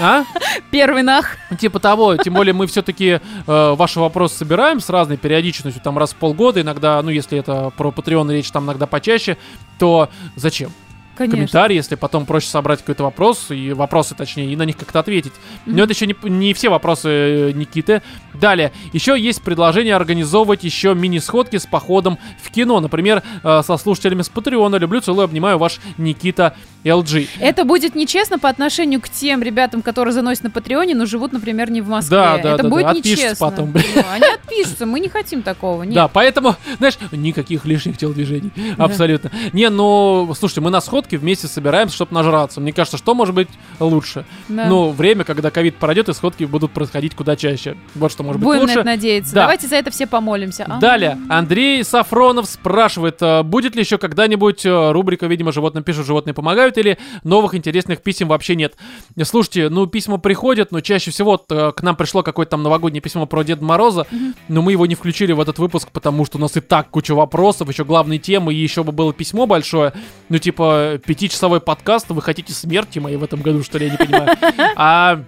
[0.00, 0.24] А?
[0.70, 1.36] Первый нах.
[1.58, 6.16] Типа того, тем более мы все-таки ваши вопросы собираем с разной периодичностью, там раз в
[6.16, 9.36] полгода, иногда, ну если это про Patreon речь, там иногда почаще,
[9.78, 10.70] то зачем?
[11.16, 11.36] Конечно.
[11.36, 15.32] комментарии, если потом проще собрать какой-то вопрос, и вопросы, точнее, и на них как-то ответить.
[15.66, 15.76] Мгм.
[15.76, 18.02] Но это еще не, не все вопросы э, Никиты.
[18.34, 22.80] Далее, еще есть предложение организовывать еще мини-сходки с походом в кино.
[22.80, 24.76] Например, э, со слушателями с Патреона.
[24.76, 27.28] Люблю, целую, обнимаю ваш Никита LG.
[27.40, 31.70] Это будет нечестно по отношению к тем ребятам, которые заносят на Патреоне, но живут, например,
[31.70, 32.16] не в Москве.
[32.16, 32.90] Да, да, Это да, будет да.
[32.90, 33.50] Отпишутся нечестно.
[33.50, 33.86] потом, блин.
[33.94, 35.82] Ну, Они отпишутся, мы не хотим такого.
[35.84, 35.94] Нет.
[35.94, 38.52] Да, поэтому, знаешь, никаких лишних телодвижений.
[38.76, 39.30] Абсолютно.
[39.52, 42.60] Не, ну, слушайте, мы на сходке вместе собираемся, чтобы нажраться.
[42.60, 43.48] Мне кажется, что может быть
[43.78, 44.24] лучше?
[44.48, 44.66] Да.
[44.66, 47.76] Ну, время, когда ковид пройдет, и сходки будут происходить куда чаще.
[47.94, 48.78] Вот что может быть Будем на лучше.
[48.80, 49.34] это надеяться.
[49.34, 49.42] Да.
[49.42, 50.64] Давайте за это все помолимся.
[50.68, 50.78] А?
[50.78, 56.34] Далее, Андрей Сафронов спрашивает, э, будет ли еще когда-нибудь э, рубрика «Видимо, животным пишут, животные
[56.34, 58.74] помогают» или новых интересных писем вообще нет?
[59.22, 63.26] Слушайте, ну письма приходят, но чаще всего э, к нам пришло какое-то там новогоднее письмо
[63.26, 64.06] про Деда Мороза,
[64.48, 67.14] но мы его не включили в этот выпуск, потому что у нас и так куча
[67.14, 69.92] вопросов, еще главные темы, и еще бы было письмо большое,
[70.28, 73.98] ну типа пятичасовой подкаст, вы хотите смерти моей в этом году, что ли, я не
[73.98, 74.36] понимаю.
[74.76, 75.22] А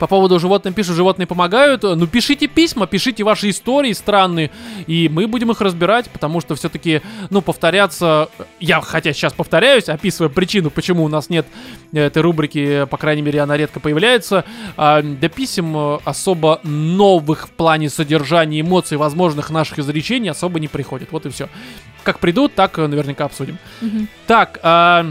[0.00, 1.82] по поводу животным пишут, животные помогают.
[1.82, 4.50] Ну, пишите письма, пишите ваши истории странные,
[4.86, 8.30] и мы будем их разбирать, потому что все-таки, ну, повторяться...
[8.60, 11.46] Я, хотя сейчас повторяюсь, описывая причину, почему у нас нет
[11.92, 14.46] этой рубрики, по крайней мере, она редко появляется,
[14.78, 20.68] а, до писем э, особо новых в плане содержания эмоций, возможных наших изречений особо не
[20.68, 21.12] приходит.
[21.12, 21.50] Вот и все.
[22.04, 23.58] Как придут, так э, наверняка обсудим.
[23.82, 24.08] Мгм.
[24.26, 25.04] Так, а,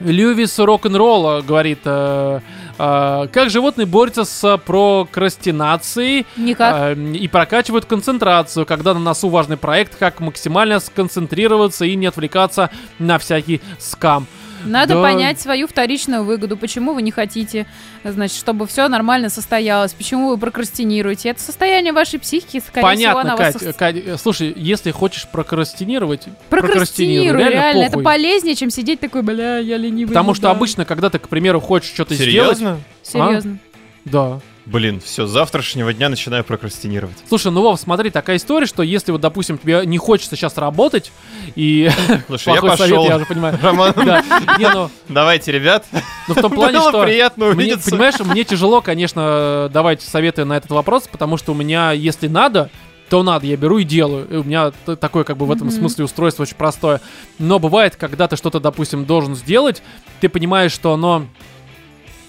[0.00, 2.40] Льюис рок-н-ролла говорит, э, э,
[2.78, 6.96] как животные борются с прокрастинацией Никак.
[6.96, 12.70] э, и прокачивают концентрацию, когда на носу важный проект, как максимально сконцентрироваться и не отвлекаться
[12.98, 14.26] на всякий скам.
[14.64, 15.02] Надо да.
[15.02, 16.56] понять свою вторичную выгоду.
[16.56, 17.66] Почему вы не хотите,
[18.04, 19.92] значит, чтобы все нормально состоялось?
[19.92, 21.30] Почему вы прокрастинируете?
[21.30, 24.90] Это состояние вашей психики, скорее всего, Понятно, она вас Кать, сос- Кать, э, слушай, если
[24.90, 27.82] хочешь прокрастинировать, Прокрастинируй, реально.
[27.82, 28.04] Это похуй.
[28.04, 30.08] полезнее, чем сидеть такой, бля, я ленивый.
[30.08, 30.56] Потому что мудак».
[30.56, 32.58] обычно, когда ты, к примеру, хочешь что-то сделать...
[32.58, 32.80] Серьезно?
[33.02, 33.58] Серьезно.
[34.04, 34.40] Да.
[34.70, 37.16] Блин, все, с завтрашнего дня начинаю прокрастинировать.
[37.26, 41.10] Слушай, ну, Вов, смотри, такая история, что если вот, допустим, тебе не хочется сейчас работать,
[41.56, 41.88] и...
[42.26, 43.04] Слушай, я Плохой совет, пошел.
[43.08, 43.58] я уже понимаю.
[43.62, 44.22] Роман, Да,
[44.58, 45.86] не, ну, давайте, ребят.
[46.28, 47.02] ну, в том плане, Было что...
[47.02, 47.90] приятно Мне, увидеться.
[47.90, 52.68] понимаешь, мне тяжело, конечно, давать советы на этот вопрос, потому что у меня, если надо,
[53.08, 54.28] то надо, я беру и делаю.
[54.28, 54.70] И у меня
[55.00, 57.00] такое, как бы в этом смысле устройство очень простое.
[57.38, 59.82] Но бывает, когда ты что-то, допустим, должен сделать,
[60.20, 61.24] ты понимаешь, что оно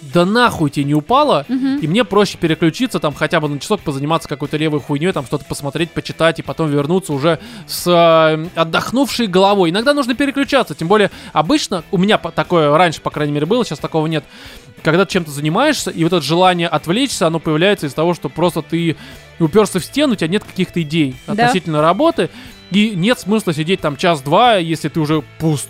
[0.02, 1.78] да нахуй тебе не упало, Мгм.
[1.80, 5.46] и мне проще переключиться, там, хотя бы на часок позаниматься какой-то левой хуйней, там, что-то
[5.46, 9.70] посмотреть, почитать, и потом вернуться уже с э, отдохнувшей головой.
[9.72, 13.80] Иногда нужно переключаться, тем более, обычно, у меня такое раньше, по крайней мере, было, сейчас
[13.80, 14.24] такого нет,
[14.84, 18.62] когда ты чем-то занимаешься, и вот это желание отвлечься, оно появляется из того, что просто
[18.62, 18.96] ты
[19.40, 21.34] уперся в стену, у тебя нет каких-то идей Да.
[21.34, 22.30] относительно работы,
[22.72, 25.68] и нет смысла сидеть там час-два, если ты уже пуст.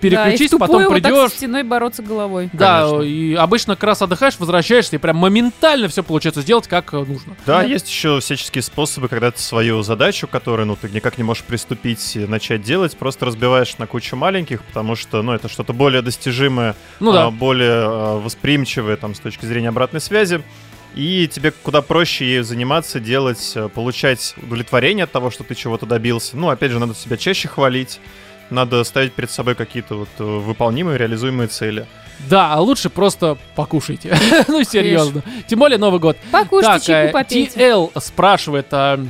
[0.00, 1.30] Переключись, да, потом вот так придешь.
[1.30, 2.48] со стеной бороться головой.
[2.52, 3.02] Да, Конечно.
[3.02, 7.36] и обычно как раз отдыхаешь, возвращаешься, и прям моментально все получается сделать, как э, нужно.
[7.46, 7.62] Да, Да.
[7.62, 12.16] есть еще всяческие способы, когда ты свою задачу, которую, ну, ты никак не можешь приступить
[12.16, 16.74] и начать делать, просто разбиваешь на кучу маленьких, потому что, ну, это что-то более достижимое,
[17.00, 17.30] Ну а, да.
[17.30, 20.42] более а, восприимчивое, там, с точки зрения обратной связи.
[20.96, 25.86] И тебе куда проще ею заниматься, делать, э, получать удовлетворение от того, что ты чего-то
[25.86, 26.36] добился.
[26.36, 28.00] Ну, опять же, надо себя чаще хвалить,
[28.50, 31.86] надо ставить перед собой какие-то вот э, выполнимые, реализуемые цели.
[32.28, 34.16] Да, а лучше просто покушайте.
[34.48, 35.22] ну, серьезно.
[35.46, 36.16] Тем более Новый год.
[36.30, 37.60] Покушайте, так, э, чайку попейте.
[37.60, 39.00] TL спрашивает, а,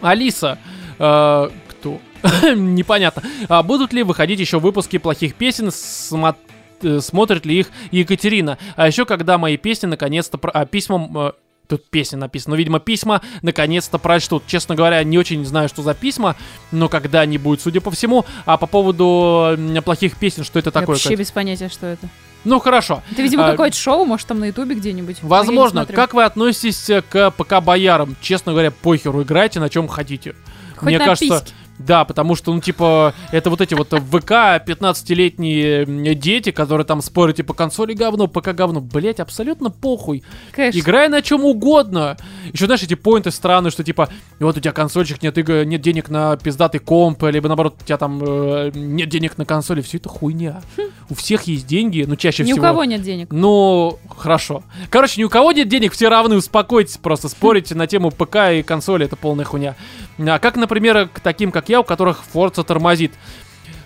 [0.00, 0.58] Алиса,
[0.98, 2.00] э, кто?
[2.54, 3.22] Непонятно.
[3.48, 5.68] А будут ли выходить еще выпуски плохих песен?
[5.68, 6.36] Смо-
[6.82, 8.58] э, смотрит ли их Екатерина?
[8.76, 10.38] А еще когда мои песни наконец-то...
[10.38, 11.32] про- а, письмом...
[11.70, 12.54] Тут песня написана.
[12.54, 14.42] Но, видимо, письма наконец-то прочтут.
[14.48, 16.34] Честно говоря, не очень знаю, что за письма,
[16.72, 18.26] но когда-нибудь, судя по всему.
[18.44, 20.96] А по поводу плохих песен, что это Я такое?
[20.96, 22.08] вообще без понятия, что это.
[22.44, 23.04] Ну, хорошо.
[23.12, 25.22] Это, видимо, А, какое-то шоу, может, там на Ютубе где-нибудь.
[25.22, 25.86] Не Возможно.
[25.86, 28.16] Как вы относитесь к ПК-боярам?
[28.20, 30.34] Честно говоря, похеру, играйте на чем хотите.
[30.74, 31.54] Хоть Мне на кажется, письке.
[31.86, 37.00] Да, потому что, ну, типа, это вот эти вот ВК 15-летние м, дети, которые там
[37.02, 38.80] спорят, типа, консоли говно, ПК говно.
[38.80, 40.22] Блять, абсолютно похуй.
[40.52, 40.78] Конечно.
[40.78, 42.16] Играй на чем угодно.
[42.52, 44.08] Еще, знаешь, эти поинты странные, что, типа,
[44.38, 47.96] вот у тебя консольчик, нет, иг- нет денег на пиздатый комп, либо, наоборот, у тебя
[47.96, 49.80] там э, нет денег на консоли.
[49.80, 50.60] Все это хуйня.
[51.08, 52.66] У всех есть деньги, ну, чаще Ни у всего.
[52.66, 53.28] кого нет денег.
[53.32, 54.62] Ну, хорошо.
[54.90, 57.28] Короче, ни у кого нет денег, все равны, успокойтесь просто.
[57.28, 59.76] Спорить на тему ПК и консоли это полная хуйня.
[60.18, 63.12] А как, например, к таким, как я, у которых Forza тормозит.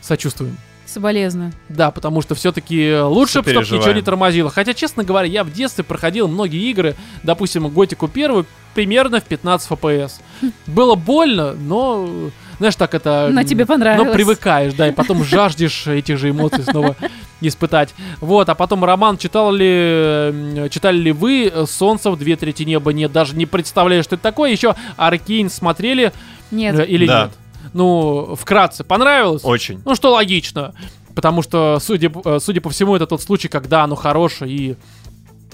[0.01, 0.57] Сочувствуем.
[0.87, 1.53] Соболезную.
[1.69, 4.51] Да, потому что все-таки лучше, чтобы ничего не тормозило.
[4.51, 9.71] Хотя, честно говоря, я в детстве проходил многие игры, допустим, Готику первую, примерно в 15
[9.71, 10.13] FPS.
[10.67, 13.29] Было больно, но, знаешь, так это...
[13.33, 14.07] Но тебе понравилось.
[14.09, 16.97] но привыкаешь, да, и потом жаждешь этих же эмоций снова
[17.41, 17.95] испытать.
[18.21, 22.93] Вот, а потом, Роман, читал ли, читали ли вы «Солнце в две трети неба»?
[22.93, 24.51] Нет, даже не представляю, что это такое.
[24.51, 26.13] Еще «Аркейн» смотрели
[26.51, 26.79] Нет.
[26.79, 27.23] э, или Да.
[27.25, 27.33] нет?
[27.75, 29.43] Ну, вкратце, понравилось?
[29.45, 29.83] Очень.
[29.85, 30.73] Ну, что логично.
[31.15, 34.77] Потому что, судя, э, судя по всему, это тот случай, когда оно хорошее и...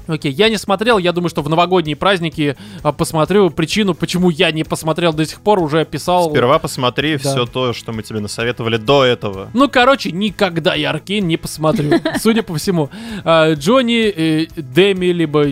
[0.07, 3.51] Окей, я не смотрел, я думаю, что в новогодние праздники а, посмотрю.
[3.51, 6.31] Причину, почему я не посмотрел до сих пор, уже писал.
[6.31, 7.19] Сперва посмотри Да.
[7.31, 9.51] все то, что мы тебе насоветовали до этого.
[9.55, 12.91] Ну, короче, никогда я Аркейн не посмотрю, судя по всему.
[13.25, 15.49] А, Джонни, э, Деми, либо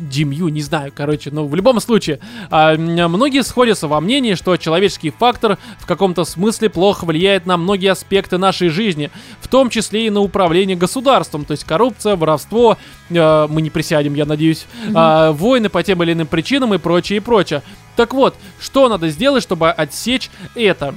[0.00, 2.20] Димью, не знаю, короче, но в любом случае,
[2.50, 7.90] а, многие сходятся во мнении, что человеческий фактор в каком-то смысле плохо влияет на многие
[7.92, 9.10] аспекты нашей жизни,
[9.40, 12.78] в том числе и на управление государством, то есть коррупция, воровство,
[13.10, 17.18] э, мы не присядем, я надеюсь, а, войны по тем или иным причинам и прочее,
[17.18, 17.62] и прочее.
[17.96, 20.94] Так вот, что надо сделать, чтобы отсечь это?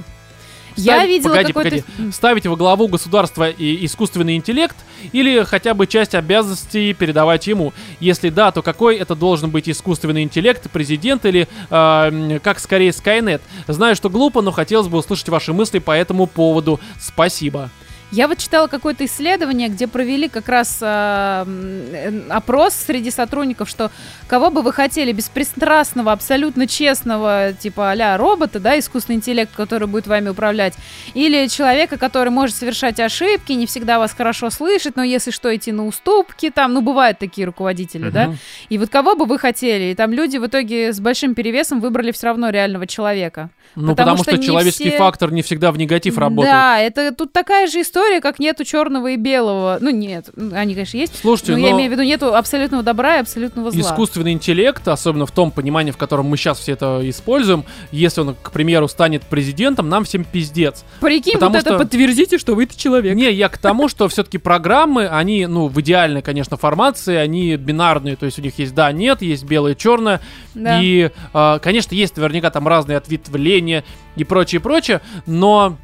[0.76, 2.12] Я Ставить- видела погоди, какой-то- погоди.
[2.12, 4.76] Ставить во главу государства и искусственный интеллект
[5.12, 7.72] или хотя бы часть обязанностей передавать ему?
[8.00, 13.40] Если да, то какой это должен быть искусственный интеллект, президент или э, как скорее Skynet?
[13.68, 16.80] Знаю, что глупо, но хотелось бы услышать ваши мысли по этому поводу.
[17.00, 17.70] Спасибо.
[18.14, 23.90] Я вот читала какое-то исследование, где провели как раз а, э, опрос среди сотрудников, что
[24.28, 30.06] кого бы вы хотели беспристрастного, абсолютно честного, типа а робота, да, искусственный интеллект, который будет
[30.06, 30.74] вами управлять,
[31.14, 35.72] или человека, который может совершать ошибки, не всегда вас хорошо слышит, но если что, идти
[35.72, 38.38] на уступки, там, ну, бывают такие руководители, да, Мгм.
[38.68, 39.90] и вот кого бы вы хотели?
[39.90, 43.50] И там люди в итоге с большим перевесом выбрали все равно реального человека.
[43.74, 46.54] Ну, Потому потому, что что, человеческий все- фактор не всегда в негатив работает.
[46.54, 49.78] Да, это тут такая же история, как нету черного и белого.
[49.80, 51.18] Ну, нет, они, конечно, есть.
[51.20, 53.80] Слушайте, но но я имею в виду, нету абсолютного добра и абсолютного зла.
[53.80, 58.34] искусственный интеллект, особенно в том понимании, в котором мы сейчас все это используем, если он,
[58.40, 60.84] к примеру, станет президентом, нам всем пиздец.
[61.00, 63.14] Прикинь, потому вот это что- подтвердите, что вы-то человек.
[63.14, 68.16] Не, я к тому, что все-таки программы, они, ну, в идеальной, конечно, формации, они бинарные,
[68.16, 70.20] то есть у них есть да, нет, есть белое, черное,
[70.54, 70.80] Да.
[70.82, 73.84] и, э, конечно, есть наверняка там разные ответвления
[74.16, 75.76] и прочее, прочее, но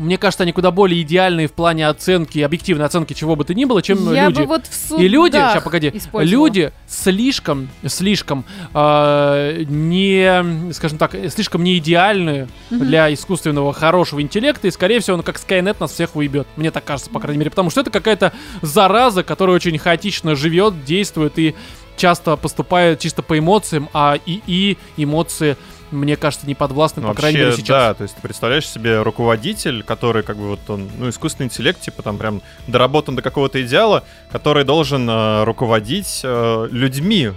[0.00, 3.64] мне кажется, они куда более идеальные в плане оценки, объективной оценки чего бы то ни
[3.66, 4.40] было, чем я люди.
[4.40, 8.44] бы вот в судах И люди, сейчас погоди, люди слишком, слишком
[8.74, 12.86] э, не, скажем так, слишком не идеальные Мгм.
[12.86, 16.46] для искусственного хорошего интеллекта, и скорее всего он как Skynet нас всех уебет.
[16.56, 18.32] Мне так кажется, по крайней мере, потому что это какая-то
[18.62, 21.54] зараза, которая очень хаотично живет, действует и
[21.96, 25.56] часто поступает чисто по эмоциям, а и эмоции,
[25.90, 27.68] мне кажется, не подвластны, Ну, по крайней вообще, мере, сейчас.
[27.68, 31.80] да, то есть ты представляешь себе руководитель, который как бы вот он, ну, искусственный интеллект,
[31.80, 37.32] типа там прям доработан до какого-то идеала, который должен э, руководить э, людьми.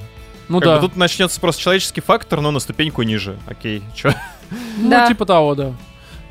[0.49, 3.37] Ну Как да, бы тут начнется просто человеческий фактор, но на ступеньку ниже.
[3.47, 4.13] Окей, чё?
[4.77, 5.07] ну Да.
[5.07, 5.71] типа того, да.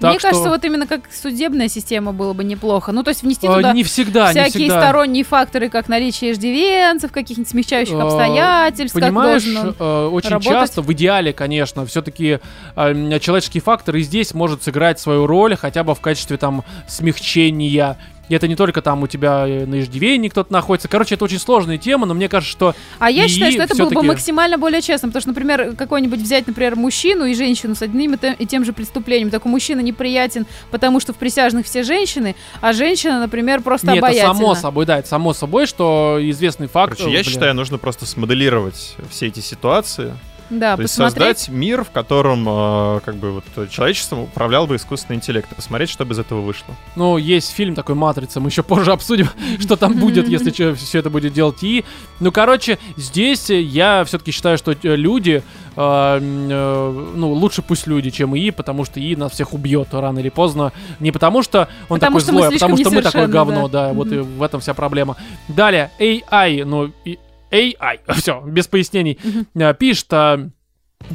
[0.02, 2.92] Мне Так кажется, что, вот именно как судебная система было бы неплохо.
[2.92, 4.80] Ну, то есть внести э, туда не всегда, не всякие всегда.
[4.82, 10.52] сторонние факторы, как наличие иждивенцев, каких-нибудь смягчающих Э, обстоятельств, Понимаешь, э, очень работать?
[10.52, 12.38] часто, в идеале, конечно, все-таки
[12.74, 17.96] человеческий фактор и здесь может сыграть свою роль, хотя бы в качестве там смягчения.
[18.32, 20.88] И это не только там у тебя э, на иждивении кто-то находится.
[20.88, 23.90] Короче, это очень сложная тема, но мне кажется, что А я считаю, что это было
[23.90, 28.14] бы максимально более честно, потому что, например, какой-нибудь взять, например, мужчину и женщину с одним
[28.14, 29.28] и те- и тем же преступлением.
[29.28, 34.06] Так мужчина неприятен, потому что в присяжных все женщины, а женщина, например, просто не, это
[34.06, 34.32] обаятельна.
[34.32, 36.96] само собой, да, это само собой, что известный факт.
[36.96, 37.30] Короче, я бля.
[37.30, 40.14] считаю, нужно просто смоделировать все эти ситуации.
[40.58, 41.38] Да, то есть посмотреть.
[41.38, 45.50] создать мир, в котором э, как бы вот человечеством управлял бы искусственный интеллект.
[45.50, 46.74] И посмотреть, что из этого вышло.
[46.96, 49.28] Ну, есть фильм такой «Матрица», мы еще позже обсудим,
[49.60, 51.84] что там будет, если все это будет делать и.
[52.20, 55.42] Ну, короче, здесь я все-таки считаю, что э, люди,
[55.76, 60.18] э, э, ну, лучше пусть люди, чем ИИ, потому что ИИ нас всех убьет рано
[60.18, 60.72] или поздно.
[61.00, 63.88] Не потому что он Потому такой что злой, а потому что мы такое говно, да.
[63.88, 65.16] да, вот и в этом вся проблема.
[65.48, 67.18] Далее, AI, ну, и-
[67.52, 69.18] AI, все, без пояснений,
[69.54, 70.12] э, пишет...
[70.12, 70.50] а,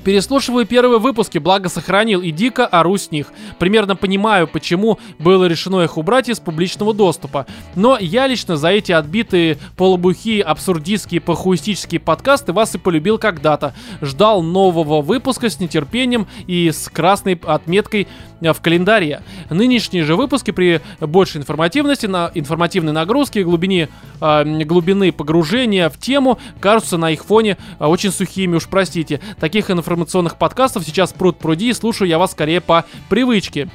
[0.03, 3.31] Переслушиваю первые выпуски, благо сохранил, и дико ору с них.
[3.57, 7.45] Примерно понимаю, почему было решено их убрать из публичного доступа.
[7.75, 13.73] Но я лично за эти отбитые полубухие, абсурдистские, похуистические подкасты вас и полюбил когда-то.
[14.01, 18.07] Ждал нового выпуска с нетерпением и с красной отметкой
[18.41, 19.21] в календаре.
[19.49, 23.89] Нынешние же выпуски при большей информативности, на информативной нагрузке глубине,
[24.21, 29.19] э, глубины погружения в тему кажутся на их фоне э, очень сухими, уж простите.
[29.39, 33.69] Таких информационных подкастов сейчас пруд пруди, и слушаю я вас скорее по привычке.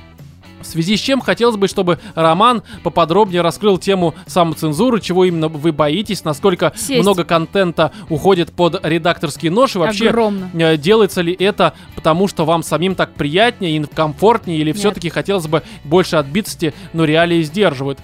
[0.62, 5.72] В связи с чем хотелось бы, чтобы Роман поподробнее раскрыл тему самоцензуры, чего именно вы
[5.72, 7.02] боитесь, насколько Сесть.
[7.02, 10.51] много контента уходит под редакторский нож и вообще Огромно.
[10.55, 15.47] э, делается ли это потому, что вам самим так приятнее и комфортнее, или все-таки хотелось
[15.47, 17.98] бы больше отбитости, но реалии сдерживают.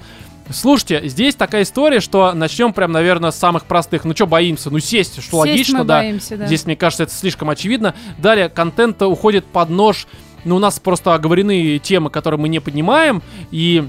[0.51, 4.05] Слушайте, здесь такая история, что начнем прям, наверное, с самых простых.
[4.05, 4.70] Ну что боимся?
[4.70, 5.98] Ну сесть, что Сесть логично, да.
[5.98, 6.47] боимся, да.
[6.47, 7.94] Здесь, мне кажется, это слишком очевидно.
[8.16, 10.06] Далее, контент уходит под нож.
[10.44, 13.85] Ну, у нас просто оговорены темы, которые мы не поднимаем, и...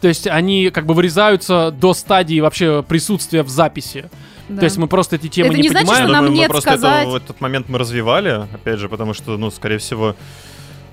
[0.00, 4.10] То есть они как бы вырезаются до стадии вообще присутствия в записи.
[4.48, 4.58] Да.
[4.58, 6.08] То есть мы просто эти темы Это не, не значит, поднимаем.
[6.08, 7.02] что нам Думаю, мы нет просто сказать.
[7.02, 10.16] это в этот момент мы развивали, опять же, потому что, ну, скорее всего,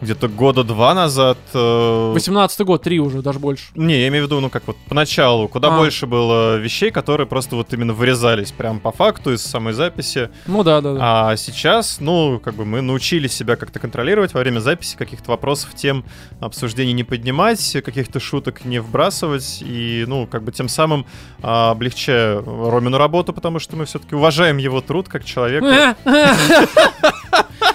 [0.02, 1.38] где-то года два назад...
[1.54, 3.66] э, 18 год, три уже, даже больше.
[3.76, 5.78] Не, я имею в виду, ну как вот поначалу, куда А.
[5.78, 10.30] больше было вещей, которые просто вот именно вырезались прям по факту из самой записи.
[10.48, 11.30] Ну да, да, да.
[11.30, 15.72] А сейчас, ну, как бы мы научились себя как-то контролировать во время записи, каких-то вопросов,
[15.76, 16.04] тем
[16.40, 21.06] обсуждений не поднимать, каких-то шуток не вбрасывать, и, ну, как бы тем самым
[21.42, 25.96] а, облегчая Ромину работу, потому что мы все-таки уважаем его труд как человека.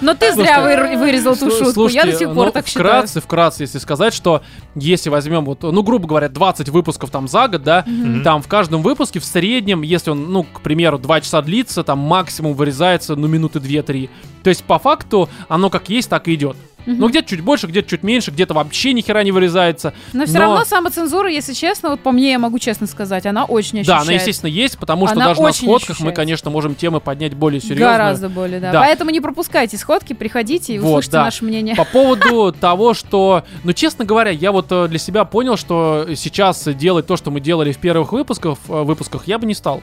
[0.00, 1.88] Но ты зря выр- вырезал ту шутку.
[1.88, 2.86] Я до сих пор ну, так считаю.
[2.86, 4.42] вкратце, вкратце, если сказать, что
[4.74, 7.84] если возьмем вот, ну, грубо говоря, 20 выпусков там за год, да,
[8.24, 11.98] там в каждом выпуске в среднем, если он, ну, к примеру, 2 часа длится, там
[11.98, 14.08] максимум вырезается, ну, минуты 2-3.
[14.42, 16.56] То есть, по факту, оно как есть, так и идет.
[16.86, 19.94] Ну, где-то чуть больше, где-то чуть меньше, где-то вообще ни хера не вырезается.
[20.12, 23.44] Но все но- равно самоцензура, если честно, вот по мне, я могу честно сказать, она
[23.44, 24.02] очень Да, ощущается.
[24.02, 26.16] она, естественно, есть, потому что Она даже на сходках мы, ощущается.
[26.16, 27.86] конечно, можем темы поднять более серьезно.
[27.92, 28.72] Гораздо более, да.
[28.72, 28.80] Да.
[28.80, 31.24] Поэтому не пропускайте сходки, приходите и Вот, услышите да.
[31.24, 31.74] наше мнение.
[31.76, 36.66] По поводу того, что, ну, честно говоря, я вот э, для себя понял, что сейчас
[36.74, 39.82] делать то, что мы делали в первых выпусках, э, выпусках, я бы не стал.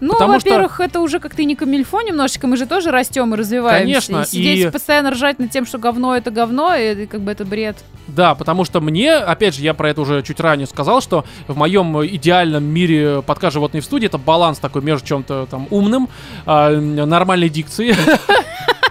[0.00, 3.34] Ну, потому что- во-первых, это уже как-то и не камильфо немножечко, мы же тоже растем
[3.34, 4.08] и развиваемся.
[4.12, 7.20] Конечно, И сидеть и- постоянно ржать над тем, что говно это говно, и, и как
[7.22, 7.76] бы это бред.
[8.06, 11.56] Да, потому что мне, опять же, я про это уже чуть ранее сказал, что в
[11.56, 16.08] моем идеальном мире подкаст «Животные в студии» это баланс такой между чем-то там умным,
[16.46, 17.94] а, нормальной дикцией,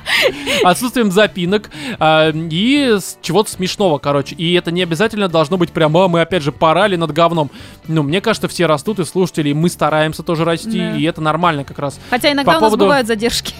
[0.63, 1.69] отсутствием запинок
[1.99, 4.35] а, и чего-то смешного, короче.
[4.35, 7.49] И это не обязательно должно быть прям, а, мы опять же порали над говном.
[7.87, 10.95] Ну, мне кажется, все растут и слушатели, и мы стараемся тоже расти, Да.
[10.95, 11.99] и это нормально как раз.
[12.09, 13.53] Хотя иногда По у нас поводу- бывают задержки.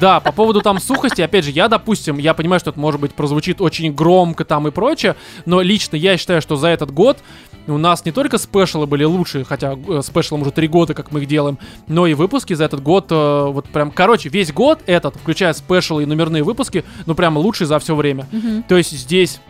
[0.00, 3.14] Да, по поводу там сухости, опять же, я, допустим, я понимаю, что это, может быть,
[3.14, 5.14] прозвучит очень громко там и прочее,
[5.46, 7.18] но лично я считаю, что за этот год
[7.66, 11.20] у нас не только спешалы были лучшие, хотя э, спешалам уже три года, как мы
[11.20, 11.58] их делаем,
[11.88, 16.02] но и выпуски за этот год, э, вот прям, короче, весь год этот, включая спешалы
[16.02, 18.26] и номерные выпуски, ну прям лучший за все время.
[18.68, 19.40] То есть здесь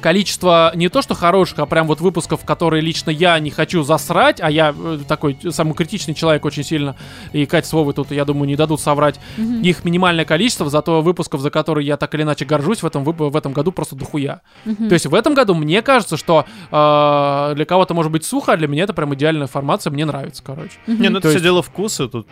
[0.00, 4.40] количество не то что хороших, а прям вот выпусков, которые лично я не хочу засрать,
[4.40, 6.96] а я э, такой самый критичный человек очень сильно,
[7.32, 9.20] и Катя с Вовой тут, я думаю, не дадут соврать.
[9.62, 13.36] Их минимальное количество, зато выпусков, за которые я так или иначе горжусь, в этом, в
[13.36, 14.40] этом году просто дохуя.
[14.64, 18.56] То есть в этом году мне кажется, что э, для кого-то может быть сухо, а
[18.56, 20.72] для меня это прям идеальная формация, мне нравится, короче.
[20.86, 22.26] Не, ну То это все есть- дело вкуса тут.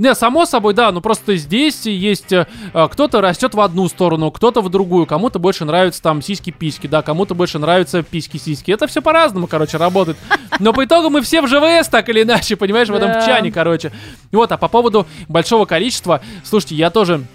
[0.00, 4.30] Не, само собой, да, но просто здесь есть э, э, кто-то растет в одну сторону,
[4.30, 8.70] кто-то в другую, кому-то больше нравятся там сиськи-письки, да, кому-то больше нравятся письки-сиськи.
[8.72, 10.16] Это все по-разному, короче, работает.
[10.58, 13.92] Но по итогу мы все в ЖВС, так или иначе, понимаешь, в этом чане, короче.
[14.32, 17.26] Вот, а по поводу большого количества, слушайте, я тоже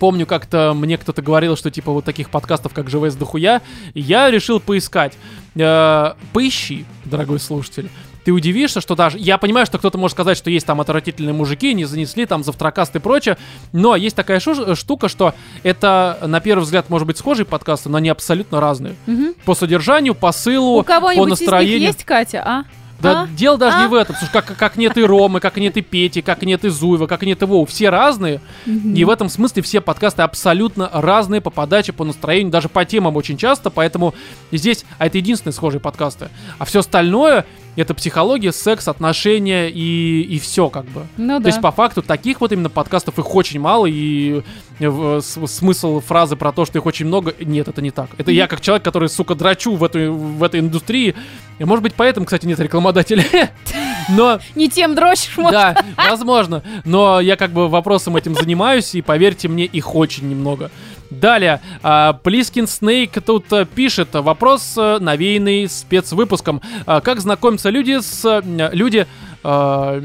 [0.00, 3.62] помню, как-то мне кто-то говорил, что типа вот таких подкастов, как ЖВС дохуя,
[3.94, 5.12] я решил поискать.
[5.54, 7.88] Э, поищи, дорогой слушатель.
[8.24, 9.18] Ты удивишься, что даже...
[9.18, 12.96] Я понимаю, что кто-то может сказать, что есть там отвратительные мужики, не занесли там завтракаст
[12.96, 13.36] и прочее,
[13.72, 17.98] но есть такая шу- штука, что это, на первый взгляд, может быть схожие подкасты, но
[17.98, 18.94] они абсолютно разные.
[19.06, 19.34] Мгм.
[19.44, 21.80] По содержанию, посылу, У по кого-нибудь из них настроению.
[21.88, 22.64] есть Катя, а?
[23.00, 23.26] Да А?
[23.26, 23.88] дело даже не А?
[23.88, 24.16] в этом.
[24.16, 27.22] Слушай, как, как нет и Ромы, как нет и Пети, как нет и Зуева, как
[27.22, 27.66] нет и Вова.
[27.66, 28.40] Все разные.
[28.66, 33.16] И в этом смысле все подкасты абсолютно разные по подаче, по настроению, даже по темам
[33.16, 33.68] очень часто.
[33.68, 34.14] Поэтому
[34.52, 36.30] здесь, а это единственные схожие подкасты.
[36.58, 37.44] А все остальное
[37.82, 41.06] это психология, секс, отношения и, и все как бы.
[41.16, 41.48] Ну То да.
[41.48, 44.42] есть, по факту, таких вот именно подкастов их очень мало, и
[44.78, 48.08] э, с- смысл фразы про то, что их очень много, нет, это не так.
[48.18, 51.14] Это я как человек, который, сука, драчу в, эту, в этой индустрии,
[51.58, 53.24] и, может быть, поэтому, кстати, нет рекламодателей.
[54.10, 55.52] Но, Не тем дрочишь, может.
[55.52, 56.62] да, возможно.
[56.84, 60.70] Но я как бы вопросом этим занимаюсь, и поверьте мне, их очень немного.
[61.20, 66.60] Далее, а, Плискин Снейк тут а, пишет вопрос, а, навеянный спецвыпуском.
[66.86, 68.24] А, Как знакомятся люди с...
[68.24, 68.42] а,
[68.72, 69.06] Люди...
[69.42, 70.00] а,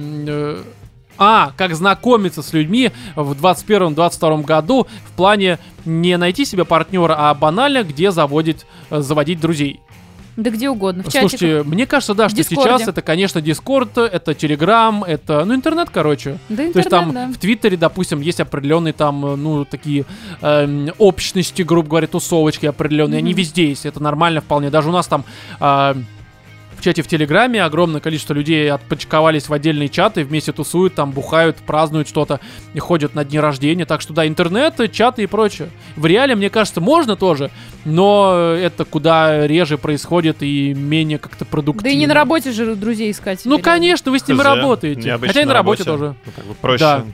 [1.57, 7.83] как знакомиться с людьми в 21-22 году в плане не найти себе партнера, а банально
[7.83, 9.81] где заводить, э, заводить друзей.
[10.39, 11.65] Да где угодно, в Слушайте, чатиках.
[11.65, 16.37] мне кажется, да, что сейчас это, конечно, Дискорд, это Телеграм, это, ну, интернет, короче.
[16.47, 17.27] Да То есть интернет, там да.
[17.27, 20.05] в Твиттере, допустим, есть определенные там, э, ну, такие
[20.41, 23.17] эм, общности, грубо говоря, тусовочки определенные.
[23.17, 23.37] Они Мгм.
[23.37, 24.69] везде есть, это нормально вполне.
[24.69, 25.25] Даже у нас там
[25.59, 25.95] а,
[26.79, 31.57] в чате в Телеграме огромное количество людей отпочковались в отдельные чаты, вместе тусуют, там бухают,
[31.57, 32.39] празднуют что-то
[32.73, 33.85] и ходят на дни рождения.
[33.85, 35.69] Так что да, интернет, чаты и прочее.
[35.95, 37.51] В реале, мне кажется, можно тоже,
[37.85, 41.89] но это куда реже происходит и менее как-то продуктивно.
[41.89, 43.41] Да и не на работе же друзей искать.
[43.43, 45.17] Ну, конечно, вы с ними Хз, работаете.
[45.17, 46.15] Хотя и на работе тоже.
[46.25, 46.79] Ну, как бы проще.
[46.79, 47.05] Да.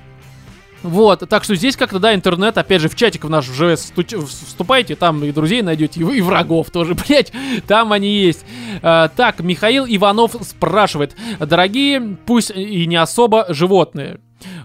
[0.86, 4.96] Вот, так что здесь как-то, да, интернет, опять же, в чатик в наш встуч- вступайте,
[4.96, 7.32] там и друзей найдете, и, и врагов тоже, блять,
[7.68, 8.46] там они есть.
[8.82, 14.20] А, так, Михаил Иванов спрашивает, дорогие, пусть и не особо животные,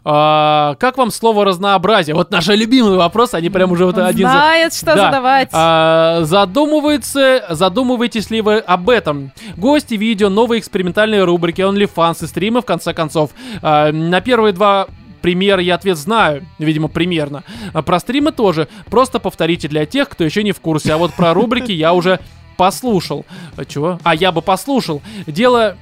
[0.04, 2.14] а, как вам слово разнообразие?
[2.14, 4.32] Вот наш любимый вопрос, они прям уже вот Он один за...
[4.32, 4.96] знает, что Да.
[4.96, 5.48] задавать.
[5.52, 9.32] А, задумывается, задумываетесь ли вы об этом?
[9.56, 13.30] Гости, видео, новые экспериментальные рубрики, OnlyFans и стримы, в конце концов.
[13.62, 14.86] А, на первые два
[15.20, 17.44] примера я ответ знаю, видимо, примерно.
[17.72, 18.68] А про стримы тоже.
[18.86, 20.92] Просто повторите для тех, кто еще не в курсе.
[20.92, 22.20] А вот про рубрики я уже
[22.56, 23.24] послушал.
[23.56, 23.98] А, чего?
[24.02, 25.02] А я бы послушал.
[25.26, 25.76] Дело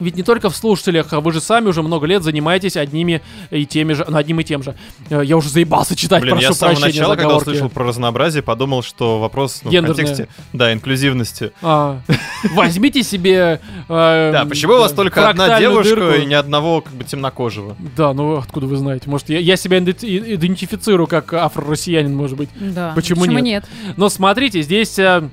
[0.00, 3.66] Ведь не только в слушателях, а вы же сами уже много лет занимаетесь одними и
[3.66, 4.74] теми же, ну, одним и тем же.
[5.10, 7.84] Э, Я уже заебался читать, Блин, прошу я с самого прощения, начала, когда услышал про
[7.84, 11.52] разнообразие, подумал, что вопрос ну, в контексте, да, инклюзивности.
[11.62, 12.00] А,
[12.54, 13.60] возьмите себе...
[13.88, 16.22] э, Да, почему у вас только одна девушка дырку.
[16.22, 17.76] и ни одного как бы темнокожего?
[17.96, 19.08] Да, ну откуда вы знаете?
[19.10, 22.48] Может, я, я себя иденти- идентифицирую как афро-россиянин, может быть.
[22.58, 22.92] Да.
[22.94, 23.64] Почему нет?
[23.96, 24.98] Но смотрите, здесь...
[24.98, 25.28] э,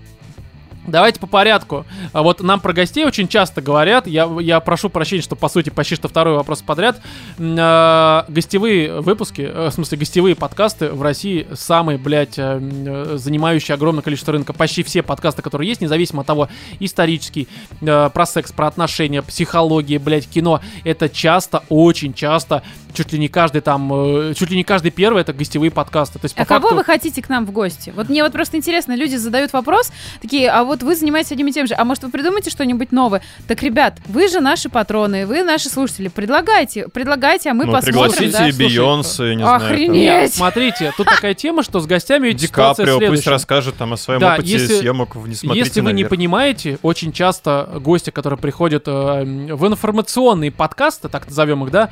[0.88, 1.86] Давайте по порядку.
[2.14, 4.08] А Вот нам про гостей очень часто говорят.
[4.08, 7.02] Я, я прошу прощения, что по сути почти что второй вопрос подряд.
[7.38, 13.76] Э, гостевые выпуски, э, в смысле гостевые подкасты в России самые, блядь, э, э, занимающие
[13.76, 14.54] огромное количество рынка.
[14.54, 16.48] Почти все подкасты, которые есть, независимо от того,
[16.80, 17.50] исторический,
[17.82, 20.62] э, про секс, про отношения, психология, блядь, кино.
[20.86, 22.64] Это часто, очень часто,
[22.98, 26.18] чуть ли не каждый там, э, чуть ли не каждый первый, это гостевые подкасты.
[26.18, 27.94] То есть, А по кого факту- вы хотите к нам в гости?
[27.96, 29.92] Вот мне вот просто интересно, люди задают вопрос,
[30.22, 33.22] такие, а вот вы занимаетесь одним и тем же, а может вы придумаете что-нибудь новое?
[33.48, 38.12] Так, ребят, вы же наши патроны, вы наши слушатели, предлагайте, предлагайте, а мы ну, посмотрим,
[38.12, 38.58] пригласите да?
[38.58, 39.60] Бейонсе, не знаю.
[39.60, 40.34] там, Охренеть!
[40.34, 44.20] Смотрите, тут такая тема, что с гостями ведь Ди Каприо пусть расскажет там о своем
[44.20, 46.10] Да, опыте если- съемок в «Не смотрите Если вы не наверх».
[46.10, 51.90] понимаете, очень часто гости, которые приходят э, в информационные подкасты, так назовем их, да,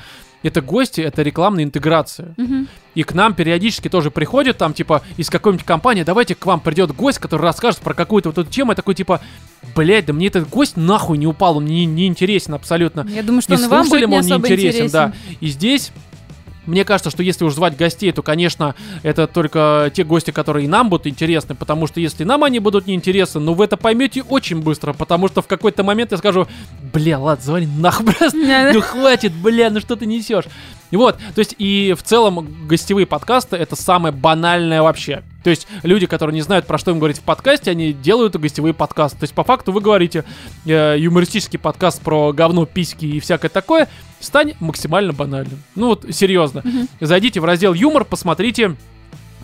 [0.48, 2.34] это гости, это рекламная интеграция.
[2.38, 2.68] Мгм.
[2.94, 6.92] И к нам периодически тоже приходят там, типа, из какой-нибудь компании, давайте к вам придет
[6.96, 8.72] гость, который расскажет про какую-то вот эту тему.
[8.72, 9.22] Я такой, типа,
[9.76, 13.08] блядь, да мне этот гость нахуй не упал, он не, не интересен абсолютно.
[13.10, 15.08] Я думаю, что И он и вам будет не особо интересен, да.
[15.08, 15.38] интересен.
[15.42, 15.92] И здесь
[16.66, 20.68] мне кажется, что если уж звать гостей, то, конечно, это только те гости, которые и
[20.68, 24.62] нам будут интересны, потому что если нам они будут неинтересны, ну вы это поймете очень
[24.62, 26.48] быстро, потому что в какой-то момент я скажу,
[26.94, 28.06] бля, ладно, звони нахуй
[28.74, 30.46] ну хватит, бля, ну что ты несешь?
[30.92, 35.24] Вот, то есть и в целом гостевые подкасты это самое банальное вообще.
[35.44, 38.74] То есть люди, которые не знают, про что им говорить в подкасте, они делают гостевые
[38.74, 39.20] подкасты.
[39.20, 40.24] То есть по факту вы говорите
[40.66, 43.88] э, юмористический подкаст про говно, письки и всякое такое,
[44.20, 45.62] стань максимально банальным.
[45.76, 46.64] Ну вот, серьезно.
[47.00, 48.76] Зайдите в раздел юмор, посмотрите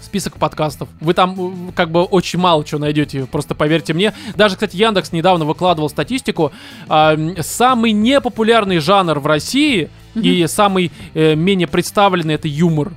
[0.02, 0.90] список подкастов.
[1.00, 4.14] Вы там э, как бы очень мало чего найдете, просто поверьте мне.
[4.36, 6.52] Даже, кстати, Яндекс недавно выкладывал статистику.
[6.90, 12.92] м, самый непопулярный жанр в России и самый э, менее представленный это юмор.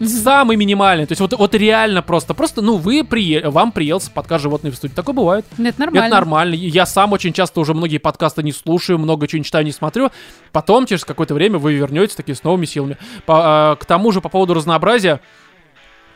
[0.00, 1.06] Самый минимальный.
[1.06, 2.32] То есть вот, вот реально просто.
[2.32, 3.50] Просто, ну, вы прие...
[3.50, 4.94] вам приелся подкаст «Животные в студии».
[4.94, 5.44] Такое бывает.
[5.58, 6.06] Ну, Это нормально.
[6.06, 6.54] Это нормально.
[6.54, 10.10] Я сам очень часто уже многие подкасты не слушаю, много чего не читаю, не смотрю.
[10.52, 12.96] Потом, через какое-то время, вы вернетесь такие с новыми силами.
[13.26, 15.20] По- а, к тому же, по поводу разнообразия,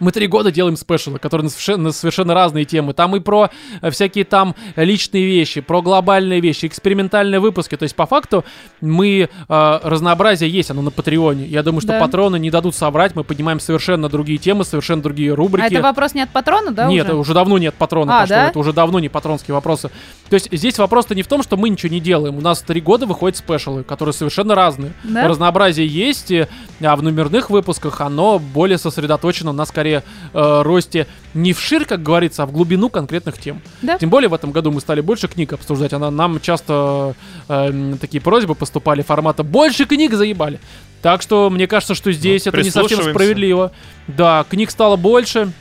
[0.01, 2.93] мы три года делаем спешлы, которые на совершенно, на совершенно разные темы.
[2.95, 3.51] Там и про
[3.81, 7.77] э, всякие там личные вещи, про глобальные вещи, экспериментальные выпуски.
[7.77, 8.45] То есть, по факту,
[8.81, 9.29] мы...
[9.49, 11.47] э, разнообразие есть, оно на Патреоне.
[11.47, 12.01] Я думаю, что Да.
[12.01, 13.15] патроны не дадут соврать.
[13.15, 15.65] Мы поднимаем совершенно другие темы, совершенно другие рубрики.
[15.65, 17.17] А это вопрос не от патрона, да, Нет, уже?
[17.17, 18.49] уже давно нет патрона А, пошло, да?
[18.49, 19.91] это уже давно не патронские вопросы.
[20.29, 22.37] То есть здесь вопрос-то не в том, что мы ничего не делаем.
[22.37, 24.93] У нас три года выходят спешалы, которые совершенно разные.
[25.05, 25.29] Да?
[25.29, 31.85] Разнообразие есть, а в номерных выпусках оно более сосредоточено на скорее э, росте не вширь,
[31.85, 33.61] как говорится, а в глубину конкретных тем.
[33.83, 33.99] Да.
[33.99, 35.93] Тем более в этом году мы стали больше книг обсуждать.
[35.93, 37.15] Она, нам часто
[37.49, 40.61] э, такие просьбы поступали формата «больше книг заебали».
[41.03, 43.73] Так что мне кажется, что здесь Ну, это не совсем справедливо.
[44.09, 45.53] Да, книг стало больше,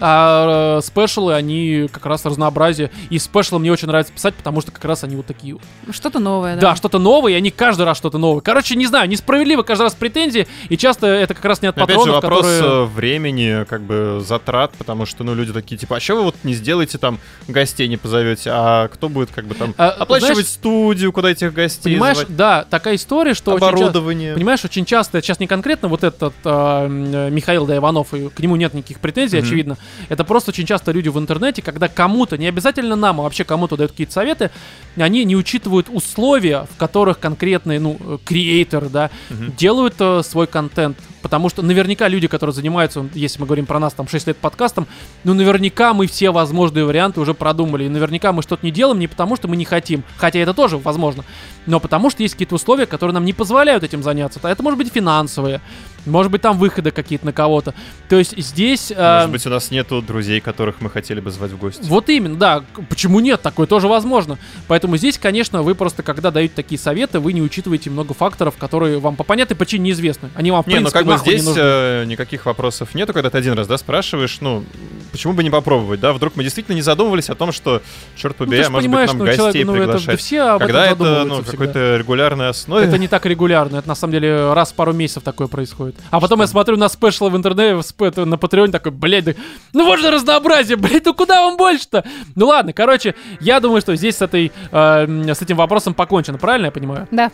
[0.00, 2.90] а э, спешлы, они как раз разнообразие.
[3.10, 5.54] И спешлы мне очень нравится писать, потому что как раз они вот такие.
[5.54, 5.94] вот.
[5.94, 6.76] Что-то новое, Да, да?
[6.76, 8.40] что-то новое, и они каждый раз что-то новое.
[8.40, 11.90] Короче, не знаю, несправедливо каждый раз претензии, и часто это как раз не от Опять
[11.90, 12.62] же, патронов, вопрос которые...
[12.62, 16.36] э, времени, как бы затрат, потому что, ну, люди такие, типа, а что вы вот
[16.44, 17.18] не сделаете там,
[17.48, 21.52] гостей не позовете, а кто будет, как бы, там, А, оплачивать знаешь, студию, куда этих
[21.52, 24.34] гостей Понимаешь, звать, да, такая история, что очень часто- оборудование.
[24.34, 28.40] Понимаешь, очень часто, сейчас не конкретно вот этот а, м, Михаил да Иванов, и к
[28.40, 29.46] нему нет никаких претензий, Мгм.
[29.46, 29.76] очевидно.
[30.08, 33.76] Это просто очень часто люди в интернете, когда кому-то, не обязательно нам, а вообще кому-то
[33.76, 34.50] дают какие-то советы,
[34.96, 39.54] они не учитывают условия, в которых конкретный, ну, э, креатор, да, Мгм.
[39.56, 40.98] делают э, свой контент.
[41.22, 44.86] Потому что наверняка люди, которые занимаются, если мы говорим про нас, там, 6 лет подкастом,
[45.22, 47.84] ну, наверняка мы все возможные варианты уже продумали.
[47.84, 50.78] И наверняка мы что-то не делаем не потому, что мы не хотим, хотя это тоже
[50.78, 51.24] возможно,
[51.66, 54.40] но потому что есть какие-то условия, которые нам не позволяют этим заняться.
[54.42, 55.60] Это может быть финансовые,
[56.06, 57.74] может быть там выходы какие-то на кого-то.
[58.08, 58.90] То есть здесь...
[58.90, 61.82] э, Может быть, у нас нету друзей, которых мы хотели бы звать в гости.
[61.84, 62.64] вот именно, да.
[62.88, 63.42] Почему нет?
[63.42, 64.38] Такое тоже возможно.
[64.68, 68.98] Поэтому здесь, конечно, вы просто, когда даете такие советы, вы не учитываете много факторов, которые
[68.98, 70.30] вам по понятной причине неизвестны.
[70.34, 71.60] Они вам, в Не, ну принципе, как бы нахуй не здесь нужны.
[71.62, 74.64] э, никаких вопросов нету, когда ты один раз, да, спрашиваешь, ну,
[75.12, 77.82] почему бы не попробовать, да, вдруг мы действительно не задумывались о том, что,
[78.16, 80.20] черт Ну, побери, а ж может быть, нам ну, человек, гостей ну, это, да приглашать.
[80.20, 82.86] все об Когда этом это, ну, какой-то регулярной основе.
[82.86, 85.96] Это не так регулярно, это на самом деле раз в пару месяцев такое происходит.
[86.10, 87.80] А потом я смотрю на спешлы в интернете,
[88.24, 89.34] на Патреоне такой, блядь, да-
[89.72, 92.04] ну же разнообразие, блядь, ну куда вам больше-то?
[92.34, 96.66] Ну ладно, короче, я думаю, что здесь с этой э, с этим вопросом покончено, правильно
[96.66, 97.08] я понимаю?
[97.10, 97.30] Да.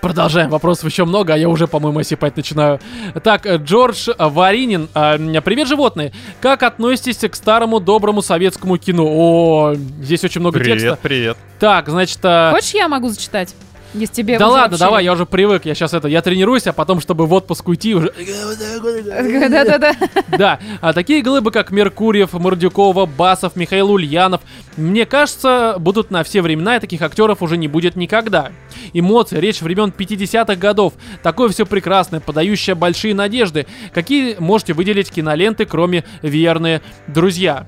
[0.00, 2.80] Продолжаем, вопросов еще много, а я уже, по-моему, осипать начинаю.
[3.22, 4.88] Так, э, Джордж Варинин.
[4.94, 6.12] э, Привет, животные.
[6.40, 9.04] Как относитесь к старому доброму советскому кино?
[9.06, 10.98] О, здесь очень много Привет, текста.
[11.02, 11.36] привет.
[11.58, 12.18] Так, значит...
[12.22, 13.54] э, Хочешь, я могу зачитать?
[13.92, 16.72] Если тебе да ладно, вообще- давай, я уже привык, я сейчас это, я тренируюсь, а
[16.72, 18.12] потом, чтобы в отпуск уйти, уже...
[19.50, 19.94] Да-да-да.
[20.28, 24.42] Да, а такие глыбы, как Меркурьев, Мордюкова, Басов, Михаил Ульянов,
[24.76, 28.52] мне кажется, будут на все времена, и таких актеров уже не будет никогда.
[28.92, 33.66] Эмоции, речь времен 50-х годов, такое все прекрасное, подающее большие надежды.
[33.92, 37.66] Какие можете выделить киноленты, кроме «Верные друзья»?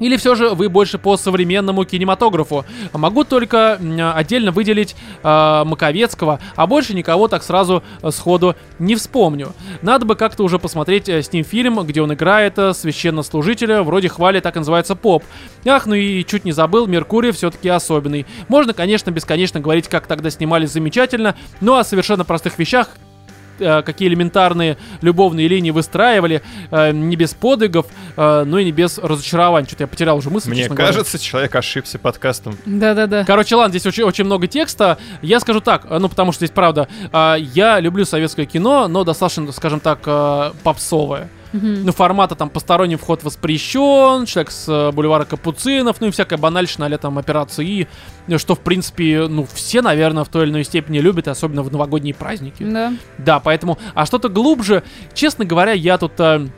[0.00, 2.64] Или все же вы больше по современному кинематографу?
[2.92, 3.78] Могу только
[4.14, 9.52] отдельно выделить э, Маковецкого, а больше никого так сразу э, сходу не вспомню.
[9.82, 14.08] Надо бы как-то уже посмотреть э, с ним фильм, где он играет э, священнослужителя, вроде
[14.08, 15.24] хвали, так и называется поп.
[15.66, 18.26] Ах, ну и чуть не забыл, Меркурий все-таки особенный.
[18.48, 22.88] Можно, конечно, бесконечно говорить, как тогда снимали замечательно, но о совершенно простых вещах,
[23.58, 27.86] какие элементарные любовные линии выстраивали, э, не без подвигов,
[28.16, 29.66] э, но и не без разочарований.
[29.66, 30.92] Что-то я потерял уже мысль, Мне честно говоря.
[30.92, 32.56] кажется, человек ошибся подкастом.
[32.66, 33.24] Да-да-да.
[33.24, 34.98] Короче, ладно, здесь очень, очень много текста.
[35.22, 39.04] Я скажу так, э, ну потому что здесь правда, э, я люблю советское кино, но
[39.04, 41.28] достаточно, скажем так, э, попсовое.
[41.54, 46.86] Ну, формата там посторонний вход воспрещен, человек с э, бульвара Капуцинов, ну и всякая банальщина,
[46.86, 47.86] а там операции
[48.26, 51.70] э, что, в принципе, ну, все, наверное, в той или иной степени любят, особенно в
[51.70, 52.64] новогодние праздники.
[52.64, 52.92] Да.
[53.18, 54.82] Да, поэтому, а что-то глубже,
[55.14, 56.48] честно говоря, я тут э,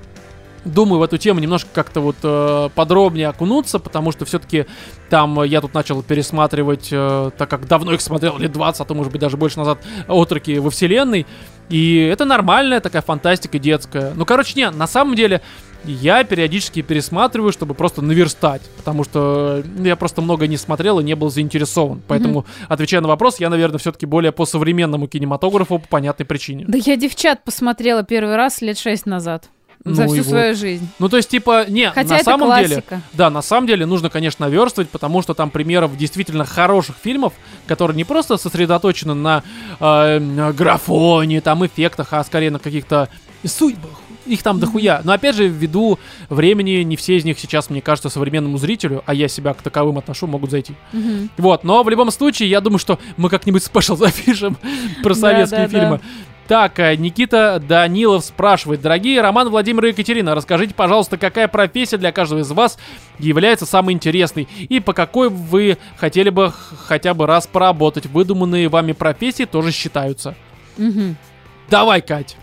[0.67, 4.67] думаю в эту тему немножко как-то вот э, подробнее окунуться, потому что все-таки
[5.09, 8.85] там э, я тут начал пересматривать, э, так как давно их смотрел, лет 20, а
[8.85, 9.79] то, может быть, даже больше назад,
[10.09, 11.27] отроки во вселенной.
[11.69, 14.13] И это нормальная такая фантастика детская.
[14.15, 15.41] Ну, короче, не, на самом деле,
[15.85, 21.05] я периодически пересматриваю, чтобы просто наверстать, потому что ну, я просто много не смотрел и
[21.05, 22.03] не был заинтересован.
[22.07, 26.65] Поэтому, отвечая на вопрос, я, наверное, все-таки более по современному кинематографу по понятной причине.
[26.67, 29.49] Да я девчат посмотрела первый раз лет шесть назад.
[29.87, 30.31] За Ну и всю вот.
[30.31, 30.89] свою жизнь.
[30.99, 33.03] Ну, то есть, типа, не, Хотя на это самом деле, классика.
[33.13, 37.33] да, на самом деле нужно, конечно, наверстывать, потому что там примеров действительно хороших фильмов,
[37.69, 39.45] которые не просто сосредоточены на
[39.79, 43.09] э, графоне, там, эффектах, а скорее на каких-то
[43.45, 44.01] судьбах.
[44.27, 45.03] Их там дохуя.
[45.05, 49.15] Но опять же, ввиду времени, не все из них сейчас, мне кажется, современному зрителю, а
[49.15, 50.75] я себя к таковым отношу, могут зайти.
[51.37, 54.57] Вот, но в любом случае, я думаю, что мы как-нибудь спешл запишем
[55.05, 56.01] про советские да, фильмы.
[56.49, 58.81] Так, э, Никита Данилов спрашивает.
[58.81, 62.79] Дорогие Роман, Владимир и Екатерина, расскажите, пожалуйста, какая профессия для каждого из вас
[63.19, 64.49] является самой интересной?
[64.69, 66.53] И по какой вы хотели бы
[66.87, 68.07] хотя бы раз поработать?
[68.07, 70.37] Выдуманные вами профессии тоже считаются.
[70.77, 71.17] Мгм.
[71.69, 72.37] Давай, Кать.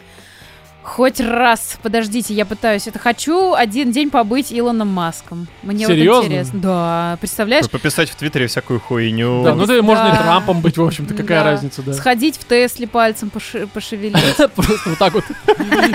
[0.84, 2.88] Хоть раз, подождите, я пытаюсь.
[2.88, 5.48] Это хочу один день побыть Илоном Маском.
[5.64, 6.16] Мне Серьезно?
[6.22, 6.60] вот интересно.
[6.60, 7.70] Да, представляешь?
[7.70, 9.44] Пописать в Твиттере всякую хуйню.
[9.46, 10.18] Да, ну ты можно и Да.
[10.24, 11.52] Трампом быть, в общем-то, какая Да.
[11.52, 11.94] разница, да.
[11.94, 14.36] Сходить в Тесле пальцем поши- пошевелить.
[14.56, 15.24] Просто вот так вот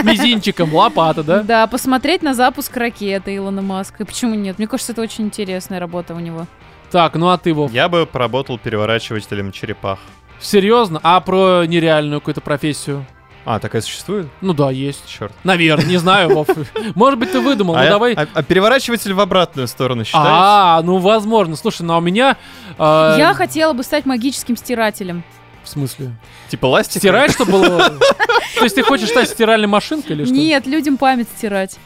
[0.05, 1.43] мизинчиком, лопата, да?
[1.43, 4.03] Да, посмотреть на запуск ракеты Илона Маска.
[4.05, 4.59] И Почему нет?
[4.59, 6.47] Мне кажется, это очень интересная работа у него.
[6.91, 9.99] Так, ну а ты, Вов, Я бы поработал переворачивателем черепах.
[10.41, 10.99] серьезно?
[11.03, 13.05] А про нереальную какую-то профессию?
[13.45, 14.27] А, такая существует?
[14.43, 15.07] Ну да, есть.
[15.07, 15.33] Черт.
[15.43, 16.49] Наверное, не знаю, Вов.
[16.95, 18.13] Может быть, ты выдумал, а, ну я- давай.
[18.15, 20.31] а- а переворачиватель в обратную сторону считается?
[20.33, 21.57] А, ну возможно.
[21.57, 22.37] Слушай, ну а у меня...
[22.79, 25.23] э, Я хотела бы стать магическим стирателем.
[25.65, 26.13] В смысле?
[26.51, 26.99] Типа ластик?
[27.01, 27.79] Стирать, что было?
[28.59, 30.33] То есть ты хочешь стать стиральной машинкой или что?
[30.35, 31.77] Нет, людям память стирать.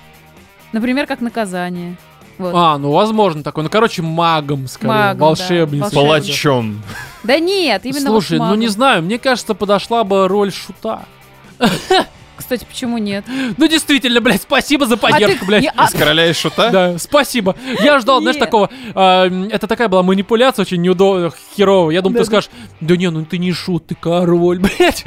[0.72, 1.96] Например, как наказание.
[2.38, 2.52] Вот.
[2.56, 3.62] А, ну возможно такое.
[3.64, 4.88] Ну, короче, магом, скорее.
[4.92, 5.78] Магом, да, волшебницей.
[5.80, 5.96] волшебницей.
[5.96, 6.82] Палачом.
[7.24, 8.60] Да нет, именно вот Слушай, ну магом.
[8.60, 11.02] не знаю, мне кажется, подошла бы роль шута.
[12.34, 13.24] Кстати, почему нет?
[13.56, 15.62] Ну действительно, блядь, спасибо за поддержку, А ты- блядь.
[15.62, 16.70] не- а- Из короля и шута?
[16.70, 17.55] Да, спасибо.
[17.80, 18.44] Я ждал, знаешь, Нет.
[18.44, 18.68] такого...
[18.94, 21.94] а, м, это такая была манипуляция очень неудобная, херовая.
[21.94, 25.05] Я думаю, ты скажешь, да не, ну ты не шут, ты король, блядь.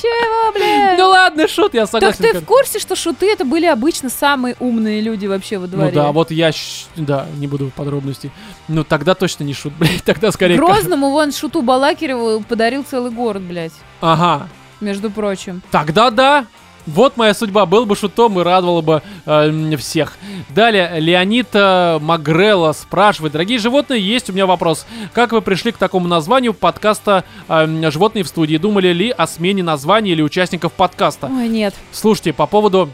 [0.00, 0.96] Чего, блядь?
[0.98, 2.18] Ну ладно, шут, я Так согласен.
[2.24, 5.72] ты кор- в курсе, что шуты это были обычно самые умные люди вообще во Ну
[5.72, 5.90] дворе?
[5.92, 6.52] да, вот я,
[6.94, 8.30] да, не буду в подробности.
[8.68, 10.56] Ну тогда точно не шут, блядь, тогда скорее...
[10.56, 14.46] Грозному вон шуту Балакиреву подарил целый город, блядь, Ага,
[14.80, 15.62] между прочим.
[15.70, 16.46] тогда да.
[16.86, 20.16] Вот моя судьба, был бы шутом и радовало бы э, всех.
[20.50, 23.32] Далее, Леонид э, Магрелла спрашивает.
[23.32, 24.86] Дорогие животные, есть у меня вопрос.
[25.12, 28.56] Как вы пришли к такому названию подкаста э, «Животные в студии»?
[28.56, 31.26] Думали ли о смене названия или участников подкаста?
[31.26, 31.74] Ой, нет.
[31.90, 32.90] Слушайте, по поводу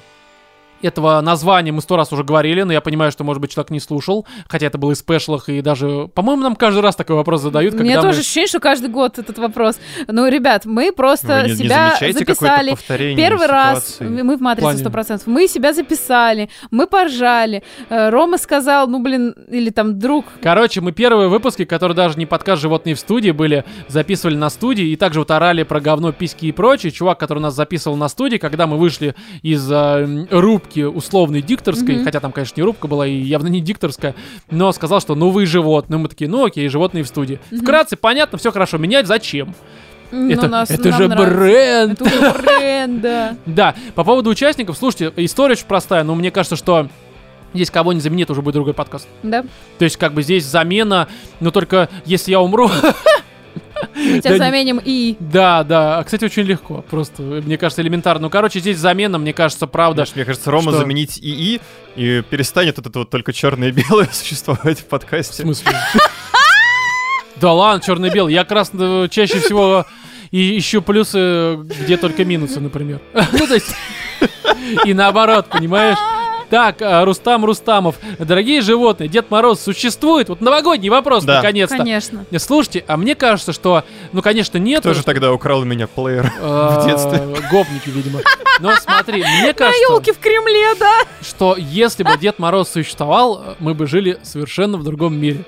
[0.82, 3.80] этого названия мы сто раз уже говорили, но я понимаю, что, может быть, человек не
[3.80, 7.42] слушал, хотя это было и в спешлах, и даже, по-моему, нам каждый раз такой вопрос
[7.42, 8.20] задают, Мне тоже мы...
[8.20, 9.78] ощущение, что каждый год этот вопрос.
[10.08, 12.76] Ну, ребят, мы просто Вы не, не себя какое-то записали.
[13.14, 14.82] Первый раз мы в матрице Плане.
[14.82, 15.22] 100%.
[15.26, 17.62] Мы себя записали, мы поржали.
[17.88, 20.26] Э, Рома сказал, ну блин, или там друг.
[20.42, 24.86] Короче, мы первые выпуски, которые даже не подкаст «Животные в студии» были, записывали на студии,
[24.86, 26.92] и также вот орали про говно, письки и прочее.
[26.92, 32.04] Чувак, который нас записывал на студии, когда мы вышли из э, рубки условной дикторской, Мгм.
[32.04, 34.14] хотя там, конечно, не рубка была и явно не дикторская,
[34.50, 35.98] но сказал, что ну вы животные.
[35.98, 37.38] Мы такие, ну окей, животные в студии.
[37.56, 38.78] Вкратце, понятно, все хорошо.
[38.78, 39.54] Менять зачем?
[40.10, 41.34] М, это ну, нас- это же нравится.
[41.36, 42.00] бренд.
[42.00, 43.36] Это уже бренд, да.
[43.46, 46.88] Да, по поводу участников, слушайте, история очень простая, но мне кажется, что
[47.54, 49.08] здесь кого не заменит, уже будет другой подкаст.
[49.22, 49.42] Да.
[49.78, 51.08] То есть, как бы здесь замена,
[51.40, 52.70] но только если я умру.
[53.94, 55.16] Мы тебя заменим и...
[55.20, 55.98] Да, да.
[55.98, 56.84] А, Кстати, очень легко.
[56.90, 58.22] Просто, мне кажется, элементарно.
[58.22, 60.04] Ну, короче, здесь замена, мне кажется, правда.
[60.04, 60.78] Знаешь, мне кажется, Рома Что?
[60.80, 61.60] заменить ИИ,
[61.96, 65.42] и перестанет вот это вот только черное и белое существовать в В подкасте.
[65.42, 65.72] смысле?
[67.40, 68.32] Да ладно, черно-белый.
[68.32, 69.84] Я как раз э, чаще всего
[70.30, 73.00] и ищу плюсы, где только минусы, например.
[73.32, 73.74] Ну, то есть...
[74.84, 75.98] И наоборот, понимаешь?
[76.52, 77.96] Так, а, Рустам Рустамов.
[78.18, 80.28] Дорогие животные, Дед Мороз существует?
[80.28, 81.36] Вот новогодний вопрос, Да.
[81.36, 81.78] наконец-то.
[81.78, 82.26] Конечно.
[82.36, 84.80] Слушайте, а мне кажется, что, ну, конечно, нет.
[84.80, 86.30] Кто же тогда украл у меня плеер?
[86.42, 87.22] в детстве?
[87.50, 88.20] Гопники, видимо.
[88.60, 90.92] Но смотри, мне На кажется, елке в Кремле, да.
[91.22, 95.46] что если бы Дед Мороз существовал, мы бы жили совершенно в другом мире.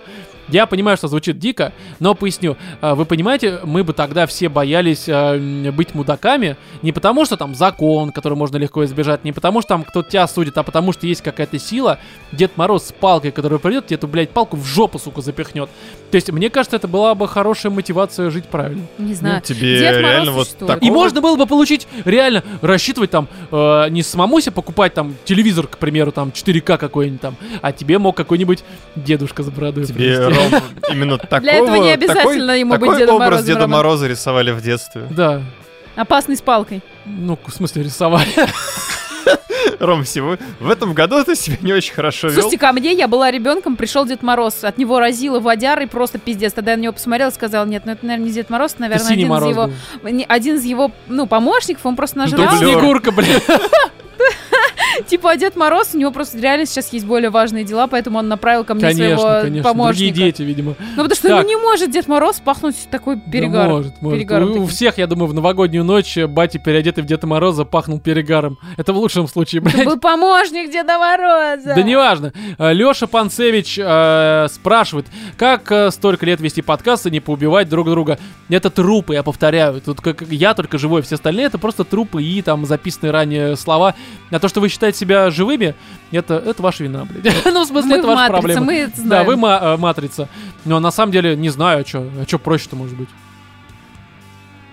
[0.49, 2.57] Я понимаю, что звучит дико, но поясню.
[2.81, 5.39] А, Вы понимаете, мы бы тогда все боялись а,
[5.73, 9.85] быть мудаками не потому, что там закон, который можно легко избежать, не потому, что там
[9.85, 11.99] кто-то тебя судит, а потому, что есть какая-то сила,
[12.33, 15.69] Дед Мороз с палкой, которая придет, тебе эту, блядь, палку в жопу, сука, запихнет.
[16.11, 18.83] То есть, мне кажется, это была бы хорошая мотивация жить правильно.
[18.99, 19.41] Не знаю.
[19.43, 20.73] тебе Дед Мороз реально вот существует.
[20.75, 25.15] такого- И можно было бы получить, реально, рассчитывать там, э, не самому себе покупать там
[25.25, 28.63] телевизор, к примеру, там 4К какой-нибудь там, а тебе мог какой-нибудь
[28.97, 30.34] дедушка с бородой Тебе, принести.
[30.35, 31.51] Ром, именно такого...
[31.51, 33.67] этого не обязательно такой- ему быть Дедом образ Морозом, Деда.
[33.67, 35.07] Мороза рисовали в детстве.
[35.11, 35.43] Да.
[35.97, 36.83] Опасный с палкой.
[37.05, 38.29] Ну, в смысле, рисовали.
[39.81, 42.43] Ром, всего в этом году ты себя не очень хорошо вел.
[42.43, 46.53] Слушайте, ко мне я была ребенком, пришел Дед Мороз, от него разило водярой, просто пиздец.
[46.53, 48.83] Тогда я на него посмотрела и сказала, нет, ну это, наверное, не Дед Мороз, это,
[48.83, 49.71] наверное, один из, его,
[50.29, 52.57] один из его, ну, помощников, он просто нажрал.
[52.57, 53.41] Снегурка, блин.
[55.07, 58.29] Типа, а Дед Мороз, у него просто реально сейчас есть более важные дела, поэтому он
[58.29, 59.43] направил ко мне Конечно, своего конечно.
[59.51, 60.15] Другие помощника.
[60.17, 60.75] дети, видимо.
[60.97, 61.43] Ну, потому что Так.
[61.43, 63.69] ну, не может Дед Мороз пахнуть такой перегаром.
[63.69, 64.19] Да может, может.
[64.19, 68.01] Перегаром У, у всех, я думаю, в новогоднюю ночь батя, переодетый в Деда Мороза, пахнул
[68.01, 68.59] перегаром.
[68.77, 69.87] Это в лучшем случае, Это блядь.
[69.87, 71.75] был помощник Деда Мороза.
[71.75, 72.33] Да неважно.
[72.59, 75.07] Леша Панцевич э, спрашивает,
[75.37, 78.19] как э, столько лет вести подкасты, не поубивать друг друга.
[78.49, 79.81] Это трупы, я повторяю.
[79.81, 83.95] Тут как я только живой, все остальные это просто трупы и там записанные ранее слова.
[84.31, 85.75] А то, что вы считаете себя живыми,
[86.13, 87.35] это, это ваша вина, блядь.
[87.45, 88.67] ну, в смысле, Мы это ваша матрице, проблема.
[88.67, 89.27] мы это Да, знаем.
[89.27, 90.29] вы ма- э, матрица.
[90.65, 93.09] Но на самом деле не знаю, а что а проще-то может быть.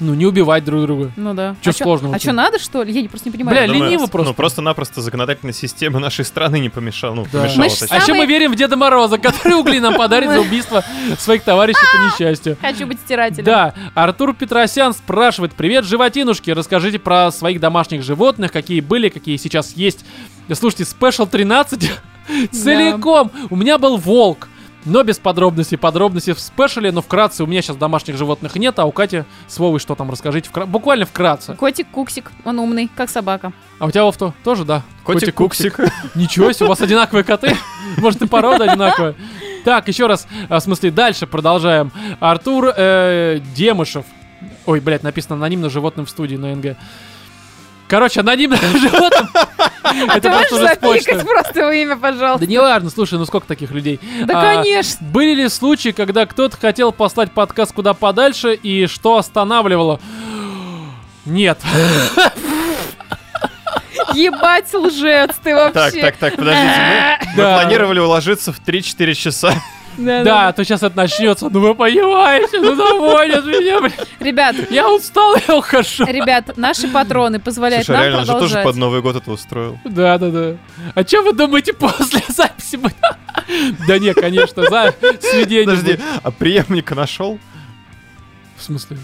[0.02, 1.12] Ну, не убивать друг друга.
[1.16, 1.56] Ну да.
[1.62, 2.92] Чё а чё- сложного А что, надо, что ли?
[2.92, 3.56] Я не- просто не понимаю.
[3.56, 4.30] Бля, Думаю, лениво просто.
[4.32, 7.14] Ну, просто-напросто законодательная система нашей страны не помешала.
[7.14, 7.44] Ну, Да.
[7.44, 7.88] помешала, Мы.
[7.90, 10.84] А еще мы верим в Деда Мороза, который угли нам подарит за убийство
[11.20, 12.58] своих товарищей по несчастью.
[12.60, 13.46] Хочу быть стирателем.
[13.46, 19.74] Да, Артур Петросян спрашивает, привет, животинушки, расскажите про своих домашних животных, какие были, какие сейчас
[19.76, 20.04] есть.
[20.52, 21.92] Слушайте, Special 13
[22.52, 23.32] целиком.
[23.50, 24.48] У меня был волк.
[24.86, 25.78] Но без подробностей.
[25.78, 29.24] Подробности в special е, но вкратце у меня сейчас домашних животных нет, а у Кати
[29.48, 30.50] с Вовой что там расскажите?
[30.52, 31.54] вкра- Буквально вкратце.
[31.56, 33.54] Котик Куксик, он умный, как собака.
[33.80, 34.34] А у тебя, Вов, то?
[34.44, 34.82] Тоже, да?
[35.04, 35.80] Котик Куксик.
[36.16, 37.56] Ничего себе, у вас одинаковые коты.
[37.98, 39.16] Может, и порода одинаковая.
[39.66, 41.92] Так, еще раз, а, в смысле, дальше продолжаем.
[42.20, 44.06] Артур э, Демышев.
[44.66, 46.76] Ой, блядь, написано анонимно животным в студии на НГ.
[47.92, 49.30] Короче, анонимно животным.
[49.84, 52.48] Это Ты можешь просто уже запикать просто его имя, Да пожалуйста?
[52.48, 54.00] не важно, слушай, ну сколько таких людей?
[54.24, 55.06] Да, А, конечно.
[55.08, 60.00] Были ли случаи, когда кто-то хотел послать подкаст куда подальше и что останавливало?
[61.26, 61.60] Нет.
[64.14, 66.02] Ебать, лжец ты Так, вообще.
[66.02, 67.18] так, так, подождите.
[67.26, 67.60] Мы, мы Да.
[67.60, 69.54] планировали уложиться в 3-4 часа.
[69.98, 71.50] Да, Да, а то сейчас это начнется.
[71.50, 73.94] Ну вы понимаете, ну доводят меня, блин.
[74.20, 76.06] Ребят, Я устал, я ухожу.
[76.06, 78.66] ребят, наши патроны позволяют Слушай, нам реально, он же тоже продолжать.
[78.66, 79.80] под Новый год это устроил.
[79.86, 80.58] Да, да, да.
[80.96, 82.80] А что вы думаете после записи?
[83.88, 85.66] Да не, конечно, за сведение.
[85.76, 87.38] Подожди, а преемника нашел?
[88.58, 88.98] В смысле?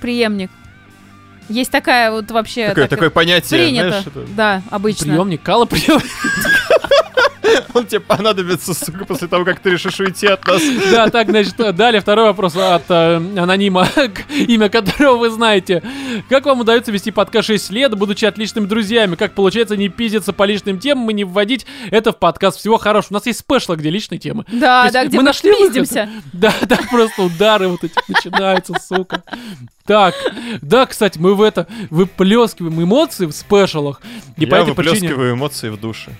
[0.00, 0.50] Преемник.
[1.48, 2.68] Есть такая вот вообще...
[2.68, 3.88] Такое, так- такое понятие, Принято.
[3.88, 5.06] знаешь, это- Да, обычно.
[5.06, 6.04] Приемник, кала приемник.
[7.74, 10.62] Он тебе понадобится, сука, после того, как ты решишь уйти от нас.
[10.90, 13.88] Да, так, значит, далее второй вопрос от э, анонима,
[14.48, 15.82] имя которого вы знаете.
[16.28, 19.14] Как вам удается вести подкаст 6 лет, будучи отличными друзьями?
[19.14, 22.58] Как получается не пиздиться по личным темам и не вводить это в подкаст?
[22.58, 23.12] Всего хорошего.
[23.12, 24.44] У нас есть спешлы, где личные темы.
[24.50, 25.66] Да, есть да, где мы мы нашли выход.
[25.66, 26.08] пиздимся.
[26.32, 29.22] Да, да, просто удары вот эти начинаются, сука.
[29.84, 30.14] Так,
[30.62, 34.00] да, кстати, мы в это выплескиваем эмоции в спешалах.
[34.36, 34.94] И по Я этой причине...
[34.94, 36.12] выплескиваю эмоции в душе.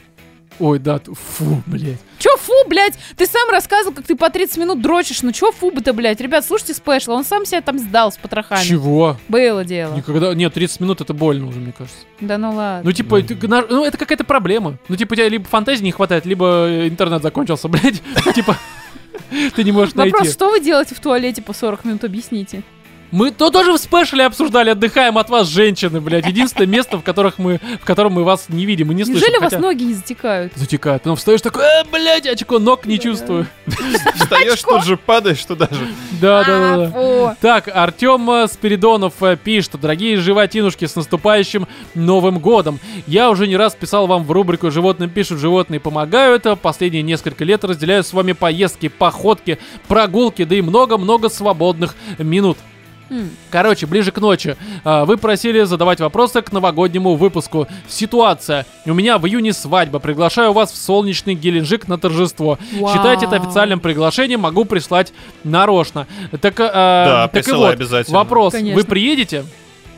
[0.60, 1.98] Ой, да, фу, блядь.
[2.18, 2.98] Чё фу, блядь?
[3.16, 5.22] Ты сам рассказывал, как ты по 30 минут дрочишь.
[5.22, 6.20] Ну чё фу-то, блядь?
[6.20, 7.12] Ребят, слушайте спешл.
[7.12, 8.62] Он сам себя там сдал с потрохами.
[8.62, 9.16] Чего?
[9.28, 9.94] Было дело.
[9.94, 10.34] Никогда...
[10.34, 11.98] Нет, 30 минут это больно уже, мне кажется.
[12.20, 12.82] Да ну ладно.
[12.84, 14.76] Ну, типа, ты- на- ну, это какая-то проблема.
[14.88, 18.02] Ну, типа, у тебя либо фантазии не хватает, либо э, интернет закончился, блядь.
[18.34, 18.56] Типа,
[19.56, 20.32] ты не можешь Вопрос, найти.
[20.34, 22.62] что вы делаете в туалете по 40 минут, объясните.
[23.10, 26.26] Мы то тоже в спешле обсуждали, отдыхаем от вас, женщины, блядь.
[26.26, 29.20] Единственное место, в, которых мы, в котором мы вас не видим и не слышим.
[29.20, 30.52] Неужели у вас хотя- ноги не затекают?
[30.54, 31.02] Затекает.
[31.02, 33.02] Потом встаешь такой, э, блядь, очко, ног не Да.
[33.02, 33.46] чувствую.
[34.14, 35.88] Встаешь, тут же падаешь туда же.
[36.20, 36.90] Да, да, да, А, да.
[36.90, 37.36] фу.
[37.40, 42.78] Так, Артем э, Спиридонов э, пишет, дорогие животинушки, с наступающим Новым Годом.
[43.06, 46.46] Я уже не раз писал вам в рубрику «Животным пишут, животные помогают».
[46.46, 49.58] А Последние несколько лет разделяю с вами поездки, походки,
[49.88, 52.58] прогулки, да и много-много свободных минут.
[53.50, 54.56] Короче, ближе к ночи.
[54.84, 57.66] а, Вы просили задавать вопросы к новогоднему выпуску.
[57.88, 58.66] Ситуация.
[58.86, 59.98] У меня в июне свадьба.
[59.98, 62.58] Приглашаю вас в солнечный Геленджик на торжество.
[62.78, 62.94] Вау.
[62.94, 65.12] Считайте это официальным приглашением, могу прислать
[65.44, 66.06] нарочно.
[66.40, 68.18] Так, а, Да, так и присылай вот, обязательно.
[68.18, 68.52] вопрос.
[68.52, 68.80] Конечно.
[68.80, 69.44] Вы приедете?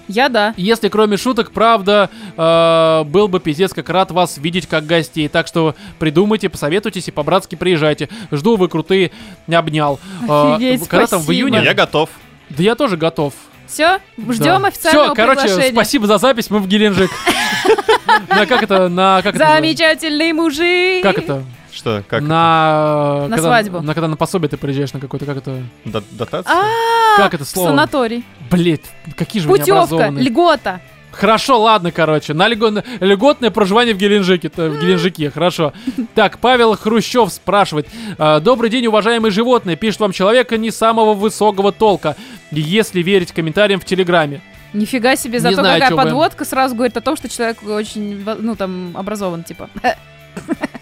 [0.08, 0.52] Я да.
[0.56, 5.28] Если кроме шуток, правда, э, был бы пиздец как рад вас видеть как гостей.
[5.28, 8.08] Так что придумайте, посоветуйтесь и по-братски приезжайте.
[8.32, 9.12] Жду, вы крутые.
[9.46, 10.00] Обнял.
[10.28, 11.34] Э, Офигеть, когда там в спасибо.
[11.50, 11.62] июне?
[11.64, 12.10] Я готов.
[12.56, 13.34] Да я тоже готов.
[13.66, 17.10] Все, ждем официального Все, короче, спасибо за запись, мы в Геленджик.
[18.28, 19.36] На как это, на как?
[19.36, 21.02] Замечательный мужик.
[21.02, 21.44] Как это?
[21.72, 23.80] Что, как На На когда- свадьбу.
[23.80, 25.62] На когда на пособие ты приезжаешь на какой-то, как это?
[25.84, 26.52] Дотация?
[26.54, 27.68] А, Как это слово?
[27.68, 28.24] санаторий.
[28.50, 28.82] Блять,
[29.16, 30.80] какие же Путевка, льгота.
[31.12, 32.34] Хорошо, ладно, короче.
[32.34, 34.48] На льго- льготное проживание в Геленджике.
[34.48, 35.72] то- В Геленджике, хорошо.
[36.14, 37.86] Так, Павел Хрущев спрашивает.
[38.18, 39.76] «А, Добрый день, уважаемые животные.
[39.76, 42.16] Пишет вам человека не самого высокого толка,
[42.50, 44.40] если верить комментариям в Телеграме.
[44.72, 46.02] Нифига себе, зато знаю, какая чё вы.
[46.02, 49.68] подводка сразу говорит о том, что человек очень, ну, там, образован, типа.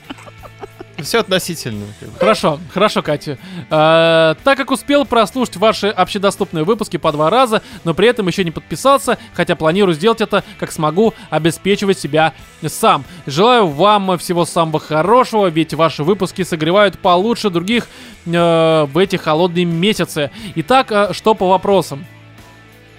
[1.05, 1.87] Все относительно.
[2.19, 3.39] Хорошо, хорошо, Катя.
[3.71, 8.45] А, так как успел прослушать ваши общедоступные выпуски по два раза, но при этом еще
[8.45, 12.33] не подписался, хотя планирую сделать это, как смогу, обеспечивать себя
[12.67, 13.05] сам.
[13.27, 17.89] Желаю вам всего самого хорошего, ведь ваши выпуски согревают получше других
[18.27, 20.31] э, в эти холодные месяцы.
[20.57, 22.05] Итак, э, что по вопросам?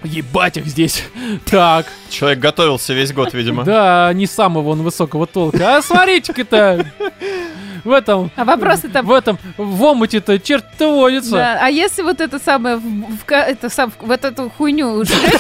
[0.04, 1.04] Ебать их здесь.
[1.50, 3.64] Так, Человек готовился весь год, видимо.
[3.64, 5.78] да, не самого он высокого толка.
[5.78, 6.92] А смотрите-ка-то,
[7.84, 8.32] в этом...
[8.36, 9.06] А вопросы там...
[9.06, 11.32] В этом, в омуте-то черт водится.
[11.32, 15.40] Да, а если вот это самое, в, в это сам, в вот эту хуйню жрёте,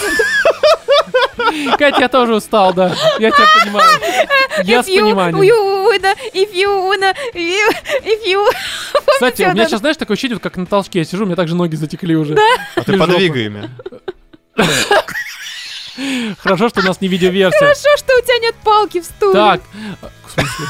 [1.77, 2.93] Катя, я тоже устал, да.
[3.19, 3.99] Я тебя понимаю.
[4.63, 5.81] Я с пониманием.
[5.91, 7.15] wanna, if you wanna,
[8.03, 8.47] if you...
[9.13, 9.71] Кстати, у меня это?
[9.71, 12.15] сейчас, знаешь, такое ощущение, вот как на толчке я сижу, у меня также ноги затекли
[12.15, 12.37] уже.
[12.75, 13.69] А ты подвигай ими.
[16.39, 17.59] Хорошо, что у нас не видеоверсия.
[17.59, 19.33] Хорошо, что у тебя нет палки в стуле.
[19.33, 19.61] Так,
[20.25, 20.65] в смысле?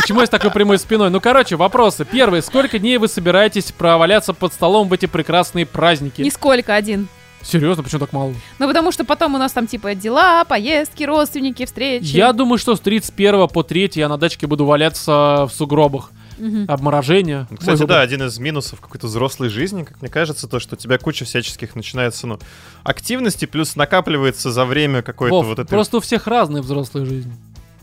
[0.00, 1.10] Почему я с такой прямой спиной?
[1.10, 2.04] Ну, короче, вопросы.
[2.04, 2.42] Первый.
[2.42, 6.22] Сколько дней вы собираетесь проваляться под столом в эти прекрасные праздники?
[6.22, 7.08] Нисколько один.
[7.42, 8.34] Серьезно, почему так мало?
[8.58, 12.14] Ну, потому что потом у нас там, типа, дела, поездки, родственники, встречи.
[12.16, 16.10] Я думаю, что с 31 по 3 я на дачке буду валяться в сугробах.
[16.38, 16.64] Мгм.
[16.68, 17.46] Обморожение.
[17.50, 17.98] Ну, Кстати, да, выбор.
[17.98, 21.74] один из минусов какой-то взрослой жизни, как мне кажется, то, что у тебя куча всяческих
[21.74, 22.38] начинается, ну,
[22.82, 25.68] активности, плюс накапливается за время какой-то вот этой...
[25.68, 27.32] просто у всех разные взрослые жизни.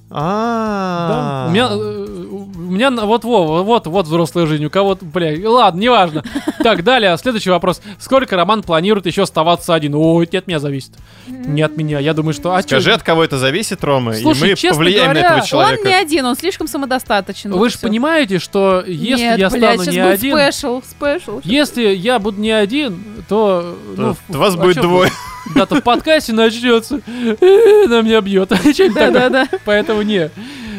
[0.09, 0.15] Да.
[0.19, 5.49] А, У меня, э, у меня вот, во, вот, вот взрослая жизнь, у кого-то, бля,
[5.49, 6.23] ладно, неважно.
[6.63, 7.81] Так, далее, следующий вопрос.
[7.97, 9.95] Сколько Роман планирует еще оставаться один?
[9.95, 10.91] Ой, это от меня зависит.
[11.27, 11.99] Не от меня.
[11.99, 12.53] Я думаю, что...
[12.53, 12.67] А чё?
[12.67, 15.45] Скажи, от кого это зависит, Рома, Слушай, и мы честно повлияем говоря, на этого Он
[15.45, 15.87] человека.
[15.87, 17.53] не один, он слишком самодостаточен.
[17.53, 20.37] Вы же понимаете, что если Нет, я блядь, стану сейчас не один...
[20.37, 21.41] special, special.
[21.43, 23.77] Если я буду не один, то...
[23.95, 25.11] То ну, вас а будет чё двое.
[25.55, 27.01] Да, то в подкасте начнется.
[27.07, 28.51] «Э, На меня бьет.
[28.51, 29.11] Что-нибудь такое.
[29.11, 29.47] Да-да-да.
[29.65, 30.29] Поэтому не.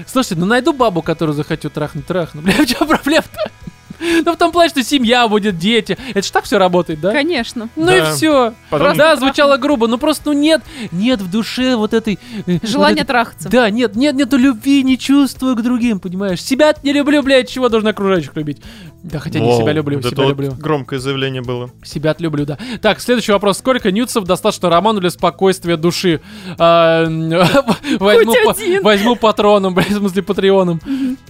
[0.07, 2.43] Слушайте, ну найду бабу, которую захочу трахнуть, трахну.
[2.43, 3.51] Бля, в чем проблема-то?
[4.25, 5.99] Ну, в том плане, что семья будет, дети.
[6.11, 7.11] Это ж так все работает, да?
[7.11, 7.69] Конечно.
[7.75, 7.97] Ну Да.
[7.97, 8.55] и все.
[8.71, 10.63] Потом- Да, звучало грубо, но просто, ну нет,
[10.93, 12.17] нет в душе вот этой...
[12.47, 13.49] э, Желание вот этой- трахаться.
[13.49, 16.41] Да, нет, нет, нету любви, не чувствую к другим, понимаешь?
[16.41, 18.63] Себя не люблю, блядь, чего должен окружающих любить?
[19.03, 20.53] Да, хотя не Воу, себя люблю, вот это себя вот люблю.
[20.59, 21.71] громкое заявление было.
[21.85, 22.59] Себя люблю, да.
[22.83, 23.59] Так, следующий вопрос.
[23.59, 26.21] Сколько нюцев достаточно роману для спокойствия души?
[26.59, 27.07] А,
[28.01, 30.81] Возьму патроном, в смысле патреоном.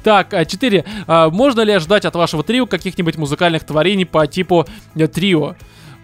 [0.02, 0.84] Так, а, четыре.
[1.06, 5.54] А, Можно ли ожидать от вашего трио каких-нибудь музыкальных творений по типу э, трио?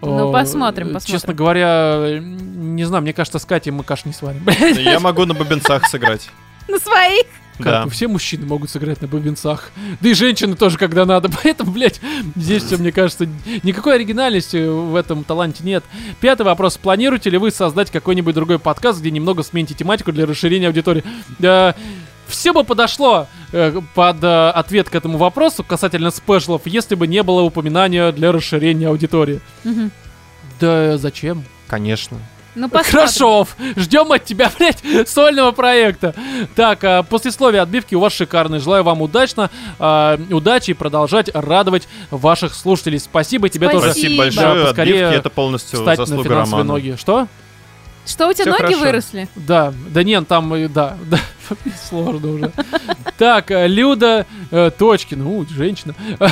[0.01, 1.13] Ну, посмотрим, посмотрим.
[1.13, 4.47] Честно говоря, не знаю, мне кажется, с Катей мы каш не сварим.
[4.77, 6.29] Я могу на бубенцах сыграть.
[6.67, 7.25] На своих.
[7.57, 7.83] Как Да.
[7.85, 9.71] бы все мужчины могут сыграть на бубенцах.
[10.01, 11.29] Да и женщины тоже, когда надо.
[11.43, 12.01] Поэтому, блядь,
[12.35, 13.27] здесь все, мне кажется,
[13.63, 15.83] никакой оригинальности в этом таланте нет.
[16.19, 16.77] Пятый вопрос.
[16.77, 21.03] Планируете ли вы создать какой-нибудь другой подкаст, где немного смените тематику для расширения аудитории?
[21.39, 21.75] Да,
[22.27, 27.23] все бы подошло э, под э, ответ к этому вопросу касательно спешлов, если бы не
[27.23, 29.39] было упоминания для расширения аудитории.
[29.63, 29.91] Мгм.
[30.59, 31.43] Да зачем?
[31.67, 32.17] Конечно.
[32.55, 32.91] Ну, посмотрим.
[32.99, 36.15] Хорошо, ждем от тебя, блядь, сольного проекта.
[36.55, 38.59] Так, а, послесловие отбивки у вас шикарное.
[38.59, 42.99] Желаю вам удачно, а, удачи и продолжать радовать ваших слушателей.
[42.99, 43.81] Спасибо тебе Спасибо.
[43.81, 43.91] тоже.
[43.93, 44.65] Спасибо Да, большое.
[44.65, 46.63] поскорее Отбивки это полностью Встать на финансовые Романа.
[46.63, 46.95] ноги.
[46.97, 47.27] Что?
[48.07, 48.79] Что, у тебя Всё ноги хорошо.
[48.85, 49.27] выросли?
[49.35, 51.19] Да, да нет, там, да, да,
[51.89, 52.51] сложно уже.
[53.17, 55.95] Так, э, Люда э, Точкина, у, женщина.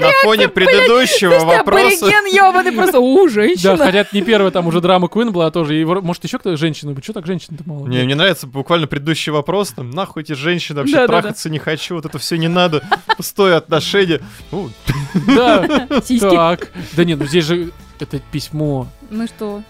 [0.00, 2.06] На фоне предыдущего вопроса...
[2.06, 3.76] Ебаный просто, у, Да, женщина.
[3.76, 5.80] хотя это не первая, там уже драма Куин была тоже.
[5.80, 6.94] И, может, еще кто-то женщина?
[7.02, 7.86] Что так женщин-то мало?
[7.86, 9.70] Не, мне нравится буквально предыдущий вопрос.
[9.70, 12.82] Там, нахуй эти женщины, вообще трахаться не хочу, вот это все не надо.
[13.16, 14.20] Пустое отношение.
[15.26, 15.88] Да,
[16.20, 16.68] так.
[16.92, 17.70] Да нет, ну здесь же
[18.00, 18.88] это письмо.
[19.10, 19.62] Ну что?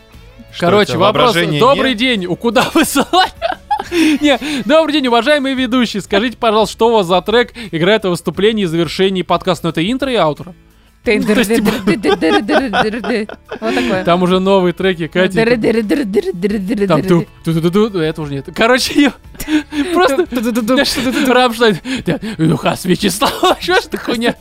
[0.58, 1.36] Короче, вопрос.
[1.58, 3.34] Добрый день, у куда высылать?
[3.90, 6.02] Не, добрый день, уважаемые ведущие.
[6.02, 9.66] Скажите, пожалуйста, что у вас за трек играет в выступлении и завершении подкаста?
[9.66, 10.54] Ну, это интро и аутро.
[11.04, 11.34] Типа-.
[13.60, 14.04] Вот такое.
[14.04, 15.44] Там уже новые треки, Катя.
[16.86, 18.48] Там ту ту ту это уже нет.
[18.54, 19.12] Короче,
[19.92, 20.26] просто...
[21.28, 21.78] Рамштайн.
[22.38, 24.36] Юхас Вячеслав, что ж ты хуйня?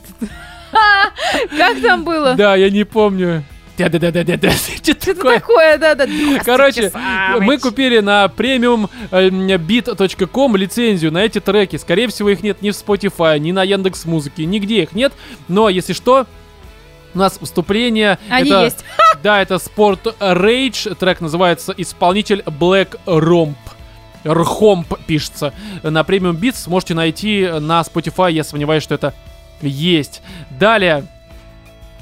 [1.56, 2.34] Как там было?
[2.34, 3.44] Да, я не помню.
[4.82, 5.78] Что-то такое?
[5.78, 6.06] да-да.
[6.44, 6.92] Короче,
[7.40, 9.28] мы купили на премиум э,
[10.56, 11.76] лицензию на эти треки.
[11.76, 15.12] Скорее всего, их нет ни в Spotify, ни на Яндекс Музыке, нигде их нет.
[15.48, 16.26] Но если что,
[17.14, 18.18] у нас вступление.
[18.28, 18.84] Они это- есть.
[19.22, 20.94] Да, это Sport Rage.
[20.96, 23.54] Трек называется «Исполнитель Black Romp».
[24.26, 25.52] Рхомп пишется.
[25.82, 28.32] На премиум Beats можете найти на Spotify.
[28.32, 29.14] Я сомневаюсь, что это
[29.60, 30.22] есть.
[30.50, 31.06] Далее.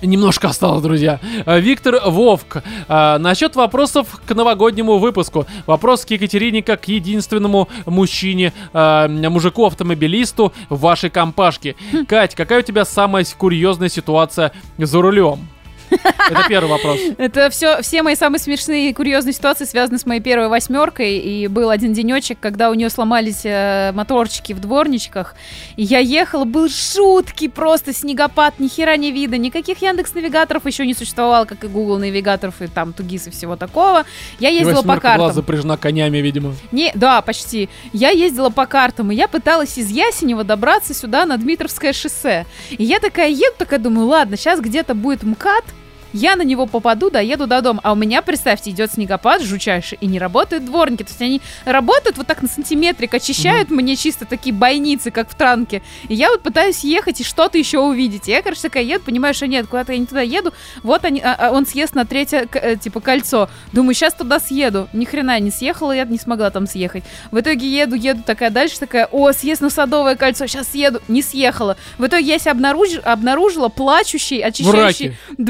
[0.02, 1.20] Немножко осталось, друзья.
[1.44, 2.62] А, Виктор Вовк.
[2.88, 5.46] А, насчет вопросов к новогоднему выпуску.
[5.66, 11.76] Вопрос к Екатерине как к единственному мужчине, а, мужику-автомобилисту в вашей компашке.
[12.08, 15.48] Кать, какая у тебя самая курьезная ситуация за рулем?
[16.30, 16.98] Это первый вопрос.
[17.18, 21.18] Это все, все мои самые смешные и курьезные ситуации связаны с моей первой восьмеркой.
[21.18, 25.34] И был один денечек, когда у нее сломались э, моторчики в дворничках.
[25.76, 29.36] И я ехала, был жуткий просто снегопад, ни хера не видно.
[29.36, 33.56] Никаких Яндекс навигаторов еще не существовало, как и Google навигаторов и там Тугис и всего
[33.56, 34.04] такого.
[34.38, 35.34] Я ездила по восьмерка была картам.
[35.34, 36.54] запряжена конями, видимо.
[36.72, 37.68] Не, да, почти.
[37.92, 42.46] Я ездила по картам, и я пыталась из Ясенева добраться сюда на Дмитровское шоссе.
[42.70, 45.64] И я такая еду, такая думаю, ладно, сейчас где-то будет МКАД,
[46.12, 47.80] я на него попаду, доеду до дома.
[47.82, 51.02] А у меня, представьте, идет снегопад жучайший, и не работают дворники.
[51.02, 55.34] То есть они работают вот так на сантиметрик, очищают мне чисто такие бойницы, как в
[55.34, 55.82] транке.
[56.08, 58.28] И я вот пытаюсь ехать и что-то еще увидеть.
[58.28, 60.52] И я, короче, такая еду, понимаю, что нет, куда-то я не туда еду.
[60.82, 63.48] Вот они, а- а он съест на третье, э, типа, кольцо.
[63.72, 64.88] Думаю, сейчас туда съеду.
[64.92, 67.04] Ни хрена не съехала, я не смогла там съехать.
[67.30, 71.00] В итоге еду, еду такая дальше, такая, о, съезд на Садовое кольцо, сейчас съеду.
[71.08, 71.76] Не съехала.
[71.98, 75.44] В итоге я себя обнаруж- обнаружила плачущий, очищающий раке.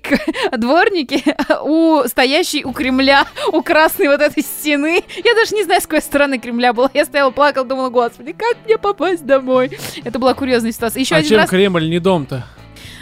[0.00, 0.20] Дворник,
[0.58, 1.24] дворники
[1.62, 5.02] у стоящей у Кремля, у красной вот этой стены.
[5.24, 6.90] Я даже не знаю, с какой стороны Кремля была.
[6.94, 9.78] Я стояла, плакала, думала, господи, как мне попасть домой?
[10.04, 11.00] Это была курьезная ситуация.
[11.00, 11.50] Еще а один чем раз.
[11.50, 12.46] Кремль не дом-то?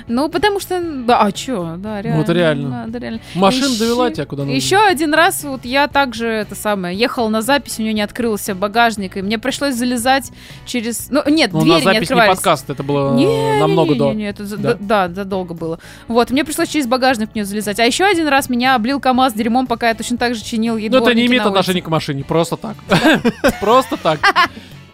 [0.09, 2.21] Ну, потому что, да, а чё, да, реально.
[2.23, 2.71] Вот реально.
[2.71, 3.21] да, да, реально.
[3.35, 4.57] Машина Ещё- довела тебя куда нужно.
[4.57, 8.55] Еще один раз вот я также это самое ехала на запись, у нее не открылся
[8.55, 10.31] багажник, и мне пришлось залезать
[10.67, 12.37] через, ну нет, Ну, на двери не запись не открывались.
[12.37, 14.09] подкаст, это было Не, намного не, до.
[14.11, 14.75] не, не, это Да.
[14.81, 15.79] да, да, задолго было.
[16.09, 17.79] Вот, мне пришлось через багажник в нее залезать.
[17.79, 20.89] А еще один раз меня облил КамАЗ дерьмом, пока я точно так же чинил ей
[20.89, 22.77] Ну, это не имеет на отношения к машине, просто так.
[23.61, 24.21] Просто так.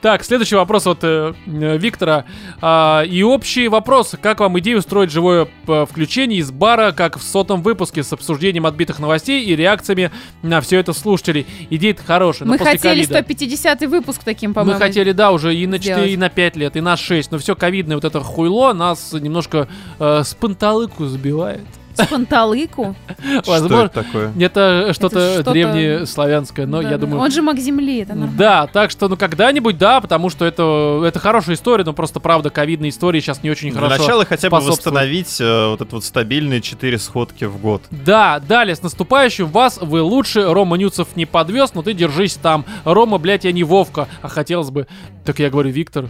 [0.05, 2.27] Так, следующий вопрос от э, э, Виктора.
[2.61, 4.15] А, и общий вопрос.
[4.21, 8.67] Как вам идея устроить живое э, включение из бара, как в сотом выпуске, с обсуждением
[8.67, 10.11] отбитых новостей и реакциями
[10.43, 11.47] на все это слушателей?
[11.71, 13.15] Идея-то хорошая, но Мы хотели ковида.
[13.15, 14.79] 150 выпуск таким, Мы по-моему.
[14.79, 16.11] хотели, да, уже и на 4, сделать.
[16.11, 19.69] и на 5 лет, и на 6, но все ковидное вот это хуйло нас немножко
[19.99, 21.65] э, с панталыку сбивает.
[21.95, 22.95] С панталыку.
[23.43, 24.33] Что Возможно, это такое?
[24.39, 27.07] это что-то что-то- древнеславянское, но Да, я да.
[27.07, 27.21] думаю...
[27.23, 28.37] Он же маг земли, это нормально.
[28.37, 32.51] Да, так что, ну, когда-нибудь, да, потому что это, это хорошая история, но просто, правда,
[32.51, 36.05] ковидные истории сейчас не очень Для хорошо начала хотя бы восстановить э, вот это вот
[36.05, 37.83] стабильные 4 сходки в год.
[37.91, 42.65] Да, далее, с наступающим вас, вы лучше, Рома Нюцев не подвез, но ты держись там.
[42.85, 44.87] Рома, блядь, я не Вовка, а хотелось бы...
[45.25, 46.09] Так я говорю, Виктор.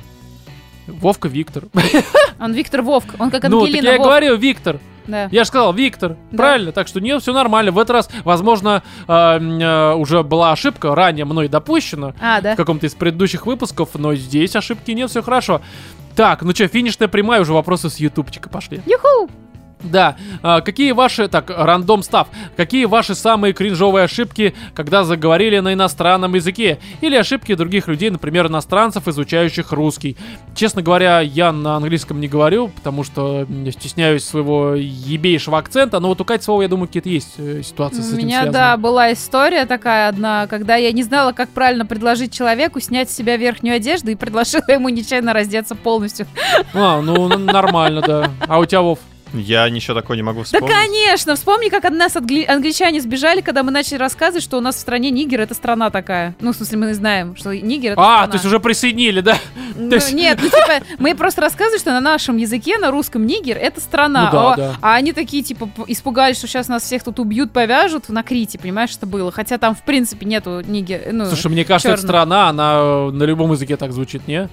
[0.86, 1.64] Вовка Виктор.
[2.40, 4.04] Он Виктор Вовк, он как ну, так Ангелина я Вовк.
[4.04, 4.80] говорю, Виктор.
[5.06, 5.28] Да.
[5.30, 6.36] Я же сказал, Виктор, Да.
[6.38, 7.72] правильно, так что нет, все нормально.
[7.72, 12.54] В этот раз, возможно, э, э, уже была ошибка, ранее мной допущена А, да.
[12.54, 15.60] в каком-то из предыдущих выпусков, но здесь ошибки нет, все хорошо.
[16.16, 18.80] Так, ну что, финишная прямая, уже вопросы с ютубчика пошли.
[18.86, 19.28] Юху!
[19.84, 25.74] Да, а, какие ваши, так, рандом став, какие ваши самые кринжовые ошибки, когда заговорили на
[25.74, 26.78] иностранном языке?
[27.00, 30.16] Или ошибки других людей, например, иностранцев, изучающих русский?
[30.54, 36.20] Честно говоря, я на английском не говорю, потому что стесняюсь своего ебейшего акцента, но вот
[36.20, 38.52] у Кати Слова, я думаю, какие-то есть э, ситуации с У этим меня, связанные.
[38.52, 43.14] да, была история такая одна, когда я не знала, как правильно предложить человеку снять с
[43.14, 46.26] себя верхнюю одежду и предложила ему нечаянно раздеться полностью.
[46.72, 48.30] А, ну, нормально, да.
[48.46, 48.98] А у тебя, Вов?
[49.34, 50.70] Я ничего такого не могу Да, вспомнить.
[50.72, 51.34] конечно!
[51.34, 54.78] Вспомни, как от нас отгли- англичане сбежали, когда мы начали рассказывать, что у нас в
[54.78, 56.34] стране Нигер это страна такая.
[56.40, 58.26] Ну, в смысле, мы знаем, что Нигер это А, страна.
[58.28, 59.36] то есть уже присоединили, да?
[59.74, 63.26] Ну, то есть- Нет, ну типа, мы просто рассказывали, что на нашем языке, на русском
[63.26, 64.26] Нигер это страна.
[64.26, 64.74] Ну да, а, да.
[64.80, 68.90] а они такие, типа, испугались, что сейчас нас всех тут убьют, повяжут на Крите, понимаешь,
[68.90, 69.32] что было.
[69.32, 71.08] Хотя там, в принципе, нету Нигер.
[71.12, 72.08] Ну, Слушай, мне кажется, эта чёрных.
[72.10, 74.48] страна, она на любом языке так звучит, не?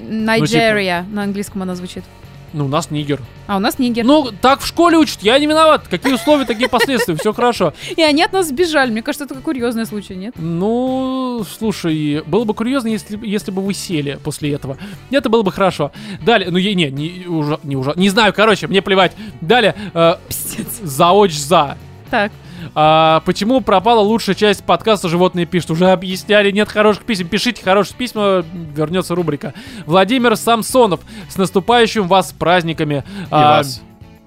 [0.00, 2.04] Nigeria, на английском она звучит.
[2.52, 3.20] Ну, у нас Нигер.
[3.46, 4.04] А у нас Нигер.
[4.04, 5.88] Ну, так в школе учат, я не виноват.
[5.88, 7.72] Какие условия, такие последствия, все хорошо.
[7.96, 8.90] И они от нас сбежали.
[8.90, 10.34] Мне кажется, это курьезный случай, нет?
[10.36, 14.76] Ну, слушай, было бы курьезно, если, если бы вы сели после этого.
[15.10, 15.92] Это было бы хорошо.
[16.24, 19.12] Далее, ну, я, не, не, уже, не, уже, не знаю, короче, мне плевать.
[19.40, 20.80] Далее, э, Пиздец.
[20.82, 21.78] заоч за.
[22.10, 22.32] Так.
[22.74, 25.72] А, почему пропала лучшая часть подкаста «Животные пишут»?
[25.72, 27.28] Уже объясняли, нет хороших писем.
[27.28, 28.44] Пишите хорошие письма,
[28.74, 29.54] вернется рубрика.
[29.86, 33.04] Владимир Самсонов, с наступающим вас праздниками.
[33.22, 33.82] И А, вас.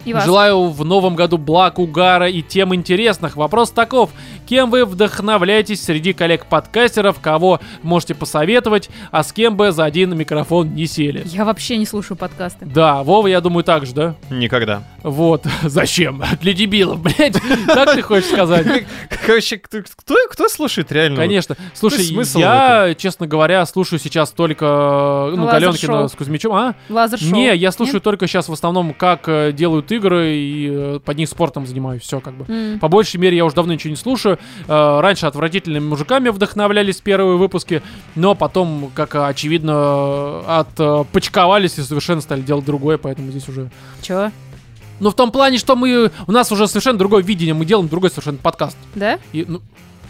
[0.05, 0.23] И вас.
[0.23, 3.35] Желаю в новом году благ, угара и тем интересных.
[3.35, 4.11] Вопрос таков.
[4.47, 10.75] Кем вы вдохновляетесь среди коллег-подкастеров, кого можете посоветовать, а с кем бы за один микрофон
[10.75, 11.23] не сели?
[11.25, 12.65] Я вообще не слушаю подкасты.
[12.65, 14.15] Да, Вова, я думаю, так же, да?
[14.29, 14.83] Никогда.
[15.01, 15.45] Вот.
[15.63, 16.23] Зачем?
[16.41, 17.37] Для дебилов, блядь.
[17.65, 18.85] Так ты хочешь сказать?
[19.25, 19.81] Короче, кто,
[20.29, 21.17] кто, слушает реально?
[21.17, 21.55] Конечно.
[21.73, 22.05] Слушай,
[22.35, 26.53] я, честно говоря, слушаю сейчас только, ну, Галенкина с Кузьмичем.
[26.53, 26.75] А?
[26.89, 27.31] Лазер-шоу.
[27.31, 31.29] Не, я слушаю только сейчас в основном, как э, делают игры, и э, под них
[31.29, 32.45] спортом занимаюсь, все как бы.
[32.47, 32.79] М.
[32.79, 34.39] По большей мере, я уже давно ничего не слушаю.
[34.67, 37.81] Э, раньше отвратительными мужиками вдохновлялись первые выпуски,
[38.15, 43.69] но потом, как э, очевидно, отпочковались и совершенно стали делать другое, поэтому здесь уже...
[44.01, 44.31] Чё?
[44.99, 46.11] Ну, в том плане, что мы...
[46.27, 48.77] У нас уже совершенно другое видение, мы делаем другой совершенно подкаст.
[48.95, 49.19] Да?
[49.33, 49.61] И, ну,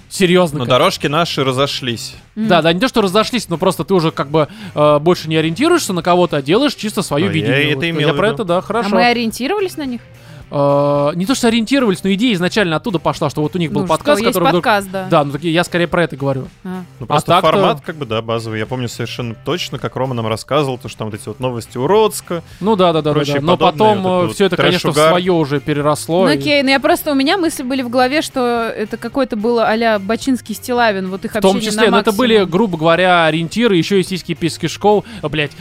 [0.09, 0.59] серьезно.
[0.59, 0.69] Но как.
[0.71, 2.15] дорожки наши разошлись.
[2.35, 2.47] М.
[2.47, 5.35] Да, да, не то, что разошлись, но просто ты уже как бы э, больше не
[5.37, 7.67] ориентируешься на кого-то, а делаешь чисто свое Ну, я видение.
[7.69, 8.89] это Вот, имел я в про это, да, А хорошо.
[8.89, 10.01] мы ориентировались на них?
[10.51, 13.81] Э, не то, что ориентировались, но идея изначально оттуда пошла, что вот у них был
[13.81, 14.63] Ну, подкаст, что, есть который вдруг...
[14.63, 15.07] подкаст, да.
[15.09, 16.47] Да, ну так я скорее про это говорю.
[16.63, 16.83] А.
[16.99, 18.59] Ну, просто так-то- формат, как бы, да, базовый.
[18.59, 21.77] Я помню совершенно точно, как Рома нам рассказывал, то, что там вот эти вот новости
[21.77, 22.43] Уродска.
[22.59, 23.41] Ну да, да, да, да, да.
[23.41, 26.25] Но потом вот вот все это, конечно, в свое уже переросло.
[26.25, 29.35] Ну и- окей, ну я просто, у меня мысли были в голове, что это какой-то
[29.35, 33.25] было а-ля Бачинский Стилавин, вот их В том числе, на но это были, грубо говоря,
[33.25, 35.51] ориентиры, еще и сиськи письки шоу, а, блять,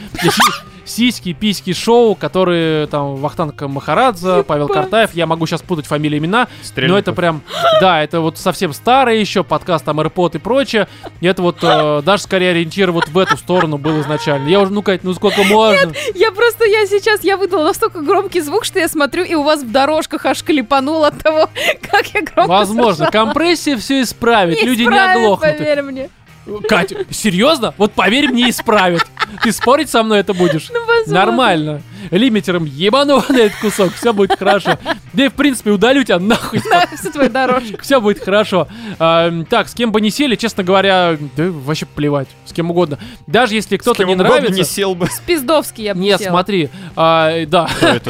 [0.85, 6.47] сиськи письки шоу, которые там Вахтанг Махарадзе, Павел Картаев, я могу сейчас путать фамилии имена,
[6.49, 6.99] но Стрельников.
[6.99, 7.41] это прям,
[7.81, 10.87] да, это вот совсем старое еще, подкаст там AirPod и прочее,
[11.21, 14.47] и это вот э, даже скорее ориентир вот в эту сторону был изначально.
[14.47, 15.91] Я уже, ну, Кать, ну сколько можно?
[16.13, 19.63] Я просто, я сейчас, я выдала настолько громкий звук, что я смотрю, и у вас
[19.63, 21.49] в дорожках аж клепанул от того,
[21.91, 25.57] как я громко Возможно, компрессия все исправит, Не люди не исправит, оглохнут.
[25.57, 26.09] поверь мне.
[26.67, 27.73] Катя, серьезно?
[27.77, 29.05] Вот поверь мне, исправит.
[29.43, 30.69] Ты спорить со мной это будешь?
[30.71, 31.13] Ну, возможно.
[31.13, 31.81] Нормально.
[32.11, 34.77] Лимитером ебану на этот кусок, все будет хорошо.
[35.13, 36.61] Да и в принципе удалю тебя нахуй.
[36.69, 37.77] Да, всю твою дорожку.
[37.81, 38.67] Все будет хорошо.
[38.97, 42.27] Так, с кем бы не сели, честно говоря, да вообще плевать.
[42.45, 42.99] С кем угодно.
[43.27, 44.53] Даже если С кто-то не нравится.
[44.53, 45.07] не сел бы.
[45.25, 46.69] Пиздовский я бы Нет, смотри.
[46.95, 47.69] а, да.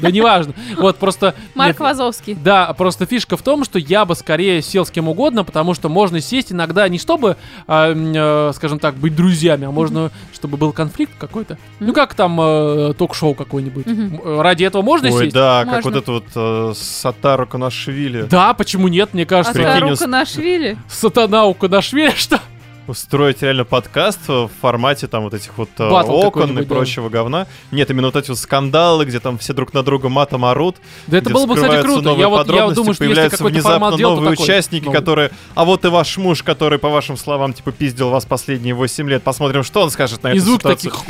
[0.00, 0.54] Да неважно.
[0.76, 1.34] Вот просто.
[1.54, 2.34] Марк Вазовский.
[2.34, 5.88] Да, просто фишка в том, что я бы скорее сел с кем угодно, потому что
[5.88, 7.36] можно сесть иногда не чтобы,
[7.66, 11.58] э, скажем так, быть друзьями, а можно, чтобы был конфликт какой-то.
[11.80, 13.84] Ну как там э, ток-шоу какое-нибудь.
[13.86, 15.34] Э, Ради этого можно Ой, сесть?
[15.34, 15.90] да, как Можно.
[15.90, 18.22] вот это вот э, Сатару Канашвили.
[18.22, 19.10] Да, почему нет?
[19.12, 19.60] Мне кажется,
[19.92, 20.78] ус- Канашвили?
[20.88, 22.40] сатана у Кадашвили, что?
[22.86, 26.74] Устроить реально подкаст в формате там вот этих вот э, Батл окон и какой-нибудь, да.
[26.74, 27.46] прочего говна.
[27.70, 30.76] Нет, именно вот эти вот скандалы, где там все друг на друга матом орут.
[31.06, 32.02] Да это было бы, кстати, круто.
[32.02, 34.44] новые Я вот я подробности, думаю, что появляются внезапно новые такой.
[34.44, 35.30] участники, Ну, которые...
[35.54, 39.22] А вот и ваш муж, который, по вашим словам, типа пиздил вас последние 8 лет.
[39.22, 40.92] Посмотрим, что он скажет на И эту звук ситуацию.
[40.92, 41.04] таких...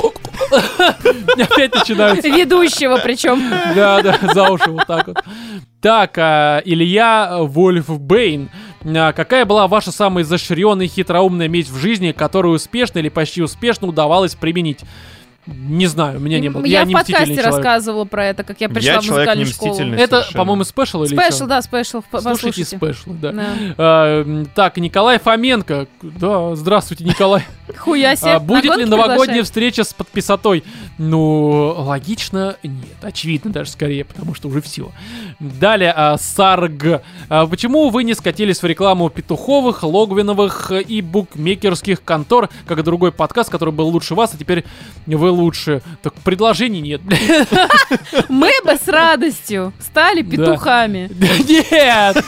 [1.53, 2.27] Опять начинается.
[2.27, 3.41] Ведущего причем.
[3.75, 5.17] Да, да, за уши вот так вот.
[5.81, 8.49] Так, а, Илья Вольфбейн.
[8.53, 13.41] А, Какая была ваша самая изощренная и хитроумная месть в жизни, которую успешно или почти
[13.41, 14.81] успешно удавалось применить?
[15.45, 16.63] Не знаю, у меня не было.
[16.63, 17.55] Я в не мстительный подкасте человек.
[17.57, 19.73] рассказывала про это, как я пришла Я в музыкальную школу.
[19.73, 19.81] Это,
[20.21, 20.37] совершенно.
[20.37, 22.01] по-моему, special или Special, да, special.
[22.09, 22.65] Слушайте Послушайте.
[22.77, 23.31] special, да.
[23.33, 23.45] Да.
[23.77, 25.87] А, так, Николай Фоменко.
[26.01, 27.43] Да, здравствуйте, Николай.
[27.77, 28.35] Хуя себе.
[28.35, 30.63] А, будет На ли новогодняя встреча с подписотой?
[30.97, 32.75] Ну, логично, нет.
[33.01, 34.91] Очевидно даже скорее, потому что уже все.
[35.39, 37.01] Далее, а, Сарг.
[37.27, 43.11] А, почему вы не скатились в рекламу петуховых, логвиновых и букмекерских контор, как и другой
[43.11, 44.63] подкаст, который был лучше вас, а теперь
[45.05, 45.81] вы лучше?
[46.01, 47.01] Так предложений нет.
[48.29, 51.09] Мы бы с радостью стали петухами.
[51.13, 52.25] Да Нет!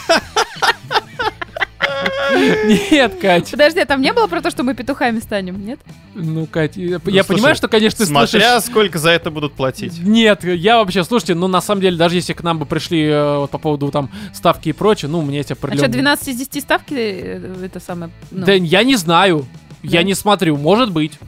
[2.91, 3.52] Нет, Кать.
[3.52, 5.80] Подожди, а там не было про то, что мы петухами станем, нет?
[6.14, 8.69] Ну, Кать, я, Ну, я слушай, понимаю, что, конечно, ты Смотря слышишь...
[8.69, 9.99] сколько за это будут платить.
[9.99, 13.38] Нет, я вообще, слушайте, ну на самом деле, даже если к нам бы пришли э,
[13.38, 15.94] вот по поводу там ставки и прочее, ну, у меня есть А что, определенные...
[15.94, 18.11] 12 из 10 ставки э, это самое...
[18.32, 19.45] ну, Да я не знаю.
[19.84, 20.03] Я Да?
[20.03, 21.19] не смотрю, может быть.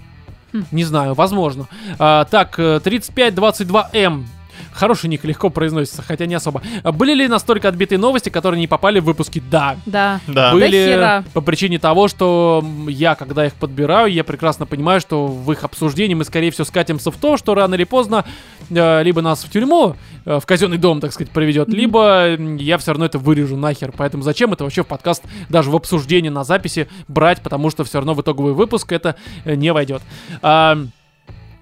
[0.71, 1.67] Не знаю, возможно.
[1.99, 4.27] А, так, э, 3522М.
[4.71, 6.61] Хороший ник, легко произносится, хотя не особо.
[6.83, 9.41] Были ли настолько отбитые новости, которые не попали в выпуски?
[9.49, 9.77] Да.
[9.85, 10.19] Да.
[10.27, 10.51] Да.
[10.51, 11.23] Были хера.
[11.33, 16.13] по причине того, что я, когда их подбираю, я прекрасно понимаю, что в их обсуждении
[16.15, 18.25] мы, скорее всего, скатимся в то, что рано или поздно
[18.69, 22.77] э, либо нас в тюрьму, э, в казенный дом, так сказать, приведет, либо м, я
[22.77, 23.93] все равно это вырежу нахер.
[23.95, 27.97] Поэтому зачем это вообще в подкаст даже в обсуждении на записи брать, потому что все
[27.99, 29.15] равно в итоговый выпуск это
[29.45, 30.01] э, не войдет.
[30.41, 30.77] А,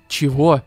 [0.08, 0.62] чего?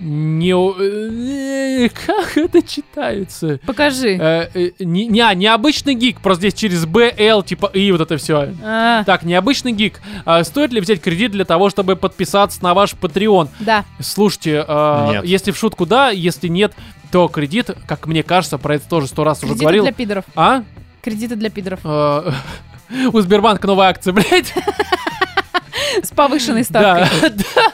[0.00, 0.54] Не...
[0.54, 3.60] у- э, Как это читается?
[3.66, 4.16] Покажи.
[4.20, 8.00] Э, э, не, не, а, необычный гик, просто здесь через Б, Л, типа И, вот
[8.00, 8.52] это все.
[8.62, 10.00] А, Так, необычный гик.
[10.24, 13.48] А стоит ли взять кредит для того, чтобы подписаться на ваш Patreon?
[13.60, 13.84] Да.
[14.00, 15.24] Слушайте, э, Нет.
[15.24, 16.72] если в шутку да, если нет,
[17.12, 19.82] то кредит, как мне кажется, про это тоже сто раз уже Кредиты говорил.
[19.84, 20.24] для пидоров.
[20.34, 20.64] А?
[21.02, 21.80] Кредиты для пидоров.
[22.90, 24.52] Э, У Сбербанка новая акция, блядь.
[26.02, 27.30] С повышенной ставкой.
[27.30, 27.30] да.
[27.54, 27.72] Да,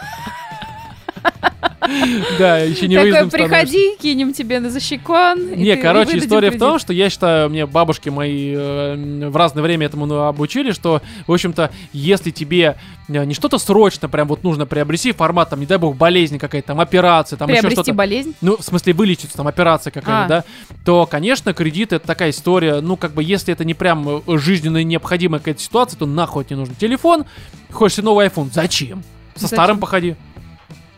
[2.38, 5.55] еще не Такой, приходи, кинем тебе на защекон.
[5.55, 9.86] Не, короче, история в том, что я считаю, мне бабушки мои э, в разное время
[9.86, 12.76] этому ну, обучили, что, в общем-то, если тебе
[13.09, 16.68] э, не что-то срочно прям вот нужно приобрести, формат, там, не дай бог, болезнь какая-то,
[16.68, 17.92] там, операция, там, еще что-то.
[17.94, 18.34] болезнь.
[18.40, 20.28] Ну, в смысле, вылечиться, там, операция какая-то, А.
[20.28, 20.44] да,
[20.84, 24.82] то, конечно, кредит это такая история, ну, как бы, если это не прям э, жизненно
[24.84, 27.24] необходимая какая-то ситуация, то нахуй не нужен телефон,
[27.72, 29.02] хочешь себе новый iPhone, зачем?
[29.34, 29.56] Со Зачем?
[29.56, 30.16] старым походи.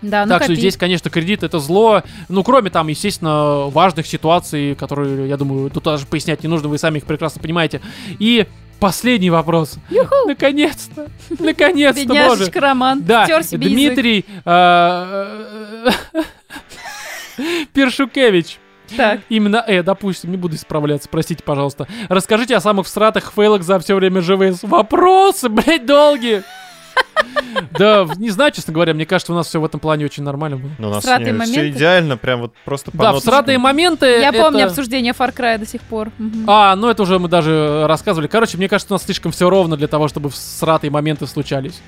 [0.03, 0.61] Да, ну так что копи.
[0.61, 2.03] здесь, конечно, кредит это зло.
[2.29, 6.79] Ну, кроме там, естественно, важных ситуаций, которые, я думаю, тут даже пояснять не нужно, вы
[6.79, 7.81] сами их прекрасно понимаете.
[8.19, 8.47] И
[8.81, 9.77] последний вопрос.
[10.27, 11.09] Наконец-то!
[11.39, 12.51] Наконец-то, боже!
[12.53, 13.03] Роман.
[13.03, 13.27] Да.
[13.53, 15.89] Дмитрий а,
[17.73, 18.59] Першукевич.
[18.97, 19.21] Так.
[19.29, 21.87] Именно, э, допустим, не буду исправляться, простите, пожалуйста.
[22.09, 24.63] Расскажите о самых всратых фейлах за все время ЖВС.
[24.63, 26.43] Вопросы, блядь, долгие.
[27.79, 30.57] Да, не знаю, честно говоря, мне кажется, у нас все в этом плане очень нормально
[30.57, 30.71] было.
[30.79, 34.07] Ну, у нас Всратые все идеально, прям вот просто по Да, всратые моменты.
[34.07, 36.11] Я это- помню обсуждение Far Cry до сих пор.
[36.47, 38.27] А, ну это уже мы даже рассказывали.
[38.27, 41.81] Короче, мне кажется, у нас слишком все ровно для того, чтобы всратые моменты случались.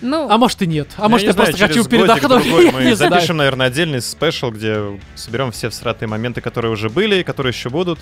[0.00, 0.88] Ну, А может и нет.
[0.96, 2.46] А Я может не я знаю, просто хочу передохнуть.
[2.72, 3.12] Мы не знаю.
[3.14, 7.68] запишем, наверное, отдельный спешл, где соберем все всратые моменты, которые уже были и которые еще
[7.68, 7.98] будут.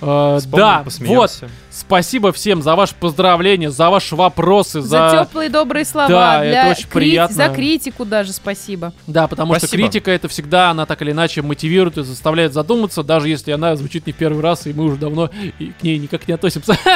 [0.00, 1.44] Э, Да, вот.
[1.70, 5.24] Спасибо всем за ваши поздравления, за ваши вопросы, за за...
[5.24, 6.08] теплые добрые слова.
[6.08, 7.36] Да, это для очень крит- приятно.
[7.36, 8.92] За критику даже спасибо.
[9.06, 9.82] Да, потому что Спасибо.
[9.82, 14.06] критика это всегда, она так или иначе мотивирует и заставляет задуматься, даже если она звучит
[14.06, 16.78] не в первый раз, и мы уже давно и к ней никак не относимся.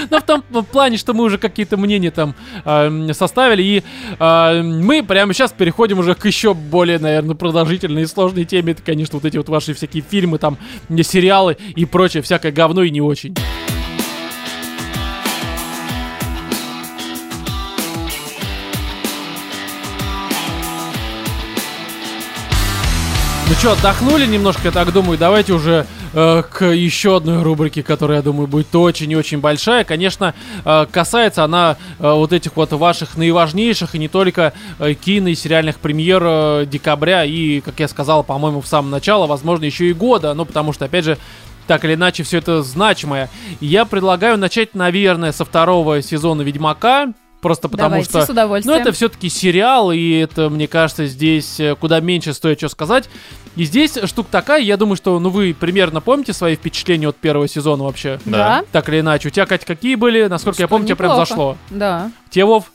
[0.00, 2.34] Но- Но в том плане, что мы уже какие-то мнения там
[2.64, 3.82] э, составили, и
[4.18, 8.72] э, мы прямо сейчас переходим уже к еще более, наверное, продолжительной и сложной теме.
[8.72, 10.58] Это, конечно, вот эти вот ваши всякие фильмы, там,
[11.02, 13.34] сериалы и прочее, всякое говно и не очень.
[23.48, 28.18] Ну что, отдохнули немножко, я так думаю, давайте уже э, к еще одной рубрике, которая,
[28.18, 29.84] я думаю, будет очень и очень большая.
[29.84, 30.34] Конечно,
[30.64, 34.52] э, касается она э, вот этих вот ваших наиважнейших и не только
[35.04, 39.88] кино и сериальных премьер декабря и, как я сказал, по-моему, в самом начале, возможно, еще
[39.88, 40.34] и года.
[40.34, 41.18] Ну, потому что, опять же,
[41.66, 43.30] так или иначе все это значимое.
[43.60, 47.12] Я предлагаю начать, наверное, со второго сезона Ведьмака.
[47.44, 48.24] Просто потому Давайте, что...
[48.24, 48.74] с удовольствием.
[48.74, 53.10] Ну, это все-таки сериал, и это, мне кажется, здесь э, куда меньше стоит что сказать.
[53.54, 57.46] И здесь штука такая, я думаю, что, ну, вы примерно помните свои впечатления от первого
[57.46, 58.18] сезона вообще?
[58.24, 58.64] Да.
[58.72, 59.28] Так или иначе.
[59.28, 60.24] У тебя, Катя, какие были?
[60.24, 61.28] Насколько я Что, помню, тебе прям неплохо.
[61.28, 61.58] зашло.
[61.68, 62.10] Да.
[62.30, 62.72] Тебе, Вов?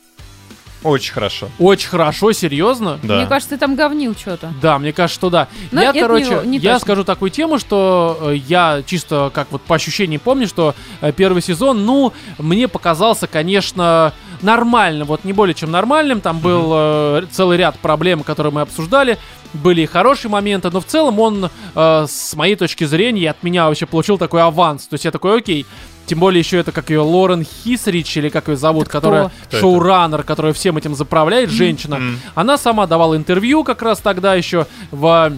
[0.83, 1.49] Очень хорошо.
[1.59, 2.99] Очень хорошо, серьезно?
[3.03, 3.17] Да.
[3.17, 4.53] Мне кажется, ты там говнил что-то.
[4.61, 5.47] Да, мне кажется, что да.
[5.71, 6.85] Но я, короче, не- не я точно.
[6.85, 11.41] скажу такую тему, что э, я чисто как вот по ощущениям помню, что э, первый
[11.41, 16.21] сезон, ну, мне показался, конечно, нормальным, вот не более чем нормальным.
[16.21, 19.17] Там был э, целый ряд проблем, которые мы обсуждали.
[19.51, 23.67] Были и хорошие моменты, но в целом он, э, с моей точки зрения, от меня
[23.67, 24.87] вообще получил такой аванс.
[24.87, 25.65] То есть я такой, окей.
[26.09, 29.57] Тем более еще это как ее Лорен Хисрич, или как ее зовут, Это которая Кто
[29.59, 31.95] шоураннер, которая всем этим заправляет, женщина.
[31.95, 32.19] М.
[32.33, 35.33] Она сама давала интервью как раз тогда еще в...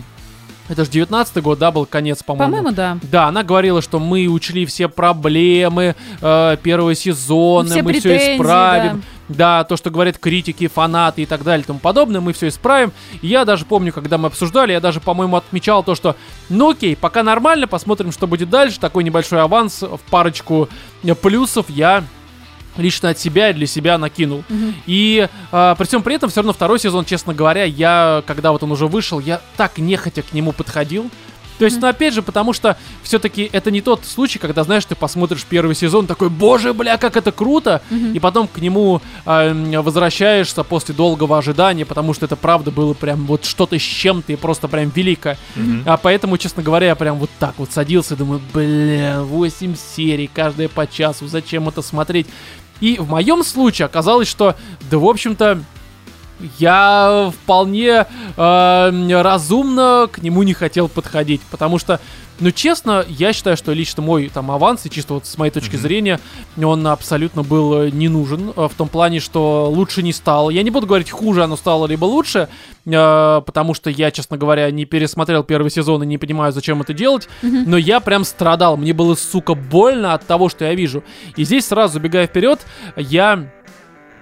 [0.70, 2.56] Это же 19 год, да, был конец, по-моему.
[2.56, 2.98] По-моему, да.
[3.02, 8.98] Да, она говорила, что мы учли все проблемы э, первого сезона, Все мы все исправим.
[8.98, 9.04] Да.
[9.36, 12.92] То, что говорят критики, фанаты и так далее и тому подобное, мы все исправим.
[13.22, 16.16] Я даже помню, когда мы обсуждали, я даже, по-моему, отмечал то, что,
[16.50, 18.80] ну окей, пока нормально, посмотрим, что будет дальше.
[18.80, 20.70] Такой небольшой аванс в парочку
[21.22, 22.04] плюсов я
[22.78, 24.44] лично от себя и для себя накинул.
[24.50, 24.76] Мгм.
[24.86, 28.64] И э, при всем при этом, все равно второй сезон, честно говоря, я, когда вот
[28.64, 31.10] он уже вышел, я так нехотя к нему подходил.
[31.62, 34.96] То есть, ну опять же, потому что все-таки это не тот случай, когда, знаешь, ты
[34.96, 40.64] посмотришь первый сезон, такой, боже, бля, как это круто, и потом к нему э, возвращаешься
[40.64, 44.68] после долгого ожидания, потому что это правда было прям вот что-то с чем-то и просто
[44.68, 45.38] прям великое.
[45.56, 45.84] Мгм.
[45.86, 50.32] А поэтому, честно говоря, я прям вот так вот садился и думаю, бля, 8 серий,
[50.34, 52.26] каждая по часу, зачем это смотреть?
[52.80, 54.56] И в моем случае оказалось, что,
[54.90, 55.62] да, в общем-то,
[56.60, 58.06] я вполне
[58.38, 62.00] э, разумно к нему не хотел подходить, потому что,
[62.40, 65.76] ну, честно, я считаю, что лично мой там аванс, и чисто вот с моей точки
[65.76, 65.82] Мгм.
[65.82, 66.20] зрения,
[66.62, 70.50] он абсолютно был э, не нужен, э, в том плане, что лучше не стало.
[70.50, 72.48] Я не буду говорить, хуже оно стало, либо лучше,
[72.86, 76.94] э, потому что я, честно говоря, не пересмотрел первый сезон и не понимаю, зачем это
[76.94, 77.70] делать, Мгм.
[77.70, 81.04] но я прям страдал, мне было, сука, больно от того, что я вижу.
[81.36, 82.60] И здесь сразу, забегая вперед,
[82.98, 83.52] я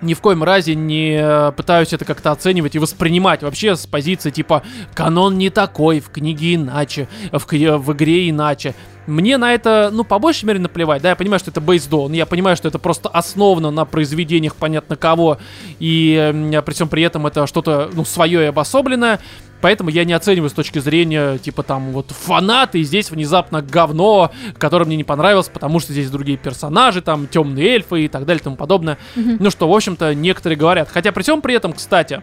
[0.01, 4.29] ни в коем разе не э, пытаюсь это как-то оценивать и воспринимать вообще с позиции
[4.29, 4.63] типа
[4.93, 8.75] канон не такой, в книге иначе, в, кни- в игре иначе.
[9.07, 12.27] Мне на это, ну, по большей мере наплевать, да, я понимаю, что это бейсдон, я
[12.27, 15.39] понимаю, что это просто основано на произведениях понятно кого,
[15.79, 19.19] и э, при всем при этом это что-то, ну, свое и обособленное,
[19.61, 24.31] Поэтому я не оцениваю с точки зрения, типа, там, вот, фанаты, и здесь внезапно говно,
[24.57, 28.41] которое мне не понравилось, потому что здесь другие персонажи, там, темные эльфы и так далее
[28.41, 28.97] и тому подобное.
[29.15, 29.37] Мгм.
[29.39, 30.89] Ну, что, в общем-то, некоторые говорят.
[30.89, 32.21] Хотя при всем при этом, кстати,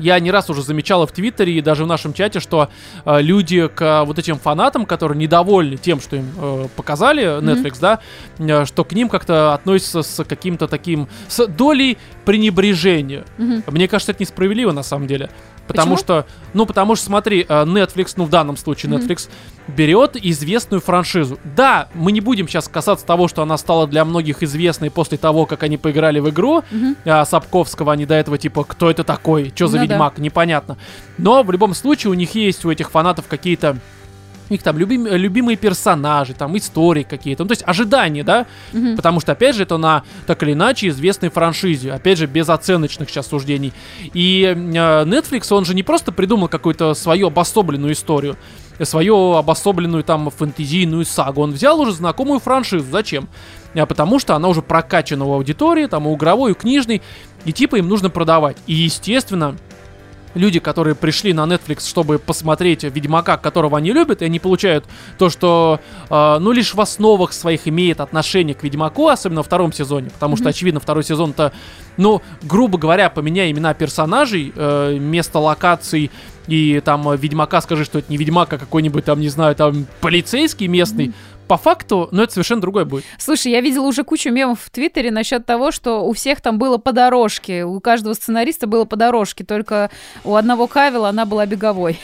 [0.00, 2.70] я не раз уже замечал в Твиттере и даже в нашем чате, что
[3.04, 7.76] э, люди к э, вот этим фанатам, которые недовольны тем, что им э, показали Netflix,
[7.80, 8.00] да,
[8.38, 13.24] э, что к ним как-то относятся с каким-то таким, с долей пренебрежения.
[13.36, 13.62] Мгм.
[13.66, 15.28] Мне кажется, это несправедливо на самом деле.
[15.70, 16.04] Потому Почему?
[16.22, 18.90] что, ну, потому что, смотри, э, Netflix, ну, в данном случае.
[18.92, 19.28] Netflix,
[19.68, 21.38] берет известную франшизу.
[21.56, 25.46] Да, мы не будем сейчас касаться того, что она стала для многих известной после того,
[25.46, 26.96] как они поиграли в игру Мгм.
[27.04, 29.92] а, Сапковского, они до этого, типа, кто это такой, что за Ну да.
[29.94, 30.76] ведьмак, непонятно.
[31.18, 33.76] Но в любом случае у них есть, у этих фанатов какие-то
[34.50, 38.96] у них там любим- любимые персонажи, там истории какие-то, ну то есть ожидания, да, Мгм.
[38.96, 41.92] Потому что, опять же, это на так или иначе известной франшизе.
[41.92, 43.72] Опять же, без оценочных сейчас суждений.
[44.14, 48.36] И э, Netflix, он же не просто придумал какую-то свою обособленную историю,
[48.78, 51.42] э, свою обособленную там фэнтезийную сагу.
[51.42, 52.86] Он взял уже знакомую франшизу.
[52.90, 53.28] Зачем?
[53.74, 57.02] А потому что она уже прокачана у аудитории, там, у игровой, у книжной,
[57.44, 58.56] и типа им нужно продавать.
[58.66, 59.56] И, естественно,
[60.34, 64.84] люди, которые пришли на Netflix, чтобы посмотреть Ведьмака, которого они любят, и они получают
[65.18, 69.72] то, что, э, ну, лишь в основах своих имеет отношение к Ведьмаку, особенно во втором
[69.72, 70.50] сезоне, потому что, Мгм.
[70.50, 71.52] очевидно, второй сезон-то,
[71.96, 76.10] ну, грубо говоря, поменяя имена персонажей, э, место локаций
[76.46, 80.66] и там Ведьмака, скажи, что это не Ведьмак, а какой-нибудь там, не знаю, там полицейский
[80.66, 81.12] местный,
[81.50, 83.04] по факту, ну, это совершенно другое будет.
[83.18, 86.78] Слушай, я видела уже кучу мемов в Твиттере насчет того, что у всех там было
[86.78, 89.90] по дорожке, у каждого сценариста было по дорожке, только
[90.22, 91.98] у одного Кавила она была беговой.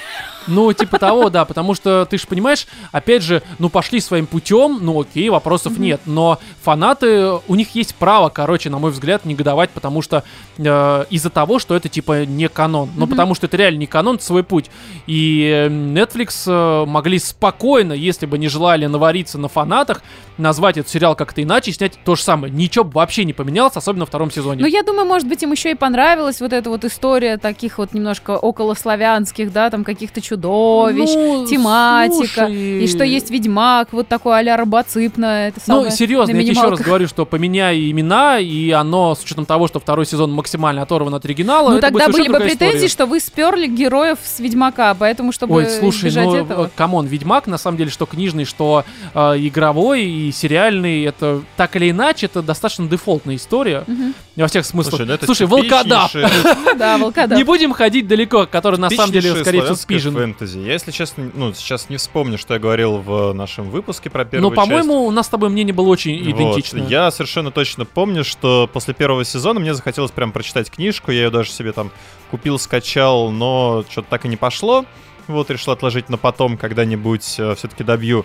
[0.48, 4.78] Ну, типа того, да, потому что ты же понимаешь, опять же, ну пошли своим путем,
[4.80, 5.82] ну окей, вопросов Мгм.
[5.82, 10.22] нет, но фанаты, у них есть право, короче, на мой взгляд, негодовать, потому что
[10.58, 13.10] э, из-за того, что это типа не канон, ну Мгм.
[13.10, 14.70] потому что это реально не канон, это свой путь.
[15.06, 20.02] И э, Netflix э, могли спокойно, если бы не желали навариться на фанатах,
[20.38, 22.52] назвать этот сериал как-то иначе, снять то же самое.
[22.52, 24.60] Ничего вообще не поменялось, особенно во втором сезоне.
[24.62, 27.92] Ну, я думаю, может быть, им еще и понравилась вот эта вот история таких вот
[27.94, 32.84] немножко околославянских, да, там каких-то чудовищ, Ну, тематика, слушай.
[32.84, 36.52] и что есть ведьмак, вот такой а-ля робоципно, это самое, Ну, серьезно, на я тебе
[36.52, 40.82] еще раз говорю, что поменяй имена, и оно, с учетом того, что второй сезон максимально
[40.82, 42.88] оторван от оригинала, Ну, тогда были бы претензии, история.
[42.88, 46.70] что вы сперли героев с Ведьмака, поэтому, чтобы Ой, слушай, ну, этого...
[46.74, 48.84] come on, Ведьмак, на самом деле, что книжный, что
[49.14, 54.14] э, игровой и сериальный, это так или иначе, это достаточно дефолтная история Мгм.
[54.36, 54.96] во всех смыслах.
[54.96, 56.12] Слушай, ну это Слушай, Волкодав!
[56.78, 57.36] да, волкодав.
[57.36, 60.14] Не будем ходить далеко, который на самом деле, скорее всего, спижен.
[60.14, 60.58] фэнтези.
[60.58, 64.50] Я, если честно, ну, сейчас не вспомню, что я говорил в нашем выпуске про первую
[64.50, 66.78] Но, по-моему, у нас с тобой мнение было очень идентично.
[66.88, 71.10] Я совершенно точно помню, что после первого сезона мне захотелось прям прочитать книжку.
[71.10, 71.90] Я ее даже себе там
[72.30, 74.84] купил, скачал, но что-то так и не пошло.
[75.28, 78.24] Вот, решил отложить на потом, когда-нибудь все-таки добью.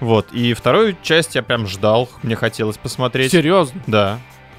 [0.00, 3.32] Вот, и вторую часть я прям ждал, мне хотелось посмотреть.
[3.32, 3.80] Серьезно?
[3.86, 4.18] Да.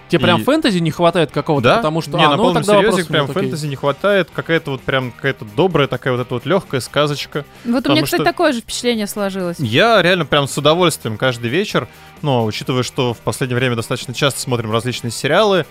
[0.09, 1.75] Тебе прям И- фэнтези не хватает какого-то, Да?
[1.77, 2.17] потому что...
[2.17, 3.41] Не, а, на ну, полном тогда серьезе прям нет, окей.
[3.49, 4.29] фэнтези не хватает.
[4.31, 7.45] Какая-то вот прям какая-то добрая такая вот эта вот легкая сказочка.
[7.65, 9.57] Вот у меня, кстати, что- такое же впечатление сложилось.
[9.59, 11.87] Я реально прям с удовольствием каждый вечер,
[12.21, 15.65] но учитывая, что в последнее время достаточно часто смотрим различные сериалы,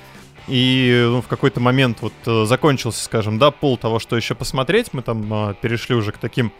[0.48, 4.88] и ну, в какой-то момент вот э, закончился, скажем, да, пол того, что еще посмотреть,
[4.92, 6.52] мы там э, перешли уже к таким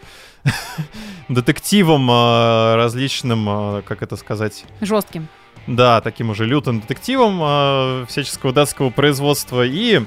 [1.29, 3.47] детективам э, различным,
[3.77, 5.27] э, как это сказать, Жестким.
[5.67, 9.65] да, таким уже лютым детективом э, всяческого датского производства.
[9.65, 10.01] И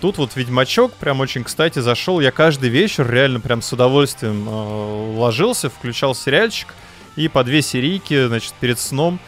[0.00, 2.20] тут вот Ведьмачок прям очень кстати зашел.
[2.20, 4.46] Я каждый вечер реально прям с удовольствием
[5.18, 6.74] ложился, включал сериальчик
[7.16, 9.18] и по две серийки, значит, перед сном.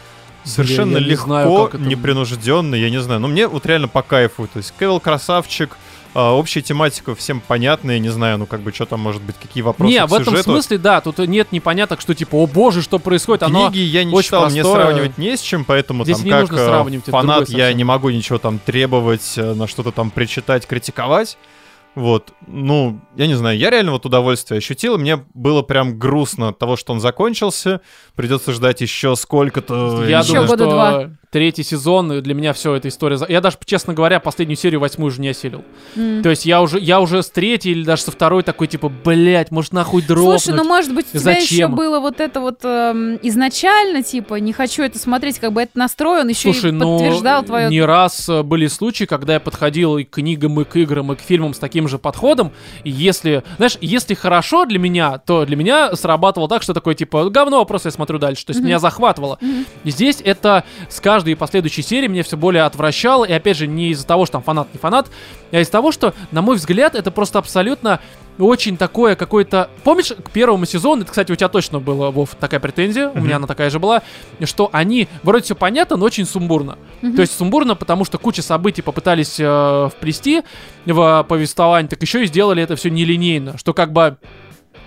[0.43, 3.19] Совершенно я не легко, знаю, как это- непринужденно, я не знаю.
[3.19, 4.47] Но мне вот реально по кайфу.
[4.47, 5.77] То есть Кевилл красавчик,
[6.13, 9.63] а, общая тематика всем понятная, не знаю, ну как бы что там может быть, какие
[9.63, 10.51] вопросы Не, в этом сюжету.
[10.51, 13.69] смысле, да, тут нет непоняток, что типа, о боже, что происходит, оно...
[13.69, 14.85] Книги я не очень читал, мне простое.
[14.85, 17.83] сравнивать не с чем, поэтому Здесь там не как нужно э, сравнивать, фанат я не
[17.83, 21.37] могу ничего там требовать, э, на что-то там причитать, критиковать.
[21.93, 26.57] Вот, ну, я не знаю, я реально вот удовольствие ощутил, мне было прям грустно от
[26.57, 27.81] того, что он закончился,
[28.15, 30.05] придется ждать еще сколько-то...
[30.05, 31.09] Я Еще думаю, года что два.
[31.31, 33.17] Третий сезон и для меня все эта история.
[33.17, 35.63] за- Я даже, честно говоря, последнюю серию восьмую уже не осилил.
[35.95, 36.21] М.
[36.21, 39.49] То есть я уже, я уже с третьей или даже со второй такой типа, блять,
[39.49, 40.41] может нахуй дропнуть.
[40.43, 41.75] Слушай, ну может быть у тебя еще Зачем?
[41.75, 46.27] было вот это вот эм, изначально, типа, не хочу это смотреть, как бы это настроен,
[46.27, 47.69] еще Слушай, и ну подтверждал твое...
[47.69, 51.15] не раз э, были случаи, когда я подходил и к книгам, и к играм, и
[51.15, 52.51] к фильмам с таким же подходом.
[52.83, 57.29] И если, знаешь, если хорошо для меня, то для меня срабатывало так, что такое типа
[57.29, 58.45] говно, просто я смотрю дальше.
[58.45, 59.39] То есть меня захватывало.
[59.83, 63.25] И здесь это с каждой последующей серии мне все более отвращало.
[63.25, 65.07] И опять же, не из-за того, что там фанат не фанат,
[65.51, 67.99] а из-за того, что, на мой взгляд, это просто абсолютно
[68.39, 69.69] очень такое какое-то...
[69.83, 73.23] Помнишь, к первому сезону, это, кстати, у тебя точно была, Вов, такая претензия, у Мгм.
[73.23, 74.01] меня она такая же была,
[74.45, 76.79] что они, вроде все понятно, но очень сумбурно.
[77.03, 77.15] Мгм.
[77.15, 80.41] То есть сумбурно, потому что куча событий попытались э, вплести
[80.87, 84.17] в повествование, так еще и сделали это все нелинейно, что как бы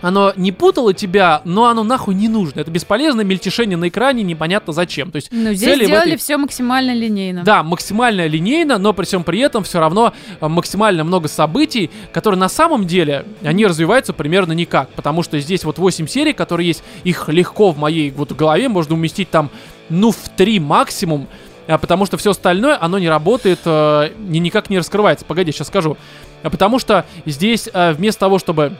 [0.06, 2.60] оно не путало тебя, но оно нахуй не нужно.
[2.60, 5.10] Это бесполезное мельтешение на экране, непонятно зачем.
[5.10, 7.42] То есть Ну, здесь сделали этой- все максимально линейно.
[7.42, 12.38] да, максимально линейно, но при всем при этом все равно э, максимально много событий, которые
[12.38, 14.88] на самом деле, они развиваются примерно никак.
[14.90, 18.94] Потому что здесь вот 8 серий, которые есть, их легко в моей вот голове можно
[18.94, 19.50] уместить там,
[19.88, 21.28] ну, в 3 максимум.
[21.66, 25.24] а Потому что все остальное, оно не работает, э, ни- никак не раскрывается.
[25.24, 25.96] Погоди, сейчас скажу.
[26.42, 28.76] А Потому что здесь э, вместо того, чтобы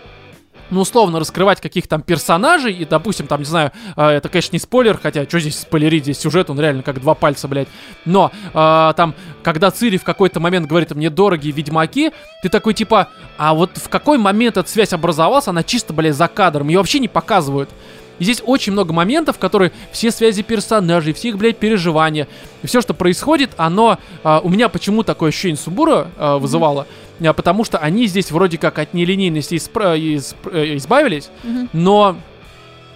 [0.71, 4.59] ну, условно, раскрывать каких-то там персонажей, и, допустим, там, не знаю, э, это, конечно, не
[4.59, 7.69] спойлер, хотя, что здесь спойлерить, здесь сюжет, он реально как два пальца, блядь.
[8.05, 12.13] Но, э, там, когда Цири в какой-то момент говорит, мне дорогие ведьмаки,
[12.43, 16.29] ты такой, типа, а вот в какой момент эта связь образовалась, она чисто, блядь, за
[16.29, 17.71] кадром, ее вообще не показывают.
[18.19, 22.29] И здесь очень много моментов, которые все связи персонажей, все их, блядь, переживания,
[22.63, 26.87] все, что происходит, оно а, у меня почему такое ощущение сумбура а, вызывало,
[27.21, 31.71] А, потому что они здесь вроде как от нелинейности испра- исп- э, избавились, Мгм.
[31.73, 32.17] но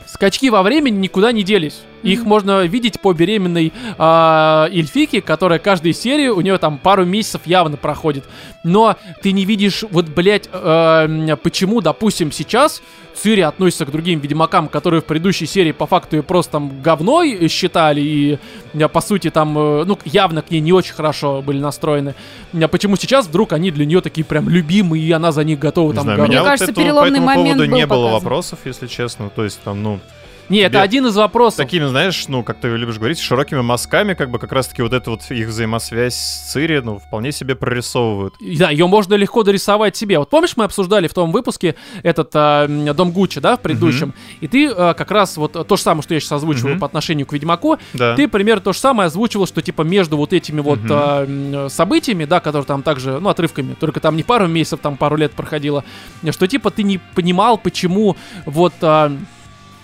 [0.06, 1.80] скачки во времени никуда не делись.
[2.02, 2.28] Их Мгм.
[2.28, 7.76] можно видеть по беременной а, эльфике, которая каждой серии у нее там пару месяцев явно
[7.76, 8.24] проходит.
[8.64, 12.82] Но ты не видишь, вот, блядь, э, почему, допустим, сейчас
[13.14, 17.48] Цири относится к другим ведьмакам, которые в предыдущей серии по факту ее просто там говной
[17.48, 18.38] считали и,
[18.74, 22.14] э, по сути, там, э, ну, явно к ней не очень хорошо были настроены.
[22.54, 25.90] А почему сейчас вдруг они для нее такие прям любимые, и она за них готова
[25.90, 26.30] Не там знаю, говно?
[26.32, 28.20] меня Мне вот кажется, этого- по переломный этому момент поводу был не было показан.
[28.22, 29.30] вопросов, если честно.
[29.34, 30.00] То есть там, ну,
[30.48, 31.58] Не, это один из вопросов.
[31.58, 35.12] Такими, знаешь, ну, как ты любишь говорить, широкими мазками, как бы как раз-таки вот эту
[35.12, 38.34] вот их взаимосвязь с Цири, ну, вполне себе прорисовывают.
[38.58, 40.18] Да, ее можно легко дорисовать себе.
[40.18, 44.48] Вот помнишь, мы обсуждали в том выпуске этот м, Дом Гуччи, да, в предыдущем, и
[44.48, 46.80] ты а, как раз вот то же самое, что я сейчас озвучиваю Мгм.
[46.80, 48.14] по отношению к Ведьмаку, Да.
[48.16, 52.40] ты примерно то же самое озвучивал, что типа между вот этими вот м, событиями, да,
[52.40, 55.84] которые там также, ну, отрывками, только там не пару месяцев, там пару лет проходило,
[56.30, 58.72] что типа ты не понимал, почему вот...
[58.82, 59.12] а,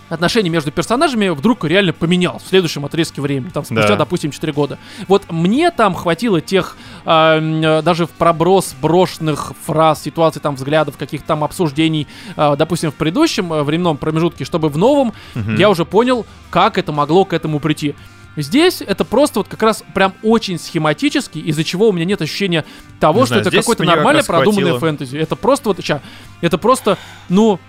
[0.09, 3.97] отношения между персонажами вдруг реально поменял в следующем отрезке времени, там спустя, Да.
[3.97, 4.79] допустим, 4 года.
[5.09, 11.27] Вот мне там хватило тех э, даже в проброс брошенных фраз, ситуаций, там, взглядов, каких-то
[11.29, 15.57] там обсуждений, а, допустим, в предыдущем э, временном промежутке, чтобы в новом Мгм.
[15.57, 17.95] я уже понял, как это могло к этому прийти.
[18.37, 22.65] Здесь это просто вот как раз прям очень схематически, из-за чего у меня нет ощущения
[22.99, 24.79] того, Не что знаю, это здесь какое-то мне как нормально раз продуманное хватило.
[24.81, 25.17] фэнтези.
[25.19, 26.01] Это просто вот, ща,
[26.41, 27.61] это просто, ну,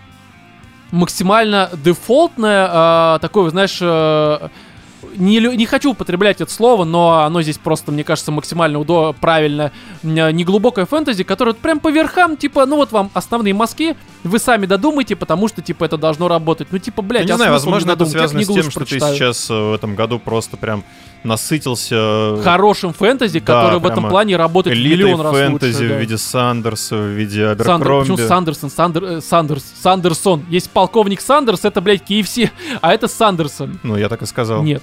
[0.91, 4.49] максимально дефолтное, а, такое, знаешь, э,
[5.17, 9.71] не, не хочу употреблять это слово, но оно здесь просто, мне кажется, максимально удо- правильно.
[10.03, 14.65] Неглубокое фэнтези, которое вот прям по верхам, типа, ну вот вам основные мазки, вы сами
[14.65, 16.67] додумайте, потому что, типа, это должно работать.
[16.71, 18.13] Ну, типа, Я блядь, не а знаю, возможно, это додумать?
[18.13, 19.15] Я связано с тем, что ты прочитаю.
[19.15, 20.83] сейчас э, в этом году просто прям
[21.25, 25.89] насытился Хорошим фэнтези, Да, который в этом плане работает миллион раз фэнтези лучше.
[25.89, 25.95] да.
[25.95, 28.09] в виде Сандерса, в виде Сандер, Аберкромби.
[28.11, 28.69] почему Сандерсон?
[28.69, 30.45] Сандер, э, Сандерс, Сандерсон.
[30.49, 32.49] Есть полковник Сандерс, это, блядь, KFC,
[32.81, 33.79] а это Сандерсон.
[33.83, 34.63] Ну, я так и сказал.
[34.63, 34.81] Нет.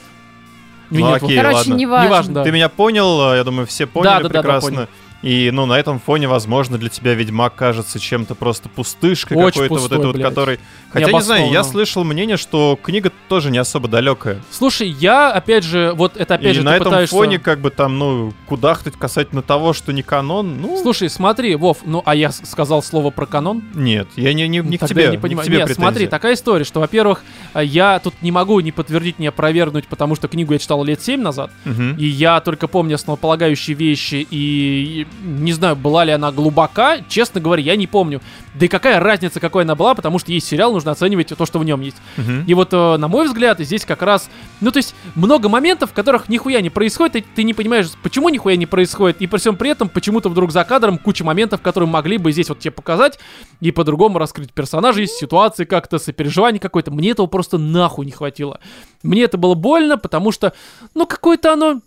[0.91, 1.75] Ну, Нет, окей, Короче, ладно.
[1.75, 2.07] неважно.
[2.09, 2.45] Неважно, да.
[2.45, 4.71] Ты меня понял, э, я думаю, все поняли Да, да, да, да, прекрасно.
[4.71, 4.89] понял.
[5.23, 9.93] И, ну, на этом фоне, возможно, для тебя Ведьмак кажется чем-то просто пустышкой какой-то, вот
[9.93, 10.59] это вот, который...
[10.91, 14.43] Хотя, не знаю, я слышал мнение, что книга тоже не особо далекая.
[14.51, 17.15] Слушай, я, опять же, вот это опять и же на этом пытаешься...
[17.15, 21.79] фоне, как бы там, ну, кудахтать касательно того, что не канон, ну, Слушай, смотри, Вов,
[21.85, 23.63] ну а я сказал слово про канон.
[23.75, 25.45] нет, я не, не, не к Тогда тебе, я не понимаю.
[25.45, 25.83] к тебе Нет, претензии.
[25.85, 30.17] смотри, такая история, что, во-первых, а, я тут не могу ни подтвердить, ни опровергнуть, потому
[30.17, 31.97] что книгу я читал лет 7 назад, Мгм.
[31.97, 37.63] и я только помню основополагающие вещи, и не знаю, была ли она глубока, честно говоря,
[37.63, 38.21] я не помню.
[38.55, 41.59] Да и какая разница, какой она была, потому что есть сериал, нужно оценивать то, что
[41.59, 41.97] в нем есть.
[42.17, 42.45] Мгм.
[42.47, 44.29] И вот, э, на мой взгляд, здесь как раз,
[44.61, 48.29] ну, то есть, много моментов, в которых нихуя не происходит, и ты не понимаешь, почему
[48.29, 51.89] нихуя не происходит, и при всем при этом почему-то вдруг за кадром куча моментов, которые
[51.89, 53.19] могли бы здесь вот тебе показать,
[53.61, 56.91] и по-другому раскрыть персонажей, ситуации как-то, сопереживание какое-то.
[56.91, 58.61] Мне этого просто нахуй не хватило.
[59.03, 60.53] Мне это было больно, потому что,
[60.95, 61.81] ну, какое-то оно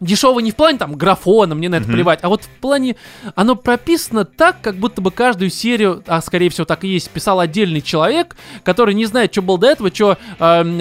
[0.00, 2.96] дешевое не в плане там графона, мне на это плевать, а вот в плане
[3.34, 7.40] оно прописано так, как будто бы каждую серию, а скорее всего так и есть, писал
[7.40, 10.18] отдельный человек, который не знает, что было до этого, что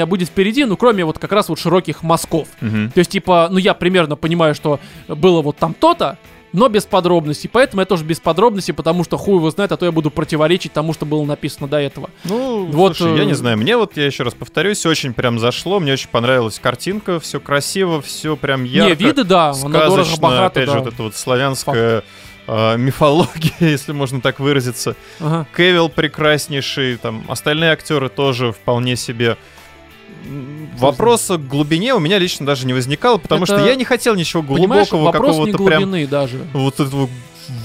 [0.07, 2.47] будет впереди, ну кроме вот как раз вот широких мазков.
[2.61, 2.91] Мгм.
[2.91, 6.17] То есть типа, ну я примерно понимаю, что было вот там то-то,
[6.53, 7.49] но без подробностей.
[7.51, 10.73] Поэтому я тоже без подробностей, потому что хуй его знает, а то я буду противоречить
[10.73, 12.09] тому, что было написано до этого.
[12.23, 15.39] Ну, Вот, слушай, я э, не знаю, мне вот, я еще раз повторюсь, очень прям
[15.39, 18.89] зашло, мне очень понравилась картинка, все красиво, все прям ярко.
[18.89, 20.73] не, виды, да, дорого, сказочно, богато, опять да.
[20.73, 22.03] же, вот эта вот славянская
[22.47, 24.95] э, мифология, если можно так выразиться.
[25.19, 25.47] Ага.
[25.55, 29.37] Кевилл прекраснейший, там остальные актеры тоже вполне себе.
[30.25, 33.83] М, Вопроса к глубине у меня лично даже не возникало, потому Это, что я не
[33.83, 36.39] хотел ничего глубокого, вопрос какого-то прям даже.
[36.53, 37.09] вот этого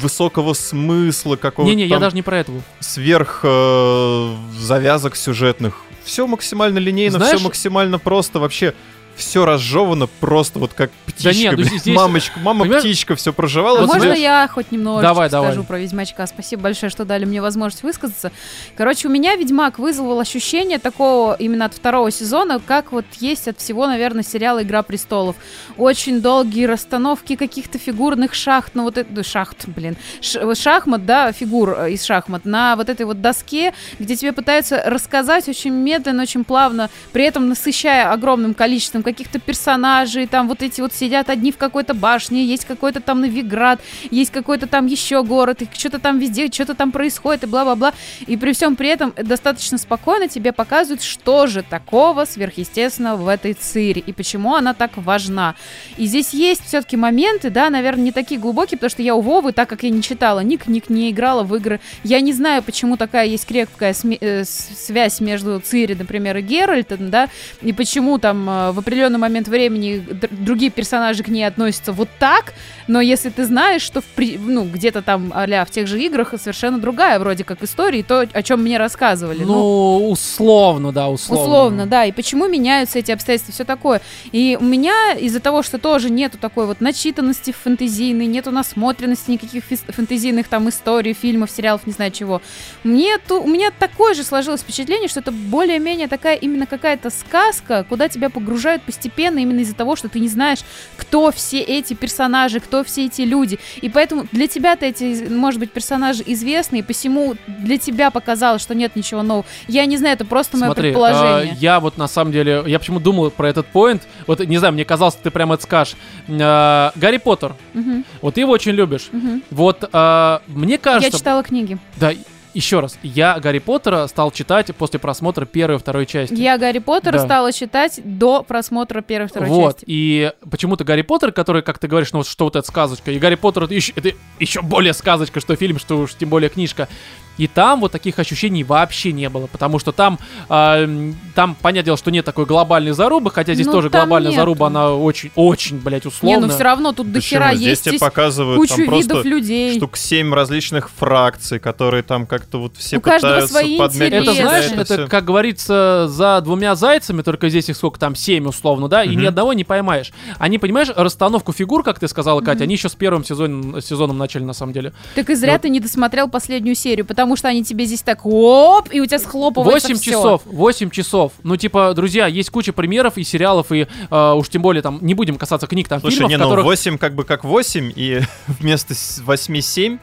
[0.00, 2.60] высокого смысла, какого-то Не-не, я даже не про этого.
[2.80, 5.80] сверх э, завязок сюжетных.
[6.04, 8.38] Все максимально линейно, Знаешь- все максимально просто.
[8.38, 8.74] Вообще
[9.16, 11.34] все разжевано просто вот как птичка.
[11.34, 13.78] нет, ну здесь- Мамочка, мама понимаешь, птичка, все А проживала.
[13.80, 15.64] Вот можно знаешь, я хоть немножечко Давай, скажу давай.
[15.66, 16.26] про Ведьмачка?
[16.26, 18.32] Спасибо большое, что дали мне возможность высказаться.
[18.76, 23.58] Короче, у меня Ведьмак вызвал ощущение такого именно от второго сезона, как вот есть от
[23.58, 25.36] всего, наверное, сериала «Игра престолов».
[25.76, 31.70] Очень долгие расстановки каких-то фигурных шахт, ну вот это, шахт, блин, ш- шахмат, да, фигур
[31.78, 36.44] э, из шахмат, на вот этой вот доске, где тебе пытаются рассказать очень медленно, очень
[36.44, 41.56] плавно, при этом насыщая огромным количеством каких-то персонажей, там вот эти вот сидят одни в
[41.56, 46.50] какой-то башне, есть какой-то там Новиград, есть какой-то там еще город, и что-то там везде,
[46.50, 47.92] что-то там происходит, и бла-бла-бла.
[48.26, 53.52] И при всем при этом достаточно спокойно тебе показывают, что же такого сверхъестественного в этой
[53.52, 55.54] Цири, и почему она так важна.
[55.96, 59.52] И здесь есть все-таки моменты, да, наверное, не такие глубокие, потому что я у Вовы,
[59.52, 62.96] так как я не читала ни книг, не играла в игры, я не знаю, почему
[62.96, 67.28] такая есть крепкая э, связь между Цири, например, и Геральтом, да,
[67.62, 72.08] и почему там э, в определенном определенный момент времени другие персонажи к ней относятся вот
[72.20, 72.54] так,
[72.86, 76.32] но если ты знаешь, что в при- ну, где-то там а в тех же играх
[76.38, 79.42] совершенно другая вроде как история, и то, о чем мне рассказывали.
[79.44, 81.44] Ну, условно, да, условно.
[81.44, 82.04] Условно, да.
[82.04, 84.00] И почему меняются эти обстоятельства, все такое.
[84.30, 89.64] И у меня из-за того, что тоже нету такой вот начитанности фэнтезийной, нету насмотренности никаких
[89.64, 92.40] фэнтезийных там историй, фильмов, сериалов, не знаю чего,
[92.84, 97.84] мне ту- у меня такое же сложилось впечатление, что это более-менее такая именно какая-то сказка,
[97.88, 100.60] куда тебя погружают постепенно именно из-за того, что ты не знаешь,
[100.96, 103.58] кто все эти персонажи, кто все эти люди.
[103.80, 108.74] И поэтому для тебя-то эти, может быть, персонажи известны, и посему для тебя показалось, что
[108.74, 109.44] нет ничего нового.
[109.68, 111.52] Я не знаю, это просто мое Смотри, предположение.
[111.54, 114.74] э, я вот на самом деле, я почему думал про этот поинт, вот не знаю,
[114.74, 115.96] мне казалось, ты прямо это скажешь.
[116.28, 119.08] Э, Гарри Поттер, Мгм, вот ты его очень любишь.
[119.12, 119.42] мгм.
[119.50, 121.78] Вот э, мне Я кажется, читала книги.
[121.96, 122.12] да,
[122.54, 126.34] еще раз, я Гарри Поттера стал читать после просмотра первой и второй части.
[126.34, 127.24] Я Гарри Поттера Да.
[127.24, 129.84] стала читать до просмотра первой и второй вот, части.
[129.86, 133.18] и почему-то Гарри Поттер, который, как ты говоришь, ну вот что вот эта сказочка, и
[133.18, 136.88] Гарри Поттер это еще, это еще более сказочка, что фильм, что уж тем более книжка.
[137.36, 141.96] И там вот таких ощущений вообще не было, потому что там, м, там, понятное дело,
[141.96, 144.40] что нет такой глобальной зарубы, хотя здесь Ну, тоже глобальная нету.
[144.42, 146.40] заруба, она очень, очень, блядь, Не, условная.
[146.46, 149.24] ну все равно тут до хера Здесь есть тебе здесь показывают кучу там просто видов
[149.24, 149.76] людей.
[149.76, 154.32] штук 7 различных фракций, которые там как-то вот все У каждого пытаются свои подмять Это,
[154.34, 159.02] знаешь, это, как говорится, за двумя зайцами, только здесь их сколько там, семь условно, да,
[159.02, 159.22] и Мгм.
[159.22, 160.12] ни одного не поймаешь.
[160.38, 162.62] Они, понимаешь, расстановку фигур, как ты сказала, Катя, Мгм.
[162.64, 164.92] они еще с первым сезоном, сезоном начали, на самом деле.
[165.14, 168.20] Так и зря Ну, ты не досмотрел последнюю серию, потому что они тебе здесь так
[168.26, 170.10] оп, и у тебя схлопывается 8 всё.
[170.12, 171.32] часов, 8 часов.
[171.42, 175.14] Ну, типа, друзья, есть куча примеров и сериалов, и э, уж тем более там, не
[175.14, 176.64] будем касаться книг, там, Слушай, фильмов, не, ну которых...
[176.64, 179.98] 8 как бы как 8, и вместо 8-7,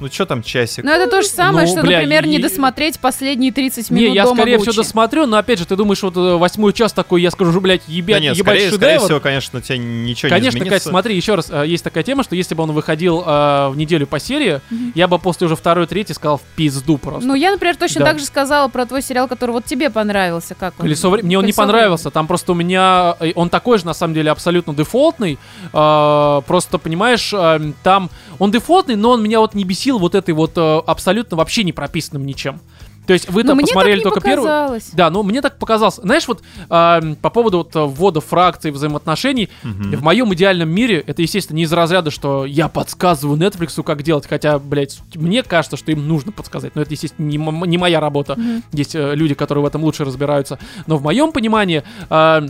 [0.00, 0.84] ну что там часик?
[0.84, 4.14] Но это то же самое, Ну, что, бля, например, не досмотреть последние 30 минут Не,
[4.14, 4.70] я дома скорее Гуччи.
[4.70, 7.82] всего досмотрю, но опять же, ты думаешь, вот э, восьмой час такой, я скажу, блядь,
[7.86, 9.04] Да ебать, нет, ебать скорее, скорее шедевр.
[9.04, 10.88] всего, конечно, у тебя ничего Конечно, не Кать, изменится.
[10.88, 14.06] смотри, еще раз, э, есть такая тема, что если бы он выходил э, в неделю
[14.06, 14.60] по серии,
[14.94, 17.26] я бы после уже второй, третьей сказал в пизду просто.
[17.26, 18.06] Ну, я, например, точно Да.
[18.06, 20.54] так же сказала про твой сериал, который вот тебе понравился.
[20.54, 20.84] Как он?
[20.84, 22.10] Колесо Мне он не «Колесо понравился.
[22.10, 23.16] Там просто у меня...
[23.20, 25.38] э, Он такой же, на самом деле, абсолютно дефолтный.
[25.72, 28.10] Э, Просто, понимаешь, э, там...
[28.38, 31.72] Он дефолтный, но он меня вот не бесил вот этой вот э, абсолютно вообще не
[31.72, 32.60] прописанным ничем.
[33.06, 34.80] То есть вы там посмотрели так не только первую...
[34.92, 35.96] Да, ну мне так показалось.
[35.96, 39.96] Знаешь, вот э, по поводу вот э, ввода фракций, взаимоотношений, Мгм.
[39.96, 44.26] в моем идеальном мире это, естественно, не из разряда, что я подсказываю Netflix, как делать,
[44.28, 47.98] хотя, блядь, мне кажется, что им нужно подсказать, но это, естественно, не, м- не моя
[47.98, 48.36] работа.
[48.36, 48.62] Мгм.
[48.72, 50.60] Есть э, люди, которые в этом лучше разбираются.
[50.86, 52.48] Но в моем понимании э,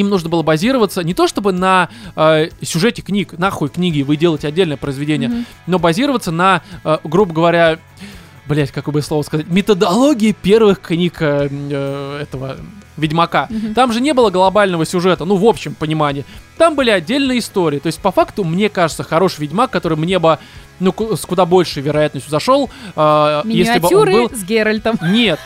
[0.00, 4.48] им нужно было базироваться не то чтобы на э, сюжете книг, нахуй книги, вы делаете
[4.48, 5.46] отдельное произведение, Мгм.
[5.66, 7.78] но базироваться на, э, грубо говоря,
[8.46, 12.56] блять, как бы слово сказать, методологии первых книг э, э, этого
[12.96, 13.46] Ведьмака.
[13.50, 13.74] Мгм.
[13.74, 16.24] Там же не было глобального сюжета, ну, в общем понимании.
[16.56, 17.78] Там были отдельные истории.
[17.78, 20.38] То есть, по факту, мне кажется, хороший Ведьмак, который мне бы,
[20.80, 24.30] ну, с куда большей вероятностью зашел, э, если бы он Миниатюры был...
[24.30, 24.98] с Геральтом.
[25.02, 25.38] Нет.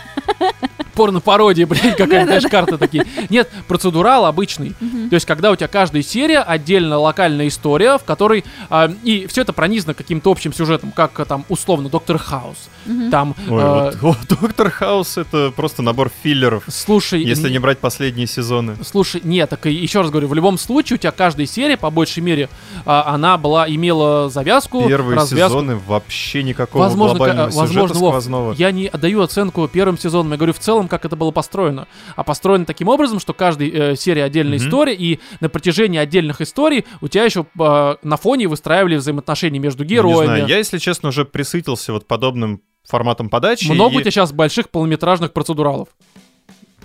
[0.95, 3.07] Порно-пародия, блядь, какая-то даже карта такие.
[3.31, 4.75] Нет, процедурал обычный.
[5.09, 8.45] То есть, когда у тебя каждая серия отдельно локальная история, в которой...
[8.69, 12.69] а, и все это пронизано каким-то общим сюжетом, как а, там, условно, Доктор Хаус.
[13.11, 13.35] Там...
[13.49, 17.23] Ой, э, вот, о, Доктор Хаус это просто набор филлеров, Слушай...
[17.23, 18.77] если не брать последние сезоны.
[18.85, 22.23] Слушай, нет, так и еще раз говорю, в любом случае тебя каждая серия, по большей
[22.23, 22.49] мере,
[22.87, 25.49] а, она была, имела завязку, Первые развязку.
[25.59, 28.53] сезоны вообще никакого Возможно, глобального возможно, сквозного.
[28.53, 31.89] я не отдаю оценку первым сезонам, я говорю в целом, как это было построено.
[32.17, 34.67] А построено таким образом, что каждая э, серия отдельная Мгм.
[34.69, 39.83] история, и на протяжении отдельных историй у тебя еще э, на фоне выстраивали взаимоотношения между
[39.85, 40.25] Ну, не героями.
[40.27, 43.71] знаю, я, если честно, уже присытился вот подобным форматом подачи.
[43.71, 45.89] Много и- у тебя сейчас больших полнометражных процедуралов.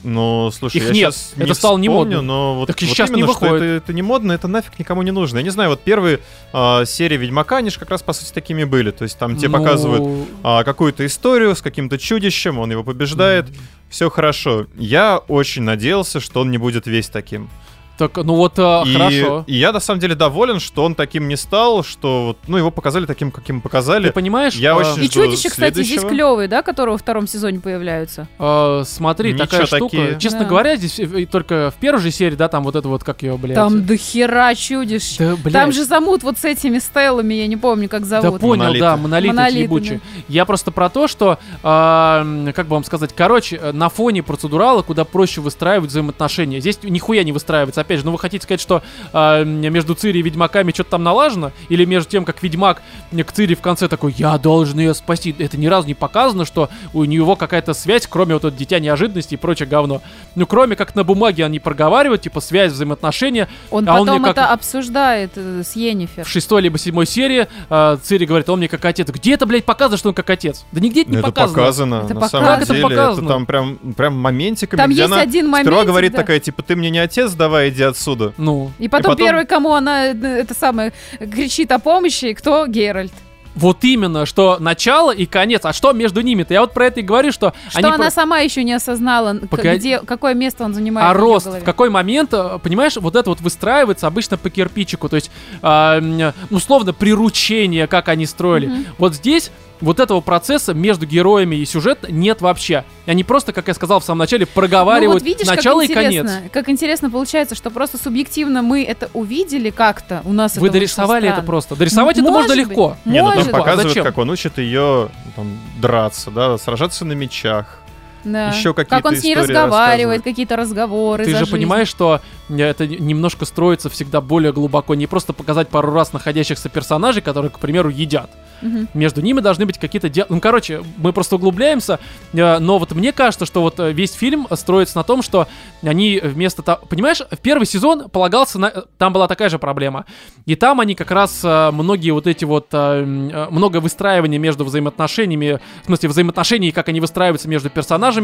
[0.06, 2.22] Ну, слушай, Их я нет, щас это не стало не модно.
[2.22, 3.56] но вот, Так вот не именно, что выходит.
[3.56, 5.38] это, это не модно, это нафиг никому не нужно.
[5.38, 6.20] Я не знаю, вот первые
[6.54, 8.92] а, серии Ведьмака, они же как раз, по сути, такими были.
[8.92, 13.48] То есть там тебе Ну, показывают а, какую-то историю с каким-то чудищем, он его побеждает,
[13.90, 14.68] все хорошо.
[14.78, 17.50] Я очень надеялся, что он не будет весь таким.
[17.98, 19.44] Так, ну вот, э, и, хорошо.
[19.48, 22.70] и я на самом деле доволен, что он таким не стал, что вот, ну его
[22.70, 24.08] показали таким, каким показали.
[24.08, 24.56] Ты понимаешь?
[24.56, 28.28] Я э, очень И жду чудища, кстати, здесь клевые, да, которые во втором сезоне появляются.
[28.38, 29.84] э, смотри, Ничего такая штука.
[29.98, 30.20] такие.
[30.20, 30.46] Честно Да.
[30.46, 33.38] говоря, здесь э, только в первой же серии, да, там вот это вот, как ее,
[33.38, 33.56] блядь.
[33.56, 35.18] Там до хера чудищ.
[35.18, 35.54] Да, блядь.
[35.54, 38.42] Там же замут вот с этими стеллами, я не помню, как Да зовут.
[38.42, 38.80] понял, Монолиты.
[38.82, 40.02] да, монолиты, Монолиты, ебучие.
[40.28, 44.22] Я просто про то, что, а, м, как бы вам сказать, короче, э, на фоне
[44.22, 46.60] процедурала куда проще выстраивать взаимоотношения.
[46.60, 47.85] Здесь нихуя не выстраивается.
[47.86, 48.82] Опять же, ну вы хотите сказать, что
[49.14, 51.52] э, между Цири и Ведьмаками что-то там налажено?
[51.70, 52.82] Или между тем, как Ведьмак
[53.12, 55.36] к Цири в конце такой, я должен ее спасти.
[55.38, 59.36] Это ни разу не показано, что у него какая-то связь, кроме вот этого дитя неожиданности
[59.36, 60.02] и прочее говно.
[60.36, 63.48] Ну, кроме как на бумаге они проговаривают, типа, связь, взаимоотношения.
[63.72, 66.24] Он а он потом мне как- это обсуждает э, с Йеннифер.
[66.26, 69.08] В шестой либо седьмой серии э, Цири говорит, он мне как отец.
[69.10, 70.66] Где это, блядь, показано, что он как отец?
[70.72, 71.58] Да нигде это не это показано.
[71.62, 72.30] показано, Это на показано.
[72.30, 72.84] самом Как это деле.
[72.88, 73.28] показано?
[73.28, 75.88] там прям, прям моментиками, Там есть она один сперва момент.
[75.88, 78.34] говорит такая, типа, ты мне не отец, давай иди отсюда.
[78.38, 83.12] Ну, И потом, потом- первый, кому она э, это самое кричит о помощи, кто Геральт.
[83.56, 85.62] вот именно, что начало и конец.
[85.64, 86.54] А что между ними-то?
[86.54, 89.34] Я вот про это и говорю, что, Что они она про- сама еще не осознала,
[89.50, 89.78] Погоди.
[89.78, 91.10] где, какое место он занимает.
[91.10, 91.62] А рост, голове.
[91.62, 95.32] в какой момент, э, понимаешь, вот это вот выстраивается обычно по кирпичику, то есть,
[95.62, 98.68] м, условно, приручение, как они строили.
[98.68, 98.86] Мгм.
[98.98, 99.52] Вот здесь
[99.86, 102.84] вот этого процесса между героями и сюжет нет вообще.
[103.06, 105.94] Они просто, как я сказал в самом начале, Ну проговаривают вот видишь, начало как и
[105.94, 106.32] конец.
[106.52, 111.30] как интересно получается, что просто субъективно мы это увидели как-то, у нас Вы это дорисовали
[111.30, 111.76] это просто.
[111.76, 112.70] Дорисовать это Может можно быть.
[112.70, 112.98] легко.
[113.06, 114.04] Не, ну там показывают, Зачем?
[114.04, 117.80] как он учит ее там, драться, да, сражаться на мечах.
[118.26, 118.50] Да.
[118.50, 121.52] Еще Как какие-то он с ней разговаривает, какие-то разговоры Ты же жизнь.
[121.52, 124.96] понимаешь, что э, это немножко строится всегда более глубоко.
[124.96, 128.30] Не просто показать пару раз находящихся персонажей, которые, к примеру, едят.
[128.62, 128.88] Мгм.
[128.94, 130.28] Между ними должны быть какие-то дела.
[130.30, 132.00] Ну, короче, мы просто углубляемся,
[132.34, 135.48] э, но вот мне кажется, что вот э, весь фильм строится на том, что
[135.84, 136.80] они вместо того...
[136.88, 138.72] Понимаешь, в первый сезон полагался на...
[138.98, 140.06] Там была такая же проблема.
[140.46, 142.68] И там они как раз э, многие вот эти вот...
[142.72, 148.15] э, э, много выстраивания между взаимоотношениями, в смысле взаимоотношений, как они выстраиваются между персонажами,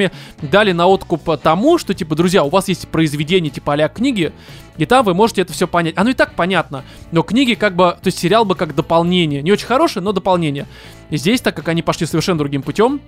[0.42, 4.32] дали на откуп тому, что, типа, друзья, у вас есть произведение типа а книги,
[4.78, 5.96] и там вы можете это все понять.
[5.98, 6.84] Оно и так понятно.
[7.12, 9.42] Но книги как бы, то есть сериал бы как дополнение.
[9.42, 10.66] Не очень хорошее, но дополнение.
[11.10, 13.02] И здесь, так как они пошли совершенно другим путем,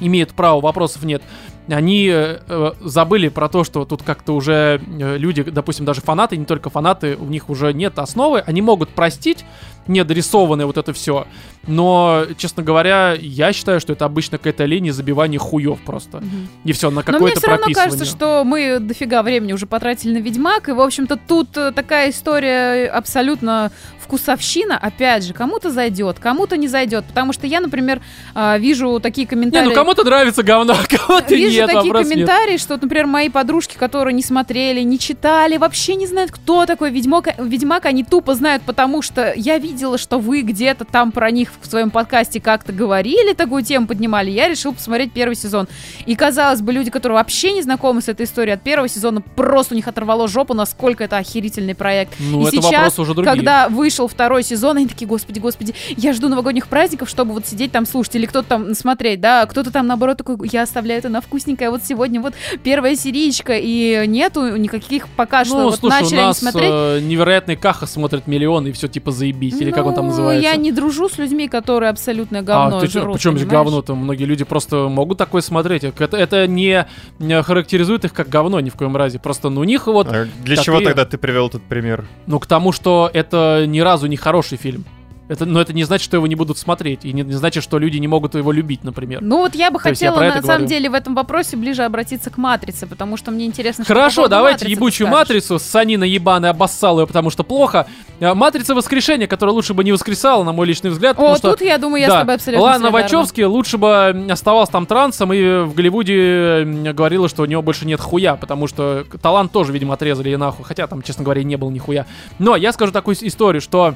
[0.00, 1.22] имеют право, вопросов нет.
[1.68, 6.36] Они э, э, забыли про то, что тут как-то уже э, люди, допустим, даже фанаты,
[6.36, 9.44] не только фанаты, у них уже нет основы, они могут простить
[9.86, 11.26] недорисованное вот это все.
[11.66, 16.18] Но, честно говоря, я считаю, что это обычно какая-то лень и забивание хуев просто.
[16.18, 16.48] Мгм.
[16.64, 20.14] И все, на Но мне какое-то все равно кажется, что мы дофига времени уже потратили
[20.14, 26.18] на Ведьмак, и, в общем-то, тут э, такая история абсолютно вкусовщина, опять же, кому-то зайдет,
[26.18, 28.02] кому-то не зайдет, потому что я, например,
[28.34, 29.68] а, вижу такие Не, комментарии...
[29.68, 32.12] ну кому-то нравится говно, а кому-то Вижу нет, такие вопрос нет.
[32.12, 36.90] комментарии, что, например, мои подружки, которые не смотрели, не читали, вообще не знают, кто такой
[36.90, 41.52] Ведьмак, Ведьмак, они тупо знают, потому что я видела, что вы где-то там про них
[41.60, 45.68] в своем подкасте как-то говорили, такую тему поднимали, я решил посмотреть первый сезон.
[46.06, 49.74] И, казалось бы, люди, которые вообще не знакомы с этой историей от первого сезона, просто
[49.74, 52.14] у них оторвало жопу, насколько это охерительный проект.
[52.18, 53.34] Ну, И это сейчас, уже другие.
[53.34, 57.72] Когда вышел второй сезон, они такие, господи, господи, я жду новогодних праздников, чтобы вот сидеть
[57.72, 61.20] там слушать, или кто-то там смотреть, да, кто-то там, наоборот, такой, я оставляю это на
[61.42, 66.18] вкусненькое, вот сегодня вот первая серичка, и нету никаких пока что, Ну, вот слушай, начали
[66.18, 66.70] у нас смотреть.
[66.72, 70.48] э, невероятный Каха смотрит миллионы, и все типа заебись, или как он там Ну, называется.
[70.48, 73.66] Я не дружу с людьми, которые абсолютное говно а, ты жрут, почему здесь понимаешь?
[73.66, 73.94] говно-то?
[73.94, 75.84] Многие люди просто могут такое смотреть.
[75.84, 76.86] Это, это не,
[77.18, 79.18] не характеризует их как говно ни в коем разе.
[79.18, 82.04] Просто ну, у них вот, А Для чего и- тогда ты привел этот пример?
[82.26, 84.84] ну, к тому, что это ни разу не хороший фильм.
[85.28, 87.04] Это, но это не значит, что его не будут смотреть.
[87.04, 89.20] И не, не значит, что люди не могут его любить, например.
[89.22, 90.66] Ну вот я бы То я хотела про на самом говорю.
[90.66, 94.68] деле в этом вопросе ближе обратиться к матрице, потому что мне интересно, что Хорошо, давайте
[94.68, 95.58] ебучую матрицу.
[95.58, 97.86] Санина ебаная обоссала ее, потому что плохо.
[98.20, 101.18] А, Матрица воскрешения, которая лучше бы не воскресала, на мой личный взгляд.
[101.18, 102.16] О, что тут я думаю, я да.
[102.16, 102.90] с тобой абсолютно Лана.
[102.90, 108.00] Вачовски лучше бы оставался там трансом и в Голливуде говорила, что у него больше нет
[108.00, 110.64] хуя, потому что талант тоже, видимо, отрезали и нахуй.
[110.64, 112.06] Хотя там, честно говоря, не было нихуя.
[112.38, 113.94] Но я скажу такую историю, что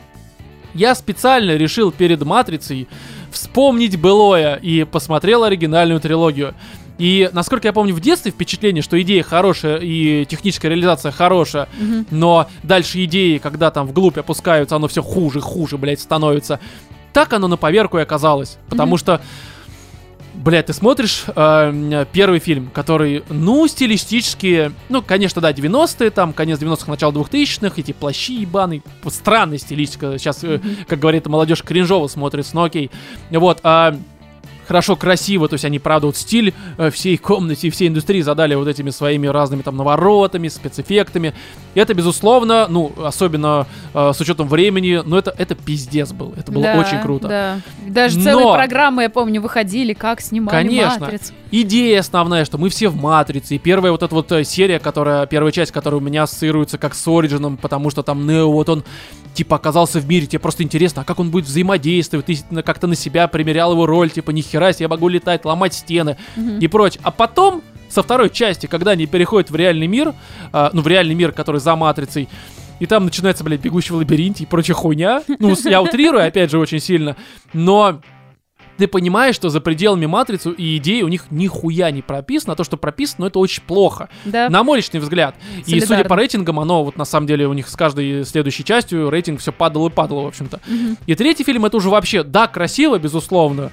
[0.76, 2.88] я специально решил перед Матрицей
[3.30, 6.54] вспомнить былое и посмотрел оригинальную трилогию.
[6.98, 12.06] И, насколько я помню, в детстве впечатление, что идея хорошая и техническая реализация хорошая, Мгм.
[12.10, 16.58] но дальше идеи, когда там вглубь опускаются, оно все хуже, хуже, блядь, становится.
[17.12, 18.56] Так оно на поверку и оказалось.
[18.70, 18.98] Потому Мгм.
[18.98, 19.20] что,
[20.36, 26.60] блядь, ты смотришь э, первый фильм, который, ну, стилистически, ну, конечно, да, 90-е, там, конец
[26.60, 30.18] 90-х, начало 2000-х, эти плащи ебаные, странная стилистика.
[30.18, 32.90] Сейчас, э, как говорит молодежь, кринжово смотрится, но окей.
[33.30, 33.96] Вот, а
[34.66, 38.54] хорошо, красиво, то есть они, правда, вот стиль э, всей комнаты и всей индустрии задали
[38.54, 41.34] вот этими своими разными там наворотами, спецэффектами.
[41.74, 46.34] Это, безусловно, ну, особенно э, с учетом времени, ну, это, это пиздец был.
[46.36, 47.28] Это было Да, очень круто.
[47.28, 47.60] Да.
[47.86, 51.00] Даже Но- целые программы, я помню, выходили, как снимали Конечно.
[51.00, 51.32] «Матрицу».
[51.50, 53.54] Идея основная, что мы все в Матрице.
[53.54, 56.94] И первая вот эта вот э, серия, которая, первая часть, которая у меня ассоциируется как
[56.94, 58.84] с Ориджином, потому что там Нео, вот он
[59.34, 62.96] типа оказался в мире, тебе просто интересно, а как он будет взаимодействовать, ты как-то на
[62.96, 66.58] себя примерял его роль, типа, нихера себе, я могу летать, ломать стены Мгм.
[66.58, 67.00] и прочее.
[67.04, 70.14] А потом, со второй части, когда они переходят в реальный мир,
[70.52, 72.28] а, ну, в реальный мир, который за матрицей,
[72.78, 75.22] и там начинается, блядь, бегущий в лабиринте и прочая хуйня.
[75.38, 77.16] Ну, я утрирую, опять же, очень сильно.
[77.54, 78.00] Но
[78.76, 82.64] ты понимаешь, что за пределами матрицу и идеи у них нихуя не прописано, а то,
[82.64, 84.10] что прописано, ну, это очень плохо.
[84.26, 84.50] Да.
[84.50, 85.34] На мой личный взгляд.
[85.64, 89.08] И судя по рейтингам, оно вот на самом деле у них с каждой следующей частью
[89.08, 90.60] рейтинг все падал и падал, в общем-то.
[90.66, 90.98] Мгм.
[91.06, 93.70] И третий фильм это уже вообще, да, красиво, безусловно.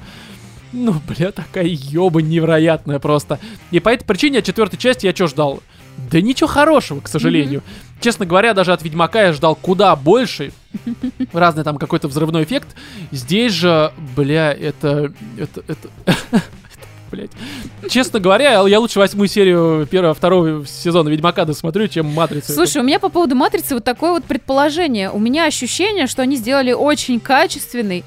[0.73, 3.39] Ну, бля, такая ёба невероятная просто.
[3.71, 5.63] И по этой причине от четвертой части я что ждал?
[6.11, 7.61] Да ничего хорошего, к сожалению.
[8.01, 10.51] Честно говоря, даже от Ведьмака я ждал куда больше.
[11.33, 12.75] Разный там какой-то взрывной эффект.
[13.11, 15.13] Здесь же, бля, это...
[15.37, 15.63] Это...
[15.67, 15.89] это...
[16.05, 16.43] это,
[17.11, 17.29] Блять.
[17.89, 22.51] Честно говоря, я лучше восьмую серию первого, второго сезона Ведьмака досмотрю, чем Матрицу.
[22.51, 25.11] Слушай, у меня по поводу матрицы вот такое вот предположение.
[25.11, 28.03] У меня ощущение, что они сделали очень качественный.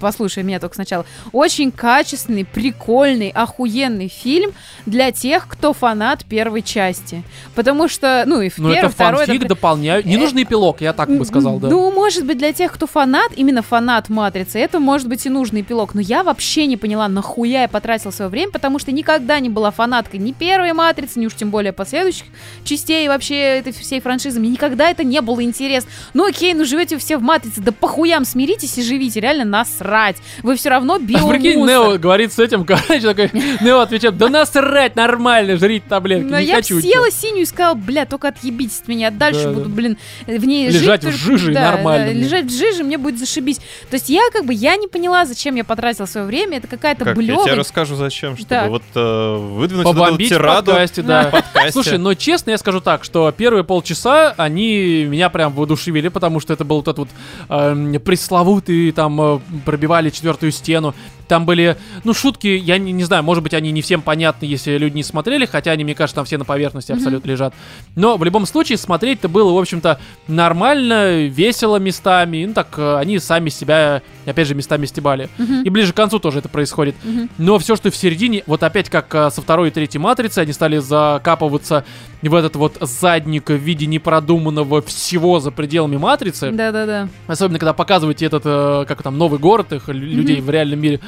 [0.00, 1.04] Послушай меня только сначала.
[1.32, 4.52] Очень качественный, прикольный, охуенный фильм
[4.86, 7.22] для тех, кто фанат первой части.
[7.54, 9.24] Потому что, ну и в Ну, это второй...
[9.26, 10.06] фанфик, это- дополняю.
[10.06, 11.68] Не Э, нужный эпилог, я так бы сказал, да.
[11.68, 15.62] Ну, может быть, для тех, кто фанат, именно фанат Матрицы, это может быть и нужный
[15.62, 15.94] эпилог.
[15.94, 19.70] Но я вообще не поняла, нахуя я потратила свое время, потому что никогда не была
[19.70, 22.26] фанаткой ни первой Матрицы, ни уж тем более последующих
[22.64, 24.38] частей вообще этой всей франшизы.
[24.40, 25.90] Мне никогда это не было интересно.
[26.14, 29.44] Ну окей, ну живете все в Матрице, да похуям смиритесь и живите, реально
[29.78, 30.16] насрать.
[30.42, 31.68] Вы все равно А прикинь, биомусор.
[31.68, 36.46] Нео говорит с этим, короче, такой, Нео отвечает, да насрать, нормально, жрите таблетки, Но не
[36.46, 36.80] я хочу.
[36.80, 40.68] съела синюю и сказала, бля, только отъебитесь от меня, дальше Да, буду, блин, в ней
[40.68, 43.58] Лежать жить в только- жиже да, нормально да, лежать в жиже мне будет зашибись.
[43.90, 47.04] То есть я как бы, я не поняла, зачем я потратила свое время, это какая-то
[47.04, 47.54] Как, я тебе блёвая.
[47.56, 48.68] расскажу, зачем, чтобы Так.
[48.70, 51.28] вот э, выдвинуть вот эту Побомбить в тираду подкасте, да.
[51.28, 51.72] в подкасте.
[51.72, 56.52] Слушай, но честно я скажу так, что первые полчаса они меня прям воодушевили, потому что
[56.52, 57.08] это был вот этот вот
[57.48, 60.94] эм, пресловутый, там, э, пробивали четвертую стену.
[61.28, 64.78] Там были, ну, шутки, я не, не знаю, может быть, они не всем понятны, если
[64.78, 67.52] люди не смотрели, хотя они, мне кажется, там все на поверхности абсолютно лежат.
[67.94, 72.46] Но в любом случае смотреть-то было, в общем-то, нормально, весело местами.
[72.46, 75.28] Ну, так э, они сами себя, опять же, местами стебали.
[75.36, 75.64] Мгм.
[75.64, 76.96] И ближе к концу тоже это происходит.
[77.04, 77.28] Мгм.
[77.36, 80.54] Но все, что в середине, вот опять как а, со второй и третьей матрицы, они
[80.54, 81.84] стали закапываться
[82.22, 86.50] в этот вот задник в виде непродуманного всего за пределами матрицы.
[86.50, 87.08] Да-да-да.
[87.28, 91.00] Особенно, когда показываете этот, э, как там, новый город их, лю- людей в реальном мире.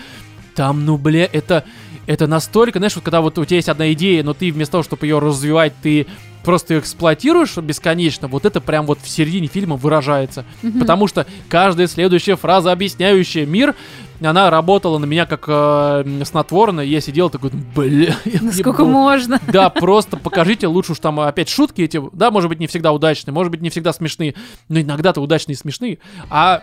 [0.54, 1.64] Там, ну, бля, это,
[2.06, 4.84] это настолько, знаешь, вот когда вот у тебя есть одна идея, но ты вместо того,
[4.84, 6.06] чтобы ее развивать, ты
[6.42, 10.44] просто ее эксплуатируешь бесконечно, вот это прям вот в середине фильма выражается.
[10.78, 13.74] Потому что каждая следующая фраза, объясняющая мир,
[14.22, 16.84] она работала на меня как э, м, снотворное.
[16.84, 18.92] Я сидел такой, бля, я Ну, сколько ебу».
[18.92, 19.40] можно?
[19.48, 23.32] Да, просто покажите лучше уж там опять шутки эти, да, может быть, не всегда удачные,
[23.32, 24.34] может быть, не всегда смешные,
[24.68, 25.98] но иногда-то удачные и смешные.
[26.28, 26.62] А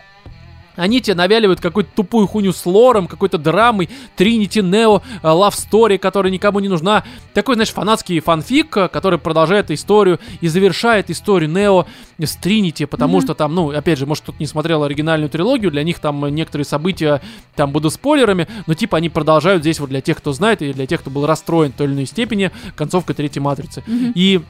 [0.77, 6.31] они тебе навяливают какую-то тупую хуйню с лором, какой-то драмой, Тринити, Нео, Лав Стори, которая
[6.31, 7.03] никому не нужна.
[7.33, 11.85] Такой, знаешь, фанатский фанфик, э, который продолжает историю и завершает историю Нео
[12.17, 13.25] с Тринити, потому Мгм.
[13.25, 16.29] что там, ну, опять же, может, кто-то не смотрел оригинальную трилогию, для них там э,
[16.29, 17.21] некоторые события
[17.55, 20.85] там будут спойлерами, но типа они продолжают здесь вот для тех, кто знает, и для
[20.85, 23.83] тех, кто был расстроен в той или иной степени концовкой третьей матрицы.
[23.87, 24.11] Мгм.
[24.13, 24.41] И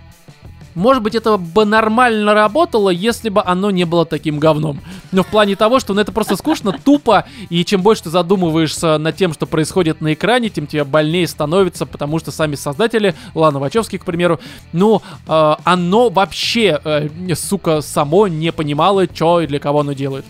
[0.78, 4.80] может быть, это бы нормально работало, если бы оно не было таким говном.
[5.12, 9.00] Но в плане того, что ну, это просто скучно, тупо, и чем больше ты задумываешься
[9.00, 13.58] над тем, что происходит на экране, тем тебе больнее становится, потому что сами создатели, Лана
[13.58, 14.40] Вачовский, к примеру,
[14.72, 20.26] ну, э, оно вообще, э, сука, само не понимало, что и для кого оно делает.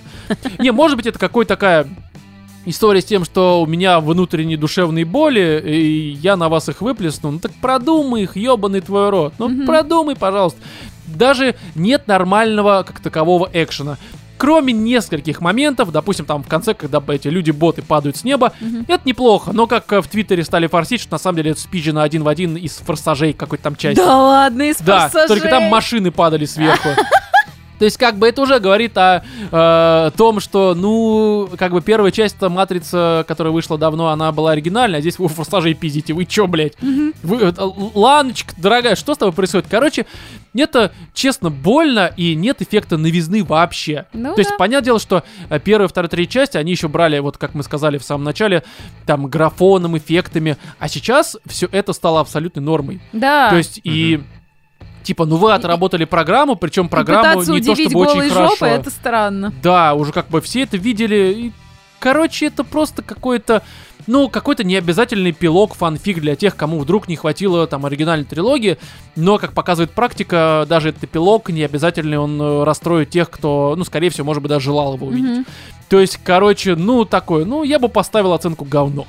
[0.59, 1.87] Не, может быть, это какой-то такая
[2.69, 7.31] история с тем, что у меня внутренние душевные боли, и я на вас их выплесну.
[7.31, 9.33] Ну так продумай их, ебаный твой рот.
[9.39, 9.65] Ну Мгм.
[9.65, 10.59] продумай, пожалуйста.
[11.07, 13.97] Даже нет нормального, как такового, экшена.
[14.37, 18.85] Кроме нескольких моментов, допустим, там в конце, когда эти люди-боты падают с неба, Мгм.
[18.87, 22.03] это неплохо, но как э, в Твиттере стали форсить, что на самом деле это спиджено
[22.03, 23.97] один в один из форсажей какой-то там части.
[23.97, 25.27] Да ладно, из Да, «Форсажей».
[25.27, 26.89] только там машины падали сверху.
[27.79, 32.11] То есть, как бы это уже говорит о э, том, что, ну, как бы первая
[32.11, 36.13] часть это матрица, которая вышла давно, она была оригинальная, а здесь вы форсажей пиздите.
[36.13, 36.81] Вы чё, блядь?
[36.81, 37.13] Мгм.
[37.23, 37.53] Вы, э,
[37.93, 39.67] Ланочка, дорогая, что с тобой происходит?
[39.69, 40.05] Короче,
[40.55, 44.05] это, честно, больно, и нет эффекта новизны вообще.
[44.13, 44.57] Ну То есть, да.
[44.57, 47.97] понятное дело, что э, первая, вторая, третья часть, они еще брали, вот как мы сказали
[47.97, 48.63] в самом начале,
[49.05, 53.01] там, графоном, эффектами, а сейчас все это стало абсолютной нормой.
[53.13, 53.49] Да.
[53.49, 54.21] То есть и
[55.07, 58.65] типа, ну вы отработали программу, причем программу не то чтобы очень хорошо.
[58.65, 59.53] это странно.
[59.63, 61.33] Да, уже как бы все это видели.
[61.37, 61.51] И,
[61.99, 63.63] короче, это просто какое-то
[64.05, 68.77] ну, какой-то необязательный пилок, фанфик для тех, кому вдруг не хватило там оригинальной трилогии,
[69.17, 73.83] но, как показывает практика, даже этот эпилог не обязательный, он э, расстроит тех, кто, ну,
[73.83, 75.39] скорее всего, может быть, даже желал его увидеть.
[75.39, 75.45] Мгм.
[75.89, 79.07] То есть, короче, ну, такое, ну, я бы поставил оценку говно.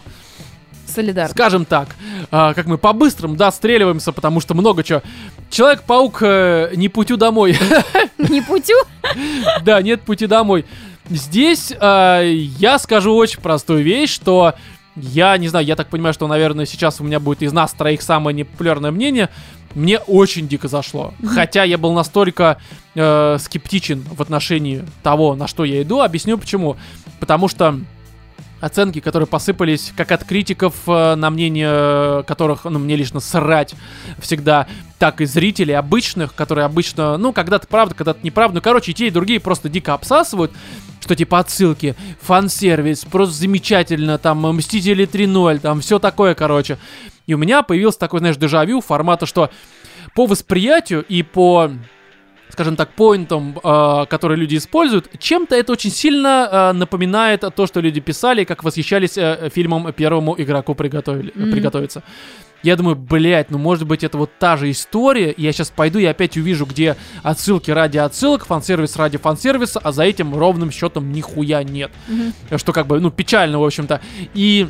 [0.88, 1.32] Солидарно.
[1.32, 1.88] Скажем так,
[2.30, 5.02] а, как мы по-быстрому, да, стреливаемся, потому что много чего.
[5.50, 7.58] Человек-паук э, не путю домой.
[8.18, 8.74] Не путю?
[9.62, 10.66] Да, нет пути домой.
[11.08, 14.54] Здесь э, я скажу очень простую вещь, что
[14.96, 18.02] я не знаю, я так понимаю, что, наверное, сейчас у меня будет из нас троих
[18.02, 19.28] самое непопулярное мнение.
[19.74, 21.14] Мне очень дико зашло.
[21.24, 22.58] Хотя я был настолько
[22.94, 26.00] э, скептичен в отношении того, на что я иду.
[26.00, 26.76] Объясню почему.
[27.20, 27.78] Потому что
[28.60, 33.74] оценки, которые посыпались как от критиков, э, на мнение э, которых, ну, мне лично срать
[34.18, 34.66] всегда,
[34.98, 39.06] так и зрителей обычных, которые обычно, ну, когда-то правда, когда-то неправда, ну, короче, и те,
[39.08, 40.52] и другие просто дико обсасывают,
[41.00, 46.78] что типа отсылки, фан-сервис, просто замечательно, там, Мстители 3.0, там, все такое, короче.
[47.26, 49.50] И у меня появился такой, знаешь, дежавю формата, что
[50.14, 51.70] по восприятию и по
[52.50, 57.80] скажем так, поинтом, э, которые люди используют, чем-то это очень сильно э, напоминает то, что
[57.80, 61.52] люди писали, как восхищались э, фильмом первому игроку приготовили, Мгм.
[61.52, 62.02] приготовиться.
[62.64, 66.04] Я думаю, блять, ну может быть это вот та же история, я сейчас пойду и
[66.04, 71.62] опять увижу, где отсылки ради отсылок, фан-сервис ради фан-сервиса, а за этим ровным счетом нихуя
[71.62, 71.92] нет.
[72.08, 72.58] Мгм.
[72.58, 74.00] Что как бы, ну, печально, в общем-то.
[74.34, 74.66] И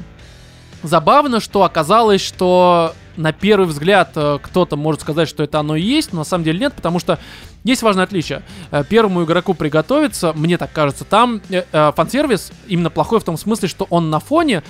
[0.82, 5.82] забавно, что оказалось, что на первый взгляд э, кто-то может сказать, что это оно и
[5.82, 7.18] есть, но на самом деле нет, потому что
[7.64, 8.42] есть важное отличие.
[8.70, 13.68] Э, Первому игроку приготовиться, мне так кажется, там э, фан-сервис именно плохой в том смысле,
[13.68, 14.62] что он на фоне,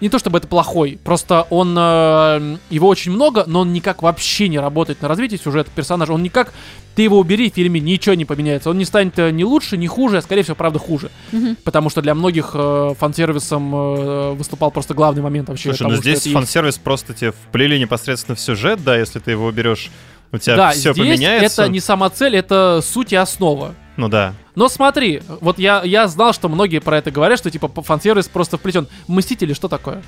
[0.00, 4.48] не то чтобы это плохой, просто он, э, его очень много, но он никак вообще
[4.48, 6.52] не работает на развитие сюжета персонажа, он никак,
[6.94, 9.86] ты его убери, в фильме ничего не поменяется, он не станет э, ни лучше, ни
[9.86, 11.10] хуже, а скорее всего, правда, хуже.
[11.32, 11.56] Мгм.
[11.64, 15.70] Потому что для многих э, фан-сервисом э, выступал просто главный момент вообще.
[15.70, 16.34] Слушай, того, ну здесь это есть.
[16.34, 19.90] фан-сервис просто тебе вплели непосредственно в сюжет, да, если ты его уберешь,
[20.32, 21.62] у тебя Да, все здесь поменяется.
[21.62, 23.74] это не сама цель, это суть и основа.
[23.96, 24.34] Ну да.
[24.54, 28.56] Но смотри, вот я, я знал, что многие про это говорят, что типа фан-сервис просто
[28.56, 28.88] вплетен.
[29.06, 30.02] Мстители, что такое?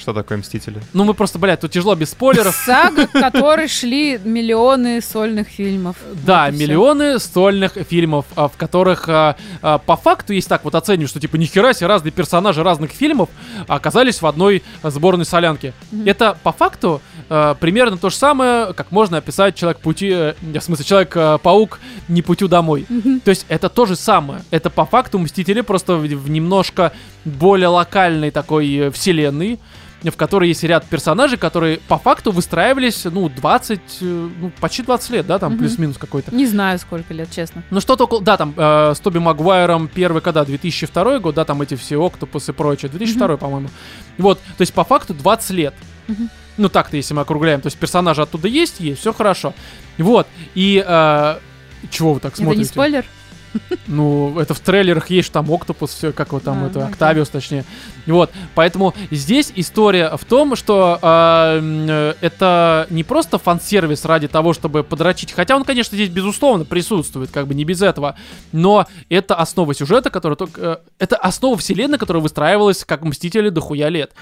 [0.00, 0.80] Что такое Мстители?
[0.94, 2.56] Ну мы просто, блядь, тут тяжело без спойлеров.
[2.64, 5.96] Сага, к которой шли миллионы сольных фильмов.
[6.24, 10.74] Да, Вот миллионы стольных фильмов, а, в которых а, а, по факту, есть так вот
[10.74, 13.28] оценивают, что типа нихера себе разные персонажи разных фильмов
[13.68, 15.74] оказались в одной сборной солянке.
[15.90, 16.08] Мгм.
[16.08, 20.84] Это по факту а, примерно то же самое, как можно описать Человек-пути, э, в смысле
[20.84, 22.86] Человек-паук не путю домой.
[22.88, 23.20] Мгм.
[23.20, 24.42] То есть это то же самое.
[24.50, 26.92] Это по факту Мстители просто в, в немножко
[27.24, 29.58] более локальной такой э, вселенной,
[30.02, 35.10] в которой есть ряд персонажей, которые по факту выстраивались, ну, 20, э, ну, почти 20
[35.10, 35.58] лет, да, там, Мгм.
[35.58, 36.34] плюс-минус какой-то.
[36.34, 37.62] Не знаю, сколько лет, честно.
[37.70, 41.60] Ну, что-то около, да, там, э, с Тоби Магуайром первый, когда, 2002 год, да, там
[41.60, 43.68] эти все Октопус и прочее, 2002, по-моему.
[44.16, 45.74] Вот, то есть по факту 20 лет.
[46.08, 46.30] Мгм.
[46.56, 49.52] Ну, так-то, если мы округляем, то есть персонажи оттуда есть, есть, все хорошо.
[49.98, 50.82] Вот, и...
[50.86, 51.36] э,
[51.90, 52.68] чего вы так Это не смотрите?
[52.70, 53.04] спойлер?
[53.86, 56.86] Ну, это в трейлерах есть, что там Октопус, все, как вот там, А, это.
[56.86, 57.64] Октавиус, точнее.
[58.06, 64.84] Вот, поэтому здесь история в том, что э, это не просто фан-сервис ради того, чтобы
[64.84, 68.16] подрочить, хотя он, конечно, здесь, безусловно, присутствует, как бы не без этого,
[68.52, 70.60] но это основа сюжета, которая только...
[70.60, 74.12] э, это основа вселенной, которая выстраивалась как Мстители дохуя лет.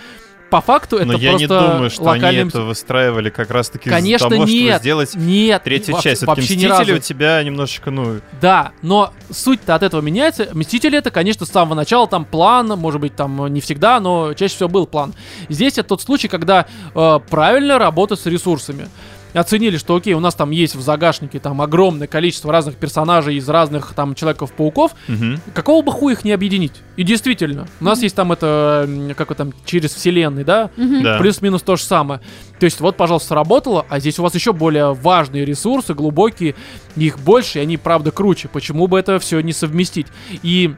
[0.50, 3.90] По факту это Но я просто не думаю, что они локальный это выстраивали как раз-таки
[3.90, 4.68] Конечно, того, нет.
[4.68, 6.22] чтобы сделать Нет, третью во- часть.
[6.22, 6.80] вообще Все-таки ни разу.
[6.82, 10.48] Мстители у тебя немножечко, ну, Да, но суть-то от этого меняется.
[10.54, 14.54] Мстители это, конечно, с самого начала там план, может быть, там не всегда, но чаще
[14.54, 15.14] всего был план.
[15.50, 18.88] Здесь это тот случай, когда э, правильная работа с ресурсами.
[19.34, 23.48] Оценили, что окей, у нас там есть в загашнике там огромное количество разных персонажей из
[23.48, 25.40] разных там Человеков-пауков, мгм.
[25.54, 26.72] какого бы хуя их не объединить?
[26.96, 30.70] И действительно, у нас есть там это, как вот там, через вселенной, да?
[30.76, 31.02] Мгм.
[31.02, 31.18] да.
[31.18, 32.20] Плюс-минус то же самое.
[32.58, 36.54] То есть вот, пожалуйста, сработало, а здесь у вас еще более важные ресурсы, глубокие,
[36.96, 38.48] их больше, и они, правда, круче.
[38.48, 40.08] Почему бы это все не совместить?
[40.42, 40.74] И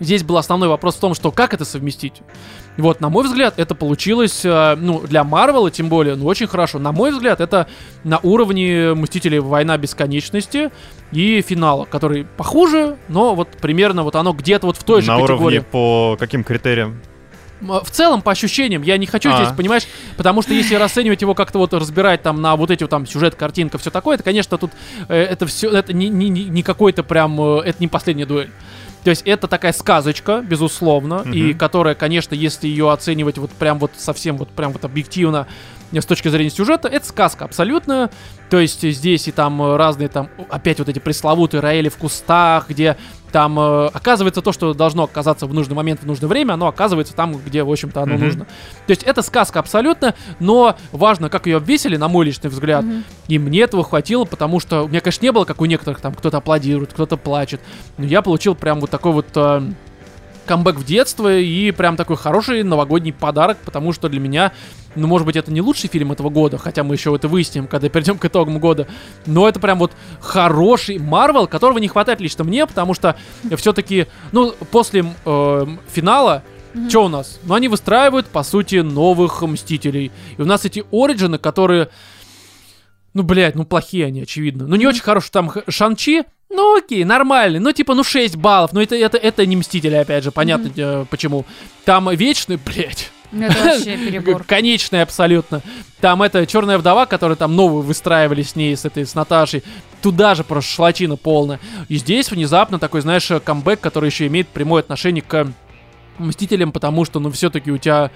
[0.00, 2.22] здесь был основной вопрос в том, что как это совместить?
[2.76, 6.78] Вот, на мой взгляд, это получилось, э, ну, для Марвела, тем более, ну, очень хорошо.
[6.78, 7.66] На мой взгляд, это
[8.04, 10.70] на уровне Мстителей Война Бесконечности
[11.12, 15.18] и финала, который похуже, но вот примерно вот оно где-то вот в той же На
[15.18, 15.40] категории.
[15.58, 17.00] уровне по каким критериям?
[17.60, 19.36] В целом, по ощущениям, я не хочу А.
[19.36, 19.82] здесь, понимаешь,
[20.16, 23.34] потому что если расценивать его как-то вот разбирать там на вот эти вот там сюжет,
[23.34, 24.70] картинка, все такое, это, конечно, тут
[25.10, 28.50] э, это все, это не, не, не не какой-то прям, э, это не последняя дуэль.
[29.04, 31.58] То есть это такая сказочка, безусловно, и Мгм.
[31.58, 35.46] которая, конечно, если ее оценивать вот прям вот совсем вот прям вот объективно
[35.92, 38.10] э, с точки зрения сюжета, это сказка абсолютная.
[38.50, 42.96] То есть здесь и там разные там, опять вот эти пресловутые Раэли в кустах, где
[43.32, 47.14] Там э, оказывается то, что должно оказаться в нужный момент, в нужное время, оно оказывается
[47.14, 48.24] там, где, в общем-то, оно Мгм.
[48.24, 48.44] нужно.
[48.86, 52.84] То есть это сказка абсолютно, но важно, как ее обвесили, на мой личный взгляд.
[52.84, 53.04] Мгм.
[53.28, 56.14] И мне этого хватило, потому что у меня, конечно, не было, как у некоторых, там
[56.14, 57.60] кто-то аплодирует, кто-то плачет.
[57.98, 59.62] Но я получил прям вот такой вот э,
[60.46, 64.52] камбэк в детство и прям такой хороший новогодний подарок, потому что для меня,
[64.94, 67.88] ну, может быть, это не лучший фильм этого года, хотя мы еще это выясним, когда
[67.88, 68.86] перейдем к итогам года,
[69.26, 73.16] но это прям вот хороший Марвел, которого не хватает лично мне, потому что
[73.56, 76.42] все-таки, ну, после э, финала
[76.88, 77.40] что у нас?
[77.42, 80.12] Ну, они выстраивают, по сути, новых Мстителей.
[80.38, 81.88] И у нас эти Ориджины, которые...
[83.12, 84.68] Ну, блядь, ну плохие они, очевидно.
[84.68, 85.32] Ну, не очень хорошие.
[85.32, 87.58] Там Шанчи, ну окей, нормальный.
[87.58, 88.72] Ну, типа, ну 6 баллов.
[88.72, 91.44] Но это, это, это не Мстители, опять же, понятно э, почему.
[91.84, 93.10] Там Вечный, блядь.
[93.32, 94.44] Это вообще перебор.
[94.44, 95.62] Конечный абсолютно.
[96.00, 99.62] Там это Черная вдова, которая там новую выстраивали с ней, с этой, с Наташей.
[100.02, 101.60] Туда же просто шлачина полная.
[101.88, 105.52] И здесь внезапно такой, знаешь, камбэк, который еще имеет прямое отношение к
[106.18, 108.10] Мстителям, потому что, ну, все-таки у тебя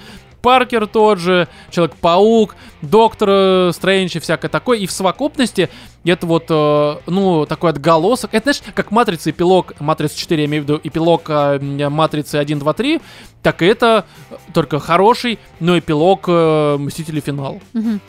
[0.44, 4.76] Паркер тот же, Человек-паук, Доктор э, Стрэндж и всякое такое.
[4.76, 5.70] И в совокупности
[6.04, 8.34] это вот, э, ну, такой отголосок.
[8.34, 12.58] Это, знаешь, как Матрица эпилог, Матрица 4, я имею в виду эпилог э, Матрицы 1,
[12.58, 13.00] 2, 3,
[13.42, 17.62] так и это э, только хороший, но эпилог э, Мстители финал.
[17.72, 18.02] Мгм.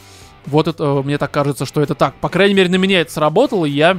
[0.46, 2.16] Вот это, э, мне так кажется, что это так.
[2.16, 3.98] По крайней мере, на меня это сработало, и я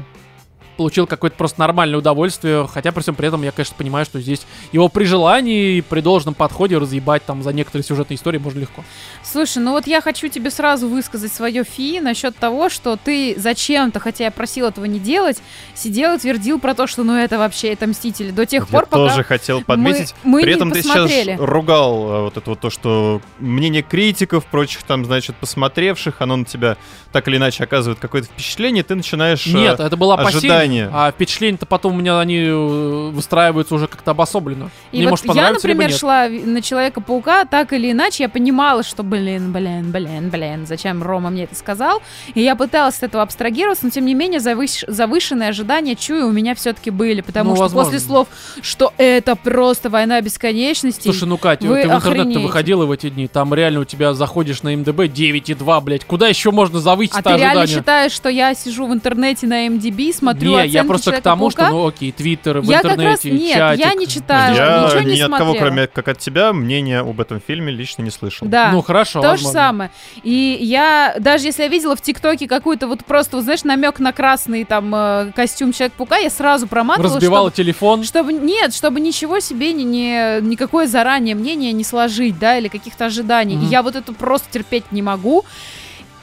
[0.76, 4.46] получил какое-то просто нормальное удовольствие, хотя при всем при этом я, конечно, понимаю, что здесь
[4.72, 8.84] его при желании и при должном подходе разъебать там за некоторые сюжетные истории можно легко.
[9.24, 14.00] Слушай, ну вот я хочу тебе сразу высказать свое фи насчет того, что ты зачем-то,
[14.00, 15.38] хотя я просил этого не делать,
[15.74, 18.30] сидел и твердил про то, что ну это вообще это Мстители.
[18.30, 20.14] До тех Я пор, пока тоже хотел подметить.
[20.24, 21.36] мы При не этом ты посмотрели.
[21.36, 26.36] сейчас ругал э, вот это вот то, что мнение критиков, прочих там, значит, посмотревших, оно
[26.36, 26.76] на тебя
[27.12, 29.46] так или иначе оказывает какое-то впечатление, ты начинаешь...
[29.46, 30.90] э, Нет, это было опасение, ожидание.
[30.92, 34.70] а впечатления-то потом у меня они э, выстраиваются уже как-то обособленно.
[34.92, 35.98] И Мне вот может я, например, нет.
[35.98, 41.02] шла в- на Человека-паука, так или иначе, я понимала, что, блин, блин, блин, блин, зачем
[41.02, 42.02] Рома мне это сказал.
[42.34, 46.32] И я пыталась от этого абстрагироваться, но, тем не менее, завыш- завышенные ожидания, чую, у
[46.32, 47.20] меня все-таки были.
[47.20, 47.92] Потому Ну, что возможно.
[47.92, 48.28] после слов,
[48.62, 51.02] что это просто война бесконечности...
[51.04, 52.40] Слушай, ну, Катя, Вы ты в интернет-то охренеете.
[52.40, 56.04] выходила в эти дни, там реально у тебя заходишь на МДБ 9,2, блядь.
[56.04, 59.66] Куда еще можно завысить а это ты реально считаешь, что я сижу в интернете на
[59.66, 63.30] MDB, смотрю Не, я просто к тому, что, ну окей, Твиттер, в Я как интернете,
[63.30, 63.84] раз- нет, чатик.
[63.84, 64.54] я не читаю.
[64.56, 65.64] Я ничего не ни от кого, смотрела.
[65.64, 68.46] кроме как от тебя, мнения об этом фильме лично не слышал.
[68.48, 68.70] Да.
[68.72, 69.90] Ну хорошо, То же самое.
[70.22, 74.12] И я, даже если я видела в ТикТоке какую-то вот просто, вот, знаешь, намек на
[74.12, 78.04] красный там э, костюм Человек-паука, я сразу проматывала, Разбивала чтобы, телефон.
[78.04, 83.06] чтобы- нет, чтобы ничего себе не, не- никакое заранее мнение не сложить, да, или каких-то
[83.06, 83.56] ожиданий.
[83.56, 85.44] И я вот это просто терпеть не могу.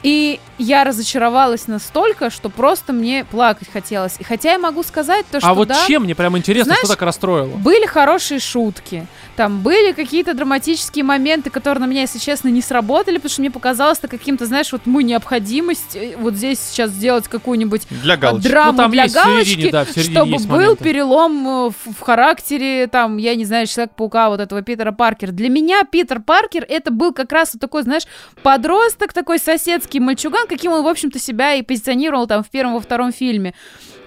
[0.02, 4.16] И я разочаровалась настолько, что просто мне плакать хотелось.
[4.18, 6.86] И хотя я могу сказать то, что А вот да, чем мне прям интересно, что
[6.86, 7.56] Знаешь, так расстроило?
[7.56, 13.16] были хорошие шутки, там были какие-то драматические моменты, которые на меня, если честно, не сработали,
[13.16, 17.28] потому что мне показалось это каким-то, знаешь, вот мы необходимость э, вот здесь сейчас сделать
[17.28, 18.48] какую-нибудь Для э, галочки.
[18.48, 20.84] драму Ну, там для есть в середине, галочки, да, в середине чтобы есть был моменты.
[20.84, 25.32] перелом э, в, в характере, там, я не знаю, Человек-паука, вот этого Питера Паркера.
[25.32, 28.04] Для меня Питер Паркер это был как раз вот такой, знаешь,
[28.42, 32.80] подросток, такой соседский мальчуган, каким он, в общем-то, себя и позиционировал там в первом, во
[32.80, 33.54] втором фильме.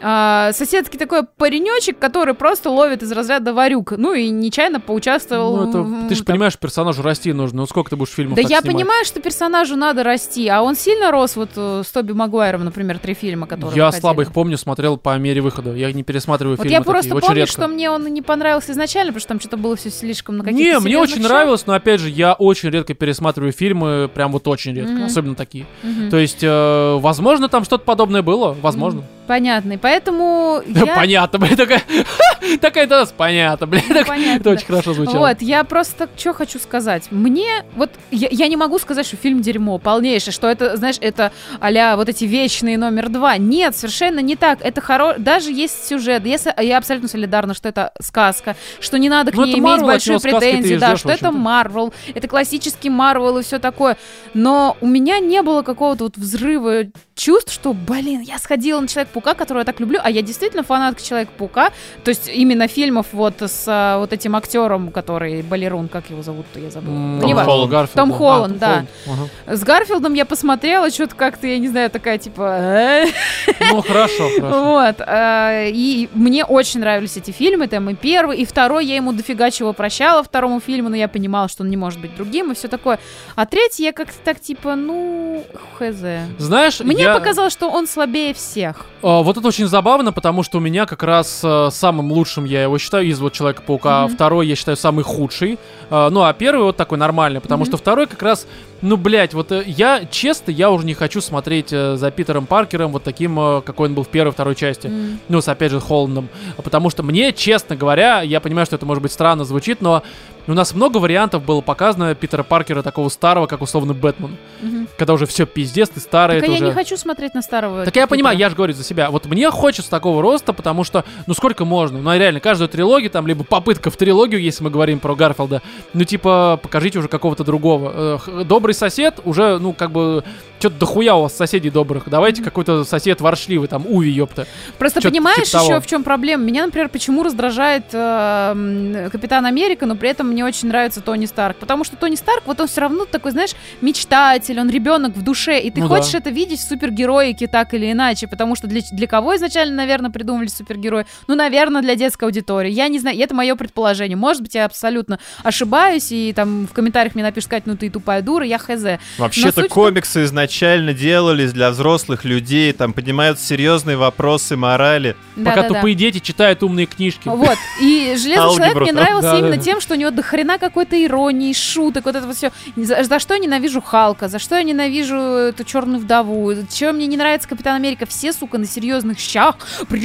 [0.02, 3.94] А, соседский такой паренечек, который просто ловит из разряда варюк.
[3.98, 5.58] Ну и нечаянно поучаствовал.
[5.58, 6.34] Ну, это, в- ты же там.
[6.36, 7.62] понимаешь, персонажу расти нужно.
[7.62, 8.66] Ну сколько ты будешь фильмов Да я снимать?
[8.66, 13.00] понимаю, что персонажу надо расти, а он сильно рос вот э, с Тоби Магуайром, например,
[13.00, 14.02] три фильма, которые Я выходили.
[14.02, 15.74] слабо их помню, смотрел по мере выхода.
[15.74, 17.52] Я не пересматриваю Вот фильмы я такие, просто очень помню, редко.
[17.54, 20.80] что мне он не понравился изначально, потому что там что-то было все слишком на Не,
[20.80, 21.24] мне очень щах.
[21.24, 25.06] нравилось, но опять же, я очень редко пересматриваю фильмы, прям вот очень редко, Мгм.
[25.06, 25.66] особенно такие.
[25.84, 26.10] Мгм.
[26.10, 29.04] То есть, э, возможно, там что-то подобное было, возможно.
[29.28, 29.74] Понятно.
[29.74, 30.96] И поэтому я...
[30.96, 31.82] Понятно, блин, такая,
[32.62, 35.20] такая да, понятно, блин, Ну, понятно, это очень хорошо звучало.
[35.30, 37.10] Вот, я просто что хочу сказать.
[37.10, 41.32] Мне, вот, я, я не могу сказать, что фильм дерьмо полнейшее, что это, знаешь, это
[41.62, 43.38] а вот эти вечные номер два.
[43.38, 44.60] Нет, совершенно не так.
[44.62, 45.16] Это хоро...
[45.18, 46.26] Даже есть сюжет.
[46.26, 49.82] Я, со- я абсолютно солидарна, что это сказка, что не надо к Ну, ней иметь
[49.82, 51.32] Marvel, большие претензии, да, ждешь, что это.
[51.32, 53.98] Марвел, это классический Марвел и все такое.
[54.34, 56.84] Но у меня не было какого-то вот взрыва
[57.16, 61.02] чувств, что, блин, я сходила на Человека-паука, которого я так люблю, а я действительно фанатка
[61.04, 61.72] Человека-паука,
[62.04, 66.60] то есть именно фильмов вот с а, вот этим актером, который балерун, как его зовут-то,
[66.60, 66.94] я забыла.
[66.96, 67.44] Ну, Том.
[67.46, 67.72] Холланд.
[67.72, 68.86] Гарфилд, Том А, Холланд, да.
[69.06, 72.42] Холланд, С Гарфилдом я посмотрела, что-то как-то, я не знаю, такая типа...
[72.60, 73.04] «э».
[73.48, 73.66] ага.
[73.72, 74.64] Ну, хорошо, хорошо.
[74.64, 74.96] Вот.
[75.00, 79.52] а, И мне очень нравились эти фильмы, там и первый, и второй, я ему дофига
[79.52, 82.68] чего прощала второму фильму, но я понимала, что он не может быть другим, и все
[82.68, 83.00] такое.
[83.36, 85.46] А третий я как-то так типа, ну,
[85.78, 85.98] хз.
[86.38, 88.86] Знаешь, Мне я- показалось, что он слабее всех.
[89.02, 92.46] А, вот это очень очень забавно, потому что у меня как раз э, самым лучшим
[92.46, 94.16] я его считаю из вот Человека-паука, Мгм.
[94.16, 97.68] второй я считаю самый худший, Э, ну а первый вот такой нормальный, потому Мгм.
[97.68, 98.48] что второй как раз,
[98.82, 102.92] ну блять, вот э, я честно, я уже не хочу смотреть э, за Питером Паркером
[102.92, 104.88] вот таким, э, какой он был в первой, второй части.
[104.88, 105.20] М.
[105.30, 109.02] Ну, с опять же Холландом, потому что мне, честно говоря, я понимаю, что это может
[109.02, 110.04] быть странно звучит, но
[110.48, 114.88] у нас много вариантов было показано Питера Паркера такого старого, как условно Бэтмен, Мгм.
[114.98, 116.66] когда уже все пиздец, ты старый, Так а я уже...
[116.66, 117.86] не хочу смотреть на старого.
[117.86, 118.08] Так я Питера.
[118.08, 119.10] понимаю, я же говорю за себя.
[119.12, 122.00] Вот мне хочется такого роста, потому что, ну сколько можно?
[122.00, 125.62] Ну реально, каждую трилогию, там, либо попытка в трилогию, если мы говорим про Гарфилда,
[125.94, 128.22] ну типа, покажите уже какого-то другого.
[128.46, 130.24] Добрый сосед уже, ну как бы,
[130.60, 132.04] что-то дохуя у вас соседей добрых.
[132.08, 134.48] Давайте какой-то сосед воршливый, там, Уви, ёпта.
[134.78, 135.70] Просто понимаешь типа того.
[135.72, 136.44] еще в чем проблема?
[136.44, 141.58] Меня, например, почему раздражает э, Капитан Америка, но при этом мне очень нравится Тони Старк.
[141.58, 145.60] Потому что Тони Старк, вот он все равно такой, знаешь, мечтатель, он ребенок в душе,
[145.60, 146.20] и ты Ну хочешь да.
[146.20, 150.48] это видеть в супергероике так или иначе, потому что для, для кого изначально, наверное, придумали
[150.48, 151.06] супергерои?
[151.28, 152.72] Ну, наверное, для детской аудитории.
[152.72, 154.18] Я не знаю, это мое предположение.
[154.18, 158.22] Может быть, я абсолютно ошибаюсь, и там в комментариях мне напишут, сказать, ну ты тупая
[158.22, 159.00] дура, я хз.
[159.18, 160.47] Вообще-то комиксы изначально
[160.94, 165.16] делались для взрослых людей, там поднимаются серьезные вопросы морали.
[165.36, 165.76] Пока Да-да-да.
[165.76, 167.28] тупые дети читают умные книжки.
[167.28, 167.58] Вот.
[167.82, 169.62] И Железный человек мне нравился Да, именно да.
[169.62, 172.52] тем, что у него до хрена какой-то иронии, шуток, вот это вот все.
[172.76, 177.08] За, за что я ненавижу Халка, за что я ненавижу эту черную вдову, чего мне
[177.08, 178.06] не нравится Капитан Америка.
[178.06, 179.56] Все, сука, на серьезных щах,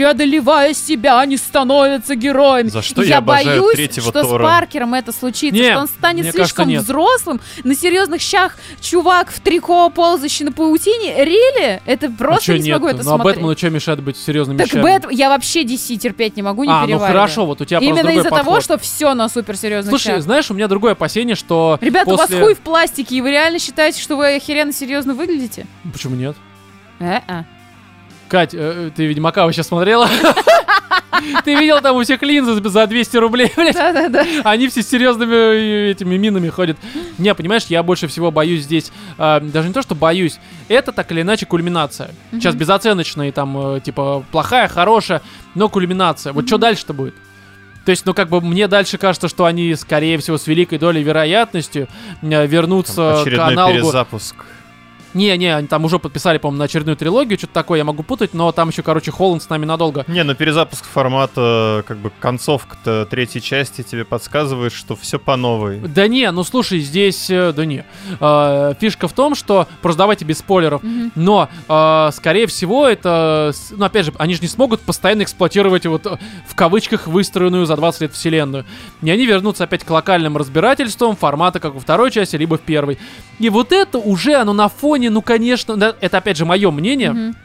[0.03, 2.69] преодолевая себя, они становятся героями.
[2.69, 4.45] За что И я боюсь, третьего что Тора.
[4.45, 7.41] с Паркером это случится, что он станет кажется, слишком взрослым.
[7.65, 11.25] На серьезных щах чувак в трико, ползающий на паутине.
[11.25, 11.83] Рили?
[11.87, 12.97] Это а просто чё не смогу нет?
[12.97, 13.37] это Ну а смотреть.
[13.37, 14.83] Бэтмену что мешает быть серьезными Так вещами?
[14.83, 15.07] Бэт...
[15.13, 18.31] я вообще DC терпеть не могу, не А, ну хорошо, вот у тебя Именно из-за
[18.31, 20.23] того, что все на суперсерьезных Слушай, щах.
[20.23, 22.37] знаешь, у меня другое опасение, что Ребята, у после...
[22.37, 25.67] вас хуй в пластике, и вы реально считаете, что вы охеренно серьезно выглядите?
[25.93, 26.37] Почему нет?
[26.99, 27.45] Э-э.
[28.33, 30.09] Кать, э, ты Ведьмака сейчас смотрела?
[31.45, 33.75] Ты видел там у всех линзы за 200 рублей, блядь?
[33.75, 34.25] Да-да-да.
[34.43, 36.79] Они все с серьезными э, этими минами ходят.
[37.19, 41.13] Не, понимаешь, я больше всего боюсь здесь, э, даже не то, что боюсь, это так
[41.13, 42.13] или иначе кульминация.
[42.33, 42.61] Сейчас Мгм.
[42.61, 45.21] безоценочные, там, э, типа, плохая, хорошая,
[45.55, 46.33] но кульминация.
[46.33, 47.15] Вот что дальше-то будет?
[47.85, 51.03] То есть, ну, как бы мне дальше кажется, что они, скорее всего, с великой долей
[51.03, 51.87] вероятностью
[52.23, 54.37] э, вернутся к Очередной аналогу перезапуск.
[55.15, 58.53] Не-не, они там уже подписали, по-моему, на очередную трилогию, что-то такое, я могу путать, но
[58.53, 60.05] там еще, короче, Холланд с нами надолго.
[60.09, 65.79] Не, ну перезапуск формата, как бы концовка-то третьей части тебе подсказывает, что все по новой.
[65.81, 67.85] Да не, ну слушай, здесь, э, да не.
[68.21, 71.13] Э, фишка в том, что, просто давайте без спойлеров, Мгм.
[71.15, 76.07] но, э, скорее всего, это, ну, опять же, они же не смогут постоянно эксплуатировать вот,
[76.07, 76.17] э,
[76.47, 78.65] в кавычках, выстроенную за 20 лет вселенную.
[79.03, 82.99] И они вернутся опять к локальным разбирательствам формата, как во второй части, либо в первой.
[83.39, 87.13] И вот это уже, оно на фоне, ну, конечно, да, это, опять же, мое мнение,
[87.13, 87.37] Мгм.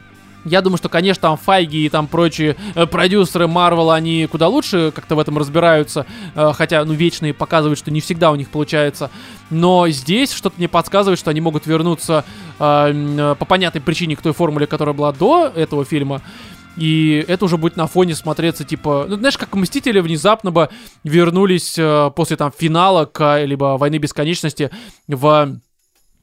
[0.44, 4.92] Я думаю, что, конечно, там Файги и там прочие э, продюсеры Марвела, они куда лучше
[4.94, 9.10] как-то в этом разбираются, э, хотя, ну, вечные показывают, что не всегда у них получается.
[9.50, 12.24] Но здесь что-то мне подсказывает, что они могут вернуться
[12.58, 16.22] э, э, по понятной причине к той формуле, которая была до этого фильма.
[16.76, 20.68] И это уже будет на фоне смотреться, типа, ну, знаешь, как Мстители внезапно бы
[21.02, 24.70] вернулись э, после там финала к, либо Войны Бесконечности
[25.08, 25.58] в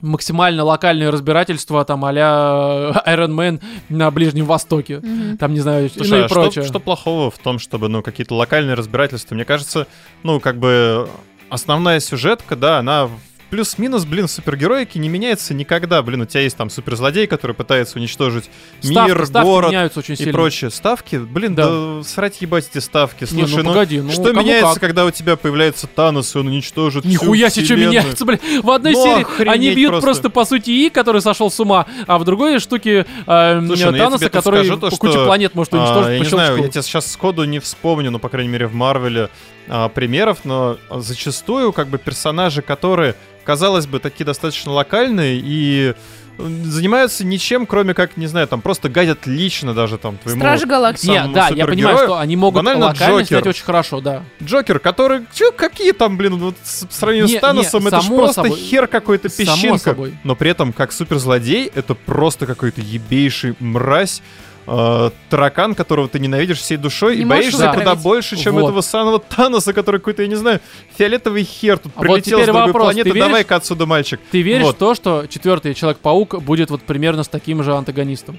[0.06, 5.00] максимально локальное разбирательство там а-ля Iron Man на Ближнем Востоке.
[5.00, 5.38] Мгм.
[5.38, 6.64] Там, не знаю, Слушай, ну и а что, прочее.
[6.66, 9.36] что плохого в том, чтобы, ну, какие-то локальные разбирательства?
[9.36, 9.88] Мне кажется,
[10.24, 11.10] ну, как бы
[11.50, 13.10] основная сюжетка, да, она
[13.50, 16.02] плюс-минус, блин, супергероики не меняется никогда.
[16.02, 18.50] Блин, у тебя есть там суперзлодей, который пытается уничтожить
[18.82, 20.34] Ставки- мир, ставки город меняются очень и сильно.
[20.34, 21.16] прочие ставки.
[21.18, 21.68] Блин, Да.
[21.98, 23.24] да, срать ебать эти ставки.
[23.24, 24.82] Не, Слушай, ну ну, погоди, ну что меняется, как.
[24.82, 28.40] когда у тебя появляется Танос, и он уничтожит Нихуя себе, что меняется, блин.
[28.64, 30.06] В одной Ну, серии они бьют просто.
[30.06, 30.30] просто.
[30.30, 34.04] по сути И, который сошел с ума, а в другой штуке э, Слушай, ну я
[34.04, 36.58] Таноса, который скажу то, по куче что, планет может А, уничтожить я по не знаю,
[36.58, 39.30] я тебе сейчас сходу не вспомню, ну, по крайней мере, в Марвеле
[39.68, 45.94] а, примеров, но зачастую, как бы, персонажи, которые, казалось бы, такие достаточно локальные и
[46.38, 50.42] занимаются ничем, кроме как, не знаю, там, просто гадят лично даже там твоему...
[50.42, 51.10] Стражи Галактики.
[51.10, 53.28] Не, самому да, я понимаю, что они могут банально локально Джокер.
[53.28, 54.24] снять очень хорошо, да.
[54.44, 55.22] Джокер, который...
[55.34, 58.18] Чё, какие там, блин, вот с- по сравнению Не, с Таносом, не, это ж само
[58.18, 58.60] просто собой.
[58.60, 59.96] хер какой-то песчинка.
[60.26, 64.22] Но при этом, как суперзлодей, это просто какой-то ебейший мразь,
[64.68, 68.66] э, таракан, которого ты ненавидишь всей душой Не и боишься куда больше, чем Вот.
[68.66, 70.60] этого самого Таноса, который какой-то, я не знаю,
[70.98, 74.20] фиолетовый хер тут А вот прилетел теперь с другой вопрос, ты планеты, давай-ка отсюда, мальчик.
[74.32, 74.76] Ты веришь Вот.
[74.76, 78.38] в то, что четвертый Человек-паук будет вот примерно с таким же антагонистом?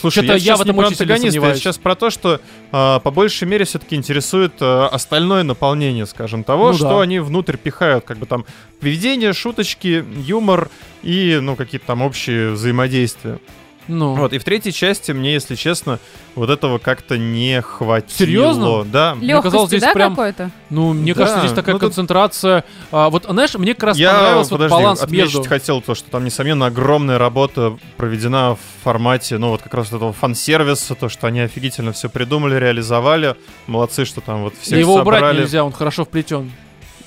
[0.00, 2.40] Слушай, я, я в этом не про антагониста, я сейчас про то, что
[2.72, 7.02] э, по большей мере все-таки интересует э, остальное наполнение, скажем, того, Ну что да.
[7.02, 8.44] они внутрь пихают, как бы там
[8.80, 10.68] поведение, шуточки, юмор
[11.02, 13.38] и, ну, какие-то там общие взаимодействия.
[13.86, 15.98] Ну, Вот, и в третьей части мне, если честно,
[16.34, 18.16] вот этого как-то не хватило.
[18.16, 18.84] Серьезно?
[18.84, 19.14] Да.
[19.14, 20.50] Мне казалось, Легкости, здесь да, прям- какой-то?
[20.70, 22.64] ну, мне Да, кажется, здесь такая ну, тут- концентрация.
[22.90, 25.44] А, вот, знаешь, мне как раз Я, понравился вот подожди, баланс отметить между...
[25.44, 30.12] хотел то, что там, несомненно, огромная работа проведена в формате, ну, вот как раз этого
[30.12, 33.36] фан-сервиса, то, что они офигительно все придумали, реализовали.
[33.66, 36.50] Молодцы, что там вот Да всех его убрать нельзя, он хорошо вплетен.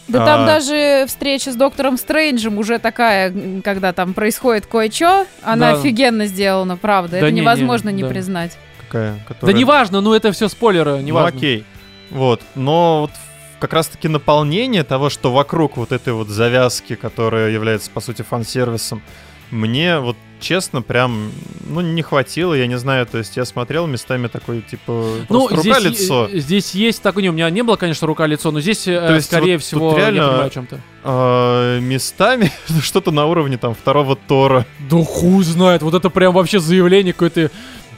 [0.08, 0.26] Да А.
[0.26, 5.80] там даже встреча с доктором Стрэнджем уже такая, когда там происходит кое-что, она Да.
[5.80, 7.11] офигенно сделана, правда.
[7.11, 8.10] Да Это не, не, невозможно не да.
[8.10, 8.58] признать.
[8.88, 9.14] Какая?
[9.14, 9.56] Да Которая...
[9.56, 11.38] неважно, ну это все спойлеры, Ну, неважно.
[11.38, 11.66] окей.
[12.10, 12.42] Вот.
[12.56, 13.11] Но вот
[13.60, 19.02] как раз-таки наполнение того, что вокруг вот этой вот завязки, которая является, по сути, фан-сервисом,
[19.51, 21.32] мне вот честно прям,
[21.67, 25.66] ну, не хватило, я не знаю, то есть я смотрел местами такой, типа, Ну, здесь,
[25.66, 26.30] рука-лицо.
[26.32, 29.16] э, здесь есть такой, не, у меня не было, конечно, рука-лицо, но здесь, э, То
[29.16, 30.82] есть скорее вот всего, реально- я понимаю о чем-то.
[31.03, 32.51] А, местами
[32.84, 34.66] что-то на уровне там второго Тора.
[34.90, 37.50] Да хуй знает, вот это прям вообще заявление какое-то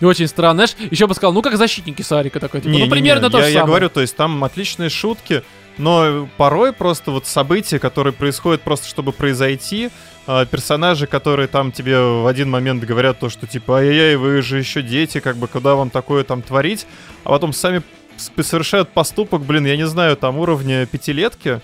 [0.02, 0.68] очень странное.
[0.68, 3.44] Знаешь, еще бы сказал, ну как защитники Сарика такой, типа, ну Не-не-не, примерно то я,
[3.44, 3.68] же я самое.
[3.68, 5.44] говорю, то есть там отличные шутки,
[5.78, 9.90] но порой просто вот события, которые происходят просто чтобы произойти,
[10.32, 14.60] а, персонажи, которые там тебе в один момент говорят то, что типа, ай-яй-яй, вы же
[14.60, 16.86] еще дети, как бы, куда вам такое там творить,
[17.24, 17.82] а потом сами
[18.16, 21.62] совершают поступок, блин, я не знаю, там уровня пятилетки.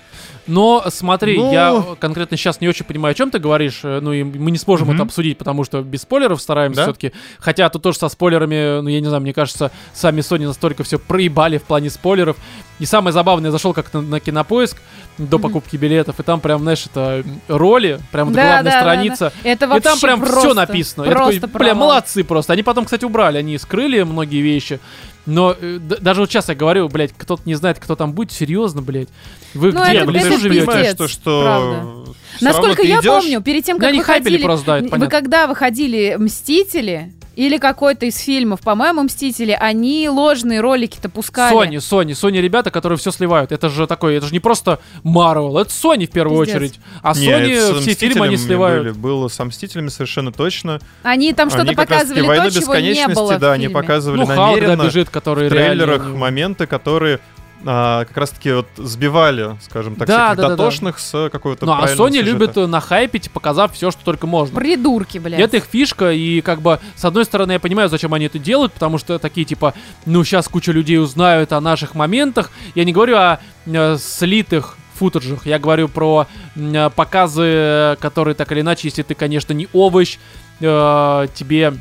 [0.47, 1.51] Но смотри, Ну.
[1.51, 4.57] я конкретно сейчас не очень понимаю, о чем ты говоришь, э, ну и мы не
[4.57, 4.95] сможем Мгм.
[4.95, 6.83] это обсудить, потому что без спойлеров стараемся Да?
[6.85, 7.11] все-таки.
[7.39, 10.97] Хотя тут тоже со спойлерами, ну я не знаю, мне кажется, сами Sony настолько все
[10.97, 12.37] проебали в плане спойлеров.
[12.79, 14.77] И самое забавное, я зашел как-то на кинопоиск
[15.17, 18.79] до покупки билетов, и там прям, знаешь, это роли, прям вот Да, главная да, да,
[18.81, 19.33] страница.
[19.43, 19.49] да.
[19.49, 21.03] Это И там прям все просто- написано.
[21.05, 21.75] Я такой, Просто бля, провал.
[21.87, 22.53] молодцы просто.
[22.53, 24.79] Они потом, кстати, убрали, они скрыли многие вещи.
[25.25, 28.81] Но э, даже вот сейчас я говорю, блядь, кто-то не знает, кто там будет, серьезно,
[28.83, 29.07] блядь.
[29.53, 29.93] Вы Ну, где?
[29.93, 30.65] это- ну, лесу это живете?
[30.65, 31.07] понимаешь, что...
[31.07, 34.43] всё Насколько я идёшь- помню, перед тем, Да, как хайпели выходили...
[34.43, 41.09] просто, да, вы когда выходили «Мстители», или какой-то из фильмов, по-моему, «Мстители», они ложные ролики-то
[41.09, 41.55] пускали.
[41.55, 43.51] Sony, Sony, Sony ребята, которые все сливают.
[43.51, 46.55] Это же такой, это же не просто Marvel, это Sony в первую Пиздец.
[46.55, 46.79] очередь.
[47.01, 48.83] А Sony с все фильмы они сливают.
[48.83, 48.93] были.
[48.93, 50.79] Было со «Мстителями» совершенно точно.
[51.03, 54.25] Они там что-то Они показывали, «Войну то, чего не бесконечности», было да, они показывали Ну,
[54.25, 54.83] Халк, да, намеренно.
[54.83, 56.17] бежит, который в трейлерах реально...
[56.17, 57.19] моменты, которые
[57.63, 60.55] а, как раз-таки вот сбивали, скажем так, Да, всяких да, да, да.
[60.55, 62.21] дотошных с какого-то Ну, а Sony сюжета.
[62.25, 64.55] любит э, нахайпить, показав все, что только можно.
[64.59, 65.39] Придурки, блядь.
[65.39, 68.73] Это их фишка, и как бы, с одной стороны, я понимаю, зачем они это делают,
[68.73, 69.73] потому что такие, типа,
[70.05, 72.51] ну, сейчас куча людей узнают о наших моментах.
[72.75, 78.51] Я не говорю о э, слитых футажах, я говорю про э, показы, э, которые так
[78.51, 80.17] или иначе, если ты, конечно, не овощ,
[80.61, 81.73] э, тебе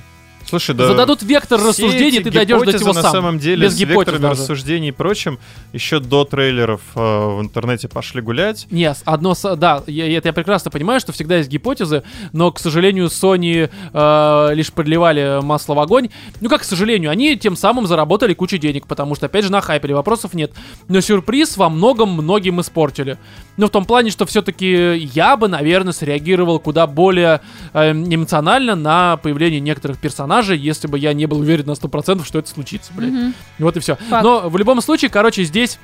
[0.49, 3.13] Слушай, да зададут вектор рассуждений, ты дойдешь до него на сам.
[3.13, 4.43] самом деле без с векторами даже.
[4.43, 5.39] рассуждений и прочим
[5.73, 8.67] еще до трейлеров э, в интернете пошли гулять.
[8.71, 13.07] Нет, одно, да, я, это я прекрасно понимаю, что всегда есть гипотезы, но, к сожалению,
[13.07, 16.11] Sony э, лишь подливали масло в огонь.
[16.41, 19.93] Ну, как, к сожалению, они тем самым заработали кучу денег, потому что, опять же, нахайпели,
[19.93, 20.53] вопросов нет.
[20.89, 23.19] Но сюрприз во многом многим испортили.
[23.57, 27.41] Ну, в том плане, что все-таки я бы, наверное, среагировал куда более
[27.73, 32.39] э, эмоционально на появление некоторых персонажей, если бы я не был уверен на 100%, что
[32.41, 33.13] это случится, блядь.
[33.13, 33.35] Мгм.
[33.61, 33.97] Вот и все.
[34.11, 34.25] Факт.
[34.25, 35.79] Но в любом случае, короче, здесь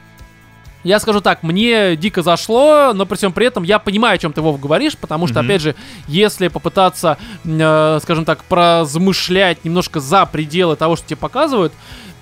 [0.82, 4.32] я скажу так, мне дико зашло, но при всем при этом я понимаю, о чем
[4.32, 5.46] ты, Вов, говоришь, потому что, Мгм.
[5.48, 5.74] опять же,
[6.08, 11.72] если попытаться, э, скажем так, прозмышлять немножко за пределы того, что тебе показывают,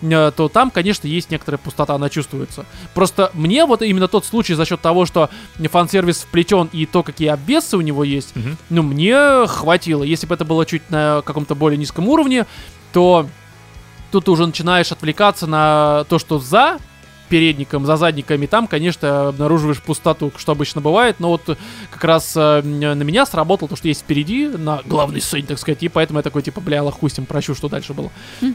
[0.00, 2.64] то там, конечно, есть некоторая пустота, она чувствуется.
[2.94, 5.28] Просто мне вот именно тот случай за счет того, что
[5.58, 8.56] фан-сервис вплетен и то, какие обвесы у него есть, Мгм.
[8.70, 10.02] ну, мне хватило.
[10.02, 12.46] Если бы это было чуть на каком-то более низком уровне,
[12.92, 13.28] то
[14.10, 16.78] тут ты уже начинаешь отвлекаться на то, что за
[17.28, 21.58] передником, за задниками, там, конечно, обнаруживаешь пустоту, что обычно бывает, но вот
[21.90, 25.82] как раз э, на меня сработало то, что есть впереди, на главной сцене, так сказать,
[25.82, 28.10] и поэтому я такой, типа, бля, лохустим, прощу, что дальше было.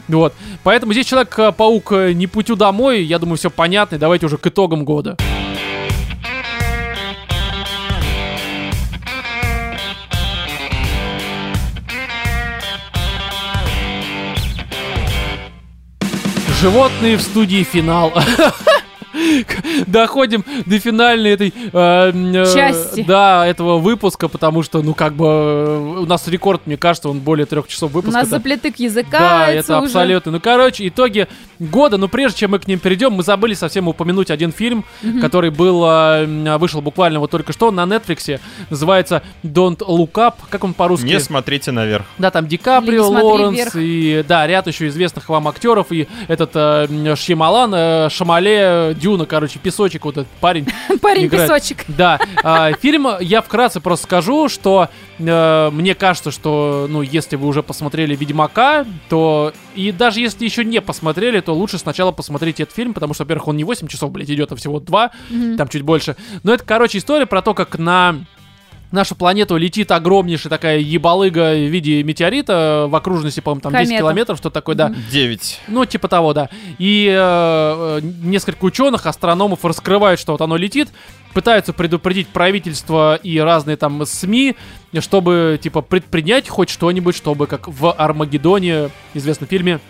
[0.08, 0.34] Вот.
[0.62, 4.46] Поэтому здесь Человек-паук э, не путю домой, я думаю, все понятно, и давайте уже к
[4.46, 5.16] итогам года.
[16.64, 18.14] Животные в студии финал.
[19.86, 23.02] Доходим до финальной этой э, э, Части.
[23.06, 27.20] Да, этого выпуска, потому что, ну, как бы э, у нас рекорд, мне кажется, он
[27.20, 28.18] более трех часов У выпуска.
[28.18, 28.36] нас да.
[28.36, 29.86] заплетык языка Да, это уже.
[29.86, 30.32] абсолютно.
[30.32, 31.28] Ну, короче, итоги
[31.58, 31.96] года.
[31.96, 34.84] Но прежде чем мы к ним перейдем, мы забыли совсем упомянуть один фильм,
[35.20, 38.40] который был, э, вышел буквально вот только что на Netflix.
[38.70, 40.34] Называется Don't Look Up.
[40.50, 41.06] Как он по-русски?
[41.06, 42.04] Не смотрите наверх.
[42.18, 43.76] Да, там Ди Каприо, «Не смотри Лоренс вверх».
[43.76, 45.92] и, да, ряд еще известных вам актеров.
[45.92, 50.66] И этот э, Шьямалан, э, Шамале, Дюна, короче, песочек вот этот парень.
[51.02, 51.84] Парень песочек.
[51.88, 57.46] Да, а, фильм, я вкратце просто скажу, что э, мне кажется, что, ну, если вы
[57.46, 62.74] уже посмотрели «Ведьмака», то, и даже если еще не посмотрели, то лучше сначала посмотрите этот
[62.74, 65.56] фильм, потому что, во-первых, он не 8 часов, блядь, идет, а всего 2, Мгм.
[65.58, 66.16] там чуть больше.
[66.42, 68.16] Но это, короче, история про то, как на
[68.94, 73.98] нашу планету летит огромнейшая такая ебалыга в виде метеорита в окружности, по-моему, там 10 Комета.
[73.98, 74.94] километров, что такое, да.
[75.10, 75.60] 9.
[75.68, 76.48] Ну, типа того, да.
[76.78, 80.88] И э, э, несколько ученых, астрономов раскрывают, что вот оно летит,
[81.34, 84.56] пытаются предупредить правительство и разные там СМИ,
[85.00, 89.80] чтобы, типа, предпринять хоть что-нибудь, чтобы, как в Армагеддоне, известном фильме,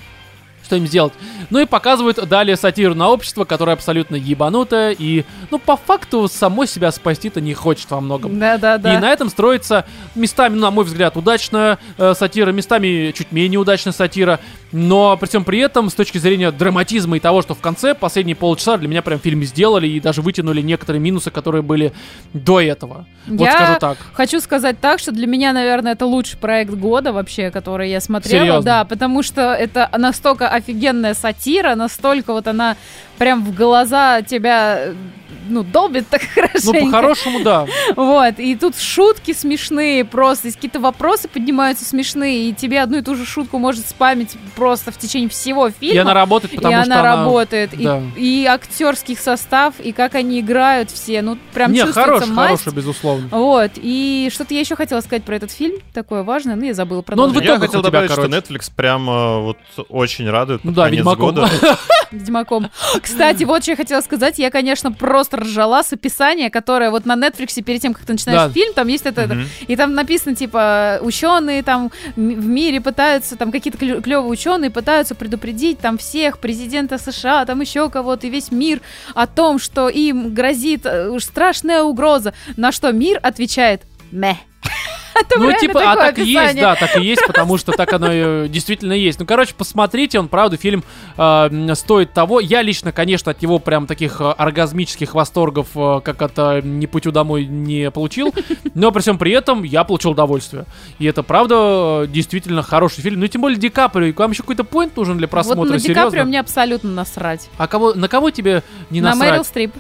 [0.64, 1.12] что-нибудь сделать.
[1.50, 6.66] Ну и показывают далее сатиру на общество, которое абсолютно ебанутое и, ну, по факту, само
[6.66, 8.38] себя спасти-то не хочет во многом.
[8.38, 8.94] Да, да, да.
[8.94, 9.84] И на этом строится
[10.14, 14.40] местами, ну, на мой взгляд, удачная э, сатира, местами чуть менее удачная сатира.
[14.72, 18.34] Но при всем при этом, с точки зрения драматизма и того, что в конце, последние
[18.34, 21.92] полчаса для меня прям фильм сделали и даже вытянули некоторые минусы, которые были
[22.32, 23.06] до этого.
[23.26, 23.98] Вот Я скажу так.
[24.12, 28.42] Хочу сказать так, что для меня, наверное, это лучший проект года вообще, который я смотрела.
[28.42, 28.62] Серьезно?
[28.62, 32.76] Да, потому что это настолько офигенная сатира, настолько вот она
[33.18, 34.94] прям в глаза тебя, э,
[35.48, 36.80] ну, долбит так Ну, хорошенько.
[36.86, 37.66] по-хорошему, да.
[37.96, 43.02] Вот, и тут шутки смешные просто, есть какие-то вопросы поднимаются смешные, и тебе одну и
[43.02, 45.94] ту же шутку может спамить просто в течение всего фильма.
[45.94, 47.16] И она работает, потому и что она она...
[47.16, 48.02] работает, да.
[48.16, 52.62] и, и актерский состав, и как они играют все, ну прям Не, чувствуется хороший, масть.
[52.64, 53.28] хороший, безусловно.
[53.30, 57.02] Вот, и что-то я еще хотела сказать про этот фильм, такое важное, но я забыла
[57.02, 58.28] про Ну, он в Я итогах хотел тебя, добавить, короче.
[58.42, 59.58] что Netflix прям э, вот
[59.88, 61.26] очень радует Ну под да, конец Ведьмаком.
[61.34, 61.48] года.
[62.10, 62.70] Ведьмаком.
[63.02, 64.38] Кстати, вот что я хотела сказать.
[64.38, 68.40] Я, конечно, просто ржала с описания, которое вот на Netflix перед тем, как ты начинаешь
[68.42, 68.50] Да.
[68.50, 69.46] фильм, там есть это, это, Мгм.
[69.66, 75.78] и там написано, типа, ученые там в мире пытаются, там какие-то клевые ученые пытаются предупредить
[75.78, 78.80] там всех, президента США, там еще кого-то, и весь мир
[79.14, 82.34] о том, что им грозит э, уж страшная угроза.
[82.56, 83.82] На что мир отвечает
[84.12, 84.36] «Мeh».
[85.14, 87.72] Это Ну, реально типа, а такое так и есть, да, так и есть, потому что
[87.72, 89.20] так оно и действительно есть.
[89.20, 90.82] Ну, короче, посмотрите, он, правда, фильм
[91.16, 92.40] э, стоит того.
[92.40, 97.12] Я лично, конечно, от него прям таких э, оргазмических восторгов, э, как это «Не путю
[97.12, 98.34] домой» не получил,
[98.74, 100.64] но при всем при этом я получил удовольствие.
[100.98, 103.20] И это, правда, э, действительно хороший фильм.
[103.20, 105.94] Ну, тем более Ди Каприо, вам еще какой-то поинт нужен для Вот просмотра, на Ди
[105.94, 107.48] Каприо мне абсолютно насрать.
[107.58, 109.30] А кого, на кого тебе не на насрать?
[109.30, 109.74] Мэрил Стрип.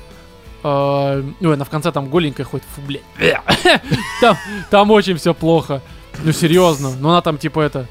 [0.64, 3.02] Э, Ой, она в конце там голенькая хоть, фу, блядь.
[4.20, 4.36] Там,
[4.70, 5.80] там очень все плохо.
[6.22, 6.90] Ну, серьезно.
[6.98, 7.86] Ну, она там типа это...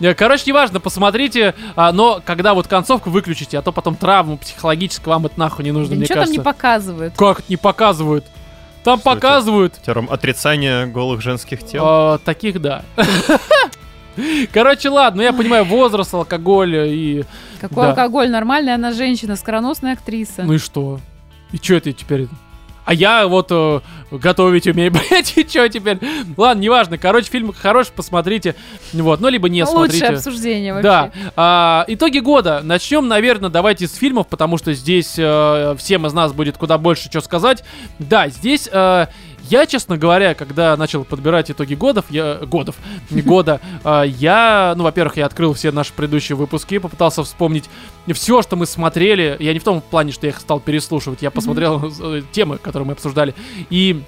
[0.00, 5.12] Э, Короче, неважно, посмотрите, а, но когда вот концовку выключите, а то потом травму психологическую
[5.14, 6.38] вам это нахуй не нужно, Да мне ничего там кажется.
[6.40, 7.14] не показывают.
[7.16, 8.24] Как это не показывают?
[8.84, 9.20] Там Что это?
[9.20, 9.74] показывают.
[9.84, 12.14] Терм отрицание голых женских тел.
[12.14, 12.82] э, таких, да.
[14.52, 17.24] Короче, ладно, ну я понимаю, возраст, алкоголь и...
[17.60, 17.90] Какой Да.
[17.90, 18.28] алкоголь?
[18.30, 20.42] Нормальная она женщина, скороносная актриса.
[20.42, 20.98] Ну и что?
[21.52, 22.28] И что это теперь?
[22.84, 23.80] А я вот э,
[24.10, 25.98] готовить умею, блядь, и что теперь?
[26.36, 26.98] Ладно, неважно.
[26.98, 28.56] Короче, фильм хороший, посмотрите.
[28.92, 30.06] Вот, ну либо не Лучшее смотрите.
[30.06, 30.82] обсуждение вообще.
[30.82, 31.12] Да.
[31.36, 32.62] А, итоги года.
[32.64, 37.08] Начнем, наверное, давайте с фильмов, потому что здесь э, всем из нас будет куда больше
[37.08, 37.62] что сказать.
[38.00, 39.06] Да, здесь э,
[39.50, 42.76] я, честно говоря, когда начал подбирать итоги годов, я, годов,
[43.10, 47.68] не года, э, я, ну, во-первых, я открыл все наши предыдущие выпуски, попытался вспомнить
[48.12, 49.36] все, что мы смотрели.
[49.40, 52.86] Я не в том плане, что я их стал переслушивать, я посмотрел э, темы, которые
[52.86, 53.34] мы обсуждали.
[53.70, 54.02] И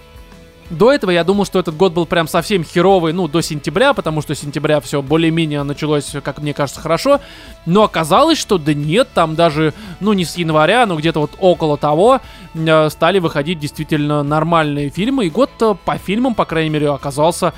[0.73, 4.23] до этого я думал, что этот год был прям совсем херовый, ну, до сентября, потому
[4.23, 7.21] что сентября все более-менее началось, как мне кажется, хорошо.
[7.67, 11.77] Но оказалось, что да нет, там даже, ну, не с января, но где-то вот около
[11.77, 12.21] того
[12.55, 15.27] э, стали выходить действительно нормальные фильмы.
[15.27, 15.51] И год
[15.85, 17.53] по фильмам, по крайней мере, оказался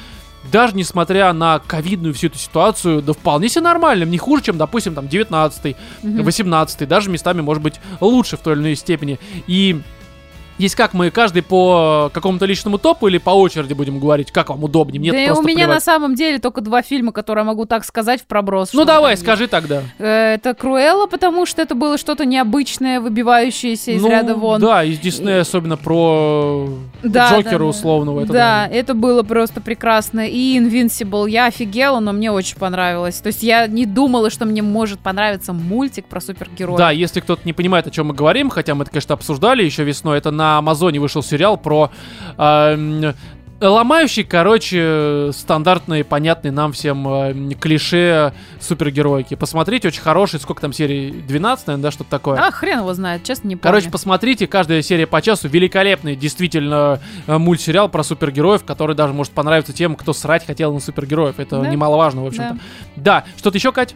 [0.51, 4.95] даже несмотря на ковидную всю эту ситуацию, да вполне себе нормальным, не хуже, чем, допустим,
[4.95, 6.23] там 19 Мгм.
[6.23, 9.19] 18 даже местами, может быть, лучше в той или иной степени.
[9.47, 9.81] И
[10.59, 14.65] есть как мы каждый по какому-то личному топу или по очереди будем говорить, как вам
[14.65, 15.01] удобнее.
[15.01, 15.83] Мне да и у меня на плевать.
[15.85, 18.73] самом деле только два фильма, которые я могу так сказать в проброс.
[18.73, 19.83] Ну давай, скажи тогда.
[19.99, 24.61] Э, Это Круэлла, потому что это было что-то необычное, выбивающееся из ну, ряда вон.
[24.61, 26.69] Да, из Диснея особенно про
[27.05, 27.65] Да, Джокера да, да.
[27.65, 28.21] условного.
[28.21, 30.27] Это да, это было просто прекрасно.
[30.27, 33.17] И Invincible, я офигела, но мне очень понравилось.
[33.17, 36.79] То есть я не думала, что мне может понравиться мультик про супергероев.
[36.79, 39.85] Да, если кто-то не понимает, о чем мы говорим, хотя мы это, конечно, обсуждали еще
[39.85, 41.91] весной, это на Амазоне вышел сериал про
[42.39, 43.15] эм,
[43.61, 49.35] ломающий, короче, стандартные, понятные нам всем эм, клише супергероики.
[49.35, 51.11] Посмотрите, очень хороший, сколько там серий?
[51.13, 52.39] 12, наверное, да, что-то такое?
[52.39, 53.63] А, хрен его знает, честно, не помню.
[53.63, 59.33] Короче, посмотрите, каждая серия по часу великолепный, действительно, э, мультсериал про супергероев, который даже может
[59.33, 61.39] понравиться тем, кто срать хотел на супергероев.
[61.39, 61.69] Это Да.
[61.69, 62.59] немаловажно, в общем-то.
[62.97, 63.95] Да, что-то еще, Кать?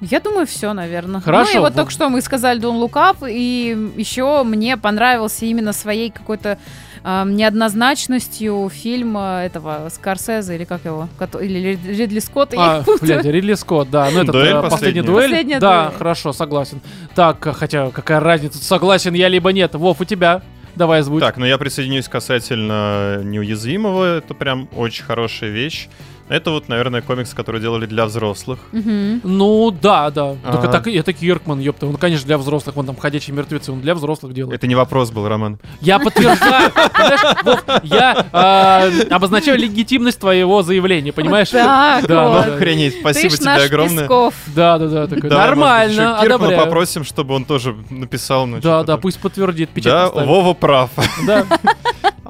[0.00, 1.20] Я думаю, все, наверное.
[1.20, 1.76] Хорошо, Ну и вот вот.
[1.76, 6.58] только что мы сказали Don't Look Up, и еще мне понравился именно своей какой-то
[7.04, 11.08] эм, неоднозначностью фильм э, этого Скорсезе, или как его,
[11.40, 12.56] или Рид- Ридли Скотта.
[12.58, 14.08] А, блядь, Ридли Скотт, да.
[14.12, 15.30] Ну, это Дуэль э, последняя дуэль.
[15.30, 15.98] Последняя да, дуэль.
[15.98, 16.80] хорошо, согласен.
[17.14, 19.74] Так, э, хотя какая разница, согласен я либо нет.
[19.74, 20.42] Вов, у тебя.
[20.74, 21.20] Давай озвучь.
[21.20, 24.16] Так, ну я присоединюсь касательно неуязвимого.
[24.18, 25.88] Это прям очень хорошая вещь.
[26.28, 28.58] Это вот, наверное, комикс, который делали для взрослых.
[28.72, 30.36] Ну, да, да.
[30.50, 30.72] Только А.
[30.72, 31.86] так, это Киркман, ёпта.
[31.86, 32.76] Он, конечно, для взрослых.
[32.76, 34.54] Вон там «Ходячие мертвецы», он для взрослых делает.
[34.56, 35.58] Это не вопрос был, Роман.
[35.80, 36.70] Я подтверждаю.
[37.82, 41.50] Я э, обозначаю легитимность твоего заявления, понимаешь?
[41.50, 42.08] Да, вот.
[42.08, 42.54] да, да.
[42.54, 44.08] Охренеть, спасибо тебе огромное.
[44.54, 45.28] Да, да, да.
[45.28, 46.64] Нормально, Киркмана одобряю.
[46.64, 48.46] попросим, чтобы он тоже написал.
[48.46, 50.08] ну, Да, что-то да, пусть подтвердит, Да.
[50.08, 50.90] Вова прав.
[51.26, 51.44] Да.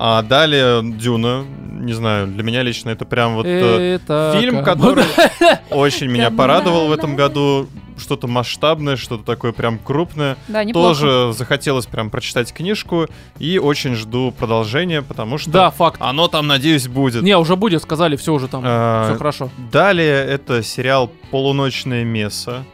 [0.04, 1.44] А далее Дюна.
[1.80, 5.04] Не знаю, для меня лично это прям вот э, Это фильм, который
[5.70, 7.68] очень меня порадовал в этом году.
[7.96, 10.36] Что-то масштабное, что-то такое прям крупное.
[10.48, 10.88] Да, неплохо.
[10.88, 13.06] Тоже захотелось прям прочитать книжку
[13.38, 16.00] и очень жду продолжения, потому что Да, факт.
[16.02, 17.22] оно там, надеюсь, будет.
[17.22, 19.50] Не, уже будет, сказали, все уже там, А, все хорошо.
[19.70, 22.64] Далее это сериал «Полуночное место»,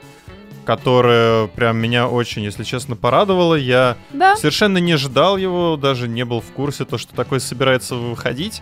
[0.72, 3.55] которое прям меня очень, если честно, порадовало.
[3.55, 4.36] Я Да.
[4.36, 8.60] совершенно не ждал его, даже не был в курсе, то, что такое собирается выходить.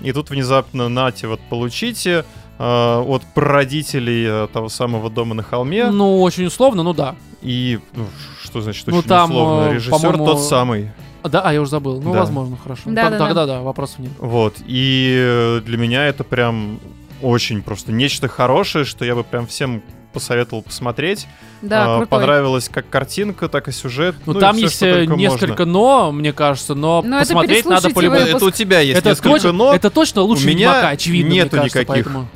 [0.00, 2.24] И тут внезапно, нате, вот получите
[2.60, 5.90] э, от прародителей э, того самого дома на холме.
[5.90, 7.16] Ну, очень условно, ну да.
[7.42, 8.04] И ну,
[8.40, 9.70] что значит Ну, очень там, условно?
[9.70, 10.92] э, Режиссер тот самый.
[11.24, 12.00] А, Да, а я уже забыл.
[12.00, 12.20] Ну, Да.
[12.20, 12.82] возможно, хорошо.
[12.86, 13.26] Да, Т- да, да.
[13.26, 14.12] Тогда да, вопросов нет.
[14.18, 14.54] Вот.
[14.64, 16.78] И для меня это прям
[17.20, 19.82] очень просто нечто хорошее, что я бы прям всем
[20.18, 21.26] посоветовал посмотреть.
[21.62, 22.06] Да, А, крутой.
[22.08, 24.14] Понравилась как картинка, так и сюжет.
[24.26, 25.64] Ну, и там всё, есть э, несколько можно.
[25.66, 28.20] но, мне кажется, но Ну, это посмотреть надо по-любому.
[28.20, 31.30] Это у тебя есть Это несколько точно, но, это точно лучше у меня Ведьмака, очевидно,
[31.32, 32.04] нету мне кажется, никаких.
[32.04, 32.28] поэтому...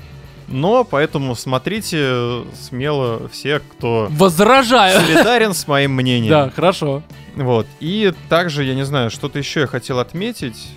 [0.48, 5.00] но поэтому смотрите смело все, кто Возражаю.
[5.00, 6.30] солидарен с моим мнением.
[6.30, 7.02] Да, хорошо.
[7.36, 7.66] Вот.
[7.80, 10.68] И также, я не знаю, что-то еще я хотел отметить.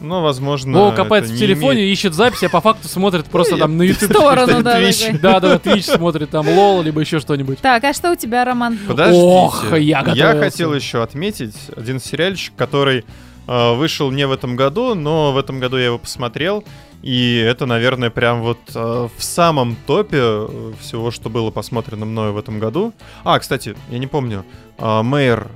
[0.00, 0.78] Но, возможно...
[0.78, 3.60] Вова копается это в не телефоне, имеет- ищет запись, а по факту смотрит просто я
[3.62, 4.10] там на YouTube.
[4.16, 4.80] сторону, да.
[5.20, 7.58] Да, да, Twitch смотрит, там лол, либо еще что-нибудь.
[7.60, 8.78] Так, а что у тебя, Роман?
[8.88, 9.22] Подождите.
[9.22, 10.38] Ох, я готовился.
[10.40, 13.04] хотел еще отметить один сериальчик, который
[13.46, 16.64] э, вышел не в этом году, но в этом году я его посмотрел.
[17.02, 22.32] И это, наверное, прям вот э, в самом топе э, всего, что было посмотрено мною
[22.34, 22.92] в этом году.
[23.24, 24.44] А, кстати, я не помню.
[24.78, 25.48] э, Мэйр.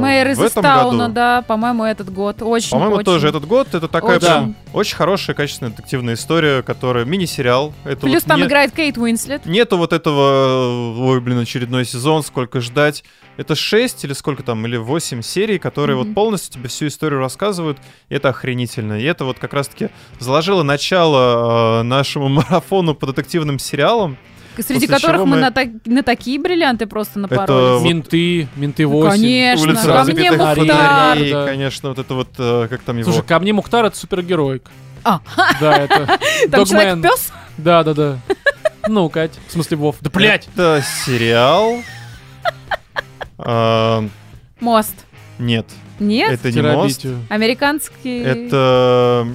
[0.00, 1.08] Мэйр из году.
[1.12, 2.42] да, по-моему, этот год.
[2.42, 3.04] Очень, По-моему, очень.
[3.04, 3.74] тоже этот год.
[3.74, 4.26] Это такая Очень.
[4.26, 7.72] прям очень хорошая, качественная детективная история, которая мини-сериал.
[7.84, 9.46] Это Плюс вот там не- играет Кейт Уинслет.
[9.46, 13.04] Нету вот этого, ой, блин, очередной сезон, сколько ждать.
[13.36, 16.06] Это 6 или сколько там, или 8 серий, которые Мгм.
[16.08, 17.78] вот полностью тебе всю историю рассказывают.
[18.08, 18.98] И это охренительно.
[19.00, 24.16] И это вот как раз-таки заложило начало э, нашему марафону по детективным сериалам.
[24.62, 27.80] Среди После которых мы мы- на, так- на такие бриллианты просто Это напоролись.
[27.80, 29.10] вот- Менты, менты Ну, 8.
[29.10, 29.66] конечно.
[29.66, 30.56] Улица ко разбитых мне Мухтар.
[30.58, 31.46] фонарей, Да.
[31.46, 33.12] конечно, вот это вот, э, как там его...
[33.12, 34.68] Слушай, ко мне Мухтар это супергероик.
[35.04, 35.20] А.
[35.60, 36.18] Да, это...
[36.50, 37.32] Там человек-пес?
[37.56, 38.18] Да, да, да.
[38.88, 39.96] Ну, Кать, в смысле Вов.
[40.00, 40.48] Да, блядь!
[40.54, 41.76] Это сериал...
[43.38, 44.04] А,
[44.60, 44.94] Мост.
[45.38, 45.66] Нет,
[46.00, 46.32] Нет?
[46.32, 47.06] это не мост.
[47.28, 48.20] Американский...
[48.22, 49.28] Это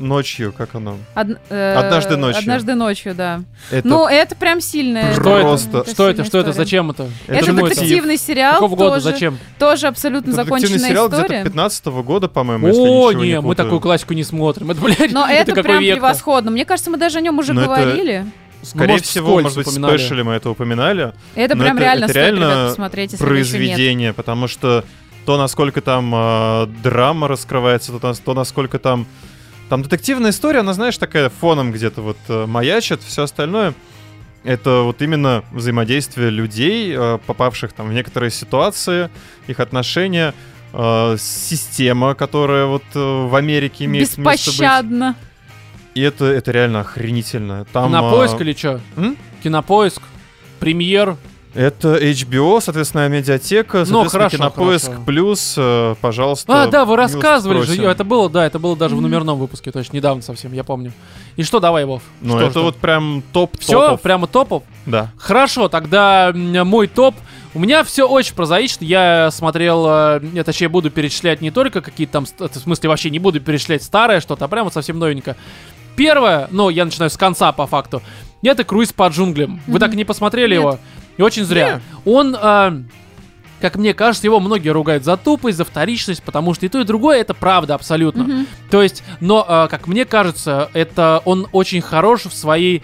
[0.00, 0.96] ночью, как оно?
[1.14, 2.40] Од- э, Однажды ночью.
[2.40, 3.42] Однажды ночью, да.
[3.70, 5.12] Это Ну, это прям сильная...
[5.14, 5.42] Что это?
[5.42, 6.24] Просто- Что это?
[6.24, 6.52] Что это?
[6.52, 7.08] Зачем это?
[7.28, 8.90] Это Почему детективный сериал, Какого года?
[8.96, 9.38] тоже, Зачем?
[9.58, 11.44] тоже абсолютно Это законченная сериал где-то история.
[11.44, 14.70] 15 года, по-моему, если О, не, не мы такую классику не смотрим.
[14.70, 16.00] Это, блядь, Но это, какой прям век-то?
[16.00, 16.50] превосходно.
[16.50, 18.26] Мне кажется, мы даже о нем уже Но это- говорили.
[18.62, 19.96] Скорее Ну, может, всего, может быть, упоминали.
[19.96, 21.12] спешле мы это упоминали.
[21.34, 23.50] Это прям это- реально это стоит, реально ребят, посмотреть, если еще нет.
[23.50, 24.84] произведение, потому что
[25.24, 29.06] то, насколько там э, драма раскрывается, то, то, насколько там...
[29.70, 33.72] Там детективная история, она, знаешь, такая фоном где-то вот э, маячит, все остальное.
[34.42, 39.10] Это вот именно взаимодействие людей, э, попавших там в некоторые ситуации,
[39.46, 40.34] их отношения,
[40.72, 44.44] э, система, которая вот в Америке имеет место быть.
[44.44, 45.14] Беспощадно.
[45.94, 47.64] И это, это реально охренительно.
[47.72, 48.80] Там, Кинопоиск э, или что?
[49.44, 50.02] Кинопоиск,
[50.58, 51.16] премьер.
[51.54, 55.02] Это HBO, соответственно, медиатека, Ну, соответственно, хорошо, Кинопоиск хорошо.
[55.04, 56.62] плюс, э, пожалуйста.
[56.62, 57.66] А, да, вы рассказывали же.
[57.66, 57.82] просим.
[57.84, 60.92] ё, Это было, да, это было даже в номерном выпуске, точно, недавно совсем, я помню.
[61.36, 62.02] И что, давай, Вов?
[62.20, 64.00] Ну, Что это же вот прям топ Все, топов.
[64.00, 64.62] прямо топов?
[64.86, 65.10] Да.
[65.16, 67.16] Хорошо, тогда мой топ.
[67.52, 68.84] У меня все очень прозаично.
[68.84, 73.18] Я смотрел, э, я, точнее, буду перечислять не только какие-то там, в смысле, вообще не
[73.18, 75.34] буду перечислять старое что-то, а прямо совсем новенькое.
[75.96, 78.02] Первое, ну, я начинаю с конца по факту.
[78.42, 79.60] Это круиз по джунглям.
[79.66, 79.80] Вы Мгм.
[79.80, 80.60] так и не посмотрели Нет.
[80.62, 80.78] его?
[81.20, 81.82] И очень зря.
[82.06, 82.82] Он, э,
[83.60, 86.84] как мне кажется, его многие ругают за тупость, за вторичность, потому что и то, и
[86.84, 88.24] другое это правда абсолютно.
[88.24, 88.46] Мгм.
[88.70, 92.82] То есть, но, э, как мне кажется, это он очень хорош в своей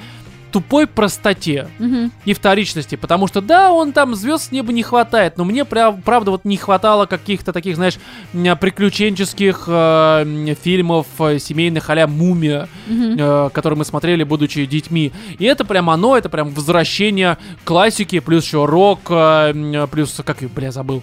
[0.56, 2.10] тупой простоте Мгм.
[2.24, 6.00] и вторичности, потому что да, он там звезд с неба не хватает, но мне прям,
[6.00, 7.98] правда вот не хватало каких-то таких, знаешь,
[8.32, 13.16] м, приключенческих э, фильмов э, семейных а-ля «Мумия», Мгм.
[13.18, 15.12] э, которые мы смотрели, будучи детьми.
[15.38, 20.38] И это прям оно, это прям возвращение классики, плюс еще рок, э, м, плюс, как
[20.54, 21.02] бля, забыл.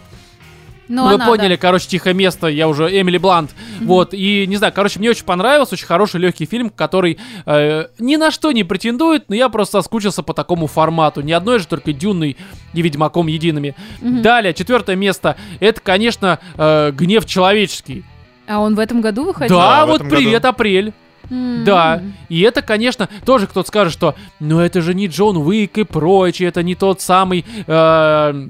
[0.88, 3.52] Ну, Вы она, поняли, короче, тихое место, я уже Эмили Блант.
[3.82, 8.16] Вот, и не знаю, короче, мне очень понравился, очень хороший легкий фильм, который э, ни
[8.18, 11.22] на что не претендует, но я просто соскучился по такому формату.
[11.22, 12.38] Ни одной же только Дюнной
[12.74, 13.76] и Ведьмаком едиными.
[14.02, 18.04] Далее, четвертое место, это, конечно, э, гнев человеческий.
[18.48, 18.56] да.
[18.56, 19.56] А он в этом году выходил?
[19.58, 20.94] Да, Да, в вот привет, апрель.
[21.30, 21.64] М.
[21.64, 25.84] Да, и это, конечно, тоже кто-то скажет, что ну это же не Джон Уик и
[25.84, 27.46] прочее, это не тот самый...
[27.66, 28.48] э,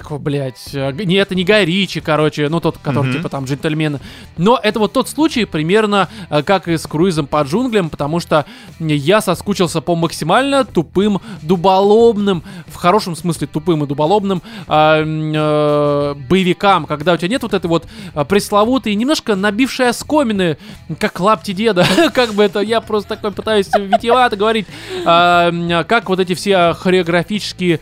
[0.00, 3.16] как его, блядь, э, не, это не Гай Ричи, короче, ну тот, который Мгм.
[3.18, 4.00] типа там джентльмены.
[4.38, 8.46] Но это вот тот случай примерно э, как и с круизом по джунглям, потому что
[8.78, 16.14] я соскучился по максимально тупым, дуболобным, в хорошем смысле тупым и дуболобным а, м, э,
[16.30, 20.56] боевикам, когда у тебя нет вот этой вот э, пресловутой, немножко набившей оскомины,
[20.98, 24.66] как лапти деда, как бы это, я просто такой пытаюсь витиевато говорить,
[25.04, 27.80] а, м, как вот эти все хореографические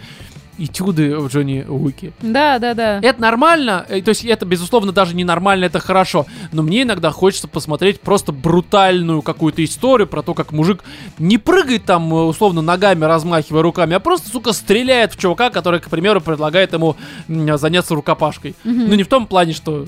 [0.58, 2.12] этюды в Джонни Уике.
[2.20, 3.00] Да, да, да.
[3.02, 6.26] Это нормально, э, то есть это, безусловно, даже не нормально, это хорошо.
[6.52, 10.82] Но мне иногда хочется посмотреть просто брутальную какую-то историю про то, как мужик
[11.18, 15.80] не прыгает там, э, условно, ногами, размахивая руками, а просто, сука, стреляет в чувака, который,
[15.80, 16.96] к примеру, предлагает ему
[17.28, 18.54] заняться рукопашкой.
[18.64, 19.86] Ну, не в том плане, что...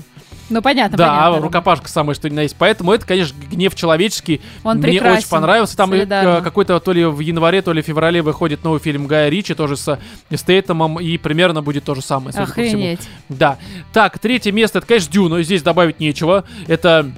[0.49, 1.41] Ну, понятно, да, понятно.
[1.45, 2.55] рукопашка самое что ни на есть.
[2.57, 4.41] Поэтому это, конечно, гнев человеческий.
[4.63, 5.17] Он Мне прекрасен.
[5.19, 5.77] очень понравился.
[5.77, 6.39] Там и, Солидарно.
[6.39, 9.53] э, какой-то то ли в январе, то ли в феврале выходит новый фильм Гая Ричи,
[9.53, 9.87] тоже с
[10.29, 12.65] э, Стейтемом, и примерно будет то же самое, судя по всему.
[12.67, 13.09] Охренеть.
[13.29, 13.57] Да.
[13.93, 15.41] Так, третье место, это, конечно, Дюна.
[15.43, 16.43] Здесь добавить нечего.
[16.67, 17.11] Это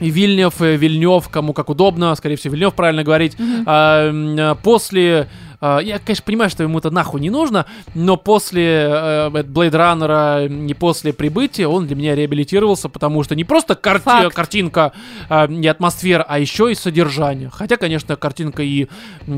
[0.00, 3.36] и Вильнев, и Вильнев, кому как удобно, скорее всего, Вильнев правильно говорить.
[3.38, 5.28] М, а, после...
[5.66, 10.74] а, я, конечно, понимаю, что ему это нахуй не нужно, но после Блейд Раннера и
[10.74, 14.34] после прибытия он для меня реабилитировался, потому что не просто карти- Факт.
[14.34, 14.92] картинка
[15.28, 17.48] а, и атмосфера, а еще и содержание.
[17.50, 18.88] Хотя, конечно, картинка и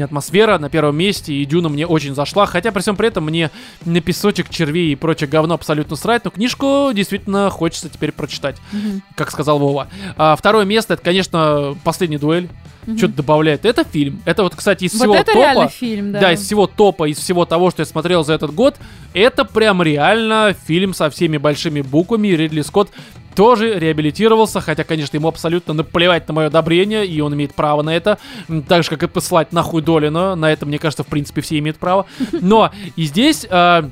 [0.02, 3.50] атмосфера на первом месте, и Дюна мне очень зашла, хотя при всем при этом мне
[3.84, 9.02] на песочек, червей и прочее говно абсолютно срать, но книжку действительно хочется теперь прочитать, Мгм.
[9.14, 9.86] как сказал Вова.
[10.16, 12.48] А, второе место, это, конечно, последняя дуэль.
[12.86, 13.64] Что-то добавляет.
[13.64, 14.22] Это фильм.
[14.24, 15.68] Это вот, кстати, из Вот всего это топа.
[15.68, 16.20] фильм, да.
[16.20, 18.76] Да, из всего топа, из всего того, что я смотрел за этот год,
[19.12, 22.28] это прям реально фильм со всеми большими буквами.
[22.28, 22.90] Ридли Скотт
[23.34, 27.94] тоже реабилитировался, хотя, конечно, ему абсолютно наплевать на мое одобрение, и он имеет право на
[27.94, 28.18] это,
[28.66, 31.76] так же, как и посылать нахуй Долина, на это, мне кажется, в принципе, все имеют
[31.76, 32.06] право.
[32.32, 33.90] Но и здесь а,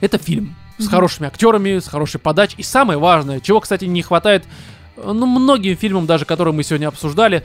[0.00, 4.44] это фильм с хорошими актерами, с хорошей подачей, и самое важное, чего, кстати, не хватает,
[4.96, 7.44] э, ну, многим фильмам, даже которые мы сегодня обсуждали,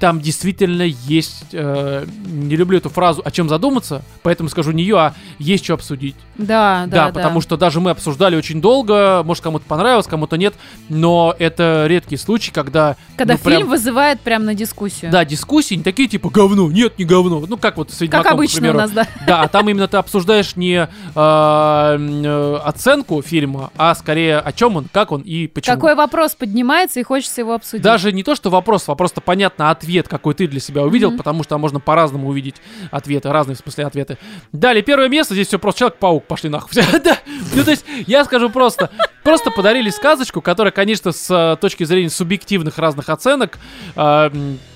[0.00, 4.96] там действительно есть, э, не люблю эту фразу, о чем задуматься, поэтому скажу не ее,
[4.98, 6.16] а есть что обсудить.
[6.38, 10.54] Да, Да, да, потому что даже мы обсуждали очень долго, может кому-то понравилось, кому-то нет,
[10.88, 12.96] но это редкий случай, когда...
[13.16, 15.10] Когда ну, прям- фильм вызывает прям на дискуссию.
[15.12, 17.44] Да, дискуссии не такие типа говно, нет, не говно.
[17.46, 18.78] Ну как вот с Ведьмаком, Как обычно у примеру.
[18.78, 19.06] нас, да.
[19.26, 24.76] Да, а там именно ты обсуждаешь не м, э, оценку фильма, а скорее о чем
[24.76, 25.76] он, как он и почему.
[25.76, 27.82] Какой вопрос поднимается и хочется его обсудить.
[27.82, 31.50] Даже не то, что вопрос, вопрос-то понятно, ответ, какой ты для себя увидел, потому что
[31.50, 32.56] там можно по-разному увидеть
[32.90, 34.18] ответы, разные в смысле ответы.
[34.52, 36.70] Далее, первое место, здесь все просто Человек-паук, пошли нахуй.
[37.04, 37.18] Да.
[37.54, 38.90] Ну, то есть, я скажу просто,
[39.22, 43.58] просто подарили сказочку, которая, конечно, с э, точки зрения субъективных разных оценок,
[43.96, 44.30] э,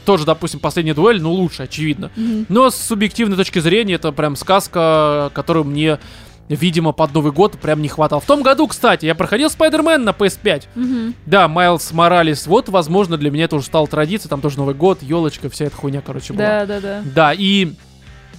[0.04, 2.10] тоже, допустим, последняя дуэль, ну, лучше, очевидно.
[2.16, 2.46] Мгм.
[2.48, 5.98] Но с субъективной точки зрения, это прям сказка, которую мне
[6.48, 8.20] видимо, под Новый год прям не хватало.
[8.20, 10.64] В том году, кстати, я проходил Spider-Man на PS5.
[10.74, 11.14] Мгм.
[11.26, 12.46] Да, Miles Morales.
[12.46, 14.30] Вот, возможно, для меня это уже стало традицией.
[14.30, 16.44] Там тоже Новый год, елочка, вся эта хуйня, короче, была.
[16.44, 17.02] Да, да, да.
[17.04, 17.72] Да, и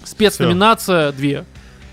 [0.04, 1.46] спецноминация две.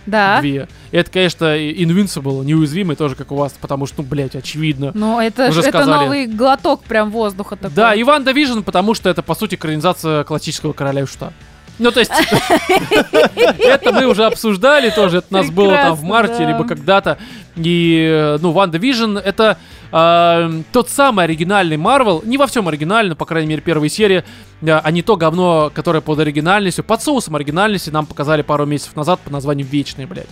[0.07, 0.41] Да.
[0.41, 0.69] Две.
[0.91, 4.91] Это, конечно, Invincible, неуязвимый тоже, как у вас, потому что, ну, блядь, очевидно.
[4.95, 6.05] Ну, это, Уже это сказали.
[6.05, 7.75] новый глоток прям воздуха такой.
[7.75, 11.33] Да, и WandaVision, потому что это, по сути, экранизация классического короля и шута.
[11.79, 12.13] Ну, то есть,
[13.59, 17.19] это мы уже обсуждали тоже, это у нас было там в марте, либо когда-то.
[17.57, 19.59] И, э, ну, WandaVision это
[19.91, 24.25] э, тот самый оригинальный Марвел, не во всем оригинально, по крайней мере, первые серии,
[24.63, 28.97] э, а не то говно, которое под оригинальностью, под соусом оригинальности нам показали пару месяцев
[28.97, 30.29] назад под названием «Вечные», блядь.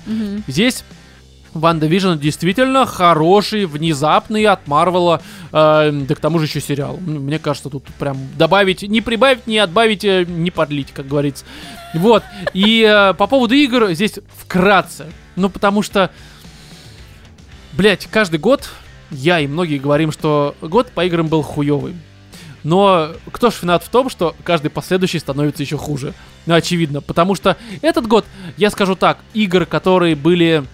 [0.46, 0.84] Здесь
[1.54, 5.20] WandaVision действительно хороший, внезапный от Марвела,
[5.52, 6.98] э, да к тому же еще сериал.
[6.98, 11.44] Мне кажется, тут прям добавить, не прибавить, не отбавить, э, не подлить, как говорится.
[11.94, 12.22] Вот.
[12.54, 15.06] И э, по поводу игр здесь вкратце.
[15.36, 16.10] Ну, потому что,
[17.72, 18.70] блять, каждый год
[19.10, 21.96] я и многие говорим, что год по играм был хуёвый.
[22.62, 26.14] Но кто ж виноват в том, что каждый последующий становится еще хуже?
[26.46, 27.00] Ну, очевидно.
[27.00, 28.24] Потому что этот год,
[28.56, 30.64] я скажу так, игр, которые были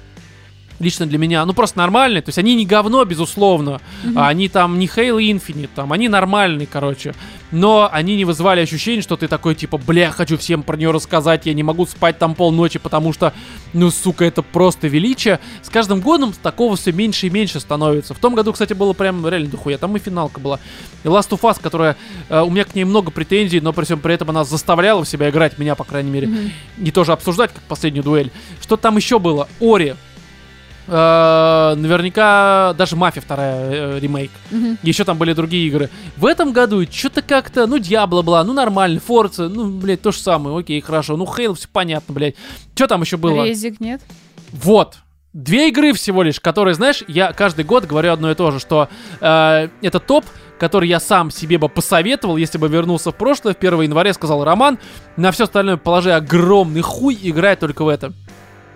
[0.78, 3.80] лично для меня, ну просто нормальные, то есть они не говно, безусловно,
[4.14, 7.14] а они там не Halo Infinite, там они нормальные, короче,
[7.52, 11.46] но они не вызывали ощущение, что ты такой типа, бля, хочу всем про нее рассказать,
[11.46, 13.32] я не могу спать там полночи, потому что,
[13.72, 15.40] ну сука, это просто величие.
[15.62, 18.14] С каждым годом такого все меньше и меньше становится.
[18.14, 20.58] В том году, кстати, было прям реально дохуя, там и финалка была.
[21.04, 21.96] И Last of Us, которая,
[22.28, 25.08] э, у меня к ней много претензий, но при всем при этом она заставляла в
[25.08, 28.30] себя играть, меня, по крайней мере, и тоже обсуждать, как последнюю дуэль.
[28.60, 29.48] Что там еще было?
[29.60, 29.94] Ори.
[30.88, 34.30] Э, наверняка даже Мафия вторая э, ремейк.
[34.82, 35.90] Еще там были другие игры.
[36.16, 40.18] В этом году что-то как-то, ну, Диабло была, ну, нормально, Форца, ну, блядь, то же
[40.18, 41.16] самое, окей, хорошо.
[41.16, 42.36] Ну, Хейл, все понятно, блядь.
[42.74, 43.44] Что там еще было?
[43.44, 44.00] Резик нет.
[44.52, 44.98] Вот.
[45.32, 48.88] Две игры всего лишь, которые, знаешь, я каждый год говорю одно и то же, что
[49.20, 50.24] э, это топ,
[50.58, 54.44] который я сам себе бы посоветовал, если бы вернулся в прошлое, в 1 января сказал
[54.44, 54.78] Роман,
[55.16, 58.14] на все остальное положи огромный хуй, играй только в это.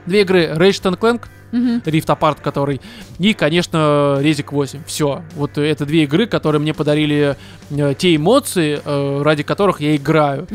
[0.04, 2.80] Две игры Ratchet Clank, Rift Apart, который,
[3.18, 4.84] и, конечно, Резик 8.
[4.86, 5.22] Все.
[5.34, 7.36] Вот это две игры, которые мне подарили
[7.70, 10.46] э, те эмоции, э, ради которых я играю.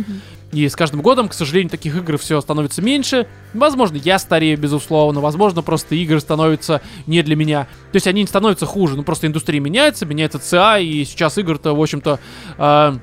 [0.51, 3.27] И с каждым годом, к сожалению, таких игр все становится меньше.
[3.53, 5.19] Возможно, я старею, безусловно.
[5.19, 7.63] Возможно, просто игры становятся не для меня.
[7.91, 8.95] То есть они не становятся хуже.
[8.95, 12.19] Ну, просто индустрия меняется, меняется ЦА, и сейчас игр-то, в общем-то,
[12.57, 12.97] э,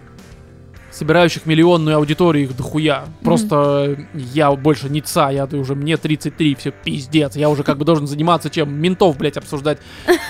[0.93, 3.05] собирающих миллионную аудиторию их дохуя.
[3.23, 7.35] Просто я больше не ЦА, я уже мне 33, все пиздец.
[7.37, 8.73] Я уже как бы должен заниматься чем?
[8.75, 9.79] Ментов, блядь, обсуждать.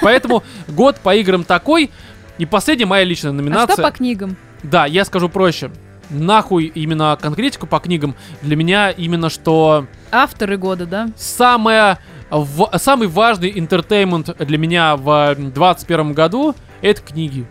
[0.01, 1.91] Поэтому год по играм такой.
[2.39, 3.75] И последняя моя личная А номинация.
[3.75, 4.37] что по книгам?
[4.63, 5.71] Да, я скажу проще.
[6.11, 8.15] Нахуй именно конкретику по книгам.
[8.43, 11.09] Для меня именно что Авторы года, да?
[11.17, 11.99] самое,
[12.31, 17.47] в- самый важный интертеймент для меня в 2021 году это книги.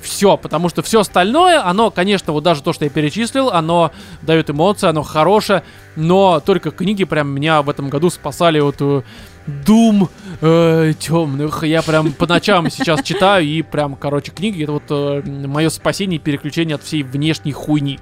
[0.00, 4.50] Все, потому что все остальное, оно, конечно, вот даже то, что я перечислил, оно дает
[4.50, 5.62] эмоции, оно хорошее,
[5.96, 9.02] но только книги прям меня в этом году спасали от э,
[9.46, 10.08] дум
[10.40, 11.62] э, темных.
[11.64, 16.22] Я прям по ночам сейчас читаю, и прям, короче, книги это вот мое спасение и
[16.22, 17.98] переключение от всей внешней хуйни.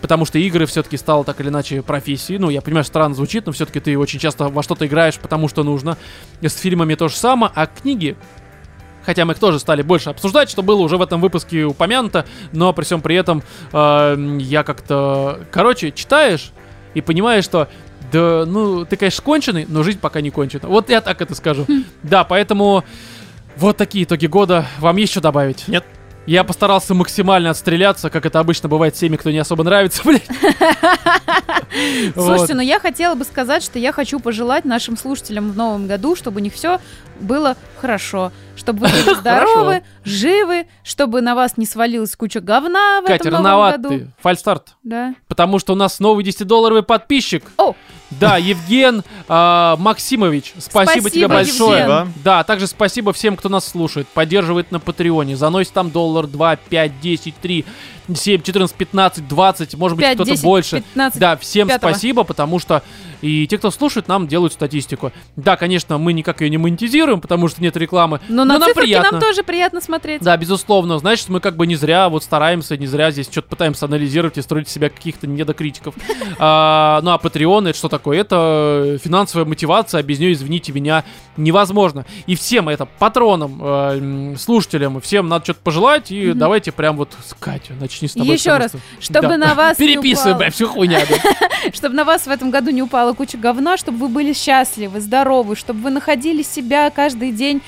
[0.00, 2.38] Потому что игры все-таки стало так или иначе профессией.
[2.38, 5.64] Ну, я понимаю, странно звучит, но все-таки ты очень часто во что-то играешь, потому что
[5.64, 5.96] нужно.
[6.40, 8.16] С фильмами то же самое, а книги
[9.08, 12.74] Хотя мы их тоже стали больше обсуждать, что было уже в этом выпуске упомянуто, но
[12.74, 15.40] при всем при этом э, я как-то...
[15.50, 16.50] Короче, читаешь
[16.92, 17.68] и понимаешь, что
[18.12, 20.68] да, ну, ты, конечно, конченый, но жизнь пока не кончена.
[20.68, 21.66] Вот я так это скажу.
[22.02, 22.84] Да, поэтому
[23.56, 24.66] вот такие итоги года.
[24.78, 25.66] Вам есть что добавить?
[25.68, 25.86] Нет.
[26.26, 30.28] Я постарался максимально отстреляться, как это обычно бывает с теми, кто не особо нравится, блядь.
[32.12, 32.54] Слушайте, Вот.
[32.56, 36.40] ну я хотела бы сказать, что я хочу пожелать нашим слушателям в новом году, чтобы
[36.40, 36.78] у них все
[37.18, 38.32] было хорошо.
[38.58, 43.42] Чтобы вы были здоровы, живы, чтобы на вас не свалилась куча говна в Катя, этом
[43.42, 43.88] новом году.
[43.90, 44.10] ты.
[44.20, 44.76] Фальстарт.
[44.82, 45.14] Да.
[45.28, 47.44] Потому что у нас новый 10-долларовый подписчик.
[47.56, 47.74] О,
[48.10, 51.80] Да, Евген а, Максимович, спасибо, тебе Спасибо, большое.
[51.82, 51.88] Евген.
[51.88, 52.38] Да.
[52.38, 57.00] Да, также спасибо всем, кто нас слушает, поддерживает на Патреоне, заносит там доллар, 2, 5,
[57.00, 57.64] 10, 3,
[58.14, 60.76] 7, 14, 15, 20, может быть 5, кто-то 10, больше.
[60.76, 61.20] 15.
[61.20, 61.90] Да, всем пятого.
[61.90, 62.82] спасибо, потому что
[63.20, 65.12] и те, кто слушает, нам делают статистику.
[65.36, 68.20] Да, конечно, мы никак ее не монетизируем, потому что нет рекламы.
[68.28, 69.12] Но на нам приятно.
[69.12, 70.22] нам тоже приятно смотреть.
[70.22, 70.98] Да, безусловно.
[70.98, 74.42] Значит, мы как бы не зря вот стараемся, не зря здесь что-то пытаемся анализировать и
[74.42, 75.94] строить себя каких-то недокритиков.
[76.40, 78.20] А, ну а Patreon это что такое?
[78.20, 81.04] Это финансовая мотивация, а без нее, извините меня,
[81.36, 82.06] невозможно.
[82.26, 86.12] И всем это, патронам, э, слушателям, всем надо что-то пожелать.
[86.12, 88.34] И давайте прям вот с Катей, начни с тобой.
[88.34, 89.36] Еще раз, чтобы Да.
[89.36, 91.00] на вас Переписывай, бля, всю хуйня.
[91.72, 95.56] чтобы на вас в этом году не упала куча говна, чтобы вы были счастливы, здоровы,
[95.56, 97.60] чтобы вы находили себя каждый день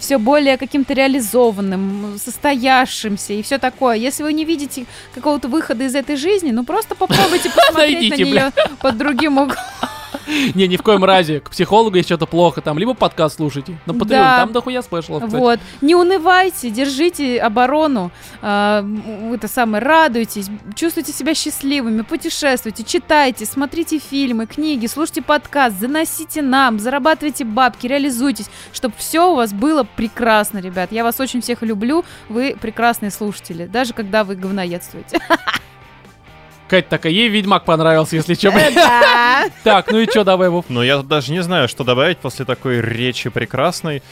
[0.00, 3.96] все более каким-то реализованным, состоявшимся и все такое.
[3.96, 8.52] Если вы не видите какого-то выхода из этой жизни, ну просто попробуйте посмотреть на нее
[8.80, 9.56] под другим углом.
[10.54, 11.40] Не, ни в коем разе.
[11.40, 13.78] К психологу если что-то плохо, там, либо подкаст слушайте.
[13.86, 14.36] На Patreon, Да.
[14.38, 15.40] там дохуя спешлов, кстати.
[15.40, 15.60] Вот.
[15.80, 18.10] Не унывайте, держите оборону,
[18.42, 26.42] м, это самое, радуйтесь, чувствуйте себя счастливыми, путешествуйте, читайте, смотрите фильмы, книги, слушайте подкаст, заносите
[26.42, 30.92] нам, зарабатывайте бабки, реализуйтесь, чтобы все у вас было прекрасно, ребят.
[30.92, 35.20] Я вас очень всех люблю, вы прекрасные слушатели, даже когда вы говноедствуете.
[36.72, 38.50] Кать такая, ей Ведьмак понравился, если что.
[38.50, 39.50] Да.
[39.62, 40.64] Так, ну и что, давай, Вов.
[40.70, 44.02] Но я тут даже не знаю, что добавить после такой речи прекрасной.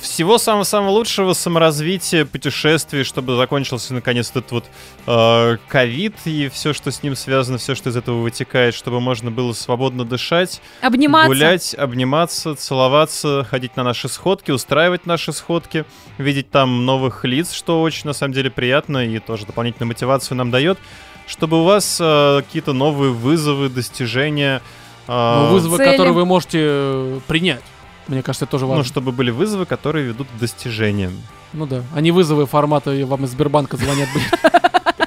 [0.00, 4.64] всего самого-самого лучшего саморазвития, путешествий, чтобы закончился наконец этот вот
[5.06, 9.32] э, ковид и все, что с ним связано, все, что из этого вытекает, чтобы можно
[9.32, 11.28] было свободно дышать, Обниматься.
[11.28, 15.84] гулять, обниматься, целоваться, ходить на наши сходки, устраивать наши сходки,
[16.18, 20.50] видеть там новых лиц, что очень на самом деле приятно и тоже дополнительную мотивацию нам
[20.50, 20.78] дает,
[21.26, 24.60] чтобы у вас э, какие-то новые вызовы, достижения.
[25.08, 25.90] э, Ну, вызовы, Цели.
[25.90, 27.62] которые вы можете э, принять.
[28.08, 28.78] Мне кажется, это тоже важно.
[28.82, 31.12] ну, чтобы были вызовы, которые ведут к достижениям.
[31.52, 31.82] Ну да.
[31.94, 34.26] А не вызовы формата вам из Сбербанка звонят, блин.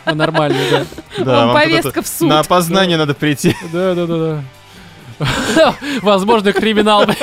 [0.07, 0.57] Ну, Нормально,
[1.17, 1.23] да.
[1.25, 2.29] Вам вам повестка в суд.
[2.29, 3.55] На опознание надо прийти.
[3.73, 4.43] Да, да, да, да.
[6.01, 7.05] Возможно, криминал.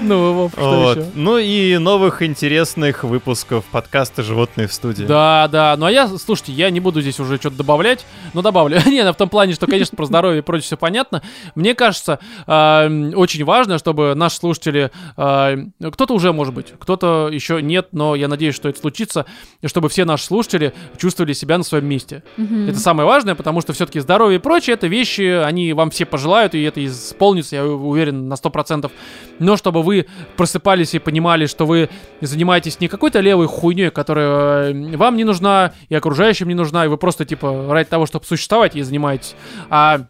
[0.00, 0.96] Ну, Вов, что Вот.
[0.96, 1.06] еще?
[1.14, 5.04] Ну и новых интересных выпусков подкаста «Животные в студии».
[5.04, 5.74] Да, да.
[5.76, 8.06] Ну а я, слушайте, я не буду здесь уже что-то добавлять.
[8.32, 8.78] Ну, добавлю.
[8.86, 11.22] не, ну, в том плане, что, конечно, про здоровье и прочее все понятно.
[11.54, 14.90] Мне кажется, э, очень важно, чтобы наши слушатели...
[15.16, 15.56] э,
[15.92, 19.26] кто-то уже, может быть, кто-то еще нет, но я надеюсь, что это случится,
[19.64, 22.22] чтобы все наши слушатели чувствовали себя на своем месте.
[22.36, 26.54] Это самое важное, потому что все-таки здоровье и прочее, это вещи, они вам все пожелают,
[26.54, 28.90] и это исполнится, я уверен, на 100%.
[29.38, 31.88] Но чтобы вы просыпались и понимали, что вы
[32.20, 36.88] занимаетесь не какой-то левой хуйней, которая э, вам не нужна, и окружающим не нужна, и
[36.88, 39.34] вы просто, типа, ради того, чтобы существовать, и занимаетесь,
[39.70, 40.06] а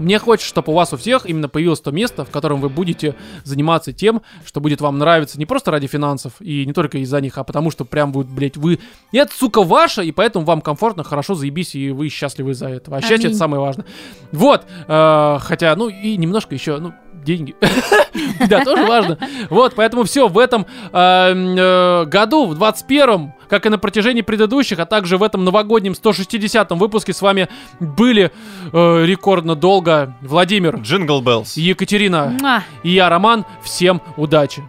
[0.00, 3.14] мне хочется, чтобы у вас у всех именно появилось то место, в котором вы будете
[3.44, 7.38] заниматься тем, что будет вам нравиться не просто ради финансов и не только из-за них,
[7.38, 8.80] а потому что прям будет, блядь, вы...
[9.12, 12.96] И это, сука, ваше, и поэтому вам комфортно, хорошо, заебись, и вы счастливы из-за этого.
[12.96, 13.86] А счастье это самое важное.
[14.32, 14.64] Вот.
[14.88, 17.54] э, хотя, ну, и немножко еще, ну, деньги.
[18.48, 19.18] Да, тоже важно.
[19.50, 24.78] Вот, поэтому все, в этом э, э, году, в 21-м, как и на протяжении предыдущих,
[24.78, 28.32] а также в этом новогоднем 160-м выпуске с вами были
[28.72, 31.56] э, рекордно долго Владимир, Jingle Bells.
[31.56, 33.44] Екатерина и я, Роман.
[33.62, 34.62] Всем удачи!